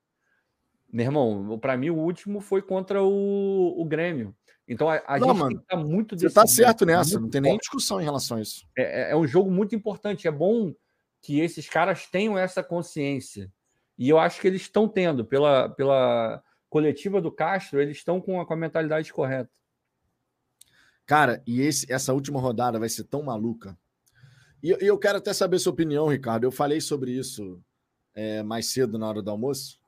Meu 0.92 1.06
irmão, 1.06 1.60
para 1.60 1.78
mim 1.78 1.92
o 1.92 1.98
último 1.98 2.42
foi 2.42 2.62
contra 2.62 3.04
o, 3.04 3.80
o 3.80 3.86
Grêmio. 3.86 4.36
Então 4.68 4.90
a, 4.90 5.02
a 5.06 5.20
não, 5.20 5.30
gente 5.30 5.40
mano, 5.40 5.64
tá 5.68 5.78
muito 5.78 6.18
Você 6.18 6.28
está 6.28 6.46
certo 6.48 6.86
nessa, 6.86 7.20
não 7.20 7.30
tem 7.30 7.42
nem 7.42 7.58
discussão 7.58 8.02
em 8.02 8.04
relação 8.04 8.38
a 8.38 8.42
isso. 8.42 8.68
É, 8.78 9.10
é, 9.10 9.12
é 9.12 9.16
um 9.16 9.28
jogo 9.28 9.52
muito 9.52 9.76
importante. 9.76 10.28
É 10.28 10.32
bom 10.32 10.74
que 11.22 11.40
esses 11.40 11.68
caras 11.70 12.06
tenham 12.08 12.38
essa 12.38 12.64
consciência. 12.64 13.52
E 13.98 14.08
eu 14.08 14.18
acho 14.18 14.40
que 14.40 14.48
eles 14.48 14.62
estão 14.62 14.88
tendo, 14.88 15.26
pela, 15.26 15.70
pela 15.70 16.42
coletiva 16.70 17.22
do 17.22 17.32
Castro, 17.32 17.82
eles 17.82 17.98
estão 17.98 18.22
com 18.22 18.40
a, 18.40 18.46
com 18.46 18.54
a 18.54 18.58
mentalidade 18.58 19.12
correta. 19.12 19.52
Cara, 21.06 21.42
e 21.46 21.62
esse, 21.62 21.92
essa 21.92 22.14
última 22.14 22.40
rodada 22.40 22.80
vai 22.80 22.88
ser 22.88 23.04
tão 23.06 23.24
maluca. 23.24 23.78
E, 24.62 24.70
e 24.70 24.88
eu 24.88 24.98
quero 24.98 25.18
até 25.18 25.34
saber 25.34 25.60
sua 25.60 25.74
opinião, 25.74 26.08
Ricardo. 26.08 26.44
Eu 26.44 26.52
falei 26.52 26.80
sobre 26.80 27.12
isso 27.12 27.62
é, 28.14 28.44
mais 28.44 28.68
cedo 28.68 28.98
na 28.98 29.08
hora 29.08 29.22
do 29.22 29.32
almoço. 29.32 29.80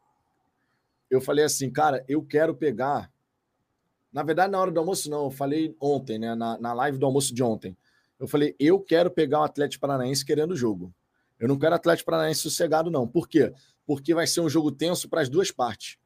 Eu 1.10 1.22
falei 1.22 1.46
assim, 1.46 1.70
cara, 1.70 2.04
eu 2.08 2.24
quero 2.24 2.56
pegar. 2.56 3.12
Na 4.12 4.24
verdade, 4.24 4.52
na 4.52 4.60
hora 4.60 4.72
do 4.72 4.80
almoço, 4.80 5.10
não. 5.10 5.26
Eu 5.26 5.32
falei 5.32 5.76
ontem, 5.80 6.18
né? 6.18 6.34
Na, 6.34 6.58
na 6.58 6.74
live 6.74 6.98
do 6.98 7.06
almoço 7.06 7.36
de 7.36 7.44
ontem. 7.44 7.78
Eu 8.20 8.28
falei, 8.28 8.56
eu 8.60 8.80
quero 8.80 9.12
pegar 9.12 9.42
o 9.42 9.44
Atlético 9.44 9.82
Paranaense 9.82 10.26
querendo 10.26 10.52
o 10.52 10.58
jogo. 10.58 10.94
Eu 11.42 11.48
não 11.48 11.58
quero 11.58 11.74
Atlético 11.74 12.12
Paranaense 12.12 12.42
sossegado, 12.42 12.92
não. 12.92 13.08
Por 13.08 13.28
quê? 13.28 13.52
Porque 13.84 14.14
vai 14.14 14.28
ser 14.28 14.42
um 14.42 14.50
jogo 14.50 14.72
tenso 14.72 15.10
para 15.10 15.22
as 15.22 15.28
duas 15.28 15.50
partes. 15.50 15.98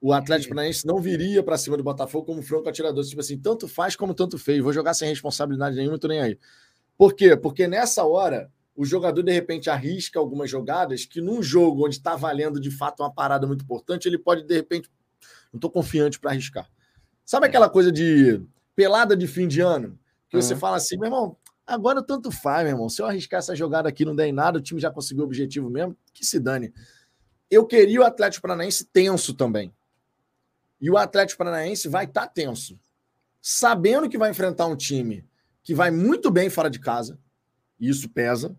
O 0.00 0.12
Atlético 0.12 0.54
Paranaense 0.54 0.86
não 0.86 1.00
viria 1.00 1.42
para 1.42 1.58
cima 1.58 1.76
do 1.76 1.82
Botafogo 1.82 2.26
como 2.26 2.40
franco 2.42 2.68
atirador. 2.68 3.04
Tipo 3.04 3.20
assim, 3.20 3.36
tanto 3.36 3.66
faz 3.66 3.96
como 3.96 4.14
tanto 4.14 4.38
fez. 4.38 4.62
Vou 4.62 4.72
jogar 4.72 4.94
sem 4.94 5.08
responsabilidade 5.08 5.74
nenhuma, 5.74 5.98
tô 5.98 6.06
nem 6.06 6.20
aí. 6.20 6.38
Por 6.96 7.12
quê? 7.14 7.36
Porque 7.36 7.66
nessa 7.66 8.04
hora, 8.04 8.48
o 8.76 8.84
jogador 8.84 9.20
de 9.20 9.32
repente 9.32 9.68
arrisca 9.68 10.20
algumas 10.20 10.48
jogadas 10.48 11.04
que 11.04 11.20
num 11.20 11.42
jogo 11.42 11.84
onde 11.84 11.96
está 11.96 12.14
valendo 12.14 12.60
de 12.60 12.70
fato 12.70 13.00
uma 13.02 13.12
parada 13.12 13.48
muito 13.48 13.64
importante, 13.64 14.06
ele 14.06 14.16
pode 14.16 14.44
de 14.44 14.54
repente. 14.54 14.88
Não 15.52 15.58
estou 15.58 15.70
confiante 15.70 16.20
para 16.20 16.30
arriscar. 16.30 16.70
Sabe 17.24 17.46
aquela 17.46 17.68
coisa 17.68 17.90
de 17.90 18.40
pelada 18.76 19.16
de 19.16 19.26
fim 19.26 19.48
de 19.48 19.60
ano? 19.60 19.98
Que 20.28 20.36
você 20.36 20.54
uhum. 20.54 20.60
fala 20.60 20.76
assim, 20.76 20.96
meu 20.96 21.06
irmão, 21.06 21.36
Agora 21.66 22.02
tanto 22.02 22.30
faz, 22.30 22.64
meu 22.64 22.74
irmão. 22.74 22.88
Se 22.88 23.02
eu 23.02 23.06
arriscar 23.06 23.38
essa 23.38 23.56
jogada 23.56 23.88
aqui 23.88 24.04
não 24.04 24.14
der 24.14 24.28
em 24.28 24.32
nada, 24.32 24.58
o 24.58 24.62
time 24.62 24.80
já 24.80 24.90
conseguiu 24.90 25.24
o 25.24 25.26
objetivo 25.26 25.68
mesmo, 25.68 25.96
que 26.12 26.24
se 26.24 26.38
dane. 26.38 26.72
Eu 27.50 27.66
queria 27.66 28.00
o 28.00 28.04
Atlético 28.04 28.42
Paranaense 28.42 28.84
tenso 28.84 29.34
também. 29.34 29.74
E 30.80 30.90
o 30.90 30.96
Atlético 30.96 31.38
Paranaense 31.38 31.88
vai 31.88 32.04
estar 32.04 32.22
tá 32.22 32.28
tenso. 32.28 32.78
Sabendo 33.40 34.08
que 34.08 34.18
vai 34.18 34.30
enfrentar 34.30 34.66
um 34.66 34.76
time 34.76 35.26
que 35.62 35.74
vai 35.74 35.90
muito 35.90 36.30
bem 36.30 36.48
fora 36.48 36.70
de 36.70 36.78
casa. 36.78 37.18
E 37.80 37.88
isso 37.88 38.08
pesa. 38.08 38.56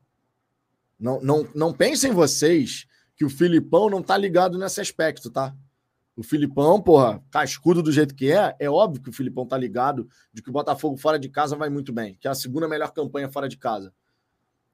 Não, 1.00 1.22
não, 1.22 1.48
não 1.56 1.74
pensem 1.74 2.12
vocês 2.12 2.86
que 3.16 3.24
o 3.24 3.30
Filipão 3.30 3.90
não 3.90 4.02
tá 4.02 4.18
ligado 4.18 4.58
nesse 4.58 4.82
aspecto, 4.82 5.30
tá? 5.32 5.56
O 6.18 6.24
Filipão, 6.24 6.82
porra, 6.82 7.24
cascudo 7.30 7.84
do 7.84 7.92
jeito 7.92 8.16
que 8.16 8.32
é, 8.32 8.56
é 8.60 8.68
óbvio 8.68 9.04
que 9.04 9.10
o 9.12 9.14
Filipão 9.14 9.46
tá 9.46 9.56
ligado 9.56 10.10
de 10.34 10.42
que 10.42 10.50
o 10.50 10.52
Botafogo 10.52 10.98
fora 10.98 11.20
de 11.20 11.30
casa 11.30 11.56
vai 11.56 11.70
muito 11.70 11.94
bem, 11.94 12.18
que 12.20 12.28
é 12.28 12.32
a 12.32 12.34
segunda 12.34 12.68
melhor 12.68 12.92
campanha 12.92 13.30
fora 13.30 13.48
de 13.48 13.56
casa. 13.56 13.94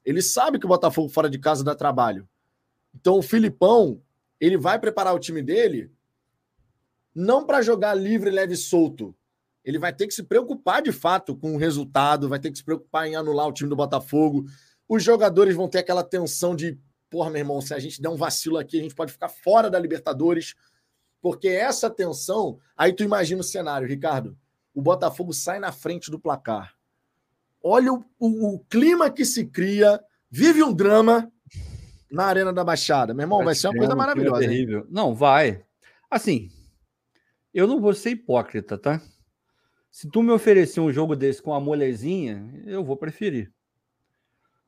Ele 0.05 0.21
sabe 0.21 0.57
que 0.57 0.65
o 0.65 0.69
Botafogo 0.69 1.09
fora 1.09 1.29
de 1.29 1.37
casa 1.37 1.61
dá 1.61 1.75
trabalho. 1.75 2.25
Então 2.95 3.17
o 3.17 3.21
Filipão, 3.21 4.01
ele 4.39 4.55
vai 4.57 4.79
preparar 4.79 5.13
o 5.13 5.19
time 5.19 5.41
dele 5.41 5.91
não 7.13 7.45
para 7.45 7.61
jogar 7.61 7.93
livre, 7.93 8.31
leve 8.31 8.53
e 8.53 8.57
solto. 8.57 9.13
Ele 9.65 9.77
vai 9.77 9.91
ter 9.91 10.07
que 10.07 10.13
se 10.13 10.23
preocupar 10.23 10.81
de 10.81 10.93
fato 10.93 11.35
com 11.35 11.55
o 11.55 11.57
resultado, 11.57 12.29
vai 12.29 12.39
ter 12.39 12.51
que 12.51 12.57
se 12.57 12.63
preocupar 12.63 13.05
em 13.05 13.17
anular 13.17 13.49
o 13.49 13.53
time 13.53 13.69
do 13.69 13.75
Botafogo. 13.75 14.45
Os 14.87 15.03
jogadores 15.03 15.57
vão 15.57 15.67
ter 15.67 15.79
aquela 15.79 16.05
tensão 16.05 16.55
de, 16.55 16.79
porra, 17.09 17.29
meu 17.29 17.39
irmão, 17.39 17.59
se 17.59 17.73
a 17.73 17.79
gente 17.79 18.01
der 18.01 18.07
um 18.07 18.15
vacilo 18.15 18.57
aqui, 18.57 18.79
a 18.79 18.81
gente 18.81 18.95
pode 18.95 19.11
ficar 19.11 19.27
fora 19.27 19.69
da 19.69 19.77
Libertadores 19.77 20.55
porque 21.23 21.47
essa 21.47 21.89
tensão. 21.89 22.59
Aí 22.75 22.91
tu 22.91 23.01
imagina 23.01 23.39
o 23.39 23.45
cenário, 23.45 23.87
Ricardo. 23.87 24.37
O 24.75 24.81
Botafogo 24.81 25.31
sai 25.31 25.57
na 25.57 25.71
frente 25.71 26.11
do 26.11 26.19
placar. 26.19 26.75
Olha 27.63 27.93
o, 27.93 28.03
o, 28.19 28.55
o 28.55 28.59
clima 28.65 29.09
que 29.09 29.23
se 29.23 29.45
cria, 29.45 30.03
vive 30.29 30.61
um 30.61 30.73
drama 30.73 31.31
na 32.11 32.25
Arena 32.25 32.51
da 32.51 32.61
Baixada. 32.61 33.13
Meu 33.13 33.23
irmão, 33.23 33.37
vai, 33.37 33.45
vai 33.45 33.55
ser 33.55 33.69
uma 33.69 33.77
coisa 33.77 33.95
maravilhosa. 33.95 34.41
Terrível. 34.41 34.79
Hein? 34.81 34.87
Não, 34.89 35.15
vai. 35.15 35.63
Assim, 36.11 36.49
eu 37.53 37.67
não 37.67 37.79
vou 37.79 37.93
ser 37.93 38.09
hipócrita, 38.09 38.77
tá? 38.77 39.01
Se 39.89 40.09
tu 40.09 40.21
me 40.21 40.31
oferecer 40.31 40.81
um 40.81 40.91
jogo 40.91 41.15
desse 41.15 41.41
com 41.41 41.53
a 41.53 41.59
molezinha, 41.61 42.51
eu 42.65 42.83
vou 42.83 42.97
preferir. 42.97 43.49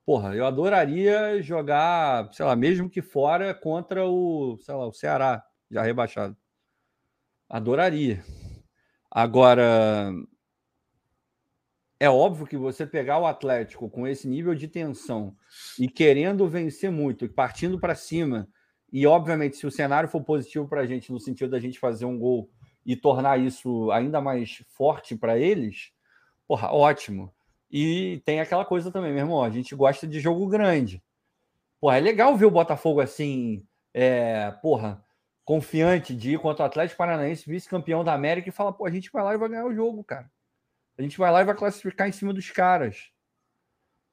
Porra, 0.05 0.33
eu 0.33 0.45
adoraria 0.45 1.41
jogar, 1.41 2.31
sei 2.31 2.45
lá, 2.45 2.55
mesmo 2.55 2.89
que 2.89 3.01
fora 3.01 3.53
contra 3.53 4.05
o, 4.05 4.57
sei 4.61 4.73
lá, 4.73 4.87
o 4.87 4.93
Ceará, 4.93 5.43
já 5.69 5.81
rebaixado. 5.81 6.37
Adoraria. 7.49 8.23
Agora, 9.09 10.11
é 11.99 12.09
óbvio 12.09 12.45
que 12.45 12.57
você 12.57 12.85
pegar 12.85 13.19
o 13.19 13.25
Atlético 13.25 13.89
com 13.89 14.07
esse 14.07 14.27
nível 14.27 14.53
de 14.53 14.67
tensão 14.67 15.35
e 15.79 15.87
querendo 15.87 16.47
vencer 16.47 16.91
muito, 16.91 17.27
partindo 17.29 17.79
para 17.79 17.95
cima, 17.95 18.47
e 18.91 19.05
obviamente, 19.05 19.57
se 19.57 19.67
o 19.67 19.71
cenário 19.71 20.07
for 20.07 20.23
positivo 20.23 20.67
para 20.67 20.81
a 20.81 20.85
gente, 20.85 21.11
no 21.11 21.19
sentido 21.19 21.51
da 21.51 21.59
gente 21.59 21.79
fazer 21.79 22.05
um 22.05 22.17
gol 22.17 22.49
e 22.85 22.95
tornar 22.95 23.39
isso 23.39 23.91
ainda 23.91 24.21
mais 24.21 24.63
forte 24.69 25.15
para 25.15 25.37
eles, 25.37 25.91
porra, 26.47 26.71
ótimo. 26.71 27.33
E 27.69 28.21
tem 28.25 28.39
aquela 28.39 28.63
coisa 28.63 28.91
também, 28.91 29.11
meu 29.11 29.23
irmão, 29.23 29.43
a 29.43 29.49
gente 29.49 29.75
gosta 29.75 30.07
de 30.07 30.19
jogo 30.19 30.47
grande. 30.47 31.03
Porra, 31.79 31.97
é 31.97 31.99
legal 31.99 32.37
ver 32.37 32.45
o 32.45 32.51
Botafogo 32.51 33.01
assim, 33.01 33.65
é, 33.93 34.51
porra, 34.61 35.03
confiante 35.45 36.15
de 36.15 36.33
ir 36.33 36.39
contra 36.39 36.63
o 36.63 36.65
Atlético 36.65 36.97
Paranaense, 36.97 37.49
vice-campeão 37.49 38.03
da 38.03 38.13
América, 38.13 38.49
e 38.49 38.51
fala: 38.51 38.73
pô, 38.73 38.85
a 38.85 38.89
gente 38.89 39.11
vai 39.11 39.23
lá 39.23 39.33
e 39.35 39.37
vai 39.37 39.47
ganhar 39.47 39.65
o 39.65 39.73
jogo, 39.73 40.03
cara. 40.03 40.29
A 40.97 41.01
gente 41.01 41.17
vai 41.17 41.31
lá 41.31 41.41
e 41.41 41.45
vai 41.45 41.55
classificar 41.55 42.09
em 42.09 42.11
cima 42.11 42.33
dos 42.33 42.49
caras. 42.49 43.11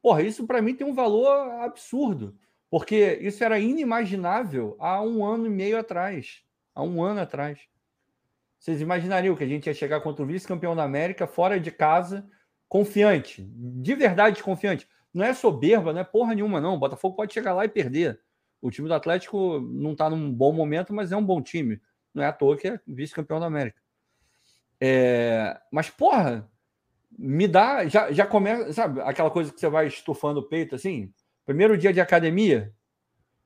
Porra, 0.01 0.21
isso 0.21 0.45
para 0.45 0.61
mim 0.61 0.75
tem 0.75 0.85
um 0.85 0.93
valor 0.93 1.29
absurdo, 1.61 2.37
porque 2.69 3.17
isso 3.21 3.43
era 3.43 3.57
inimaginável 3.57 4.75
há 4.79 5.01
um 5.01 5.25
ano 5.25 5.47
e 5.47 5.49
meio 5.49 5.77
atrás. 5.77 6.43
Há 6.75 6.83
um 6.83 7.01
ano 7.01 7.21
atrás. 7.21 7.59
Vocês 8.59 8.81
imaginariam 8.81 9.35
que 9.35 9.43
a 9.43 9.47
gente 9.47 9.67
ia 9.67 9.73
chegar 9.73 10.01
contra 10.01 10.23
o 10.23 10.25
vice-campeão 10.25 10.75
da 10.75 10.83
América, 10.83 11.27
fora 11.27 11.59
de 11.59 11.71
casa, 11.71 12.29
confiante, 12.67 13.43
de 13.45 13.95
verdade 13.95 14.43
confiante. 14.43 14.87
Não 15.13 15.23
é 15.23 15.33
soberba, 15.33 15.93
não 15.93 16.01
é 16.01 16.03
porra 16.03 16.33
nenhuma, 16.33 16.59
não. 16.59 16.75
O 16.75 16.79
Botafogo 16.79 17.15
pode 17.15 17.33
chegar 17.33 17.53
lá 17.53 17.65
e 17.65 17.69
perder. 17.69 18.19
O 18.63 18.71
time 18.71 18.87
do 18.87 18.93
Atlético 18.93 19.59
não 19.59 19.91
está 19.91 20.09
num 20.09 20.31
bom 20.31 20.53
momento, 20.53 20.93
mas 20.93 21.11
é 21.11 21.17
um 21.17 21.25
bom 21.25 21.41
time. 21.41 21.81
Não 22.13 22.23
é 22.23 22.27
à 22.27 22.31
toa 22.31 22.55
que 22.55 22.69
é 22.69 22.79
vice-campeão 22.87 23.37
da 23.37 23.45
América. 23.45 23.77
É, 24.79 25.59
mas, 25.69 25.89
porra, 25.89 26.49
me 27.11 27.45
dá. 27.45 27.85
Já, 27.89 28.09
já 28.13 28.25
começa, 28.25 28.71
sabe, 28.71 29.01
aquela 29.01 29.29
coisa 29.29 29.51
que 29.51 29.59
você 29.59 29.67
vai 29.67 29.87
estufando 29.87 30.39
o 30.39 30.47
peito 30.47 30.75
assim? 30.75 31.13
Primeiro 31.45 31.77
dia 31.77 31.91
de 31.91 31.99
academia, 31.99 32.73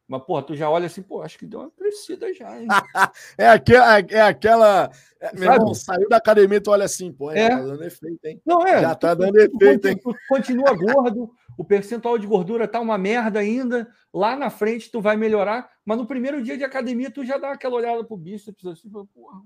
mas, 0.07 0.23
porra, 0.23 0.43
tu 0.43 0.55
já 0.55 0.69
olha 0.69 0.85
assim, 0.85 1.01
pô, 1.01 1.23
acho 1.23 1.37
que 1.39 1.47
deu 1.47 1.61
uma 1.61 1.71
crescida 1.71 2.31
já, 2.31 2.61
hein? 2.61 2.67
é, 3.39 3.49
aquela, 3.49 3.99
é 3.99 4.21
aquela. 4.21 4.91
É, 5.19 5.35
meu 5.35 5.51
irmão, 5.51 5.73
saiu 5.73 6.07
da 6.07 6.17
academia, 6.17 6.61
tu 6.61 6.69
olha 6.69 6.85
assim, 6.85 7.11
pô, 7.11 7.31
é, 7.31 7.39
é. 7.39 7.49
tá 7.49 7.59
dando 7.59 7.83
efeito, 7.83 8.25
hein? 8.25 8.41
Não, 8.45 8.67
é. 8.67 8.81
Já 8.81 8.93
tá 8.93 9.15
dando 9.15 9.35
efeito, 9.35 9.87
hein? 9.87 9.99
Continua 10.29 10.75
gordo, 10.75 11.31
o 11.57 11.65
percentual 11.65 12.19
de 12.19 12.27
gordura 12.27 12.67
tá 12.67 12.79
uma 12.79 12.97
merda 12.97 13.39
ainda, 13.39 13.89
lá 14.13 14.35
na 14.35 14.49
frente 14.49 14.91
tu 14.91 15.01
vai 15.01 15.17
melhorar, 15.17 15.69
mas 15.83 15.97
no 15.97 16.05
primeiro 16.05 16.41
dia 16.43 16.55
de 16.55 16.63
academia 16.63 17.09
tu 17.09 17.25
já 17.25 17.37
dá 17.37 17.51
aquela 17.51 17.75
olhada 17.75 18.03
pro 18.03 18.15
bíceps 18.15 18.65
assim, 18.67 18.89
porra. 18.89 19.41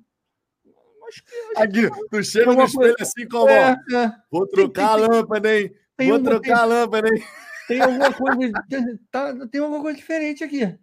Acho 1.07 1.23
que, 1.25 1.35
acho 1.35 1.63
Aqui, 1.63 1.89
que... 1.89 2.09
tu 2.09 2.23
chega 2.23 2.53
no 2.53 2.63
espelho 2.63 2.95
assim 2.99 3.27
como, 3.27 3.49
é, 3.49 3.71
é. 3.93 4.11
vou 4.29 4.45
trocar 4.45 4.95
tem, 4.95 5.05
a 5.05 5.07
lâmpada, 5.07 5.59
hein? 5.59 5.73
Vou 5.97 6.09
uma, 6.09 6.23
trocar 6.23 6.41
tem, 6.41 6.53
a 6.53 6.65
lâmpada, 6.65 7.07
hein? 7.07 7.23
Tem 7.67 7.81
alguma 7.81 8.13
coisa, 8.13 8.51
tá, 9.09 9.47
tem 9.47 9.61
alguma 9.61 9.81
coisa 9.81 9.97
diferente 9.97 10.43
aqui. 10.43 10.77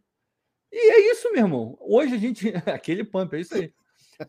E 0.72 0.92
é 0.92 1.12
isso, 1.12 1.30
meu 1.32 1.44
irmão. 1.44 1.76
Hoje 1.80 2.14
a 2.14 2.18
gente, 2.18 2.52
aquele 2.66 3.04
pump, 3.04 3.34
é 3.34 3.40
isso 3.40 3.54
aí. 3.54 3.72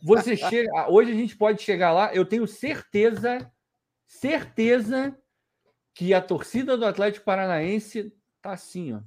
Você 0.04 0.38
chega, 0.38 0.90
hoje 0.90 1.12
a 1.12 1.16
gente 1.16 1.36
pode 1.36 1.62
chegar 1.62 1.92
lá, 1.92 2.14
eu 2.14 2.26
tenho 2.26 2.46
certeza, 2.46 3.52
certeza 4.06 5.18
que 6.00 6.14
a 6.14 6.22
torcida 6.22 6.78
do 6.78 6.86
Atlético 6.86 7.26
Paranaense 7.26 8.14
tá 8.42 8.54
assim, 8.54 8.94
ó. 8.94 9.02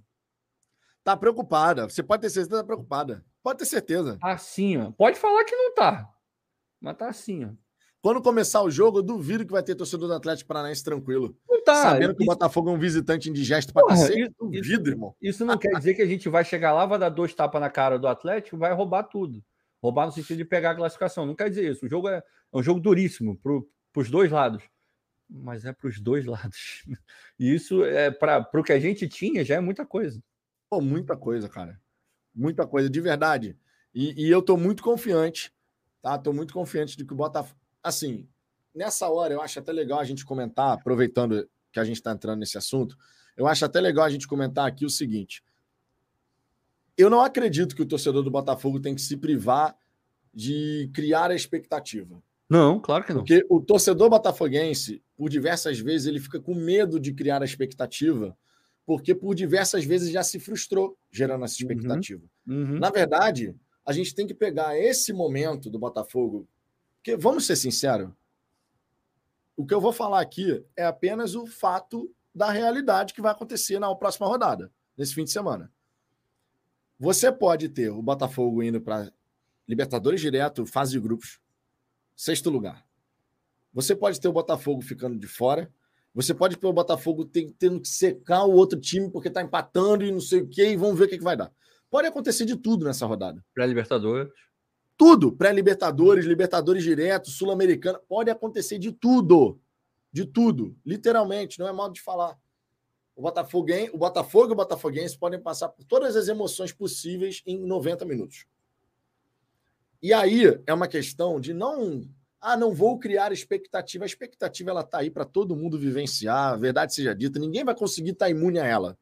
Tá 1.03 1.17
preocupada. 1.17 1.89
Você 1.89 2.03
pode 2.03 2.21
ter 2.21 2.29
certeza 2.29 2.61
tá 2.61 2.67
preocupada. 2.67 3.25
Pode 3.43 3.61
ter 3.61 3.65
certeza. 3.65 4.19
Tá 4.21 4.33
assim, 4.33 4.77
ó. 4.77 4.91
Pode 4.91 5.19
falar 5.19 5.43
que 5.45 5.57
não 5.57 5.75
tá. 5.75 6.07
Mas 6.79 6.99
tá 6.99 7.09
assim, 7.09 7.47
ó. 7.47 7.49
quando 8.03 8.21
começar 8.21 8.61
o 8.61 8.71
jogo, 8.71 8.99
eu 8.99 9.03
duvido 9.03 9.47
que 9.47 9.53
vai 9.53 9.63
ter 9.63 9.75
torcedor 9.75 10.07
do 10.07 10.13
Atlético 10.13 10.49
Paranaense 10.49 10.85
tranquilo. 10.85 11.35
Não 11.49 11.65
tá. 11.65 11.77
Sabendo 11.77 12.15
que 12.15 12.25
isso... 12.25 12.31
o 12.31 12.35
Botafogo 12.35 12.69
é 12.69 12.73
um 12.75 12.79
visitante 12.79 13.31
indigesto 13.31 13.73
pra 13.73 13.87
cacete, 13.87 14.25
isso, 14.25 14.35
duvido, 14.39 14.91
irmão. 14.91 15.17
Isso 15.19 15.47
não 15.47 15.57
quer 15.57 15.73
dizer 15.79 15.95
que 15.95 16.03
a 16.03 16.07
gente 16.07 16.29
vai 16.29 16.45
chegar 16.45 16.75
lá, 16.75 16.85
vai 16.85 16.99
dar 16.99 17.09
dois 17.09 17.35
tapas 17.35 17.59
na 17.59 17.71
cara 17.71 17.99
do 17.99 18.07
Atlético 18.07 18.59
vai 18.59 18.75
roubar 18.75 19.05
tudo. 19.05 19.43
Roubar 19.83 20.05
no 20.05 20.13
sentido 20.13 20.37
de 20.37 20.45
pegar 20.45 20.73
a 20.73 20.77
classificação. 20.77 21.25
Não 21.25 21.35
quer 21.35 21.49
dizer 21.49 21.73
isso. 21.73 21.87
O 21.87 21.89
jogo 21.89 22.11
é, 22.11 22.19
é 22.19 22.23
um 22.53 22.63
jogo 22.63 22.81
duríssimo 22.81 23.35
para 23.39 24.03
os 24.03 24.11
dois 24.11 24.31
lados. 24.31 24.63
Mas 25.35 25.65
é 25.65 25.73
para 25.73 25.89
os 25.89 25.99
dois 25.99 26.25
lados. 26.27 26.85
E 27.39 27.55
isso 27.55 27.85
é 27.85 28.11
para 28.11 28.49
o 28.55 28.63
que 28.63 28.73
a 28.73 28.79
gente 28.79 29.09
tinha 29.09 29.45
já 29.45 29.57
é 29.57 29.61
muita 29.61 29.87
coisa. 29.87 30.23
Pô, 30.69 30.81
muita 30.81 31.17
coisa, 31.17 31.49
cara. 31.49 31.81
Muita 32.35 32.67
coisa, 32.67 32.89
de 32.89 33.01
verdade. 33.01 33.57
E, 33.95 34.27
e 34.27 34.31
eu 34.31 34.43
tô 34.43 34.57
muito 34.57 34.83
confiante, 34.83 35.53
tá? 36.01 36.19
Tô 36.19 36.33
muito 36.33 36.53
confiante 36.53 36.97
de 36.97 37.05
que 37.05 37.13
o 37.13 37.17
Botafogo. 37.17 37.59
Assim, 37.83 38.29
nessa 38.75 39.09
hora 39.09 39.35
eu 39.35 39.43
acho 39.43 39.59
até 39.59 39.73
legal 39.73 39.99
a 39.99 40.05
gente 40.05 40.25
comentar, 40.25 40.73
aproveitando 40.73 41.49
que 41.71 41.81
a 41.81 41.85
gente 41.85 41.97
está 41.97 42.13
entrando 42.13 42.41
nesse 42.41 42.57
assunto, 42.57 42.97
eu 43.37 43.47
acho 43.47 43.65
até 43.65 43.81
legal 43.81 44.05
a 44.05 44.11
gente 44.11 44.29
comentar 44.29 44.67
aqui 44.67 44.85
o 44.85 44.91
seguinte. 44.91 45.43
Eu 46.97 47.09
não 47.09 47.21
acredito 47.21 47.75
que 47.75 47.83
o 47.83 47.87
torcedor 47.87 48.23
do 48.23 48.31
Botafogo 48.31 48.81
tem 48.81 48.95
que 48.95 49.01
se 49.01 49.17
privar 49.17 49.77
de 50.33 50.91
criar 50.95 51.31
a 51.31 51.35
expectativa. 51.35 52.23
Não, 52.53 52.79
claro 52.79 53.05
que 53.05 53.15
não. 53.15 53.21
Porque 53.21 53.47
o 53.49 53.63
torcedor 53.63 54.11
botafoguense, 54.11 55.03
por 55.23 55.31
diversas 55.31 55.79
vezes, 55.79 56.09
ele 56.09 56.19
fica 56.19 56.41
com 56.41 56.53
medo 56.53 56.99
de 56.99 57.13
criar 57.15 57.43
a 57.43 57.45
expectativa, 57.45 58.37
porque 58.85 59.15
por 59.15 59.37
diversas 59.37 59.85
vezes 59.85 60.11
já 60.11 60.25
se 60.25 60.41
frustrou 60.41 60.99
gerando 61.13 61.45
essa 61.45 61.63
uhum. 61.63 61.71
expectativa. 61.71 62.25
Uhum. 62.45 62.57
Uhum. 62.57 62.79
Na 62.81 62.91
verdade, 62.91 63.55
a 63.87 63.93
gente 63.93 64.17
tem 64.17 64.27
que 64.27 64.35
pegar 64.35 64.77
esse 64.77 65.13
momento 65.13 65.71
do 65.71 65.79
Botafogo, 65.79 66.49
porque 66.97 67.17
vamos 67.17 67.47
ser 67.47 67.55
sinceros, 67.55 68.11
o 69.57 69.65
que 69.65 69.73
eu 69.73 69.81
vou 69.81 69.93
falar 69.93 70.21
aqui 70.21 70.61
é 70.77 70.85
apenas 70.85 71.37
o 71.37 71.47
fato 71.47 72.13
da 72.35 72.51
realidade 72.51 73.15
que 73.15 73.23
vai 73.23 73.31
acontecer 73.31 73.79
na 73.79 73.95
próxima 73.95 74.27
rodada, 74.27 74.73
nesse 74.99 75.15
fim 75.15 75.23
de 75.23 75.31
semana. 75.31 75.71
Você 76.99 77.31
pode 77.31 77.69
ter 77.69 77.91
o 77.91 78.03
Botafogo 78.03 78.61
indo 78.61 78.81
para 78.81 79.13
Libertadores 79.69 80.21
direto, 80.21 80.67
fase 80.67 80.91
de 80.91 80.99
grupos, 80.99 81.39
sexto 82.17 82.51
lugar. 82.51 82.85
Você 83.73 83.95
pode 83.95 84.21
ter 84.21 84.29
o 84.29 84.33
Botafogo 84.33 84.83
ficando 84.83 85.19
de 85.19 85.27
fora. 85.27 85.73
Você 86.15 86.35
pode 86.35 86.57
ter 86.57 86.67
o 86.67 86.73
Botafogo 86.73 87.25
tendo 87.25 87.81
que 87.81 87.89
secar 87.89 88.45
o 88.45 88.53
outro 88.53 88.79
time 88.79 89.11
porque 89.11 89.29
está 89.29 89.41
empatando 89.41 90.05
e 90.05 90.13
não 90.13 90.21
sei 90.21 90.43
o 90.43 90.49
quê, 90.49 90.73
e 90.73 90.77
vamos 90.77 90.99
ver 90.99 91.07
o 91.07 91.09
que, 91.09 91.19
que 91.19 91.25
vai 91.25 91.37
dar. 91.37 91.51
Pode 91.91 92.07
acontecer 92.07 92.45
de 92.45 92.57
tudo 92.57 92.85
nessa 92.85 93.07
rodada. 93.07 93.43
Pré-Libertadores. 93.55 94.33
Tudo. 94.97 95.33
Pré-Libertadores, 95.33 96.27
Libertadores 96.27 96.83
direto, 96.83 97.31
Sul-Americana. 97.31 97.99
Pode 98.09 98.31
acontecer 98.31 98.79
de 98.79 98.93
tudo. 98.93 99.59
De 100.13 100.27
tudo. 100.27 100.77
Literalmente, 100.85 101.59
não 101.59 101.67
é 101.67 101.73
modo 101.73 101.95
de 101.95 102.03
falar. 102.03 102.39
O 103.15 103.23
Botafogo, 103.23 103.69
o 103.93 103.99
Botafogo 103.99 104.51
e 104.51 104.53
o 104.53 104.57
Botafoguense 104.57 105.19
podem 105.19 105.41
passar 105.41 105.69
por 105.69 105.85
todas 105.85 106.17
as 106.17 106.29
emoções 106.29 106.73
possíveis 106.73 107.43
em 107.47 107.59
90 107.59 108.05
minutos. 108.05 108.47
E 110.03 110.13
aí 110.13 110.61
é 110.67 110.75
uma 110.75 110.89
questão 110.89 111.41
de 111.41 111.53
não. 111.53 112.09
Ah, 112.45 112.57
não 112.57 112.75
vou 112.75 112.99
criar 112.99 113.31
expectativa. 113.33 114.05
A 114.05 114.07
expectativa 114.07 114.71
ela 114.71 114.81
está 114.81 114.99
aí 114.99 115.09
para 115.09 115.25
todo 115.25 115.55
mundo 115.55 115.79
vivenciar, 115.79 116.55
a 116.55 116.57
verdade 116.57 116.93
seja 116.93 117.15
dita. 117.15 117.39
Ninguém 117.39 117.65
vai 117.65 117.75
conseguir 117.75 118.11
estar 118.11 118.27
tá 118.27 118.31
imune 118.31 118.59
a 118.59 118.67
ela. 118.67 118.99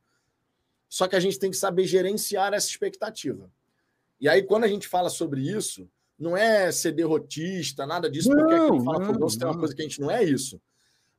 Só 0.90 1.08
que 1.08 1.16
a 1.16 1.20
gente 1.20 1.38
tem 1.38 1.50
que 1.50 1.56
saber 1.56 1.86
gerenciar 1.86 2.52
essa 2.52 2.68
expectativa. 2.68 3.50
E 4.20 4.28
aí, 4.28 4.42
quando 4.42 4.64
a 4.64 4.68
gente 4.68 4.86
fala 4.86 5.08
sobre 5.08 5.40
isso, 5.40 5.88
não 6.18 6.36
é 6.36 6.70
ser 6.70 6.92
derrotista, 6.92 7.86
nada 7.86 8.10
disso, 8.10 8.28
porque 8.28 8.52
aqui 8.52 8.84
Fala 8.84 9.06
Fogão 9.06 9.28
tem 9.28 9.48
uma 9.48 9.58
coisa 9.58 9.74
que 9.74 9.80
a 9.80 9.84
gente 9.84 10.00
não 10.00 10.10
é 10.10 10.22
isso. 10.22 10.60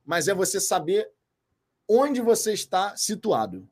Mas 0.04 0.28
é 0.28 0.34
você 0.34 0.60
saber 0.60 1.10
onde 1.88 2.20
você 2.20 2.52
está 2.52 2.96
situado 2.96 3.68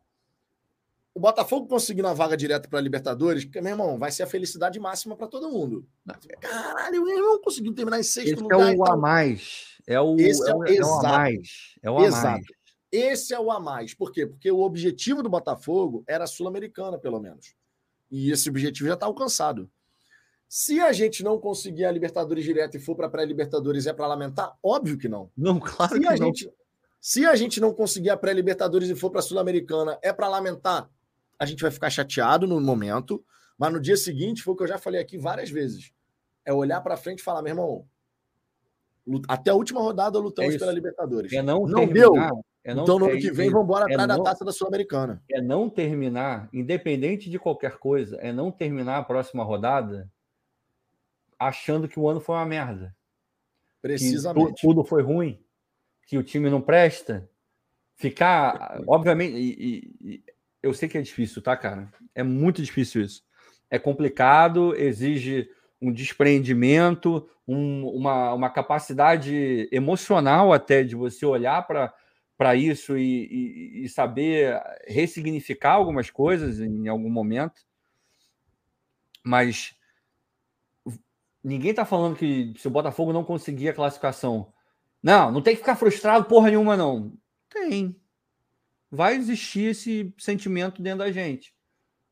o 1.14 1.20
Botafogo 1.20 1.66
conseguindo 1.66 2.08
a 2.08 2.14
vaga 2.14 2.36
direta 2.36 2.68
para 2.68 2.78
a 2.78 2.82
Libertadores, 2.82 3.44
que, 3.44 3.60
meu 3.60 3.72
irmão, 3.72 3.98
vai 3.98 4.12
ser 4.12 4.22
a 4.22 4.26
felicidade 4.26 4.78
máxima 4.78 5.16
para 5.16 5.26
todo 5.26 5.50
mundo. 5.50 5.86
Caralho, 6.40 7.04
meu 7.04 7.16
irmão 7.16 7.40
conseguiu 7.40 7.74
terminar 7.74 7.98
em 7.98 8.02
sexto 8.02 8.34
Esse 8.34 8.42
lugar. 8.42 8.60
É 8.60 8.64
o 8.64 8.72
então... 8.72 8.92
a 8.92 8.96
mais. 8.96 9.78
É 9.86 10.00
o, 10.00 10.16
Esse 10.16 10.48
é, 10.48 10.50
é, 10.50 10.54
o, 10.54 10.64
é 10.64 10.80
o 10.80 10.94
a 10.94 11.02
mais. 11.02 11.48
É 11.82 11.90
o 11.90 11.98
a 11.98 12.04
exato. 12.04 12.26
mais. 12.26 12.46
Esse 12.92 13.34
é 13.34 13.40
o 13.40 13.50
a 13.50 13.60
mais. 13.60 13.94
Por 13.94 14.12
quê? 14.12 14.26
Porque 14.26 14.50
o 14.50 14.60
objetivo 14.60 15.22
do 15.22 15.28
Botafogo 15.28 16.04
era 16.06 16.24
a 16.24 16.26
Sul-Americana, 16.26 16.98
pelo 16.98 17.20
menos. 17.20 17.54
E 18.10 18.30
esse 18.30 18.48
objetivo 18.48 18.88
já 18.88 18.94
está 18.94 19.06
alcançado. 19.06 19.70
Se 20.48 20.80
a 20.80 20.92
gente 20.92 21.22
não 21.22 21.38
conseguir 21.38 21.84
a 21.84 21.92
Libertadores 21.92 22.44
direto 22.44 22.76
e 22.76 22.80
for 22.80 22.96
para 22.96 23.06
a 23.06 23.10
pré-Libertadores, 23.10 23.86
é 23.86 23.92
para 23.92 24.08
lamentar? 24.08 24.56
Óbvio 24.60 24.98
que 24.98 25.08
não. 25.08 25.30
Não, 25.36 25.60
claro 25.60 25.94
se 25.94 26.00
que 26.00 26.06
a 26.06 26.10
não. 26.10 26.16
Gente, 26.16 26.52
se 27.00 27.24
a 27.24 27.36
gente 27.36 27.60
não 27.60 27.72
conseguir 27.72 28.10
a 28.10 28.16
pré-Libertadores 28.16 28.88
e 28.88 28.96
for 28.96 29.10
para 29.10 29.20
a 29.20 29.22
Sul-Americana, 29.22 29.96
é 30.02 30.12
para 30.12 30.28
lamentar? 30.28 30.90
A 31.40 31.46
gente 31.46 31.62
vai 31.62 31.70
ficar 31.70 31.88
chateado 31.88 32.46
no 32.46 32.60
momento, 32.60 33.24
mas 33.56 33.72
no 33.72 33.80
dia 33.80 33.96
seguinte 33.96 34.42
foi 34.42 34.52
o 34.52 34.56
que 34.56 34.62
eu 34.62 34.68
já 34.68 34.78
falei 34.78 35.00
aqui 35.00 35.16
várias 35.16 35.48
vezes. 35.48 35.90
É 36.44 36.52
olhar 36.52 36.82
para 36.82 36.98
frente 36.98 37.20
e 37.20 37.22
falar, 37.22 37.40
meu 37.40 37.52
irmão, 37.52 37.86
até 39.26 39.50
a 39.50 39.54
última 39.54 39.80
rodada 39.80 40.18
lutamos 40.18 40.54
é 40.54 40.58
pela 40.58 40.70
Libertadores. 40.70 41.32
É 41.32 41.42
não, 41.42 41.66
não 41.66 41.86
deu. 41.86 42.14
É 42.62 42.74
não, 42.74 42.82
então, 42.82 42.98
no 42.98 43.06
ano 43.06 43.18
que 43.18 43.32
vem, 43.32 43.48
vamos 43.48 43.64
embora 43.64 43.86
é 43.88 43.94
atrás 43.94 44.06
não, 44.06 44.18
da 44.18 44.30
taça 44.30 44.44
da 44.44 44.52
Sul-Americana. 44.52 45.22
É 45.30 45.40
não 45.40 45.70
terminar, 45.70 46.46
independente 46.52 47.30
de 47.30 47.38
qualquer 47.38 47.78
coisa, 47.78 48.16
é 48.16 48.34
não 48.34 48.52
terminar 48.52 48.98
a 48.98 49.02
próxima 49.02 49.42
rodada 49.42 50.10
achando 51.38 51.88
que 51.88 51.98
o 51.98 52.06
ano 52.06 52.20
foi 52.20 52.34
uma 52.34 52.44
merda. 52.44 52.94
Precisamente. 53.80 54.56
Que 54.56 54.60
tudo 54.60 54.84
foi 54.84 55.02
ruim, 55.02 55.42
que 56.06 56.18
o 56.18 56.22
time 56.22 56.50
não 56.50 56.60
presta. 56.60 57.26
Ficar, 57.96 58.82
obviamente, 58.86 59.36
e, 59.36 59.94
e, 60.02 60.22
eu 60.62 60.74
sei 60.74 60.88
que 60.88 60.98
é 60.98 61.02
difícil, 61.02 61.42
tá, 61.42 61.56
cara? 61.56 61.90
É 62.14 62.22
muito 62.22 62.62
difícil 62.62 63.02
isso. 63.02 63.22
É 63.70 63.78
complicado, 63.78 64.74
exige 64.76 65.48
um 65.80 65.92
despreendimento, 65.92 67.28
um, 67.46 67.86
uma, 67.88 68.34
uma 68.34 68.50
capacidade 68.50 69.68
emocional 69.72 70.52
até 70.52 70.82
de 70.82 70.94
você 70.94 71.24
olhar 71.24 71.66
para 71.66 72.54
isso 72.54 72.98
e, 72.98 73.82
e, 73.82 73.84
e, 73.84 73.88
saber 73.88 74.60
ressignificar 74.86 75.72
algumas 75.72 76.10
coisas 76.10 76.60
em 76.60 76.88
algum 76.88 77.10
momento. 77.10 77.62
Mas 79.24 79.74
ninguém 81.42 81.70
está 81.70 81.84
falando 81.84 82.16
que 82.16 82.52
se 82.58 82.68
o 82.68 82.70
Botafogo 82.70 83.12
não 83.12 83.24
conseguir 83.24 83.70
a 83.70 83.74
classificação. 83.74 84.52
Não, 85.02 85.32
não 85.32 85.40
tem 85.40 85.54
que 85.54 85.60
ficar 85.60 85.76
frustrado 85.76 86.26
porra 86.26 86.48
nenhuma, 86.48 86.76
não. 86.76 87.12
Tem 87.48 87.99
vai 88.90 89.14
existir 89.14 89.70
esse 89.70 90.12
sentimento 90.18 90.82
dentro 90.82 91.00
da 91.00 91.12
gente. 91.12 91.54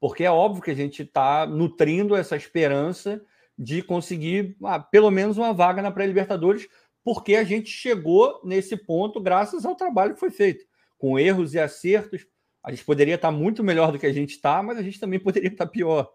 Porque 0.00 0.24
é 0.24 0.30
óbvio 0.30 0.62
que 0.62 0.70
a 0.70 0.74
gente 0.74 1.02
está 1.02 1.44
nutrindo 1.46 2.14
essa 2.14 2.36
esperança 2.36 3.20
de 3.58 3.82
conseguir 3.82 4.56
ah, 4.62 4.78
pelo 4.78 5.10
menos 5.10 5.36
uma 5.36 5.52
vaga 5.52 5.82
na 5.82 5.90
pré-Libertadores, 5.90 6.68
porque 7.02 7.34
a 7.34 7.42
gente 7.42 7.68
chegou 7.68 8.40
nesse 8.44 8.76
ponto 8.76 9.20
graças 9.20 9.64
ao 9.66 9.74
trabalho 9.74 10.14
que 10.14 10.20
foi 10.20 10.30
feito, 10.30 10.64
com 10.96 11.18
erros 11.18 11.54
e 11.54 11.58
acertos. 11.58 12.24
A 12.62 12.70
gente 12.70 12.84
poderia 12.84 13.16
estar 13.16 13.32
muito 13.32 13.64
melhor 13.64 13.90
do 13.90 13.98
que 13.98 14.06
a 14.06 14.12
gente 14.12 14.30
está, 14.30 14.62
mas 14.62 14.78
a 14.78 14.82
gente 14.82 15.00
também 15.00 15.18
poderia 15.20 15.48
estar 15.48 15.66
pior. 15.66 16.08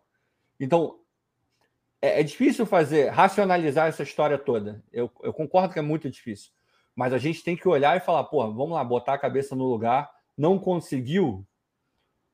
Então, 0.57 0.99
é, 2.02 2.22
é 2.22 2.23
difícil 2.23 2.65
fazer, 2.65 3.10
racionalizar 3.10 3.88
essa 3.88 4.03
história 4.03 4.38
toda. 4.38 4.81
Eu, 4.94 5.11
eu 5.22 5.34
concordo 5.34 5.73
que 5.73 5.80
é 5.80 5.81
muito 5.81 6.10
difícil. 6.10 6.52
Mas 6.95 7.11
a 7.11 7.18
gente 7.18 7.44
tem 7.44 7.57
que 7.57 7.68
olhar 7.68 7.98
e 7.98 8.02
falar, 8.02 8.23
pô, 8.26 8.40
vamos 8.53 8.72
lá, 8.72 8.84
botar 8.84 9.15
a 9.15 9.18
cabeça 9.18 9.56
no 9.56 9.65
lugar 9.65 10.12
não 10.38 10.60
conseguiu, 10.60 11.45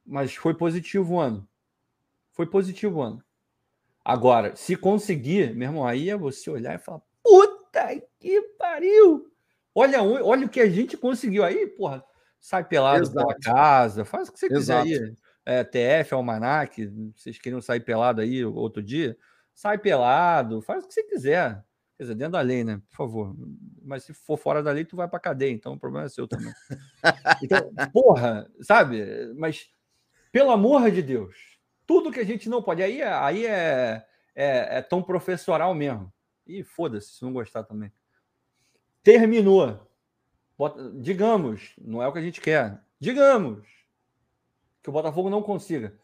mas 0.06 0.34
foi 0.34 0.54
positivo 0.54 1.16
o 1.16 1.20
ano. 1.20 1.48
Foi 2.32 2.46
positivo 2.46 3.00
o 3.00 3.02
ano. 3.02 3.24
Agora, 4.04 4.56
se 4.56 4.76
conseguir, 4.76 5.54
meu 5.56 5.68
irmão, 5.68 5.86
aí 5.86 6.10
é 6.10 6.18
você 6.18 6.50
olhar 6.50 6.76
e 6.76 6.80
falar: 6.80 7.02
puta 7.24 8.02
que 8.20 8.42
pariu! 8.58 9.32
Olha, 9.76 10.02
olha 10.02 10.46
o 10.46 10.50
que 10.50 10.62
a 10.62 10.70
gente 10.70 10.98
conseguiu 10.98 11.44
aí, 11.44 11.68
porra. 11.68 12.04
Sai 12.40 12.64
pelado 12.64 13.04
Exato. 13.04 13.16
pela 13.16 13.36
casa, 13.40 14.06
faz 14.06 14.30
o 14.30 14.34
que 14.34 14.40
você 14.40 14.48
Exato. 14.52 14.84
quiser 14.88 15.04
aí. 15.04 15.16
É, 15.46 15.64
TF, 15.64 16.14
Almanac, 16.14 16.86
vocês 17.16 17.38
queriam 17.40 17.62
sair 17.62 17.80
pelado 17.80 18.22
aí 18.22 18.44
outro 18.46 18.82
dia? 18.84 19.18
Sai 19.54 19.78
pelado, 19.78 20.62
faz 20.62 20.84
o 20.84 20.88
que 20.88 20.94
você 20.94 21.04
quiser. 21.04 21.64
Quer 22.00 22.04
dizer, 22.04 22.16
dentro 22.16 22.32
da 22.32 22.42
lei, 22.42 22.64
né? 22.64 22.82
Por 22.88 22.96
favor. 22.96 23.36
Mas 23.84 24.06
se 24.06 24.14
for 24.14 24.38
fora 24.38 24.64
da 24.64 24.72
lei, 24.72 24.86
tu 24.86 24.96
vai 24.96 25.06
para 25.06 25.20
cadeia, 25.20 25.52
então 25.52 25.74
o 25.74 25.78
problema 25.78 26.06
é 26.06 26.10
seu 26.10 26.26
também. 26.26 26.54
Então, 27.44 27.74
porra, 27.92 28.50
sabe? 28.62 29.34
Mas, 29.36 29.70
pelo 30.32 30.50
amor 30.50 30.90
de 30.92 31.02
Deus, 31.02 31.60
tudo 31.86 32.10
que 32.10 32.22
a 32.22 32.26
gente 32.26 32.48
não 32.48 32.64
pode. 32.64 32.82
Aí, 32.82 33.02
é, 33.02 33.12
aí 33.12 33.46
é, 33.46 34.06
é, 34.34 34.78
é 34.78 34.82
tão 34.82 35.04
professoral 35.04 35.76
mesmo. 35.76 36.10
E 36.48 36.64
foda-se 36.64 37.16
se 37.16 37.22
não 37.22 37.34
gostar 37.34 37.64
também. 37.64 37.92
Terminou. 39.04 39.86
Bota, 40.58 40.92
digamos, 41.02 41.74
não 41.78 42.02
é 42.02 42.08
o 42.08 42.14
que 42.14 42.20
a 42.20 42.24
gente 42.24 42.40
quer. 42.40 42.82
Digamos 42.98 43.68
que 44.82 44.90
o 44.90 44.94
Botafogo 44.94 45.30
não 45.30 45.44
consiga. 45.44 46.00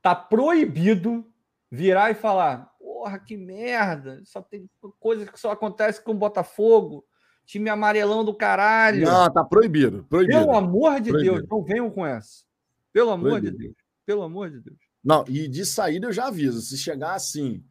Tá 0.00 0.14
proibido 0.14 1.30
virar 1.70 2.10
e 2.10 2.14
falar: 2.14 2.74
porra, 3.06 3.18
que 3.18 3.36
merda. 3.36 4.20
Só 4.24 4.42
tem 4.42 4.68
coisas 4.98 5.28
que 5.28 5.38
só 5.38 5.52
acontece 5.52 6.02
com 6.02 6.12
o 6.12 6.16
Botafogo. 6.16 7.04
Time 7.44 7.70
amarelão 7.70 8.24
do 8.24 8.34
caralho. 8.34 9.04
Não, 9.04 9.32
tá 9.32 9.44
proibido. 9.44 10.04
proibido. 10.08 10.40
Pelo 10.40 10.56
amor 10.56 11.00
de 11.00 11.10
proibido. 11.10 11.36
Deus, 11.36 11.48
não 11.48 11.62
venham 11.62 11.90
com 11.90 12.04
essa. 12.04 12.44
Pelo 12.92 13.10
amor 13.10 13.30
proibido. 13.30 13.56
de 13.56 13.64
Deus. 13.64 13.76
Pelo 14.04 14.22
amor 14.22 14.50
de 14.50 14.60
Deus. 14.60 14.78
Não, 15.02 15.24
e 15.28 15.46
de 15.46 15.64
saída 15.64 16.08
eu 16.08 16.12
já 16.12 16.26
aviso. 16.26 16.60
Se 16.60 16.76
chegar 16.76 17.14
assim, 17.14 17.64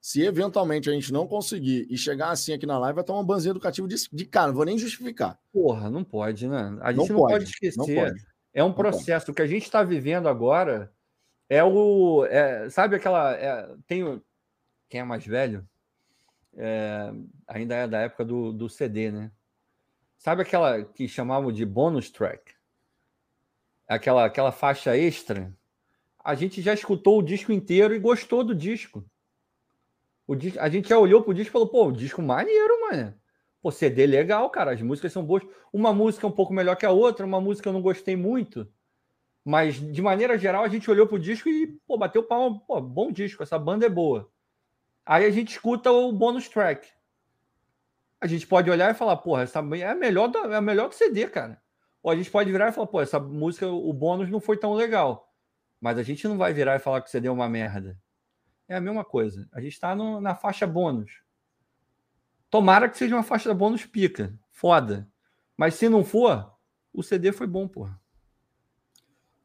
se 0.00 0.22
eventualmente 0.22 0.88
a 0.88 0.92
gente 0.92 1.12
não 1.12 1.26
conseguir 1.26 1.88
e 1.90 1.98
chegar 1.98 2.30
assim 2.30 2.52
aqui 2.52 2.66
na 2.66 2.78
live, 2.78 2.94
vai 2.94 3.04
tomar 3.04 3.18
um 3.18 3.26
banzinho 3.26 3.52
educativo 3.52 3.88
de, 3.88 3.96
de 4.12 4.24
cara. 4.24 4.48
Não 4.48 4.54
vou 4.54 4.64
nem 4.64 4.78
justificar. 4.78 5.36
Porra, 5.52 5.90
não 5.90 6.04
pode, 6.04 6.46
né? 6.46 6.78
A 6.80 6.92
gente 6.92 7.08
não, 7.08 7.16
não 7.16 7.22
pode, 7.22 7.32
pode, 7.32 7.44
esquecer. 7.50 7.78
Não 7.78 7.86
pode. 7.86 8.24
É 8.54 8.62
um 8.62 8.72
processo. 8.72 9.32
O 9.32 9.34
que 9.34 9.42
a 9.42 9.46
gente 9.46 9.64
está 9.64 9.82
vivendo 9.82 10.28
agora 10.28 10.92
é 11.48 11.64
o. 11.64 12.24
É, 12.26 12.70
sabe 12.70 12.94
aquela. 12.94 13.32
É, 13.32 13.74
tem 13.88 14.22
quem 14.88 15.00
é 15.00 15.04
mais 15.04 15.26
velho? 15.26 15.66
É, 16.56 17.12
ainda 17.46 17.74
é 17.74 17.86
da 17.86 18.00
época 18.00 18.24
do, 18.24 18.52
do 18.52 18.68
CD, 18.68 19.10
né? 19.10 19.30
Sabe 20.16 20.42
aquela 20.42 20.84
que 20.84 21.06
chamavam 21.06 21.52
de 21.52 21.64
bonus 21.64 22.10
track? 22.10 22.54
Aquela, 23.86 24.24
aquela 24.24 24.50
faixa 24.50 24.96
extra? 24.96 25.52
A 26.24 26.34
gente 26.34 26.60
já 26.62 26.74
escutou 26.74 27.18
o 27.18 27.22
disco 27.22 27.52
inteiro 27.52 27.94
e 27.94 27.98
gostou 27.98 28.42
do 28.42 28.54
disco. 28.54 29.04
O 30.26 30.34
disco 30.34 30.58
a 30.58 30.68
gente 30.68 30.88
já 30.88 30.98
olhou 30.98 31.22
pro 31.22 31.34
disco 31.34 31.50
e 31.50 31.52
falou, 31.52 31.68
pô, 31.68 31.86
o 31.86 31.92
disco 31.92 32.20
maneiro, 32.20 32.80
mano. 32.90 33.14
Pô, 33.62 33.70
CD 33.70 34.06
legal, 34.06 34.50
cara. 34.50 34.72
As 34.72 34.82
músicas 34.82 35.12
são 35.12 35.24
boas. 35.24 35.44
Uma 35.72 35.92
música 35.92 36.26
é 36.26 36.28
um 36.28 36.32
pouco 36.32 36.52
melhor 36.52 36.76
que 36.76 36.86
a 36.86 36.90
outra, 36.90 37.26
uma 37.26 37.40
música 37.40 37.68
eu 37.68 37.72
não 37.72 37.82
gostei 37.82 38.16
muito. 38.16 38.66
Mas, 39.44 39.76
de 39.76 40.02
maneira 40.02 40.36
geral, 40.36 40.64
a 40.64 40.68
gente 40.68 40.90
olhou 40.90 41.06
pro 41.06 41.18
disco 41.18 41.48
e, 41.48 41.68
pô, 41.86 41.96
bateu 41.96 42.22
palma. 42.24 42.58
Pô, 42.66 42.80
bom 42.80 43.12
disco, 43.12 43.42
essa 43.44 43.58
banda 43.58 43.86
é 43.86 43.88
boa. 43.88 44.28
Aí 45.06 45.24
a 45.24 45.30
gente 45.30 45.52
escuta 45.52 45.92
o 45.92 46.12
bônus 46.12 46.48
track. 46.48 46.88
A 48.20 48.26
gente 48.26 48.44
pode 48.44 48.68
olhar 48.68 48.90
e 48.90 48.94
falar, 48.94 49.16
porra, 49.18 49.42
essa 49.42 49.60
é 49.60 49.94
melhor, 49.94 50.32
é 50.34 50.60
melhor 50.60 50.88
que 50.88 50.96
CD, 50.96 51.28
cara. 51.28 51.62
Ou 52.02 52.10
a 52.10 52.16
gente 52.16 52.30
pode 52.30 52.50
virar 52.50 52.68
e 52.68 52.72
falar, 52.72 52.88
pô, 52.88 53.00
essa 53.00 53.20
música, 53.20 53.68
o 53.68 53.92
bônus 53.92 54.28
não 54.28 54.40
foi 54.40 54.56
tão 54.56 54.74
legal. 54.74 55.32
Mas 55.80 55.96
a 55.96 56.02
gente 56.02 56.26
não 56.26 56.36
vai 56.36 56.52
virar 56.52 56.74
e 56.74 56.80
falar 56.80 57.02
que 57.02 57.08
o 57.08 57.10
CD 57.10 57.28
é 57.28 57.30
uma 57.30 57.48
merda. 57.48 57.96
É 58.68 58.74
a 58.74 58.80
mesma 58.80 59.04
coisa. 59.04 59.48
A 59.52 59.60
gente 59.60 59.74
está 59.74 59.94
na 59.94 60.34
faixa 60.34 60.66
bônus. 60.66 61.22
Tomara 62.50 62.88
que 62.88 62.98
seja 62.98 63.14
uma 63.14 63.22
faixa 63.22 63.54
bônus 63.54 63.84
pica. 63.84 64.36
Foda. 64.50 65.08
Mas 65.56 65.74
se 65.74 65.88
não 65.88 66.04
for, 66.04 66.52
o 66.92 67.02
CD 67.02 67.30
foi 67.30 67.46
bom, 67.46 67.68
porra. 67.68 68.00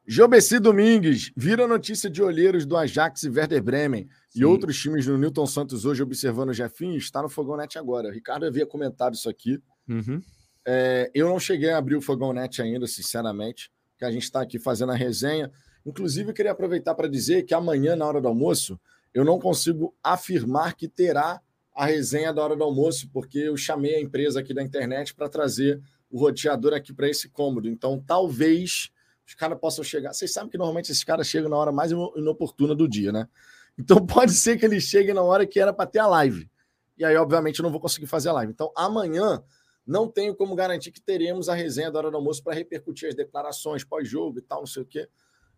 Jobeci 0.06 0.58
Domingues, 0.58 1.32
vira 1.36 1.66
notícia 1.66 2.10
de 2.10 2.20
olheiros 2.22 2.66
do 2.66 2.76
Ajax 2.76 3.22
e 3.22 3.28
Werder 3.28 3.62
Bremen 3.62 4.08
Sim. 4.28 4.40
e 4.40 4.44
outros 4.44 4.76
times 4.80 5.06
do 5.06 5.16
Newton 5.16 5.46
Santos 5.46 5.84
hoje 5.84 6.02
observando 6.02 6.48
o 6.48 6.54
Jefinho, 6.54 6.96
está 6.96 7.22
no 7.22 7.28
Fogão 7.28 7.56
Net 7.56 7.78
agora. 7.78 8.08
O 8.08 8.12
Ricardo 8.12 8.44
havia 8.44 8.66
comentado 8.66 9.14
isso 9.14 9.28
aqui. 9.28 9.62
Uhum. 9.88 10.20
É, 10.66 11.10
eu 11.14 11.28
não 11.28 11.38
cheguei 11.38 11.70
a 11.70 11.78
abrir 11.78 11.94
o 11.94 12.02
Fogão 12.02 12.32
Net 12.32 12.60
ainda, 12.60 12.86
sinceramente, 12.86 13.70
que 13.96 14.04
a 14.04 14.10
gente 14.10 14.24
está 14.24 14.42
aqui 14.42 14.58
fazendo 14.58 14.90
a 14.90 14.96
resenha. 14.96 15.52
Inclusive, 15.86 16.30
eu 16.30 16.34
queria 16.34 16.52
aproveitar 16.52 16.94
para 16.94 17.08
dizer 17.08 17.44
que 17.44 17.54
amanhã, 17.54 17.94
na 17.94 18.04
hora 18.06 18.20
do 18.20 18.26
almoço, 18.26 18.80
eu 19.14 19.24
não 19.24 19.38
consigo 19.38 19.94
afirmar 20.02 20.74
que 20.74 20.88
terá 20.88 21.40
a 21.74 21.86
resenha 21.86 22.32
da 22.32 22.42
hora 22.42 22.56
do 22.56 22.64
almoço, 22.64 23.08
porque 23.12 23.38
eu 23.38 23.56
chamei 23.56 23.94
a 23.94 24.00
empresa 24.00 24.40
aqui 24.40 24.52
da 24.52 24.62
internet 24.62 25.14
para 25.14 25.28
trazer 25.28 25.80
o 26.10 26.18
roteador 26.18 26.74
aqui 26.74 26.92
para 26.92 27.08
esse 27.08 27.28
cômodo. 27.28 27.68
Então, 27.68 28.02
talvez 28.04 28.90
os 29.26 29.34
caras 29.34 29.58
possam 29.58 29.84
chegar. 29.84 30.12
Vocês 30.12 30.32
sabem 30.32 30.50
que 30.50 30.58
normalmente 30.58 30.90
esses 30.90 31.04
caras 31.04 31.26
chegam 31.26 31.48
na 31.48 31.56
hora 31.56 31.72
mais 31.72 31.92
inoportuna 31.92 32.74
do 32.74 32.88
dia, 32.88 33.12
né? 33.12 33.28
Então 33.78 33.98
pode 34.06 34.32
ser 34.32 34.58
que 34.58 34.64
eles 34.64 34.84
cheguem 34.84 35.14
na 35.14 35.22
hora 35.22 35.46
que 35.46 35.58
era 35.60 35.72
para 35.72 35.86
ter 35.86 36.00
a 36.00 36.06
live. 36.06 36.50
E 36.98 37.04
aí, 37.04 37.16
obviamente, 37.16 37.58
eu 37.58 37.62
não 37.62 37.70
vou 37.70 37.80
conseguir 37.80 38.06
fazer 38.06 38.28
a 38.28 38.32
live. 38.32 38.52
Então, 38.52 38.70
amanhã 38.76 39.42
não 39.86 40.08
tenho 40.08 40.34
como 40.34 40.54
garantir 40.54 40.92
que 40.92 41.00
teremos 41.00 41.48
a 41.48 41.54
resenha 41.54 41.90
da 41.90 41.98
hora 41.98 42.10
do 42.10 42.16
almoço 42.16 42.42
para 42.42 42.54
repercutir 42.54 43.08
as 43.08 43.14
declarações 43.14 43.84
pós-jogo 43.84 44.38
e 44.38 44.42
tal, 44.42 44.60
não 44.60 44.66
sei 44.66 44.82
o 44.82 44.86
quê. 44.86 45.08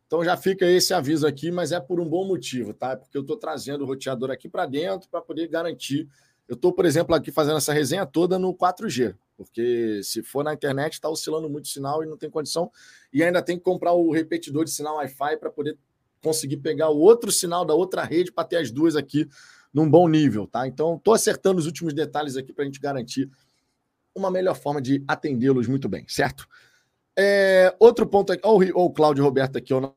Então 0.06 0.24
já 0.24 0.36
fica 0.36 0.66
esse 0.66 0.92
aviso 0.92 1.26
aqui, 1.26 1.50
mas 1.50 1.72
é 1.72 1.80
por 1.80 1.98
um 1.98 2.08
bom 2.08 2.26
motivo, 2.26 2.72
tá? 2.72 2.96
Porque 2.96 3.16
eu 3.16 3.22
estou 3.22 3.36
trazendo 3.36 3.84
o 3.84 3.86
roteador 3.86 4.30
aqui 4.30 4.48
para 4.48 4.66
dentro 4.66 5.08
para 5.08 5.20
poder 5.20 5.48
garantir. 5.48 6.08
Eu 6.46 6.54
estou, 6.54 6.72
por 6.72 6.84
exemplo, 6.84 7.14
aqui 7.14 7.32
fazendo 7.32 7.56
essa 7.56 7.72
resenha 7.72 8.04
toda 8.04 8.38
no 8.38 8.54
4G. 8.54 9.16
Porque 9.36 10.00
se 10.02 10.22
for 10.22 10.44
na 10.44 10.54
internet, 10.54 10.94
está 10.94 11.08
oscilando 11.08 11.48
muito 11.48 11.64
o 11.64 11.68
sinal 11.68 12.02
e 12.02 12.06
não 12.06 12.16
tem 12.16 12.30
condição. 12.30 12.70
E 13.12 13.22
ainda 13.22 13.42
tem 13.42 13.58
que 13.58 13.64
comprar 13.64 13.92
o 13.92 14.10
repetidor 14.10 14.64
de 14.64 14.70
sinal 14.70 14.96
Wi-Fi 14.96 15.36
para 15.38 15.50
poder 15.50 15.76
conseguir 16.22 16.56
pegar 16.58 16.88
o 16.88 16.98
outro 16.98 17.30
sinal 17.30 17.64
da 17.64 17.74
outra 17.74 18.02
rede 18.02 18.32
para 18.32 18.44
ter 18.44 18.56
as 18.56 18.70
duas 18.70 18.96
aqui 18.96 19.28
num 19.72 19.90
bom 19.90 20.08
nível, 20.08 20.46
tá? 20.46 20.66
Então, 20.66 20.96
estou 20.96 21.12
acertando 21.12 21.58
os 21.58 21.66
últimos 21.66 21.92
detalhes 21.92 22.36
aqui 22.36 22.52
para 22.52 22.62
a 22.62 22.66
gente 22.66 22.78
garantir 22.78 23.28
uma 24.14 24.30
melhor 24.30 24.54
forma 24.54 24.80
de 24.80 25.02
atendê-los 25.08 25.66
muito 25.66 25.88
bem, 25.88 26.06
certo? 26.08 26.46
É, 27.18 27.74
outro 27.78 28.06
ponto 28.06 28.32
aqui, 28.32 28.42
olha 28.44 28.72
o, 28.74 28.90
Cláudio 28.90 29.24
Roberto 29.24 29.58
aqui, 29.58 29.74
ó. 29.74 29.92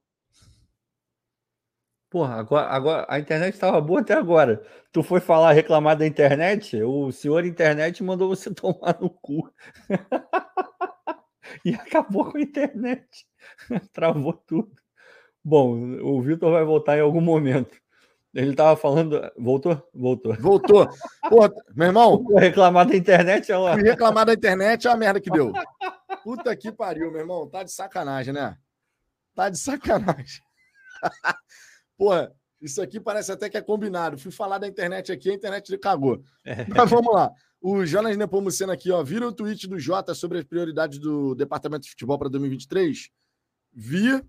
Porra, 2.17 2.33
agora, 2.39 2.67
agora 2.69 3.05
a 3.07 3.19
internet 3.19 3.53
estava 3.53 3.79
boa 3.79 3.99
até 3.99 4.15
agora. 4.15 4.63
Tu 4.91 5.03
foi 5.03 5.19
falar, 5.19 5.51
reclamar 5.51 5.95
da 5.95 6.07
internet? 6.07 6.81
O 6.81 7.11
senhor 7.11 7.45
internet 7.45 8.03
mandou 8.03 8.27
você 8.27 8.49
tomar 8.55 8.97
no 8.99 9.07
cu. 9.07 9.53
e 11.63 11.75
acabou 11.75 12.31
com 12.31 12.39
a 12.39 12.41
internet. 12.41 13.05
Travou 13.93 14.33
tudo. 14.33 14.71
Bom, 15.43 15.77
o 16.01 16.19
Vitor 16.23 16.51
vai 16.51 16.63
voltar 16.63 16.97
em 16.97 17.01
algum 17.01 17.21
momento. 17.21 17.77
Ele 18.33 18.49
estava 18.49 18.75
falando. 18.75 19.21
Voltou? 19.37 19.87
Voltou. 19.93 20.33
Voltou. 20.37 20.89
Pô, 21.29 21.47
meu 21.75 21.87
irmão. 21.89 22.25
reclamar 22.35 22.87
da 22.87 22.95
internet 22.95 23.51
é 23.51 23.57
uma... 23.59 23.75
reclamar 23.75 24.25
da 24.25 24.33
internet 24.33 24.87
é 24.87 24.91
a 24.91 24.97
merda 24.97 25.21
que 25.21 25.29
deu. 25.29 25.53
Puta 26.23 26.55
que 26.55 26.71
pariu, 26.71 27.11
meu 27.11 27.21
irmão. 27.21 27.47
Tá 27.47 27.61
de 27.61 27.71
sacanagem, 27.71 28.33
né? 28.33 28.57
Tá 29.35 29.51
de 29.51 29.59
sacanagem. 29.59 30.41
Porra, 31.97 32.31
isso 32.61 32.81
aqui 32.81 32.99
parece 32.99 33.31
até 33.31 33.49
que 33.49 33.57
é 33.57 33.61
combinado. 33.61 34.17
Fui 34.17 34.31
falar 34.31 34.57
da 34.57 34.67
internet 34.67 35.11
aqui, 35.11 35.29
a 35.29 35.33
internet 35.33 35.77
cagou. 35.77 36.21
É. 36.45 36.65
Mas 36.67 36.89
vamos 36.89 37.13
lá. 37.13 37.31
O 37.61 37.85
Jonas 37.85 38.17
Nepomuceno 38.17 38.71
aqui, 38.71 38.91
ó. 38.91 39.03
Vira 39.03 39.27
o 39.27 39.33
tweet 39.33 39.67
do 39.67 39.79
Jota 39.79 40.13
sobre 40.13 40.39
as 40.39 40.43
prioridades 40.43 40.99
do 40.99 41.35
Departamento 41.35 41.83
de 41.83 41.89
Futebol 41.89 42.17
para 42.17 42.29
2023? 42.29 43.09
Vi. 43.73 44.23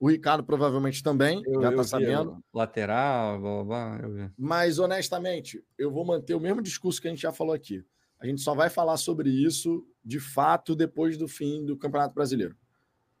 O 0.00 0.08
Ricardo 0.08 0.44
provavelmente 0.44 1.02
também, 1.02 1.42
eu, 1.44 1.60
já 1.60 1.70
está 1.70 1.82
sabendo. 1.82 2.38
Lateral, 2.54 3.40
blá, 3.40 3.64
blá, 3.64 3.98
blá, 3.98 4.32
Mas, 4.38 4.78
honestamente, 4.78 5.60
eu 5.76 5.90
vou 5.90 6.04
manter 6.04 6.34
o 6.34 6.40
mesmo 6.40 6.62
discurso 6.62 7.02
que 7.02 7.08
a 7.08 7.10
gente 7.10 7.22
já 7.22 7.32
falou 7.32 7.52
aqui. 7.52 7.84
A 8.20 8.26
gente 8.26 8.40
só 8.40 8.54
vai 8.54 8.70
falar 8.70 8.96
sobre 8.96 9.28
isso, 9.28 9.84
de 10.04 10.20
fato, 10.20 10.76
depois 10.76 11.16
do 11.16 11.26
fim 11.26 11.64
do 11.64 11.76
Campeonato 11.76 12.14
Brasileiro. 12.14 12.56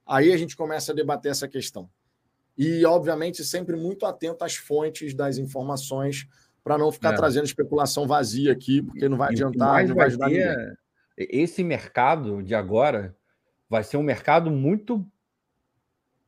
Aí 0.06 0.32
a 0.32 0.36
gente 0.36 0.56
começa 0.56 0.92
a 0.92 0.94
debater 0.94 1.32
essa 1.32 1.48
questão 1.48 1.90
e, 2.58 2.84
obviamente, 2.84 3.44
sempre 3.44 3.76
muito 3.76 4.04
atento 4.04 4.44
às 4.44 4.56
fontes 4.56 5.14
das 5.14 5.38
informações 5.38 6.26
para 6.64 6.76
não 6.76 6.90
ficar 6.90 7.14
é. 7.14 7.16
trazendo 7.16 7.44
especulação 7.44 8.06
vazia 8.06 8.50
aqui, 8.50 8.82
porque 8.82 9.08
não 9.08 9.16
vai 9.16 9.30
adiantar, 9.30 9.86
não 9.86 9.94
vai 9.94 10.06
ajudar 10.06 10.28
ninguém. 10.28 10.74
Esse 11.16 11.62
mercado 11.62 12.42
de 12.42 12.56
agora 12.56 13.16
vai 13.70 13.84
ser 13.84 13.96
um 13.96 14.02
mercado 14.02 14.50
muito 14.50 15.06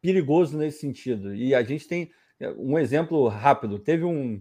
perigoso 0.01 0.57
nesse 0.57 0.79
sentido. 0.79 1.35
E 1.35 1.55
a 1.55 1.63
gente 1.63 1.89
tem 1.89 2.11
um 2.57 2.79
exemplo 2.79 3.27
rápido. 3.29 3.79
Teve 3.79 4.05
um, 4.05 4.41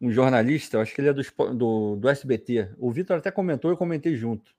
um 0.00 0.12
jornalista, 0.12 0.80
acho 0.80 0.94
que 0.94 1.00
ele 1.00 1.08
é 1.08 1.12
do, 1.12 1.22
do, 1.54 1.96
do 1.96 2.08
SBT, 2.08 2.70
o 2.78 2.92
Vitor 2.92 3.18
até 3.18 3.30
comentou, 3.30 3.70
eu 3.70 3.76
comentei 3.76 4.16
junto 4.16 4.54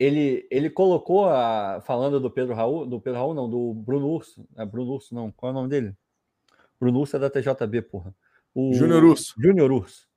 ele, 0.00 0.48
ele 0.50 0.70
colocou 0.70 1.26
a, 1.28 1.82
falando 1.82 2.18
do 2.18 2.30
Pedro 2.30 2.54
Raul, 2.54 2.86
do 2.86 2.98
Pedro 2.98 3.20
Raul, 3.20 3.34
não, 3.34 3.50
do 3.50 3.74
Bruno 3.74 4.08
Urso. 4.08 4.48
É 4.56 4.64
Bruno 4.64 4.92
Urso, 4.92 5.14
não. 5.14 5.30
Qual 5.30 5.50
é 5.50 5.52
o 5.52 5.54
nome 5.54 5.68
dele? 5.68 5.94
Bruno 6.80 7.00
Urso 7.00 7.16
é 7.16 7.18
da 7.18 7.28
TJB, 7.28 7.82
porra. 7.82 8.14
O 8.54 8.72
Júnior 8.72 9.04
Urso. 9.04 9.34
Júnior 9.38 9.70
Urso. 9.70 10.08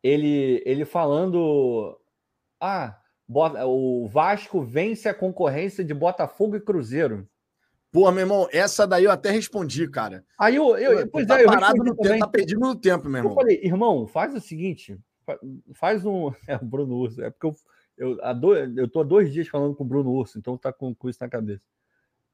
Ele, 0.00 0.62
ele 0.64 0.84
falando. 0.84 1.98
Ah, 2.60 3.00
o 3.66 4.06
Vasco 4.06 4.62
vence 4.62 5.08
a 5.08 5.14
concorrência 5.14 5.84
de 5.84 5.92
Botafogo 5.92 6.54
e 6.54 6.60
Cruzeiro. 6.60 7.28
Pô, 7.90 8.08
meu 8.12 8.20
irmão, 8.20 8.48
essa 8.52 8.86
daí 8.86 9.04
eu 9.04 9.10
até 9.10 9.32
respondi, 9.32 9.88
cara. 9.88 10.24
Aí 10.38 10.54
eu, 10.54 10.76
eu 10.78 11.08
pois 11.08 11.26
tá 11.26 11.40
é, 11.40 11.44
parado 11.44 11.82
no 11.82 11.96
tempo, 11.96 12.18
tá 12.20 12.28
perdido 12.28 12.60
no 12.60 12.76
tempo, 12.76 13.08
meu 13.08 13.18
irmão. 13.18 13.32
Eu 13.32 13.36
falei, 13.36 13.60
irmão, 13.64 14.06
faz 14.06 14.32
o 14.32 14.40
seguinte, 14.40 14.96
faz 15.74 16.06
um. 16.06 16.30
É 16.46 16.54
o 16.54 16.64
Bruno 16.64 16.94
Urso, 16.94 17.20
é 17.20 17.30
porque 17.30 17.46
eu 17.46 17.56
eu, 18.00 18.18
há 18.22 18.32
dois, 18.32 18.74
eu 18.78 18.88
tô 18.88 19.00
há 19.00 19.04
dois 19.04 19.30
dias 19.30 19.46
falando 19.46 19.76
com 19.76 19.84
o 19.84 19.86
Bruno 19.86 20.10
Urso, 20.10 20.38
então 20.38 20.56
tá 20.56 20.72
com, 20.72 20.94
com 20.94 21.10
isso 21.10 21.22
na 21.22 21.28
cabeça. 21.28 21.62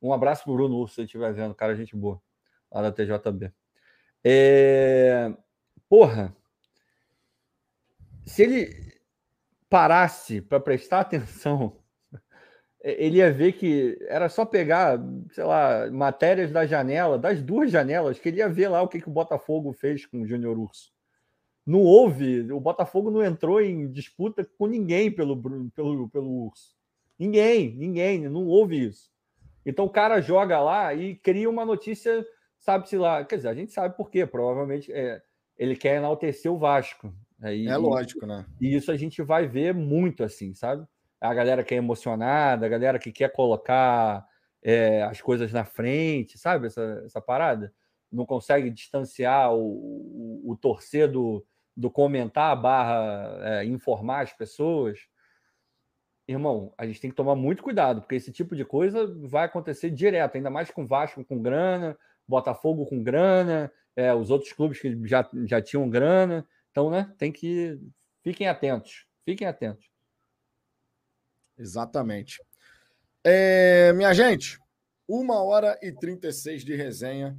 Um 0.01 0.13
abraço 0.13 0.45
pro 0.45 0.55
Bruno 0.55 0.77
Urso, 0.77 0.95
se 0.95 1.01
ele 1.01 1.07
estiver 1.07 1.35
vendo, 1.35 1.57
cara, 1.57 1.75
gente 1.75 1.97
boa, 1.97 2.23
lá 2.71 2.83
da 2.83 2.93
TJB. 2.93 3.53
É... 4.23 5.35
Porra, 5.89 6.35
se 8.25 8.45
ele 8.45 8.95
parasse 9.69 10.41
para 10.41 10.61
prestar 10.61 11.01
atenção, 11.03 11.77
ele 12.81 13.17
ia 13.17 13.33
ver 13.33 13.55
que 13.55 13.99
era 14.09 14.29
só 14.29 14.47
pegar, 14.47 15.01
sei 15.33 15.43
lá, 15.43 15.91
matérias 15.91 16.53
da 16.53 16.65
janela, 16.65 17.19
das 17.19 17.43
duas 17.43 17.73
janelas, 17.73 18.21
que 18.21 18.29
ele 18.29 18.39
ia 18.39 18.49
ver 18.49 18.69
lá 18.69 18.83
o 18.83 18.89
que, 18.89 19.01
que 19.01 19.09
o 19.09 19.13
Botafogo 19.13 19.73
fez 19.73 20.07
com 20.07 20.23
o 20.23 20.27
Júnior 20.27 20.57
Urso. 20.57 20.95
Não 21.67 21.81
houve, 21.81 22.53
o 22.53 22.61
Botafogo 22.61 23.11
não 23.11 23.25
entrou 23.25 23.61
em 23.61 23.91
disputa 23.91 24.49
com 24.57 24.69
ninguém 24.69 25.11
pelo, 25.11 25.37
pelo, 25.71 26.09
pelo 26.09 26.47
Urso. 26.47 26.77
Ninguém, 27.19 27.75
ninguém, 27.75 28.29
não 28.29 28.47
houve 28.47 28.87
isso. 28.87 29.11
Então 29.65 29.87
o 29.87 29.91
cara 29.91 30.21
joga 30.21 30.61
lá 30.61 30.95
e 30.95 31.17
cria 31.17 31.51
uma 31.51 31.65
notícia, 31.65 32.25
sabe-se 32.61 32.97
lá. 32.97 33.25
Quer 33.25 33.37
dizer, 33.37 33.49
a 33.49 33.55
gente 33.55 33.73
sabe 33.73 33.97
por 33.97 34.09
quê. 34.11 34.25
Provavelmente 34.25 34.93
é, 34.93 35.21
ele 35.59 35.75
quer 35.75 35.97
enaltecer 35.97 36.53
o 36.53 36.59
Vasco. 36.59 37.13
E, 37.43 37.67
é 37.67 37.77
lógico, 37.77 38.25
né? 38.27 38.47
E 38.61 38.77
isso 38.77 38.93
a 38.93 38.97
gente 38.97 39.21
vai 39.23 39.49
ver 39.49 39.75
muito 39.75 40.23
assim, 40.23 40.55
sabe? 40.55 40.87
A 41.21 41.35
galera 41.35 41.65
que 41.65 41.75
é 41.75 41.79
emocionada, 41.79 42.65
a 42.65 42.69
galera 42.69 42.99
que 42.99 43.11
quer 43.11 43.33
colocar 43.33 44.25
é, 44.63 45.03
as 45.03 45.21
coisas 45.21 45.53
na 45.53 45.65
frente, 45.65 46.39
sabe? 46.39 46.69
Essa, 46.69 47.03
essa 47.05 47.21
parada. 47.21 47.75
Não 48.13 48.25
consegue 48.25 48.71
distanciar 48.71 49.53
o, 49.53 49.59
o, 49.59 50.53
o 50.53 50.57
torcer 50.57 51.11
do, 51.11 51.45
do 51.77 51.90
comentar 51.90 52.61
barra 52.61 53.39
é, 53.43 53.65
informar 53.65 54.23
as 54.23 54.32
pessoas. 54.32 54.98
Irmão, 56.27 56.73
a 56.77 56.86
gente 56.86 57.01
tem 57.01 57.11
que 57.11 57.16
tomar 57.16 57.36
muito 57.36 57.62
cuidado, 57.62 58.01
porque 58.01 58.16
esse 58.16 58.32
tipo 58.32 58.57
de 58.57 58.65
coisa 58.65 59.07
vai 59.28 59.44
acontecer 59.44 59.90
direto, 59.90 60.36
ainda 60.36 60.51
mais 60.51 60.70
com 60.70 60.86
Vasco 60.86 61.24
com 61.24 61.40
grana, 61.40 61.97
Botafogo 62.27 62.86
com 62.86 63.03
grana, 63.03 63.70
é, 63.94 64.12
os 64.12 64.31
outros 64.31 64.53
clubes 64.53 64.81
que 64.81 65.07
já, 65.07 65.28
já 65.44 65.62
tinham 65.62 65.89
grana. 65.89 66.47
Então, 66.70 66.90
né, 66.90 67.12
tem 67.16 67.31
que. 67.31 67.78
Fiquem 68.23 68.48
atentos. 68.48 69.07
Fiquem 69.24 69.47
atentos. 69.47 69.89
Exatamente. 71.57 72.43
É, 73.24 73.93
minha 73.93 74.12
gente, 74.12 74.59
uma 75.09 75.43
hora 75.43 75.78
e 75.82 75.93
36 75.93 76.65
de 76.65 76.74
resenha. 76.74 77.36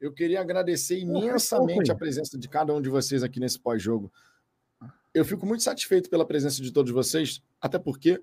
Eu 0.00 0.12
queria 0.12 0.40
agradecer 0.40 0.98
imensamente 0.98 1.92
a 1.92 1.94
presença 1.94 2.38
de 2.38 2.48
cada 2.48 2.74
um 2.74 2.80
de 2.80 2.88
vocês 2.88 3.22
aqui 3.22 3.38
nesse 3.38 3.58
pós-jogo. 3.60 4.10
Eu 5.12 5.24
fico 5.24 5.44
muito 5.44 5.62
satisfeito 5.62 6.08
pela 6.08 6.24
presença 6.24 6.62
de 6.62 6.72
todos 6.72 6.90
vocês, 6.90 7.42
até 7.60 7.78
porque 7.78 8.22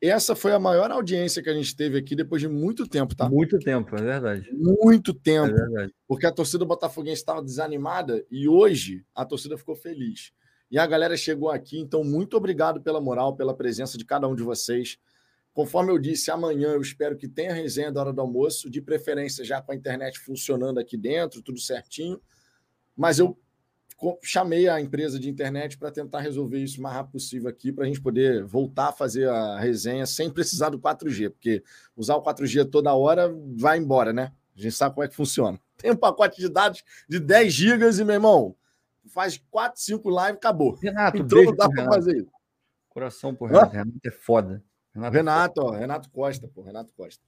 essa 0.00 0.36
foi 0.36 0.52
a 0.52 0.60
maior 0.60 0.90
audiência 0.92 1.42
que 1.42 1.50
a 1.50 1.54
gente 1.54 1.74
teve 1.74 1.98
aqui 1.98 2.14
depois 2.14 2.40
de 2.40 2.46
muito 2.46 2.86
tempo, 2.86 3.16
tá? 3.16 3.28
Muito 3.28 3.58
tempo, 3.58 3.96
é 3.96 4.02
verdade. 4.02 4.48
Muito 4.52 5.12
tempo. 5.12 5.50
É 5.50 5.54
verdade. 5.54 5.94
Porque 6.06 6.24
a 6.24 6.30
torcida 6.30 6.64
botafoguense 6.64 7.20
estava 7.20 7.42
desanimada 7.42 8.24
e 8.30 8.48
hoje 8.48 9.04
a 9.12 9.24
torcida 9.24 9.58
ficou 9.58 9.74
feliz. 9.74 10.32
E 10.70 10.78
a 10.78 10.86
galera 10.86 11.16
chegou 11.16 11.50
aqui, 11.50 11.80
então 11.80 12.04
muito 12.04 12.36
obrigado 12.36 12.80
pela 12.80 13.00
moral, 13.00 13.34
pela 13.34 13.56
presença 13.56 13.98
de 13.98 14.04
cada 14.04 14.28
um 14.28 14.36
de 14.36 14.42
vocês. 14.42 14.98
Conforme 15.52 15.90
eu 15.90 15.98
disse, 15.98 16.30
amanhã 16.30 16.68
eu 16.70 16.80
espero 16.80 17.16
que 17.16 17.26
tenha 17.26 17.52
resenha 17.52 17.90
da 17.90 18.00
hora 18.00 18.12
do 18.12 18.20
almoço, 18.20 18.70
de 18.70 18.80
preferência 18.80 19.44
já 19.44 19.60
com 19.60 19.72
a 19.72 19.74
internet 19.74 20.18
funcionando 20.18 20.78
aqui 20.78 20.96
dentro, 20.96 21.42
tudo 21.42 21.58
certinho. 21.58 22.20
Mas 22.96 23.18
eu 23.18 23.36
chamei 24.22 24.68
a 24.68 24.80
empresa 24.80 25.18
de 25.18 25.28
internet 25.28 25.76
para 25.76 25.90
tentar 25.90 26.20
resolver 26.20 26.58
isso 26.58 26.78
o 26.78 26.82
mais 26.82 26.94
rápido 26.94 27.12
possível 27.12 27.48
aqui, 27.48 27.72
para 27.72 27.84
a 27.84 27.86
gente 27.86 28.00
poder 28.00 28.44
voltar 28.44 28.88
a 28.88 28.92
fazer 28.92 29.28
a 29.28 29.58
resenha 29.58 30.06
sem 30.06 30.30
precisar 30.30 30.70
do 30.70 30.78
4G, 30.78 31.30
porque 31.30 31.62
usar 31.96 32.14
o 32.14 32.22
4G 32.22 32.70
toda 32.70 32.94
hora 32.94 33.28
vai 33.56 33.78
embora, 33.78 34.12
né? 34.12 34.32
A 34.56 34.60
gente 34.60 34.74
sabe 34.74 34.94
como 34.94 35.04
é 35.04 35.08
que 35.08 35.16
funciona. 35.16 35.58
Tem 35.76 35.90
um 35.90 35.96
pacote 35.96 36.40
de 36.40 36.48
dados 36.48 36.84
de 37.08 37.18
10 37.18 37.52
gigas 37.52 37.98
e, 37.98 38.04
meu 38.04 38.14
irmão, 38.14 38.56
faz 39.08 39.40
4, 39.50 39.80
5 39.80 40.08
lives, 40.08 40.34
acabou. 40.34 40.74
Renato, 40.74 41.18
então 41.18 41.44
não 41.44 41.54
dá 41.54 41.68
para 41.68 41.84
fazer 41.86 42.16
isso. 42.16 42.30
Coração 42.88 43.34
por 43.34 43.48
Renato. 43.48 43.72
Renato 43.72 44.00
é 44.04 44.10
foda. 44.10 44.62
Renato, 44.98 45.16
Renato, 45.16 45.60
ó, 45.62 45.70
Renato 45.70 46.10
Costa, 46.10 46.48
pô, 46.54 46.62
Renato 46.62 46.92
Costa. 46.94 47.22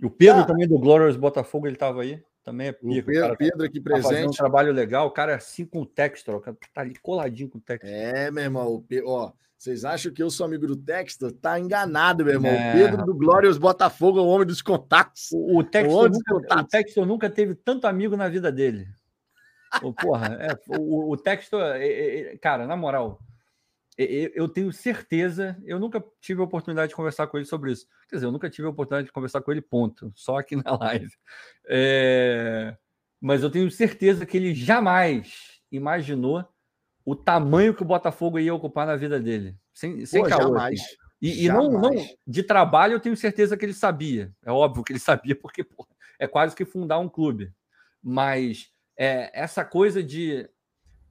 E 0.00 0.06
o 0.06 0.10
Pedro 0.10 0.42
ah, 0.42 0.44
também 0.44 0.66
do 0.66 0.78
Glorious 0.78 1.16
Botafogo, 1.16 1.66
ele 1.66 1.76
estava 1.76 2.02
aí. 2.02 2.22
Também 2.44 2.68
é 2.68 2.72
pico. 2.72 2.88
O 2.88 3.04
Pedro, 3.04 3.20
cara, 3.20 3.36
Pedro 3.36 3.64
aqui 3.64 3.80
tá 3.80 3.84
presente. 3.84 4.28
um 4.28 4.32
trabalho 4.32 4.72
legal. 4.72 5.06
O 5.06 5.12
cara 5.12 5.32
é 5.32 5.34
assim 5.36 5.64
com 5.64 5.82
o 5.82 5.86
Textor, 5.86 6.36
o 6.36 6.40
cara 6.40 6.56
tá 6.74 6.80
ali 6.80 6.94
coladinho 6.96 7.48
com 7.48 7.58
o 7.58 7.60
Textor. 7.60 7.88
É, 7.88 8.30
meu 8.30 8.42
irmão. 8.42 8.84
Ó, 9.04 9.32
vocês 9.56 9.84
acham 9.84 10.12
que 10.12 10.20
eu 10.20 10.28
sou 10.28 10.44
amigo 10.44 10.66
do 10.66 10.76
Textor? 10.76 11.30
Tá 11.30 11.58
enganado, 11.58 12.24
meu 12.24 12.34
irmão. 12.34 12.50
É, 12.50 12.72
Pedro 12.72 13.04
do 13.04 13.14
Glorious 13.14 13.58
Botafogo 13.58 14.18
é 14.18 14.22
o 14.22 14.26
homem 14.26 14.46
dos 14.46 14.60
contatos. 14.60 15.30
O, 15.32 15.58
o, 15.58 15.64
Textor, 15.64 16.06
o, 16.06 16.08
nunca, 16.08 16.56
o 16.56 16.64
Textor 16.64 17.06
nunca 17.06 17.30
teve 17.30 17.54
tanto 17.54 17.86
amigo 17.86 18.16
na 18.16 18.28
vida 18.28 18.50
dele. 18.50 18.88
Porra, 20.02 20.36
é, 20.40 20.58
o, 20.76 21.12
o 21.12 21.16
Textor, 21.16 21.62
é, 21.76 22.32
é, 22.32 22.36
cara, 22.38 22.66
na 22.66 22.76
moral, 22.76 23.20
eu 23.98 24.48
tenho 24.48 24.72
certeza, 24.72 25.56
eu 25.64 25.78
nunca 25.78 26.02
tive 26.20 26.40
a 26.40 26.44
oportunidade 26.44 26.90
de 26.90 26.96
conversar 26.96 27.26
com 27.26 27.36
ele 27.36 27.44
sobre 27.44 27.72
isso. 27.72 27.86
Quer 28.08 28.16
dizer, 28.16 28.26
eu 28.26 28.32
nunca 28.32 28.48
tive 28.48 28.66
a 28.66 28.70
oportunidade 28.70 29.06
de 29.06 29.12
conversar 29.12 29.42
com 29.42 29.52
ele, 29.52 29.60
ponto. 29.60 30.12
Só 30.14 30.38
aqui 30.38 30.56
na 30.64 30.76
live. 30.76 31.12
É... 31.66 32.76
Mas 33.20 33.42
eu 33.42 33.50
tenho 33.50 33.70
certeza 33.70 34.24
que 34.24 34.36
ele 34.36 34.54
jamais 34.54 35.60
imaginou 35.70 36.44
o 37.04 37.14
tamanho 37.14 37.74
que 37.74 37.82
o 37.82 37.86
Botafogo 37.86 38.38
ia 38.38 38.54
ocupar 38.54 38.86
na 38.86 38.96
vida 38.96 39.20
dele. 39.20 39.56
Sem, 39.72 40.04
sem 40.06 40.22
Pô, 40.22 40.28
caô, 40.28 40.40
jamais. 40.42 40.80
Assim. 40.80 40.96
E, 41.20 41.44
e 41.44 41.48
não, 41.48 41.70
não, 41.70 41.90
de 42.26 42.42
trabalho, 42.42 42.94
eu 42.94 43.00
tenho 43.00 43.16
certeza 43.16 43.56
que 43.56 43.64
ele 43.64 43.74
sabia. 43.74 44.34
É 44.44 44.50
óbvio 44.50 44.82
que 44.82 44.92
ele 44.92 44.98
sabia, 45.00 45.36
porque 45.36 45.62
pô, 45.62 45.86
é 46.18 46.26
quase 46.26 46.56
que 46.56 46.64
fundar 46.64 46.98
um 46.98 47.08
clube. 47.08 47.52
Mas 48.02 48.72
é, 48.96 49.30
essa 49.32 49.64
coisa 49.64 50.02
de. 50.02 50.48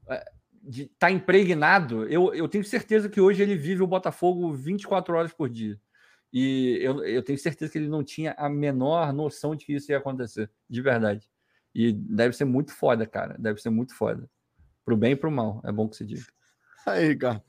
É, 0.10 0.32
de 0.62 0.84
estar 0.84 1.08
tá 1.08 1.12
impregnado, 1.12 2.08
eu, 2.08 2.34
eu 2.34 2.48
tenho 2.48 2.64
certeza 2.64 3.10
que 3.10 3.20
hoje 3.20 3.42
ele 3.42 3.56
vive 3.56 3.82
o 3.82 3.88
Botafogo 3.88 4.54
24 4.54 5.16
horas 5.16 5.34
por 5.34 5.50
dia. 5.50 5.80
E 6.32 6.78
eu, 6.82 7.04
eu 7.04 7.24
tenho 7.24 7.38
certeza 7.38 7.72
que 7.72 7.78
ele 7.78 7.90
não 7.90 8.04
tinha 8.04 8.34
a 8.38 8.50
menor 8.50 9.12
noção 9.12 9.56
de 9.56 9.66
que 9.66 9.74
isso 9.74 9.92
ia 9.92 9.98
acontecer, 9.98 10.50
de 10.70 10.82
verdade. 10.82 11.30
E 11.74 11.92
deve 11.92 12.36
ser 12.36 12.46
muito 12.46 12.74
foda, 12.74 13.06
cara. 13.06 13.36
Deve 13.38 13.62
ser 13.62 13.70
muito 13.70 13.96
foda. 13.96 14.30
Pro 14.86 14.96
bem 14.96 15.14
e 15.14 15.16
pro 15.16 15.32
mal. 15.32 15.62
É 15.66 15.72
bom 15.72 15.88
que 15.88 15.96
se 15.98 16.06
diga. 16.06 16.26
Aí, 16.86 17.16
cara. 17.16 17.44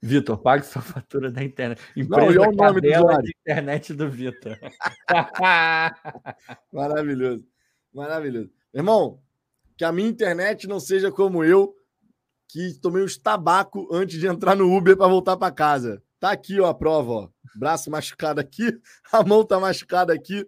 Vitor, 0.00 0.38
pague 0.38 0.64
sua 0.64 0.82
fatura 0.82 1.30
da 1.30 1.42
internet. 1.42 1.80
Empresa 1.96 2.32
não, 2.32 2.44
é 2.44 2.48
o 2.48 2.52
nome 2.52 2.80
do 2.80 3.22
de 3.22 3.34
internet 3.40 3.92
do 3.94 4.08
Vitor. 4.08 4.56
Maravilhoso. 6.72 7.44
Maravilhoso. 7.92 8.50
Irmão, 8.72 9.20
que 9.78 9.84
a 9.84 9.92
minha 9.92 10.08
internet 10.08 10.66
não 10.66 10.80
seja 10.80 11.12
como 11.12 11.44
eu, 11.44 11.72
que 12.48 12.74
tomei 12.82 13.04
uns 13.04 13.16
tabaco 13.16 13.88
antes 13.92 14.18
de 14.18 14.26
entrar 14.26 14.56
no 14.56 14.76
Uber 14.76 14.96
para 14.96 15.06
voltar 15.06 15.36
para 15.36 15.54
casa. 15.54 16.02
Tá 16.18 16.32
aqui 16.32 16.58
ó, 16.58 16.66
a 16.66 16.74
prova, 16.74 17.12
ó. 17.12 17.28
Braço 17.56 17.88
machucado 17.88 18.40
aqui, 18.40 18.76
a 19.12 19.22
mão 19.22 19.44
tá 19.44 19.60
machucada 19.60 20.12
aqui. 20.12 20.44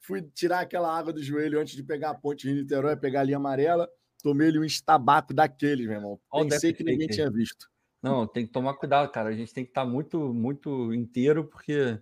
Fui 0.00 0.20
tirar 0.20 0.60
aquela 0.60 0.94
água 0.94 1.10
do 1.10 1.22
joelho 1.22 1.58
antes 1.58 1.74
de 1.74 1.82
pegar 1.82 2.10
a 2.10 2.14
ponte 2.14 2.46
Rio 2.46 2.56
Niterói, 2.56 2.96
pegar 2.96 3.20
a 3.20 3.24
linha 3.24 3.38
amarela. 3.38 3.88
Tomei 4.22 4.48
ali 4.48 4.58
um 4.58 4.64
estabaco 4.64 5.32
daqueles, 5.32 5.86
meu 5.86 5.96
irmão. 5.96 6.20
Pensei 6.30 6.74
que 6.74 6.84
ninguém 6.84 7.08
tinha 7.08 7.30
visto. 7.30 7.66
Não, 8.02 8.26
tem 8.26 8.44
que 8.44 8.52
tomar 8.52 8.74
cuidado, 8.74 9.10
cara. 9.10 9.30
A 9.30 9.34
gente 9.34 9.54
tem 9.54 9.64
que 9.64 9.70
estar 9.70 9.84
tá 9.84 9.90
muito, 9.90 10.34
muito 10.34 10.92
inteiro, 10.92 11.44
porque 11.44 11.98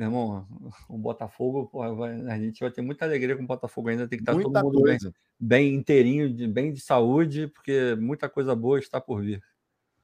meu 0.00 0.08
irmão, 0.08 0.46
o 0.88 0.96
Botafogo, 0.96 1.66
porra, 1.66 1.94
vai, 1.94 2.20
a 2.22 2.38
gente 2.38 2.58
vai 2.60 2.70
ter 2.70 2.80
muita 2.80 3.04
alegria 3.04 3.36
com 3.36 3.42
o 3.42 3.46
Botafogo 3.46 3.90
ainda, 3.90 4.08
tem 4.08 4.18
que 4.18 4.22
estar 4.22 4.32
muita 4.32 4.50
todo 4.50 4.64
mundo 4.64 4.82
bem, 4.82 4.98
bem, 5.38 5.74
inteirinho, 5.74 6.32
de, 6.32 6.48
bem 6.48 6.72
de 6.72 6.80
saúde, 6.80 7.48
porque 7.48 7.94
muita 8.00 8.26
coisa 8.26 8.54
boa 8.56 8.78
está 8.78 8.98
por 8.98 9.20
vir. 9.20 9.42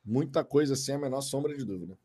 Muita 0.04 0.44
coisa, 0.44 0.76
sem 0.76 0.96
a 0.96 0.98
menor 0.98 1.22
sombra 1.22 1.56
de 1.56 1.64
dúvida. 1.64 1.96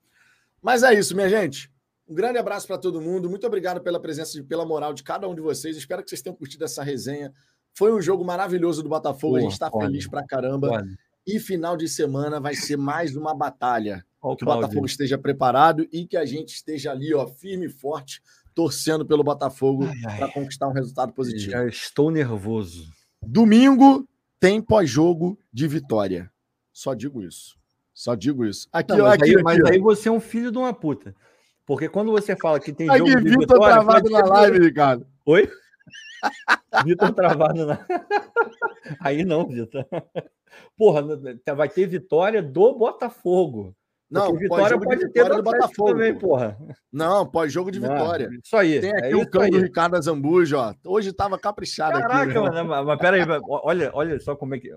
Mas 0.61 0.83
é 0.83 0.93
isso, 0.93 1.13
minha 1.13 1.27
gente. 1.27 1.69
Um 2.07 2.15
grande 2.15 2.37
abraço 2.37 2.65
para 2.65 2.77
todo 2.77 3.01
mundo. 3.01 3.29
Muito 3.29 3.45
obrigado 3.45 3.81
pela 3.81 3.99
presença 3.99 4.39
e 4.39 4.43
pela 4.43 4.65
moral 4.65 4.93
de 4.93 5.03
cada 5.03 5.27
um 5.27 5.35
de 5.35 5.41
vocês. 5.41 5.75
Espero 5.75 6.01
que 6.01 6.09
vocês 6.09 6.21
tenham 6.21 6.35
curtido 6.35 6.63
essa 6.63 6.81
resenha. 6.83 7.33
Foi 7.73 7.93
um 7.93 8.01
jogo 8.01 8.23
maravilhoso 8.23 8.81
do 8.81 8.87
Botafogo. 8.87 9.33
Porra, 9.33 9.39
a 9.39 9.41
gente 9.41 9.53
está 9.53 9.69
feliz 9.69 10.07
pra 10.07 10.25
caramba. 10.25 10.69
Pode. 10.69 10.97
E 11.25 11.39
final 11.39 11.77
de 11.77 11.87
semana 11.87 12.39
vai 12.39 12.55
ser 12.55 12.77
mais 12.77 13.15
uma 13.15 13.33
batalha 13.33 14.05
que 14.37 14.43
o 14.43 14.47
Botafogo 14.47 14.85
esteja 14.85 15.17
preparado 15.17 15.87
e 15.91 16.05
que 16.05 16.17
a 16.17 16.25
gente 16.25 16.53
esteja 16.53 16.91
ali, 16.91 17.13
ó, 17.13 17.27
firme 17.27 17.67
e 17.67 17.69
forte, 17.69 18.21
torcendo 18.53 19.05
pelo 19.05 19.23
Botafogo 19.23 19.87
para 20.17 20.31
conquistar 20.31 20.67
um 20.67 20.73
resultado 20.73 21.13
positivo. 21.13 21.51
Já 21.51 21.65
estou 21.67 22.11
nervoso. 22.11 22.87
Domingo 23.21 24.07
tem 24.39 24.61
pós-jogo 24.61 25.37
de 25.53 25.67
vitória. 25.67 26.31
Só 26.73 26.93
digo 26.93 27.21
isso. 27.21 27.55
Só 27.93 28.15
digo 28.15 28.45
isso. 28.45 28.67
Aqui, 28.71 28.93
Não, 28.93 29.05
mas, 29.05 29.13
aqui, 29.13 29.37
aí, 29.37 29.43
mas 29.43 29.63
aí 29.65 29.79
você 29.79 30.09
é 30.09 30.11
um 30.11 30.19
filho 30.19 30.51
de 30.51 30.57
uma 30.57 30.73
puta. 30.73 31.15
Porque 31.65 31.87
quando 31.87 32.11
você 32.11 32.35
fala 32.35 32.59
que 32.59 32.73
tem 32.73 32.89
aqui, 32.89 32.99
jogo 32.99 33.09
de 33.09 33.29
Vitor 33.29 33.39
vitória... 33.39 33.73
travado 33.75 34.09
na 34.09 34.25
live, 34.25 34.59
Ricardo. 34.59 35.05
Oi? 35.25 35.49
Vitor 36.85 37.13
travado 37.13 37.65
na... 37.65 37.79
Aí 38.99 39.23
não, 39.23 39.47
Vitor. 39.47 39.85
Porra, 40.77 41.01
vai 41.55 41.69
ter 41.69 41.87
vitória 41.87 42.41
do 42.41 42.73
Botafogo. 42.77 43.75
Não, 44.11 44.35
Vitória 44.35 44.77
pode 44.77 45.09
ter 45.09 45.29
do 45.29 45.41
Botafogo 45.41 45.91
também, 45.91 46.13
porra. 46.13 46.57
Não, 46.91 47.25
pós-jogo 47.25 47.71
de 47.71 47.79
vitória. 47.79 48.29
Isso 48.43 48.57
aí. 48.57 48.81
Tem 48.81 48.91
aqui 48.91 49.13
é 49.13 49.15
o 49.15 49.25
cão 49.25 49.49
do 49.49 49.59
Ricardo 49.59 49.95
Azambujo, 49.95 50.57
ó. 50.57 50.73
Hoje 50.85 51.13
tava 51.13 51.39
caprichado 51.39 51.97
Caraca, 51.97 52.23
aqui. 52.23 52.33
Caraca, 52.33 52.63
mano, 52.65 52.85
mas 52.85 52.99
peraí, 52.99 53.21
olha, 53.47 53.89
olha 53.93 54.19
só 54.19 54.35
como 54.35 54.53
é 54.53 54.59
que. 54.59 54.69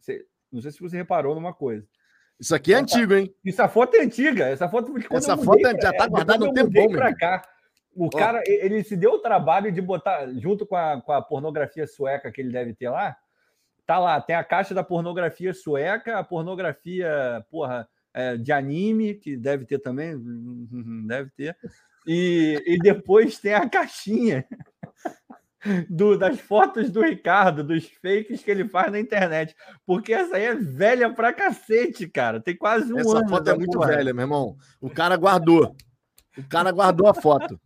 Você, 0.00 0.24
não 0.50 0.60
sei 0.60 0.72
se 0.72 0.80
você 0.80 0.96
reparou 0.96 1.32
numa 1.32 1.54
coisa. 1.54 1.86
Isso 2.40 2.56
aqui 2.56 2.74
é 2.74 2.74
essa, 2.74 2.82
antigo, 2.82 3.14
hein? 3.14 3.32
Essa 3.46 3.68
foto 3.68 3.94
é 3.94 4.00
antiga. 4.00 4.46
Essa 4.46 4.68
foto, 4.68 4.92
essa 5.12 5.36
foto 5.36 5.64
é, 5.64 5.80
já 5.80 5.92
tá 5.92 6.08
guardada 6.08 6.44
no 6.44 6.52
tempo 6.52 6.72
bom, 6.72 6.88
pra 6.90 7.14
cá. 7.14 7.40
O 7.94 8.08
cara, 8.08 8.42
ele 8.46 8.82
se 8.82 8.96
deu 8.96 9.12
o 9.12 9.18
trabalho 9.18 9.70
de 9.70 9.80
botar, 9.80 10.26
junto 10.34 10.64
com 10.64 10.76
a, 10.76 11.00
com 11.00 11.12
a 11.12 11.20
pornografia 11.20 11.86
sueca 11.86 12.32
que 12.32 12.40
ele 12.40 12.50
deve 12.50 12.74
ter 12.74 12.88
lá, 12.88 13.16
Tá 13.86 13.98
lá, 13.98 14.20
tem 14.20 14.36
a 14.36 14.44
caixa 14.44 14.74
da 14.74 14.84
pornografia 14.84 15.52
sueca, 15.52 16.18
a 16.18 16.24
pornografia, 16.24 17.44
porra, 17.50 17.88
é, 18.14 18.36
de 18.36 18.52
anime, 18.52 19.14
que 19.14 19.36
deve 19.36 19.64
ter 19.64 19.80
também, 19.80 20.14
deve 21.06 21.30
ter. 21.30 21.56
E, 22.06 22.62
e 22.64 22.78
depois 22.78 23.38
tem 23.38 23.54
a 23.54 23.68
caixinha 23.68 24.46
do, 25.90 26.16
das 26.16 26.40
fotos 26.40 26.90
do 26.90 27.02
Ricardo, 27.02 27.64
dos 27.64 27.88
fakes 28.00 28.42
que 28.42 28.50
ele 28.50 28.68
faz 28.68 28.90
na 28.92 29.00
internet. 29.00 29.54
Porque 29.84 30.12
essa 30.12 30.36
aí 30.36 30.44
é 30.44 30.54
velha 30.54 31.12
pra 31.12 31.32
cacete, 31.32 32.08
cara. 32.08 32.40
Tem 32.40 32.56
quase 32.56 32.92
um 32.92 32.98
essa 32.98 33.10
ano. 33.10 33.18
Essa 33.18 33.28
foto 33.28 33.50
é 33.50 33.56
muito 33.56 33.78
porra. 33.78 33.88
velha, 33.88 34.14
meu 34.14 34.22
irmão. 34.22 34.56
O 34.80 34.88
cara 34.88 35.16
guardou. 35.16 35.74
O 36.36 36.48
cara 36.48 36.70
guardou 36.70 37.06
a 37.06 37.14
foto. 37.14 37.60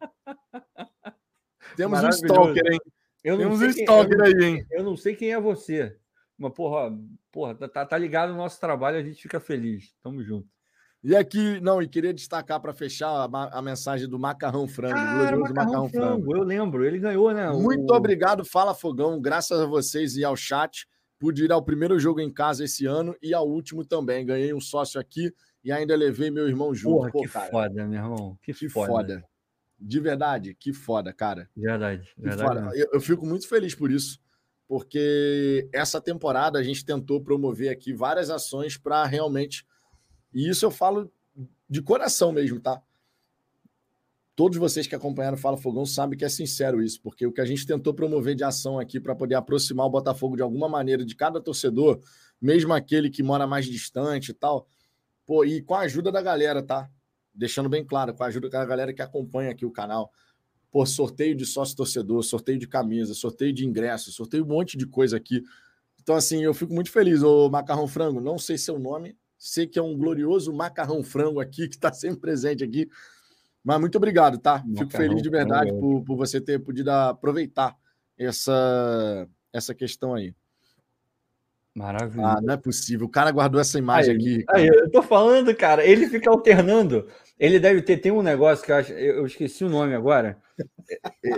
Temos 1.76 2.02
um 2.02 2.08
stalker, 2.08 2.72
hein? 2.72 2.80
Temos 3.22 3.60
um 3.60 3.66
stalker 3.66 4.18
quem, 4.18 4.26
aí, 4.26 4.44
hein? 4.44 4.66
Eu 4.70 4.84
não 4.84 4.96
sei 4.96 5.14
quem 5.14 5.32
é 5.32 5.40
você. 5.40 5.96
Mas, 6.38 6.52
porra, 6.52 6.96
porra 7.32 7.54
tá, 7.54 7.84
tá 7.86 7.98
ligado 7.98 8.30
no 8.30 8.38
nosso 8.38 8.60
trabalho, 8.60 8.98
a 8.98 9.02
gente 9.02 9.22
fica 9.22 9.40
feliz. 9.40 9.94
Tamo 10.02 10.22
junto. 10.22 10.48
E 11.02 11.14
aqui, 11.14 11.60
não, 11.60 11.80
e 11.80 11.86
queria 11.86 12.12
destacar 12.12 12.60
para 12.60 12.72
fechar 12.72 13.08
a, 13.08 13.58
a, 13.58 13.62
mensagem 13.62 14.08
do 14.08 14.18
Macarrão 14.18 14.66
Frango, 14.66 14.94
Cara, 14.94 15.36
macarrão, 15.36 15.54
macarrão 15.54 15.88
frango. 15.88 16.24
frango. 16.24 16.36
Eu 16.36 16.42
lembro, 16.42 16.84
ele 16.84 16.98
ganhou, 16.98 17.32
né? 17.32 17.48
Muito 17.50 17.92
o... 17.92 17.96
obrigado, 17.96 18.44
Fala 18.44 18.74
Fogão, 18.74 19.20
graças 19.20 19.60
a 19.60 19.66
vocês 19.66 20.16
e 20.16 20.24
ao 20.24 20.34
chat. 20.34 20.86
Pude 21.18 21.44
ir 21.44 21.52
ao 21.52 21.62
primeiro 21.62 21.98
jogo 21.98 22.20
em 22.20 22.32
casa 22.32 22.64
esse 22.64 22.86
ano 22.86 23.16
e 23.22 23.32
ao 23.32 23.48
último 23.48 23.84
também. 23.84 24.26
Ganhei 24.26 24.52
um 24.52 24.60
sócio 24.60 25.00
aqui 25.00 25.32
e 25.66 25.72
ainda 25.72 25.96
levei 25.96 26.30
meu 26.30 26.46
irmão 26.46 26.72
junto. 26.72 26.98
Porra, 26.98 27.10
Pô, 27.10 27.22
que 27.22 27.28
cara, 27.28 27.50
foda, 27.50 27.84
meu 27.88 28.00
irmão. 28.00 28.38
Que, 28.40 28.54
que 28.54 28.68
foda. 28.68 28.86
foda. 28.86 29.24
De 29.76 29.98
verdade, 29.98 30.54
que 30.54 30.72
foda, 30.72 31.12
cara. 31.12 31.50
Verdade, 31.56 32.08
verdade. 32.16 32.78
Eu, 32.78 32.90
eu 32.92 33.00
fico 33.00 33.26
muito 33.26 33.48
feliz 33.48 33.74
por 33.74 33.90
isso, 33.90 34.20
porque 34.68 35.68
essa 35.72 36.00
temporada 36.00 36.56
a 36.56 36.62
gente 36.62 36.84
tentou 36.84 37.20
promover 37.20 37.68
aqui 37.68 37.92
várias 37.92 38.30
ações 38.30 38.78
para 38.78 39.04
realmente. 39.06 39.66
E 40.32 40.48
isso 40.48 40.64
eu 40.64 40.70
falo 40.70 41.12
de 41.68 41.82
coração 41.82 42.30
mesmo, 42.30 42.60
tá? 42.60 42.80
Todos 44.36 44.56
vocês 44.56 44.86
que 44.86 44.94
acompanharam 44.94 45.36
Fala 45.36 45.56
Fogão 45.56 45.84
sabem 45.84 46.16
que 46.16 46.24
é 46.24 46.28
sincero 46.28 46.80
isso, 46.80 47.02
porque 47.02 47.26
o 47.26 47.32
que 47.32 47.40
a 47.40 47.44
gente 47.44 47.66
tentou 47.66 47.92
promover 47.92 48.36
de 48.36 48.44
ação 48.44 48.78
aqui 48.78 49.00
para 49.00 49.16
poder 49.16 49.34
aproximar 49.34 49.86
o 49.86 49.90
Botafogo 49.90 50.36
de 50.36 50.42
alguma 50.42 50.68
maneira 50.68 51.04
de 51.04 51.16
cada 51.16 51.40
torcedor, 51.40 51.98
mesmo 52.40 52.72
aquele 52.72 53.10
que 53.10 53.24
mora 53.24 53.48
mais 53.48 53.66
distante 53.66 54.30
e 54.30 54.34
tal, 54.34 54.68
pô, 55.26 55.44
e 55.44 55.60
com 55.60 55.74
a 55.74 55.80
ajuda 55.80 56.10
da 56.10 56.22
galera, 56.22 56.62
tá? 56.62 56.88
deixando 57.36 57.68
bem 57.68 57.84
claro, 57.84 58.14
com 58.14 58.24
a 58.24 58.26
ajuda 58.26 58.48
da 58.48 58.64
galera 58.64 58.92
que 58.92 59.02
acompanha 59.02 59.50
aqui 59.50 59.66
o 59.66 59.70
canal. 59.70 60.10
Pô, 60.70 60.84
sorteio 60.84 61.36
de 61.36 61.44
sócio 61.44 61.76
torcedor, 61.76 62.22
sorteio 62.22 62.58
de 62.58 62.66
camisa, 62.66 63.14
sorteio 63.14 63.52
de 63.52 63.64
ingresso, 63.64 64.10
sorteio 64.10 64.44
um 64.44 64.48
monte 64.48 64.76
de 64.76 64.86
coisa 64.86 65.16
aqui. 65.16 65.42
Então, 66.00 66.14
assim, 66.14 66.42
eu 66.42 66.54
fico 66.54 66.72
muito 66.72 66.90
feliz. 66.90 67.22
O 67.22 67.48
Macarrão 67.48 67.86
Frango, 67.86 68.20
não 68.20 68.38
sei 68.38 68.56
seu 68.56 68.78
nome, 68.78 69.16
sei 69.38 69.66
que 69.66 69.78
é 69.78 69.82
um 69.82 69.96
glorioso 69.96 70.52
Macarrão 70.52 71.02
Frango 71.02 71.40
aqui, 71.40 71.68
que 71.68 71.76
está 71.76 71.92
sempre 71.92 72.20
presente 72.20 72.64
aqui. 72.64 72.88
Mas 73.62 73.80
muito 73.80 73.96
obrigado, 73.96 74.38
tá? 74.38 74.58
Macarrão 74.58 74.76
fico 74.76 74.90
feliz 74.92 75.22
de 75.22 75.30
verdade 75.30 75.70
por, 75.72 76.02
por 76.02 76.16
você 76.16 76.40
ter 76.40 76.58
podido 76.60 76.88
aproveitar 76.88 77.76
essa, 78.16 79.28
essa 79.52 79.74
questão 79.74 80.14
aí. 80.14 80.34
Maravilha. 81.76 82.26
Ah, 82.26 82.40
não 82.40 82.54
é 82.54 82.56
possível. 82.56 83.06
O 83.06 83.10
cara 83.10 83.30
guardou 83.30 83.60
essa 83.60 83.78
imagem 83.78 84.12
aí, 84.12 84.16
aqui. 84.16 84.44
Aí, 84.48 84.66
eu 84.66 84.90
tô 84.90 85.02
falando, 85.02 85.54
cara. 85.54 85.84
Ele 85.84 86.08
fica 86.08 86.30
alternando. 86.30 87.06
Ele 87.38 87.60
deve 87.60 87.82
ter. 87.82 87.98
Tem 87.98 88.10
um 88.10 88.22
negócio 88.22 88.64
que 88.64 88.72
eu 88.72 88.76
acho. 88.76 88.92
Eu, 88.94 89.26
esqueci 89.26 89.62
o 89.62 89.68
nome 89.68 89.94
agora. 89.94 90.40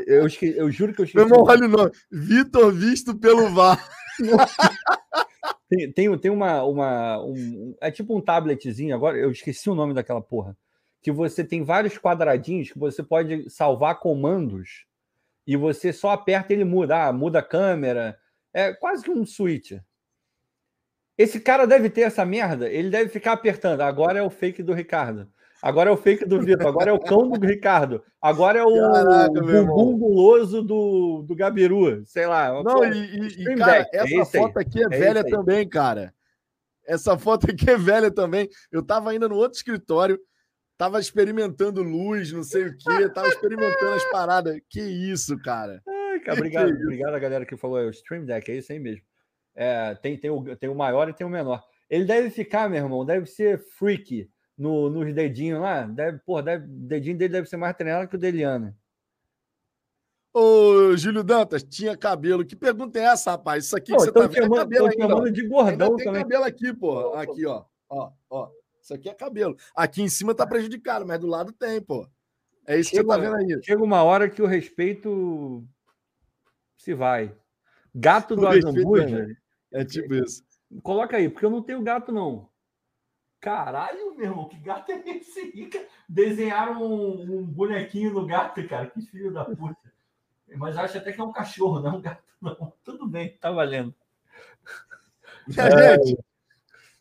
Eu, 0.06 0.28
esque, 0.28 0.46
eu 0.56 0.70
juro 0.70 0.94
que 0.94 1.00
eu 1.00 1.04
esqueci. 1.04 1.16
Meu 1.16 1.26
irmão, 1.26 1.44
olha 1.44 1.66
o 1.66 1.68
nome. 1.68 1.90
Vitor 2.08 2.72
visto 2.72 3.18
pelo 3.18 3.50
VAR. 3.52 3.84
tem, 5.68 5.90
tem, 5.90 6.18
tem 6.18 6.30
uma. 6.30 6.62
uma 6.62 7.20
um, 7.24 7.74
é 7.80 7.90
tipo 7.90 8.16
um 8.16 8.20
tabletzinho 8.20 8.94
agora. 8.94 9.18
Eu 9.18 9.32
esqueci 9.32 9.68
o 9.68 9.74
nome 9.74 9.92
daquela 9.92 10.22
porra. 10.22 10.56
Que 11.02 11.10
você 11.10 11.42
tem 11.42 11.64
vários 11.64 11.98
quadradinhos 11.98 12.70
que 12.70 12.78
você 12.78 13.02
pode 13.02 13.50
salvar 13.50 13.98
comandos 13.98 14.84
e 15.44 15.56
você 15.56 15.92
só 15.92 16.10
aperta 16.10 16.52
e 16.52 16.56
ele 16.56 16.64
muda. 16.64 17.08
Ah, 17.08 17.12
muda 17.12 17.40
a 17.40 17.42
câmera. 17.42 18.16
É 18.54 18.72
quase 18.72 19.02
que 19.02 19.10
um 19.10 19.26
switch. 19.26 19.72
Esse 21.18 21.40
cara 21.40 21.66
deve 21.66 21.90
ter 21.90 22.02
essa 22.02 22.24
merda, 22.24 22.70
ele 22.70 22.88
deve 22.88 23.10
ficar 23.10 23.32
apertando. 23.32 23.80
Agora 23.80 24.20
é 24.20 24.22
o 24.22 24.30
fake 24.30 24.62
do 24.62 24.72
Ricardo. 24.72 25.28
Agora 25.60 25.90
é 25.90 25.92
o 25.92 25.96
fake 25.96 26.24
do 26.24 26.40
Vitor. 26.40 26.68
Agora 26.68 26.90
é 26.90 26.92
o 26.92 27.00
cão 27.00 27.28
do 27.28 27.44
Ricardo. 27.44 28.02
Agora 28.22 28.60
é 28.60 28.62
o 28.62 28.92
Caraca, 28.92 29.40
bumbum 29.40 29.98
guloso 29.98 30.62
do, 30.62 31.24
do 31.26 31.34
Gabiru. 31.34 32.04
Sei 32.06 32.26
lá. 32.26 32.62
Não, 32.62 32.84
e, 32.84 33.26
e 33.26 33.56
cara, 33.56 33.88
essa 33.92 34.14
é 34.14 34.24
foto 34.24 34.58
aqui 34.58 34.80
é, 34.80 34.84
é 34.84 34.88
velha 34.88 35.24
também, 35.24 35.68
cara. 35.68 36.14
Essa 36.86 37.18
foto 37.18 37.50
aqui 37.50 37.68
é 37.68 37.76
velha 37.76 38.10
também. 38.10 38.48
Eu 38.70 38.84
tava 38.84 39.10
ainda 39.10 39.28
no 39.28 39.34
outro 39.34 39.56
escritório, 39.56 40.18
tava 40.78 41.00
experimentando 41.00 41.82
luz, 41.82 42.32
não 42.32 42.44
sei 42.44 42.66
o 42.66 42.76
quê, 42.76 43.08
tava 43.12 43.28
experimentando 43.28 43.94
as 43.94 44.04
paradas. 44.10 44.58
Que 44.70 44.80
isso, 44.80 45.36
cara. 45.42 45.82
Ai, 45.86 46.20
cara, 46.20 46.38
obrigado, 46.38 46.70
obrigado 46.70 47.14
a 47.14 47.18
galera 47.18 47.44
que 47.44 47.56
falou. 47.56 47.80
É 47.80 47.84
o 47.84 47.90
Stream 47.90 48.24
Deck, 48.24 48.50
é 48.50 48.56
isso 48.56 48.72
aí 48.72 48.78
mesmo. 48.78 49.02
É, 49.60 49.92
tem, 49.96 50.16
tem, 50.16 50.30
o, 50.30 50.56
tem 50.56 50.68
o 50.68 50.74
maior 50.74 51.08
e 51.08 51.12
tem 51.12 51.26
o 51.26 51.30
menor. 51.30 51.60
Ele 51.90 52.04
deve 52.04 52.30
ficar, 52.30 52.70
meu 52.70 52.84
irmão, 52.84 53.04
deve 53.04 53.26
ser 53.26 53.58
freak 53.58 54.30
no, 54.56 54.88
nos 54.88 55.12
dedinhos 55.12 55.60
lá. 55.60 55.82
Deve, 55.82 56.20
pô, 56.20 56.40
deve, 56.40 56.64
o 56.64 56.68
dedinho 56.68 57.18
dele 57.18 57.32
deve 57.32 57.48
ser 57.48 57.56
mais 57.56 57.76
treinado 57.76 58.06
que 58.06 58.14
o 58.14 58.18
deliano. 58.18 58.72
Ô, 60.32 60.96
Júlio 60.96 61.24
Dantas, 61.24 61.64
tinha 61.64 61.96
cabelo. 61.96 62.44
Que 62.44 62.54
pergunta 62.54 63.00
é 63.00 63.02
essa, 63.02 63.32
rapaz? 63.32 63.64
Isso 63.64 63.76
aqui 63.76 63.90
pô, 63.90 63.98
que 63.98 64.04
você 64.04 64.12
tá 64.12 64.20
vendo 64.20 64.34
chamando, 64.34 64.54
é 64.54 64.58
cabelo 64.60 64.86
ainda. 64.86 65.02
chamando 65.02 65.32
de 65.32 65.48
gordão 65.48 65.96
tem 65.96 66.04
também. 66.04 66.22
cabelo 66.22 66.44
aqui, 66.44 66.72
pô. 66.72 67.14
Aqui, 67.14 67.44
ó. 67.44 67.64
Ó, 67.88 68.12
ó. 68.30 68.50
Isso 68.80 68.94
aqui 68.94 69.08
é 69.08 69.14
cabelo. 69.14 69.56
Aqui 69.74 70.02
em 70.02 70.08
cima 70.08 70.36
tá 70.36 70.46
prejudicado, 70.46 71.04
mas 71.04 71.18
do 71.18 71.26
lado 71.26 71.50
tem, 71.50 71.80
pô. 71.80 72.08
É 72.64 72.78
isso 72.78 72.90
chega, 72.90 73.02
que 73.02 73.08
você 73.08 73.16
tá 73.16 73.20
vendo 73.20 73.34
aí. 73.34 73.64
Chega 73.64 73.82
uma 73.82 74.04
hora 74.04 74.30
que 74.30 74.40
o 74.40 74.46
respeito 74.46 75.66
se 76.76 76.94
vai. 76.94 77.34
Gato 77.92 78.36
do 78.36 78.46
Azambuja 78.46 79.36
é 79.72 79.84
tipo 79.84 80.14
isso. 80.14 80.42
Coloca 80.82 81.16
aí, 81.16 81.28
porque 81.28 81.46
eu 81.46 81.50
não 81.50 81.62
tenho 81.62 81.82
gato, 81.82 82.12
não. 82.12 82.48
Caralho, 83.40 84.14
meu 84.16 84.26
irmão, 84.26 84.48
que 84.48 84.58
gato 84.58 84.90
é 84.90 85.02
esse 85.06 85.38
aí, 85.40 85.70
Desenharam 86.08 86.82
um, 86.82 87.38
um, 87.38 87.44
bonequinho 87.44 88.12
no 88.12 88.26
gato, 88.26 88.66
cara. 88.66 88.86
Que 88.86 89.00
filho 89.00 89.32
da 89.32 89.44
puta. 89.44 89.76
Mas 90.56 90.76
acho 90.76 90.98
até 90.98 91.12
que 91.12 91.20
é 91.20 91.24
um 91.24 91.32
cachorro, 91.32 91.80
não 91.80 91.92
é 91.92 91.96
um 91.96 92.00
gato, 92.00 92.22
não. 92.40 92.72
Tudo 92.82 93.06
bem, 93.06 93.36
tá 93.40 93.50
valendo. 93.50 93.94
É. 95.56 95.96
Gente, 96.04 96.18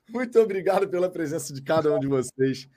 muito 0.07 0.39
obrigado 0.39 0.87
pela 0.87 1.09
presença 1.09 1.53
de 1.53 1.61
cada 1.61 1.93
um 1.93 1.99
de 1.99 2.07
vocês. 2.07 2.69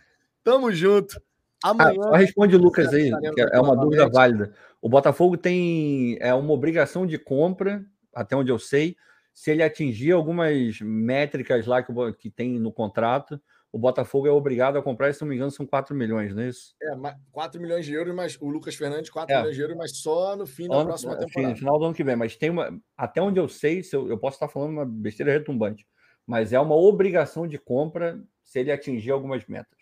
Tamo 0.42 0.72
junto. 0.72 1.22
Amanhã. 1.62 2.10
Ah, 2.12 2.16
responde 2.16 2.56
o 2.56 2.58
Lucas 2.58 2.92
aí, 2.92 3.12
que 3.34 3.40
é 3.40 3.60
uma 3.60 3.76
dúvida 3.76 4.08
válida. 4.08 4.52
O 4.82 4.88
Botafogo 4.88 5.36
tem 5.36 6.18
é 6.20 6.34
uma 6.34 6.52
obrigação 6.52 7.06
de 7.06 7.18
compra, 7.18 7.84
até 8.12 8.34
onde 8.34 8.50
eu 8.50 8.58
sei, 8.58 8.96
se 9.40 9.50
ele 9.50 9.62
atingir 9.62 10.12
algumas 10.12 10.78
métricas 10.82 11.64
lá 11.64 11.82
que, 11.82 11.90
que 12.18 12.30
tem 12.30 12.58
no 12.58 12.70
contrato, 12.70 13.40
o 13.72 13.78
Botafogo 13.78 14.26
é 14.26 14.30
obrigado 14.30 14.76
a 14.76 14.82
comprar, 14.82 15.14
se 15.14 15.22
não 15.22 15.28
me 15.28 15.34
engano, 15.34 15.50
são 15.50 15.64
4 15.64 15.96
milhões, 15.96 16.34
não 16.34 16.42
é 16.42 16.48
isso? 16.48 16.74
É, 16.82 16.94
4 17.32 17.58
milhões 17.58 17.86
de 17.86 17.94
euros, 17.94 18.14
mas 18.14 18.36
o 18.38 18.50
Lucas 18.50 18.74
Fernandes, 18.74 19.08
4 19.08 19.34
é. 19.34 19.38
milhões 19.38 19.56
de 19.56 19.62
euros, 19.62 19.78
mas 19.78 19.96
só 19.96 20.36
no 20.36 20.46
fim 20.46 20.68
da 20.68 20.76
ano, 20.76 20.88
próxima 20.88 21.16
temporada. 21.16 21.52
no 21.52 21.56
final 21.56 21.78
do 21.78 21.84
ano 21.86 21.94
que 21.94 22.04
vem. 22.04 22.16
Mas 22.16 22.36
tem 22.36 22.50
uma. 22.50 22.78
Até 22.94 23.22
onde 23.22 23.40
eu 23.40 23.48
sei, 23.48 23.82
se 23.82 23.96
eu, 23.96 24.10
eu 24.10 24.18
posso 24.18 24.36
estar 24.36 24.48
falando 24.48 24.72
uma 24.72 24.84
besteira 24.84 25.32
retumbante, 25.32 25.86
mas 26.26 26.52
é 26.52 26.60
uma 26.60 26.76
obrigação 26.76 27.46
de 27.46 27.56
compra 27.56 28.22
se 28.44 28.58
ele 28.58 28.70
atingir 28.70 29.10
algumas 29.10 29.46
metas. 29.46 29.80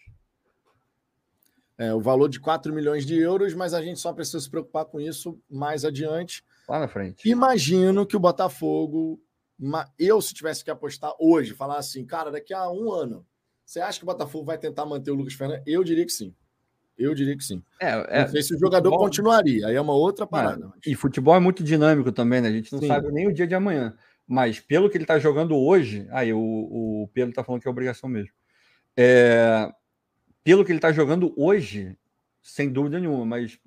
É, 1.76 1.92
o 1.92 2.00
valor 2.00 2.28
de 2.28 2.38
4 2.38 2.72
milhões 2.72 3.04
de 3.04 3.18
euros, 3.18 3.54
mas 3.54 3.74
a 3.74 3.82
gente 3.82 3.98
só 3.98 4.12
precisa 4.12 4.38
se 4.38 4.48
preocupar 4.48 4.84
com 4.84 5.00
isso 5.00 5.36
mais 5.50 5.84
adiante. 5.84 6.44
Lá 6.68 6.78
na 6.78 6.86
frente. 6.86 7.28
Imagino 7.28 8.06
que 8.06 8.16
o 8.16 8.20
Botafogo 8.20 9.20
eu, 9.98 10.20
se 10.20 10.34
tivesse 10.34 10.64
que 10.64 10.70
apostar 10.70 11.12
hoje, 11.18 11.54
falar 11.54 11.78
assim, 11.78 12.04
cara, 12.04 12.30
daqui 12.30 12.54
a 12.54 12.70
um 12.70 12.92
ano, 12.92 13.26
você 13.64 13.80
acha 13.80 13.98
que 13.98 14.04
o 14.04 14.06
Botafogo 14.06 14.44
vai 14.44 14.58
tentar 14.58 14.86
manter 14.86 15.10
o 15.10 15.14
Lucas 15.14 15.34
Fernandes? 15.34 15.64
Eu 15.66 15.82
diria 15.82 16.06
que 16.06 16.12
sim. 16.12 16.34
Eu 16.96 17.14
diria 17.14 17.36
que 17.36 17.44
sim. 17.44 17.62
É, 17.80 17.90
é, 18.08 18.20
não 18.22 18.28
sei 18.28 18.42
se 18.42 18.54
o 18.54 18.58
jogador 18.58 18.90
futebol... 18.90 19.06
continuaria, 19.06 19.66
aí 19.66 19.76
é 19.76 19.80
uma 19.80 19.94
outra 19.94 20.24
é, 20.24 20.28
parada. 20.28 20.66
mas... 20.66 20.86
E 20.86 20.94
futebol 20.94 21.34
é 21.34 21.40
muito 21.40 21.62
dinâmico 21.62 22.10
também, 22.10 22.40
né? 22.40 22.48
A 22.48 22.52
gente 22.52 22.72
não 22.72 22.80
sim. 22.80 22.88
sabe 22.88 23.10
nem 23.12 23.28
o 23.28 23.34
dia 23.34 23.46
de 23.46 23.54
amanhã. 23.54 23.96
Mas 24.26 24.60
pelo 24.60 24.90
que 24.90 24.96
ele 24.96 25.04
está 25.04 25.18
jogando 25.18 25.56
hoje, 25.56 26.06
aí 26.10 26.32
o, 26.32 26.38
o 26.38 27.10
Pedro 27.14 27.30
está 27.30 27.42
falando 27.42 27.62
que 27.62 27.68
é 27.68 27.70
obrigação 27.70 28.08
mesmo. 28.08 28.32
É, 28.96 29.72
pelo 30.42 30.64
que 30.64 30.72
ele 30.72 30.78
está 30.78 30.92
jogando 30.92 31.32
hoje, 31.36 31.96
sem 32.42 32.70
dúvida 32.70 32.98
nenhuma, 32.98 33.24
mas 33.24 33.58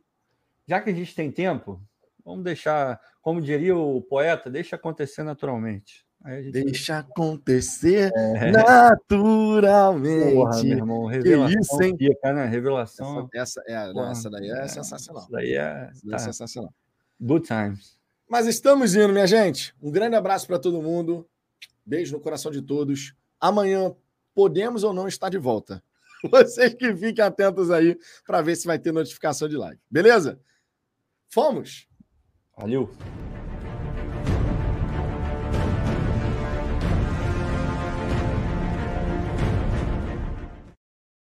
já 0.68 0.80
que 0.80 0.89
a 0.89 0.93
gente 0.93 1.15
tem 1.15 1.31
tempo, 1.31 1.81
Vamos 2.23 2.43
deixar, 2.43 2.99
como 3.22 3.41
diria 3.41 3.76
o 3.76 4.02
poeta, 4.02 4.49
deixa 4.49 4.76
acontecer 4.76 5.23
naturalmente. 5.23 6.06
Gente... 6.26 6.52
Deixa 6.52 6.99
acontecer 6.99 8.11
é... 8.15 8.52
naturalmente. 8.52 10.34
Porra, 10.35 10.64
meu 10.64 10.77
irmão, 10.77 11.06
revelação. 11.07 11.48
Que 11.48 11.60
isso, 11.60 11.81
hein? 11.81 11.95
Fica, 11.98 12.34
né? 12.34 12.45
Revelação. 12.45 13.30
Essa, 13.34 13.61
essa, 13.61 13.64
é, 13.68 13.93
não, 13.93 14.11
essa 14.11 14.30
daí 14.30 14.52
é, 14.52 14.60
é, 14.60 14.68
sensacional. 14.68 15.23
Essa 15.23 15.31
daí 15.31 15.53
é, 15.53 15.89
essa 15.91 16.02
daí 16.03 16.14
é 16.14 16.18
tá. 16.18 16.19
sensacional. 16.19 16.73
Good 17.19 17.48
times. 17.48 17.98
Mas 18.30 18.45
estamos 18.45 18.95
indo, 18.95 19.10
minha 19.10 19.27
gente. 19.27 19.76
Um 19.81 19.91
grande 19.91 20.15
abraço 20.15 20.45
para 20.45 20.60
todo 20.60 20.81
mundo. 20.81 21.27
Beijo 21.84 22.14
no 22.14 22.22
coração 22.22 22.52
de 22.52 22.61
todos. 22.61 23.15
Amanhã 23.39 23.93
podemos 24.35 24.84
ou 24.84 24.93
não 24.93 25.07
estar 25.07 25.30
de 25.30 25.39
volta. 25.39 25.84
Vocês 26.30 26.73
que 26.76 26.95
fiquem 26.95 27.26
atentos 27.26 27.72
aí 27.72 27.98
para 28.26 28.43
ver 28.43 28.56
se 28.56 28.68
vai 28.68 28.77
ter 28.77 28.91
notificação 28.91 29.49
de 29.49 29.57
live. 29.57 29.80
Beleza? 29.89 30.39
Fomos! 31.30 31.90
Valeu! 32.57 32.90